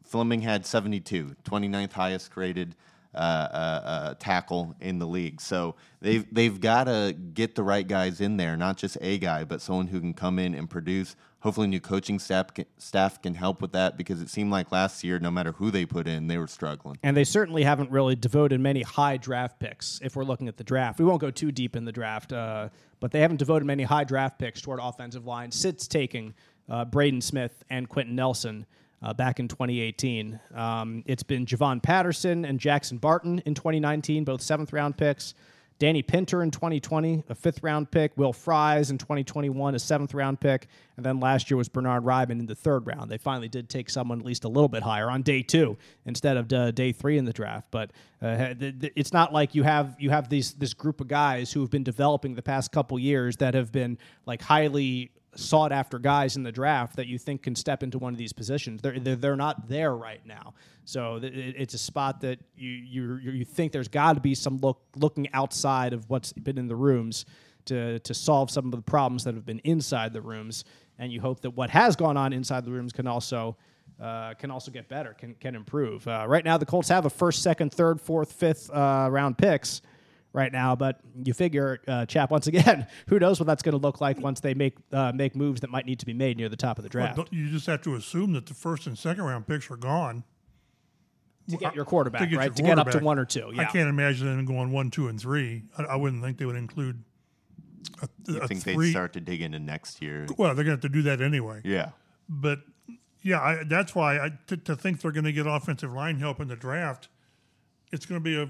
Fleming 0.03 0.41
had 0.41 0.65
72, 0.67 1.37
29th 1.43 1.93
highest 1.93 2.31
graded 2.31 2.75
uh, 3.13 3.17
uh, 3.17 3.81
uh, 3.83 4.13
tackle 4.19 4.75
in 4.79 4.99
the 4.99 5.05
league. 5.05 5.41
So 5.41 5.75
they've 5.99 6.25
they've 6.33 6.59
got 6.59 6.85
to 6.85 7.13
get 7.33 7.55
the 7.55 7.63
right 7.63 7.87
guys 7.87 8.21
in 8.21 8.37
there, 8.37 8.55
not 8.55 8.77
just 8.77 8.97
a 9.01 9.17
guy, 9.17 9.43
but 9.43 9.61
someone 9.61 9.87
who 9.87 9.99
can 9.99 10.13
come 10.13 10.39
in 10.39 10.53
and 10.55 10.69
produce. 10.69 11.15
Hopefully, 11.41 11.67
new 11.67 11.79
coaching 11.79 12.19
staff 12.19 12.53
can, 12.53 12.65
staff 12.77 13.21
can 13.21 13.33
help 13.33 13.61
with 13.61 13.71
that 13.71 13.97
because 13.97 14.21
it 14.21 14.29
seemed 14.29 14.51
like 14.51 14.71
last 14.71 15.03
year, 15.03 15.19
no 15.19 15.31
matter 15.31 15.51
who 15.53 15.71
they 15.71 15.85
put 15.85 16.07
in, 16.07 16.27
they 16.27 16.37
were 16.37 16.47
struggling. 16.47 16.97
And 17.03 17.17
they 17.17 17.23
certainly 17.23 17.63
haven't 17.63 17.91
really 17.91 18.15
devoted 18.15 18.61
many 18.61 18.83
high 18.83 19.17
draft 19.17 19.59
picks. 19.59 19.99
If 20.03 20.15
we're 20.15 20.23
looking 20.23 20.47
at 20.47 20.55
the 20.55 20.63
draft, 20.63 20.99
we 20.99 21.05
won't 21.05 21.19
go 21.19 21.31
too 21.31 21.51
deep 21.51 21.75
in 21.75 21.83
the 21.83 21.91
draft, 21.91 22.31
uh, 22.31 22.69
but 22.99 23.11
they 23.11 23.19
haven't 23.19 23.37
devoted 23.37 23.65
many 23.65 23.83
high 23.83 24.03
draft 24.03 24.37
picks 24.37 24.61
toward 24.61 24.79
offensive 24.81 25.25
line. 25.25 25.51
Sits 25.51 25.87
taking 25.87 26.33
uh, 26.69 26.85
Braden 26.85 27.21
Smith 27.21 27.63
and 27.69 27.89
Quenton 27.89 28.15
Nelson 28.15 28.65
uh, 29.01 29.13
back 29.13 29.39
in 29.39 29.47
2018. 29.47 30.39
Um, 30.53 31.03
it's 31.05 31.23
been 31.23 31.45
Javon 31.45 31.81
Patterson 31.81 32.45
and 32.45 32.59
Jackson 32.59 32.97
Barton 32.97 33.39
in 33.45 33.53
2019, 33.53 34.23
both 34.23 34.41
seventh 34.41 34.73
round 34.73 34.97
picks. 34.97 35.33
Danny 35.81 36.03
Pinter 36.03 36.43
in 36.43 36.51
2020, 36.51 37.23
a 37.27 37.33
fifth 37.33 37.63
round 37.63 37.89
pick. 37.89 38.15
Will 38.15 38.33
Fries 38.33 38.91
in 38.91 38.99
2021, 38.99 39.73
a 39.73 39.79
seventh 39.79 40.13
round 40.13 40.39
pick. 40.39 40.67
And 40.95 41.03
then 41.03 41.19
last 41.19 41.49
year 41.49 41.57
was 41.57 41.69
Bernhard 41.69 42.03
Raimann 42.03 42.39
in 42.39 42.45
the 42.45 42.53
third 42.53 42.85
round. 42.85 43.09
They 43.09 43.17
finally 43.17 43.47
did 43.47 43.67
take 43.67 43.89
someone 43.89 44.19
at 44.19 44.25
least 44.25 44.43
a 44.43 44.47
little 44.47 44.67
bit 44.67 44.83
higher 44.83 45.09
on 45.09 45.23
day 45.23 45.41
two 45.41 45.79
instead 46.05 46.37
of 46.37 46.53
uh, 46.53 46.69
day 46.69 46.91
three 46.91 47.17
in 47.17 47.25
the 47.25 47.33
draft. 47.33 47.69
But 47.71 47.89
uh, 48.21 48.53
it's 48.95 49.11
not 49.11 49.33
like 49.33 49.55
you 49.55 49.63
have 49.63 49.95
you 49.97 50.11
have 50.11 50.29
these 50.29 50.53
this 50.53 50.75
group 50.75 51.01
of 51.01 51.07
guys 51.07 51.51
who 51.51 51.61
have 51.61 51.71
been 51.71 51.83
developing 51.83 52.35
the 52.35 52.43
past 52.43 52.71
couple 52.71 52.99
years 52.99 53.37
that 53.37 53.55
have 53.55 53.71
been 53.71 53.97
like 54.27 54.43
highly 54.43 55.09
sought 55.35 55.71
after 55.71 55.97
guys 55.97 56.35
in 56.35 56.43
the 56.43 56.51
draft 56.51 56.95
that 56.97 57.07
you 57.07 57.17
think 57.17 57.43
can 57.43 57.55
step 57.55 57.83
into 57.83 57.97
one 57.97 58.13
of 58.13 58.17
these 58.17 58.33
positions. 58.33 58.81
They're 58.81 58.99
they're, 58.99 59.15
they're 59.15 59.35
not 59.35 59.67
there 59.67 59.95
right 59.95 60.25
now. 60.25 60.53
So 60.83 61.19
it's 61.21 61.73
a 61.73 61.77
spot 61.77 62.21
that 62.21 62.39
you 62.55 62.69
you 62.69 63.17
you 63.17 63.45
think 63.45 63.71
there's 63.71 63.87
got 63.87 64.13
to 64.13 64.19
be 64.19 64.35
some 64.35 64.57
look 64.57 64.81
looking 64.95 65.29
outside 65.33 65.93
of 65.93 66.09
what's 66.09 66.33
been 66.33 66.57
in 66.57 66.67
the 66.67 66.75
rooms 66.75 67.25
to 67.65 67.99
to 67.99 68.13
solve 68.13 68.51
some 68.51 68.65
of 68.65 68.71
the 68.71 68.81
problems 68.81 69.23
that 69.23 69.35
have 69.35 69.45
been 69.45 69.59
inside 69.59 70.13
the 70.13 70.21
rooms, 70.21 70.65
and 70.99 71.11
you 71.11 71.21
hope 71.21 71.41
that 71.41 71.51
what 71.51 71.69
has 71.69 71.95
gone 71.95 72.17
on 72.17 72.33
inside 72.33 72.65
the 72.65 72.71
rooms 72.71 72.91
can 72.91 73.07
also. 73.07 73.57
Uh, 73.99 74.33
can 74.33 74.49
also 74.49 74.71
get 74.71 74.89
better, 74.89 75.13
can 75.13 75.35
can 75.35 75.53
improve. 75.53 76.07
Uh, 76.07 76.25
right 76.27 76.43
now, 76.43 76.57
the 76.57 76.65
Colts 76.65 76.89
have 76.89 77.05
a 77.05 77.09
first, 77.09 77.43
second, 77.43 77.71
third, 77.71 78.01
fourth, 78.01 78.31
fifth 78.31 78.67
uh, 78.71 79.07
round 79.11 79.37
picks 79.37 79.83
right 80.33 80.51
now. 80.51 80.75
But 80.75 80.99
you 81.23 81.33
figure, 81.33 81.79
uh, 81.87 82.05
chap, 82.05 82.31
once 82.31 82.47
again, 82.47 82.87
who 83.07 83.19
knows 83.19 83.39
what 83.39 83.47
that's 83.47 83.61
going 83.63 83.73
to 83.73 83.81
look 83.81 84.01
like 84.01 84.19
once 84.19 84.39
they 84.39 84.53
make 84.53 84.77
uh, 84.91 85.11
make 85.13 85.35
moves 85.35 85.61
that 85.61 85.69
might 85.69 85.85
need 85.85 85.99
to 85.99 86.05
be 86.05 86.13
made 86.13 86.37
near 86.37 86.49
the 86.49 86.55
top 86.55 86.77
of 86.77 86.83
the 86.83 86.89
draft 86.89 87.17
Well, 87.17 87.27
you 87.31 87.49
just 87.49 87.65
have 87.67 87.81
to 87.83 87.95
assume 87.95 88.33
that 88.33 88.45
the 88.45 88.53
first 88.53 88.87
and 88.87 88.97
second 88.97 89.23
round 89.23 89.47
picks 89.47 89.69
are 89.69 89.77
gone. 89.77 90.23
to 91.49 91.57
get 91.57 91.75
your 91.75 91.85
quarterback, 91.85 92.21
to 92.21 92.27
get 92.27 92.37
right? 92.37 92.45
your 92.45 92.55
to 92.55 92.63
get 92.63 92.79
up 92.79 92.91
to 92.91 92.99
one 92.99 93.19
or 93.19 93.25
two. 93.25 93.51
I 93.57 93.65
can't 93.65 93.89
imagine 93.89 94.27
them 94.27 94.45
going 94.45 94.71
one, 94.71 94.89
two, 94.91 95.07
and 95.07 95.19
three. 95.19 95.63
I, 95.77 95.83
I 95.83 95.95
wouldn't 95.95 96.23
think 96.23 96.37
they 96.37 96.45
would 96.45 96.55
include 96.55 97.03
a, 98.01 98.09
I 98.29 98.45
a 98.45 98.47
think 98.47 98.63
three. 98.63 98.87
they'd 98.87 98.91
start 98.91 99.13
to 99.13 99.19
dig 99.19 99.41
into 99.41 99.59
next 99.59 100.01
year. 100.01 100.27
Well, 100.37 100.55
they're 100.55 100.63
going 100.63 100.77
to 100.77 100.81
have 100.81 100.81
to 100.81 100.89
do 100.89 101.01
that 101.03 101.21
anyway. 101.21 101.61
Yeah. 101.63 101.89
But 102.29 102.59
yeah, 103.21 103.41
I, 103.41 103.63
that's 103.63 103.93
why 103.93 104.17
I, 104.17 104.31
to, 104.47 104.57
to 104.57 104.75
think 104.75 105.01
they're 105.01 105.11
going 105.11 105.25
to 105.25 105.33
get 105.33 105.45
offensive 105.47 105.91
line 105.91 106.19
help 106.19 106.39
in 106.39 106.47
the 106.47 106.55
draft, 106.55 107.09
it's 107.91 108.05
going 108.05 108.19
to 108.19 108.23
be 108.23 108.39
a 108.41 108.49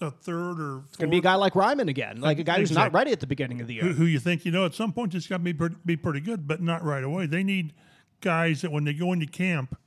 a 0.00 0.10
third 0.10 0.60
or 0.60 0.82
It's 0.88 0.96
going 0.96 1.08
to 1.08 1.14
be 1.14 1.18
a 1.18 1.22
guy 1.22 1.34
like 1.36 1.54
Raimann 1.54 1.88
again, 1.88 2.20
like 2.20 2.38
a 2.38 2.44
guy 2.44 2.58
who's 2.58 2.72
not 2.72 2.92
ready 2.92 3.12
at 3.12 3.20
the 3.20 3.26
beginning 3.26 3.60
of 3.60 3.66
the 3.66 3.74
year. 3.74 3.84
who, 3.84 3.92
who 3.92 4.04
you 4.04 4.18
think 4.18 4.44
you 4.44 4.50
know 4.50 4.64
at 4.64 4.74
some 4.74 4.92
point 4.92 5.14
it's 5.14 5.26
got 5.26 5.38
to 5.38 5.42
be 5.42 5.54
pretty, 5.54 5.76
be 5.84 5.96
pretty 5.96 6.20
good, 6.20 6.46
but 6.46 6.60
not 6.60 6.84
right 6.84 7.04
away. 7.04 7.26
They 7.26 7.42
need 7.42 7.72
guys 8.20 8.62
that 8.62 8.72
when 8.72 8.84
they 8.84 8.92
go 8.92 9.12
into 9.12 9.26
camp, 9.26 9.78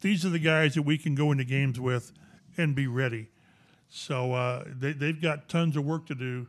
these 0.00 0.24
are 0.24 0.30
the 0.30 0.38
guys 0.38 0.74
that 0.74 0.82
we 0.82 0.98
can 0.98 1.14
go 1.14 1.32
into 1.32 1.44
games 1.44 1.78
with 1.80 2.12
and 2.56 2.74
be 2.74 2.86
ready. 2.86 3.28
So 3.88 4.32
uh, 4.32 4.64
they 4.78 4.92
they've 4.92 5.20
got 5.20 5.48
tons 5.48 5.76
of 5.76 5.84
work 5.84 6.06
to 6.06 6.14
do, 6.14 6.46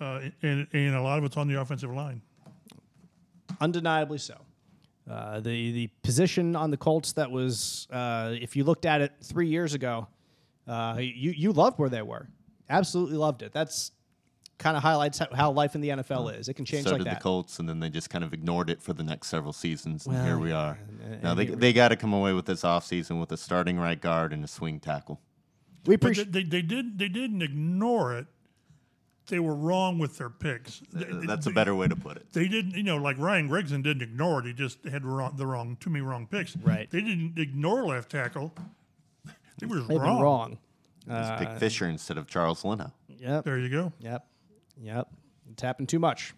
uh, 0.00 0.20
and 0.42 0.66
and 0.72 0.94
a 0.94 1.02
lot 1.02 1.18
of 1.18 1.24
it's 1.24 1.36
on 1.36 1.48
the 1.48 1.60
offensive 1.60 1.90
line. 1.92 2.22
undeniably 3.60 4.18
so. 4.18 4.36
Uh, 5.10 5.38
the 5.40 5.70
the 5.72 5.86
position 6.02 6.56
on 6.56 6.70
the 6.70 6.76
Colts 6.76 7.12
that 7.12 7.30
was, 7.30 7.86
uh, 7.92 8.34
if 8.40 8.56
you 8.56 8.64
looked 8.64 8.84
at 8.86 9.00
it 9.00 9.12
three 9.22 9.46
years 9.48 9.72
ago, 9.74 10.08
uh, 10.66 10.96
you 10.98 11.30
you 11.30 11.52
loved 11.52 11.78
where 11.78 11.88
they 11.88 12.02
were, 12.02 12.28
absolutely 12.68 13.16
loved 13.16 13.42
it. 13.42 13.52
That's 13.52 13.92
kind 14.58 14.74
of 14.76 14.82
highlights 14.82 15.18
how, 15.18 15.26
how 15.34 15.50
life 15.50 15.74
in 15.74 15.82
the 15.82 15.90
NFL 15.90 16.34
is. 16.38 16.48
It 16.48 16.54
can 16.54 16.64
change 16.64 16.84
so 16.84 16.92
like 16.92 16.98
did 17.00 17.06
that. 17.08 17.18
the 17.18 17.22
Colts, 17.22 17.58
and 17.58 17.68
then 17.68 17.78
they 17.80 17.90
just 17.90 18.08
kind 18.10 18.24
of 18.24 18.32
ignored 18.32 18.70
it 18.70 18.80
for 18.80 18.92
the 18.94 19.02
next 19.04 19.28
several 19.28 19.52
seasons, 19.52 20.06
and 20.06 20.16
here 20.24 20.38
we 20.38 20.52
are. 20.52 20.78
and- 21.02 21.22
now 21.22 21.30
and 21.32 21.38
they 21.40 21.46
they 21.46 21.72
got 21.72 21.88
to 21.88 21.96
come 21.96 22.12
away 22.12 22.32
with 22.32 22.46
this 22.46 22.62
offseason 22.62 23.20
with 23.20 23.30
a 23.32 23.36
starting 23.36 23.78
right 23.78 24.00
guard 24.00 24.32
and 24.32 24.42
a 24.44 24.48
swing 24.48 24.80
tackle. 24.80 25.20
We 25.86 25.96
But 25.96 26.06
appreciate. 26.06 26.32
they, 26.32 26.42
they, 26.42 26.48
they 26.48 26.62
did 26.62 26.98
they 26.98 27.08
didn't 27.08 27.42
ignore 27.42 28.16
it. 28.18 28.26
They 29.28 29.40
were 29.40 29.54
wrong 29.56 29.98
with 29.98 30.18
their 30.18 30.30
picks. 30.30 30.80
They- 30.92 31.04
Uh, 31.06 31.20
That's 31.26 31.46
a 31.46 31.50
better 31.50 31.74
way 31.74 31.88
to 31.88 31.96
put 31.96 32.16
it. 32.16 32.32
They 32.32 32.46
didn't, 32.48 32.74
you 32.76 32.84
know, 32.84 32.96
like 32.96 33.18
Ryan 33.18 33.48
Grigson 33.48 33.82
didn't 33.82 34.02
ignore 34.02 34.38
it. 34.40 34.46
He 34.46 34.52
just 34.52 34.84
had 34.84 35.04
wrong, 35.04 35.34
the 35.36 35.46
wrong, 35.46 35.76
too 35.80 35.90
many 35.90 36.02
wrong 36.04 36.26
picks. 36.28 36.56
Right. 36.56 36.88
They 36.90 37.00
didn't 37.00 37.36
ignore 37.38 37.84
left 37.84 38.10
tackle. 38.10 38.52
They 39.58 39.66
were 39.66 39.80
They've 39.80 40.00
wrong. 40.00 40.16
been 40.16 40.22
wrong. 40.22 40.58
Just 41.08 41.32
Uh, 41.32 41.38
pick 41.38 41.50
Fisher 41.58 41.88
instead 41.88 42.18
of 42.18 42.26
Charles 42.26 42.64
Leno. 42.64 42.92
Yep. 43.08 43.44
There 43.44 43.58
you 43.58 43.68
go. 43.68 43.92
Yep. 44.00 44.26
Yep. 44.80 45.08
It's 45.52 45.62
happened 45.62 45.88
too 45.88 45.98
much. 45.98 46.34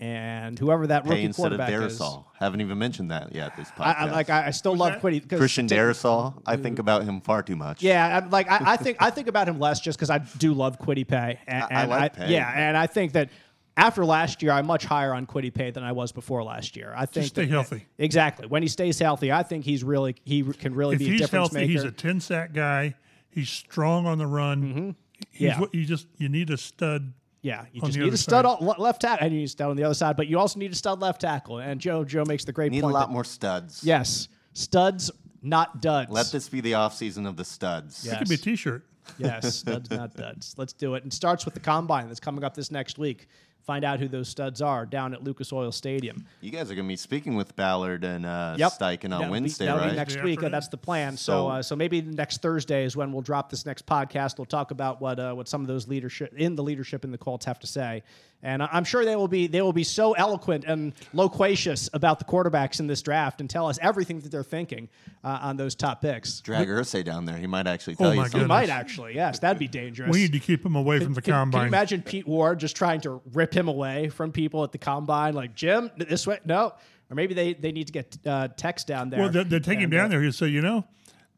And 0.00 0.58
whoever 0.58 0.86
that 0.88 1.04
rookie 1.04 1.16
Paye 1.16 1.24
instead 1.24 1.52
of 1.52 1.58
quarterback 1.60 1.90
is, 1.90 2.02
Haven't 2.38 2.60
even 2.60 2.78
mentioned 2.78 3.10
that 3.12 3.32
yet. 3.34 3.56
This 3.56 3.68
podcast. 3.70 3.80
I, 3.86 3.92
I 3.92 4.10
like. 4.10 4.28
I, 4.28 4.46
I 4.48 4.50
still 4.50 4.76
love 4.76 4.94
that? 4.94 5.02
Kwity. 5.02 5.26
'cause 5.26 5.38
Christian 5.38 5.68
ta- 5.68 5.76
Darrisaw. 5.76 6.34
I 6.44 6.56
think 6.56 6.78
about 6.80 7.04
him 7.04 7.20
far 7.20 7.42
too 7.42 7.54
much. 7.54 7.80
Yeah, 7.82 8.18
I'm 8.18 8.28
like 8.30 8.50
I, 8.50 8.72
I 8.72 8.76
think 8.76 8.96
I 9.00 9.10
think 9.10 9.28
about 9.28 9.48
him 9.48 9.60
less 9.60 9.78
just 9.80 9.96
because 9.98 10.10
I 10.10 10.18
do 10.18 10.52
love 10.52 10.78
Kwity 10.80 11.06
Paye, 11.06 11.38
and, 11.46 11.62
I- 11.70 11.74
I 11.74 11.80
and 11.82 11.90
like 11.90 12.16
Paye. 12.16 12.32
Yeah, 12.32 12.50
and 12.54 12.76
I 12.76 12.86
think 12.88 13.12
that 13.12 13.30
after 13.76 14.04
last 14.04 14.42
year, 14.42 14.52
I'm 14.52 14.66
much 14.66 14.84
higher 14.84 15.12
on 15.14 15.26
Kwity 15.26 15.52
Paye 15.52 15.70
than 15.70 15.82
I 15.82 15.92
was 15.92 16.12
before 16.12 16.44
last 16.44 16.76
year. 16.76 16.92
I 16.96 17.06
think 17.06 17.26
stay 17.26 17.42
that- 17.44 17.50
healthy. 17.50 17.86
Exactly. 17.98 18.46
When 18.46 18.62
he 18.62 18.68
stays 18.68 18.98
healthy, 18.98 19.32
I 19.32 19.42
think 19.42 19.64
he's 19.64 19.82
really 19.84 20.14
he 20.24 20.42
can 20.42 20.74
really 20.74 20.94
If 20.94 20.98
be 21.00 21.06
a 21.14 21.18
difference 21.18 21.32
healthy, 21.52 21.54
maker. 21.56 21.70
he's 21.72 21.84
a 21.84 21.90
ten 21.90 22.20
sack 22.20 22.52
guy. 22.52 22.94
He's 23.30 23.48
strong 23.50 24.06
on 24.06 24.18
the 24.18 24.26
run. 24.26 24.62
Mm-hmm. 24.62 24.90
Yeah. 25.32 25.58
what 25.60 25.74
you 25.74 25.84
just 25.84 26.06
you 26.18 26.28
need 26.28 26.50
a 26.50 26.56
stud. 26.56 27.12
yeah, 27.42 27.64
you 27.72 27.80
on 27.82 27.88
just 27.88 27.98
need 27.98 28.12
a 28.12 28.16
stud 28.16 28.44
side. 28.44 28.46
on, 28.46 28.66
le- 28.66 28.80
left 28.80 29.00
tackle, 29.00 29.24
and 29.24 29.32
you 29.34 29.40
need 29.40 29.46
a 29.46 29.48
stud 29.48 29.70
on 29.70 29.76
the 29.76 29.84
other 29.84 29.94
side, 29.94 30.16
but 30.16 30.26
you 30.28 30.38
also 30.38 30.58
need 30.58 30.70
a 30.70 30.74
stud 30.76 31.00
left 31.00 31.20
tackle. 31.20 31.58
And 31.58 31.80
Joe 31.80 32.04
Joe 32.04 32.24
makes 32.24 32.44
the 32.44 32.52
great 32.52 32.70
Need 32.72 32.84
a 32.84 32.86
lot 32.86 33.08
that- 33.08 33.12
more 33.12 33.24
studs. 33.24 33.82
Yes, 33.82 34.28
studs, 34.52 35.10
not 35.42 35.80
duds. 35.82 36.10
Let 36.10 36.26
this 36.30 36.48
be 36.48 36.60
the 36.60 36.72
offseason 36.72 37.26
of 37.26 37.36
the 37.36 37.44
studs. 37.44 38.04
Yeah. 38.06 38.14
It 38.14 38.18
could 38.20 38.28
be 38.28 38.34
a 38.36 38.38
T-shirt. 38.38 38.84
Yes, 39.18 39.56
studs, 39.56 39.90
not 39.90 40.14
duds. 40.14 40.54
Let's 40.56 40.72
do 40.72 40.94
it. 40.94 41.02
And 41.02 41.12
starts 41.12 41.44
with 41.44 41.52
the 41.54 41.60
combine 41.60 42.08
that's 42.08 42.20
coming 42.20 42.42
up 42.44 42.54
this 42.54 42.70
next 42.70 42.98
week. 42.98 43.28
Find 43.64 43.82
out 43.84 43.98
who 43.98 44.08
those 44.08 44.28
studs 44.28 44.60
are 44.60 44.84
down 44.84 45.14
at 45.14 45.24
Lucas 45.24 45.50
Oil 45.52 45.72
Stadium. 45.72 46.26
You 46.42 46.50
guys 46.50 46.70
are 46.70 46.74
going 46.74 46.86
to 46.86 46.92
be 46.92 46.96
speaking 46.96 47.34
with 47.34 47.56
Ballard 47.56 48.04
and 48.04 48.26
uh, 48.26 48.56
Yep. 48.58 48.72
Steichen 48.72 49.04
on 49.04 49.10
That'll 49.10 49.24
be- 49.26 49.30
Wednesday, 49.30 49.64
that'll 49.64 49.80
right? 49.80 49.90
Be 49.92 49.96
next 49.96 50.16
The 50.16 50.22
week. 50.22 50.42
Uh, 50.42 50.50
that's 50.50 50.68
the 50.68 50.76
plan. 50.76 51.16
So, 51.16 51.32
So- 51.32 51.48
uh, 51.48 51.62
so 51.62 51.74
maybe 51.74 52.02
next 52.02 52.42
Thursday 52.42 52.84
is 52.84 52.94
when 52.94 53.10
we'll 53.10 53.22
drop 53.22 53.48
this 53.50 53.64
next 53.64 53.86
podcast. 53.86 54.36
We'll 54.38 54.44
talk 54.44 54.70
about 54.70 55.00
what 55.00 55.18
uh, 55.18 55.32
what 55.32 55.48
some 55.48 55.62
of 55.62 55.66
those 55.66 55.88
leadership 55.88 56.34
in 56.34 56.56
the 56.56 56.62
leadership 56.62 57.04
in 57.04 57.10
the 57.10 57.16
Colts 57.18 57.46
have 57.46 57.58
to 57.60 57.66
say, 57.66 58.02
and 58.44 58.62
I- 58.62 58.68
I'm 58.72 58.84
sure 58.84 59.04
they 59.04 59.16
will 59.16 59.26
be 59.26 59.48
they 59.48 59.62
will 59.62 59.72
be 59.72 59.82
so 59.82 60.12
eloquent 60.12 60.64
and 60.64 60.92
loquacious 61.12 61.90
about 61.92 62.18
the 62.20 62.24
quarterbacks 62.24 62.78
in 62.78 62.86
this 62.86 63.02
draft 63.02 63.40
and 63.40 63.48
tell 63.50 63.66
us 63.66 63.78
everything 63.82 64.20
that 64.20 64.30
they're 64.30 64.42
thinking 64.44 64.88
uh, 65.24 65.38
on 65.42 65.56
those 65.56 65.74
top 65.74 66.00
picks. 66.02 66.40
Drag 66.40 66.68
Irsay 66.68 67.04
down 67.04 67.24
there. 67.24 67.36
He 67.38 67.46
might 67.46 67.66
actually 67.66 67.96
tell 67.96 68.08
Oh 68.08 68.10
you 68.12 68.16
my 68.18 68.22
He 68.24 68.30
something. 68.30 68.40
goodness. 68.48 68.48
might 68.48 68.68
actually, 68.70 69.14
yes, 69.14 69.38
that'd 69.40 69.58
be 69.58 69.66
dangerous. 69.68 70.10
We 70.12 70.18
need 70.20 70.32
to 70.32 70.38
keep 70.40 70.64
him 70.64 70.76
away 70.76 71.00
from 71.00 71.14
the 71.14 71.22
Can, 71.22 71.50
can 71.50 71.60
you 71.62 71.66
imagine 71.66 72.02
Pete 72.02 72.26
Ward 72.28 72.60
just 72.60 72.76
trying 72.76 73.00
to 73.02 73.20
rip 73.32 73.52
him 73.54 73.66
away 73.68 74.10
from 74.10 74.30
people 74.30 74.62
at 74.62 74.72
the 74.72 74.78
combine? 74.78 75.34
Like 75.34 75.54
Jim, 75.54 75.90
this 75.96 76.26
way, 76.26 76.38
no. 76.44 76.74
Or 77.10 77.14
maybe 77.14 77.34
they, 77.34 77.54
they 77.54 77.72
need 77.72 77.86
to 77.88 77.92
get 77.92 78.16
uh, 78.26 78.48
text 78.56 78.86
down 78.86 79.10
there. 79.10 79.20
well, 79.20 79.28
they, 79.30 79.44
they 79.44 79.60
take 79.60 79.78
him 79.78 79.84
And, 79.84 79.92
down 79.92 80.04
uh, 80.06 80.08
there. 80.08 80.22
He'll 80.22 80.32
say, 80.32 80.48
you 80.48 80.60
know, 80.62 80.84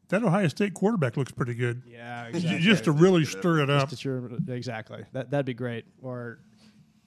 that 0.09 0.23
Ohio 0.23 0.47
State 0.47 0.73
quarterback 0.73 1.17
looks 1.17 1.31
pretty 1.33 1.53
good. 1.55 1.83
Yeah, 1.85 2.27
exactly. 2.27 2.59
Just 2.61 2.85
to 2.85 2.91
really 2.93 3.25
stir 3.25 3.59
it 3.59 3.69
up. 3.69 3.89
Just 3.89 4.01
to- 4.03 4.39
exactly. 4.49 5.03
That 5.11 5.29
that'd 5.31 5.45
be 5.45 5.53
great. 5.53 5.85
Or 6.01 6.39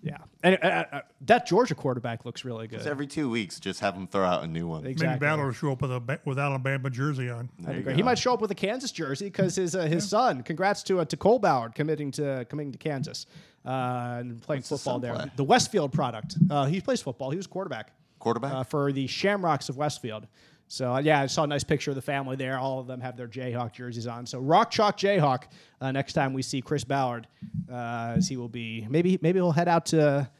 yeah, 0.03 0.17
and 0.43 0.59
uh, 0.63 0.85
uh, 0.93 1.01
that 1.23 1.47
Georgia 1.47 1.75
quarterback 1.75 2.25
looks 2.25 2.45
really 2.45 2.67
good. 2.67 2.87
Every 2.87 3.07
two 3.07 3.29
weeks, 3.29 3.61
just 3.61 3.81
have 3.81 3.95
him 3.95 4.07
throw 4.07 4.25
out 4.25 4.43
a 4.43 4.47
new 4.47 4.67
one. 4.67 4.83
Maybe 4.83 4.93
Exactly. 4.93 5.27
Ballard 5.27 5.47
will 5.47 5.53
show 5.53 5.73
up 5.73 5.83
with 5.83 5.93
a 5.93 6.21
with 6.25 6.39
Alabama 6.39 6.89
jersey 6.91 7.29
on. 7.29 7.51
There 7.59 7.77
you 7.77 7.83
Great. 7.83 7.93
go. 7.93 7.97
He 7.97 8.03
might 8.03 8.19
show 8.19 8.33
up 8.33 8.41
with 8.41 8.51
a 8.51 8.55
Kansas 8.55 8.93
jersey 8.93 9.27
because 9.27 9.57
his 9.57 9.75
uh, 9.77 9.83
his 9.83 10.09
son. 10.09 10.43
Congrats 10.43 10.83
to 10.85 11.01
uh, 11.01 11.05
to 11.05 11.17
Cole 11.17 11.39
Ballard 11.39 11.75
committing 11.75 12.11
to 12.13 12.47
coming 12.49 12.73
to 12.73 12.79
Kansas 12.79 13.27
uh, 13.67 14.17
and 14.21 14.41
playing 14.43 14.61
What's 14.61 14.69
football 14.71 14.95
son 14.95 15.01
there. 15.03 15.15
play? 15.15 15.31
The 15.37 15.45
Westfield 15.45 15.93
product. 15.93 16.37
Uh, 16.51 16.65
he 16.67 16.81
plays 16.81 17.03
football. 17.03 17.31
He 17.31 17.37
was 17.37 17.47
quarterback. 17.47 17.93
Quarterback? 18.19 18.53
uh, 18.53 18.63
for 18.65 18.93
the 18.93 19.07
Shamrocks 19.07 19.69
of 19.69 19.77
Westfield. 19.77 20.27
So 20.71 20.95
uh, 20.95 20.99
yeah, 21.01 21.21
I 21.21 21.27
saw 21.27 21.43
a 21.43 21.47
nice 21.49 21.65
picture 21.65 21.91
of 21.91 21.97
the 21.97 22.03
family 22.03 22.37
there. 22.37 22.57
All 22.57 22.79
of 22.79 22.87
them 22.87 23.01
have 23.01 23.17
their 23.17 23.27
Jayhawk 23.27 23.73
jerseys 23.73 24.07
on. 24.07 24.25
So 24.25 24.39
rock 24.39 24.71
chalk 24.71 24.97
Jayhawk. 24.97 25.49
Uh, 25.81 25.91
next 25.91 26.13
time 26.13 26.33
we 26.33 26.43
see 26.43 26.63
Chris 26.63 26.85
Ballard, 26.85 27.27
uh, 27.69 28.15
as 28.17 28.29
he 28.29 28.37
will 28.37 28.49
be 28.49 28.87
maybe 28.89 29.19
maybe 29.21 29.41
he'll 29.41 29.51
head 29.51 29.67
out 29.67 29.85
to 29.87 30.31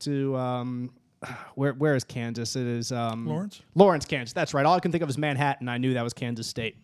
to 0.00 0.36
um, 0.36 0.90
where 1.54 1.74
where 1.74 1.94
is 1.94 2.02
Kansas? 2.02 2.56
It 2.56 2.66
is 2.66 2.90
um, 2.90 3.24
Lawrence? 3.24 3.62
Lawrence, 3.76 4.04
Kansas. 4.04 4.32
That's 4.32 4.52
right. 4.52 4.66
All 4.66 4.74
I 4.74 4.80
can 4.80 4.90
think 4.90 5.04
of 5.04 5.10
is 5.10 5.16
Manhattan. 5.16 5.68
I 5.68 5.78
knew 5.78 5.94
that 5.94 6.02
was 6.02 6.12
Kansas 6.12 6.48
State. 6.48 6.76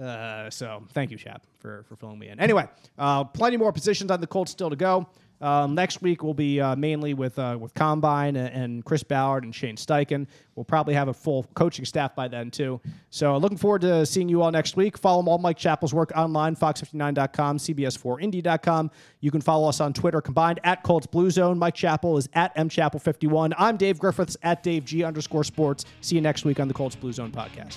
Uh, 0.00 0.50
so 0.50 0.82
thank 0.92 1.10
you, 1.10 1.16
Chap, 1.16 1.46
for 1.60 1.84
for 1.88 1.96
filling 1.96 2.18
me 2.18 2.28
in. 2.28 2.38
Anyway, 2.40 2.68
uh, 2.98 3.24
plenty 3.24 3.56
more 3.56 3.72
positions 3.72 4.10
on 4.10 4.20
the 4.20 4.26
Colts 4.26 4.52
still 4.52 4.68
to 4.68 4.76
go. 4.76 5.08
Um, 5.44 5.74
next 5.74 6.00
week 6.00 6.22
will 6.22 6.32
be 6.32 6.58
uh, 6.58 6.74
mainly 6.74 7.12
with 7.12 7.38
uh, 7.38 7.58
with 7.60 7.74
Combine 7.74 8.34
and, 8.36 8.48
and 8.48 8.84
Chris 8.84 9.02
Ballard 9.02 9.44
and 9.44 9.54
Shane 9.54 9.76
Steichen. 9.76 10.26
We'll 10.54 10.64
probably 10.64 10.94
have 10.94 11.08
a 11.08 11.12
full 11.12 11.44
coaching 11.54 11.84
staff 11.84 12.14
by 12.14 12.28
then 12.28 12.50
too. 12.50 12.80
So 13.10 13.36
looking 13.36 13.58
forward 13.58 13.82
to 13.82 14.06
seeing 14.06 14.30
you 14.30 14.40
all 14.40 14.50
next 14.50 14.74
week. 14.74 14.96
Follow 14.96 15.22
all 15.26 15.36
Mike 15.36 15.58
Chappell's 15.58 15.92
work 15.92 16.12
online, 16.16 16.56
fox59.com, 16.56 17.58
cbs4indy.com. 17.58 18.90
You 19.20 19.30
can 19.30 19.42
follow 19.42 19.68
us 19.68 19.82
on 19.82 19.92
Twitter 19.92 20.22
combined 20.22 20.60
at 20.64 20.82
Colts 20.82 21.06
Blue 21.06 21.30
Zone. 21.30 21.58
Mike 21.58 21.74
Chappell 21.74 22.16
is 22.16 22.26
at 22.32 22.56
mchappell51. 22.56 23.52
I'm 23.58 23.76
Dave 23.76 23.98
Griffiths 23.98 24.38
at 24.42 24.62
Dave 24.62 24.86
G 24.86 25.04
underscore 25.04 25.44
sports. 25.44 25.84
See 26.00 26.14
you 26.14 26.22
next 26.22 26.46
week 26.46 26.58
on 26.58 26.68
the 26.68 26.74
Colts 26.74 26.96
Blue 26.96 27.12
Zone 27.12 27.30
podcast. 27.30 27.76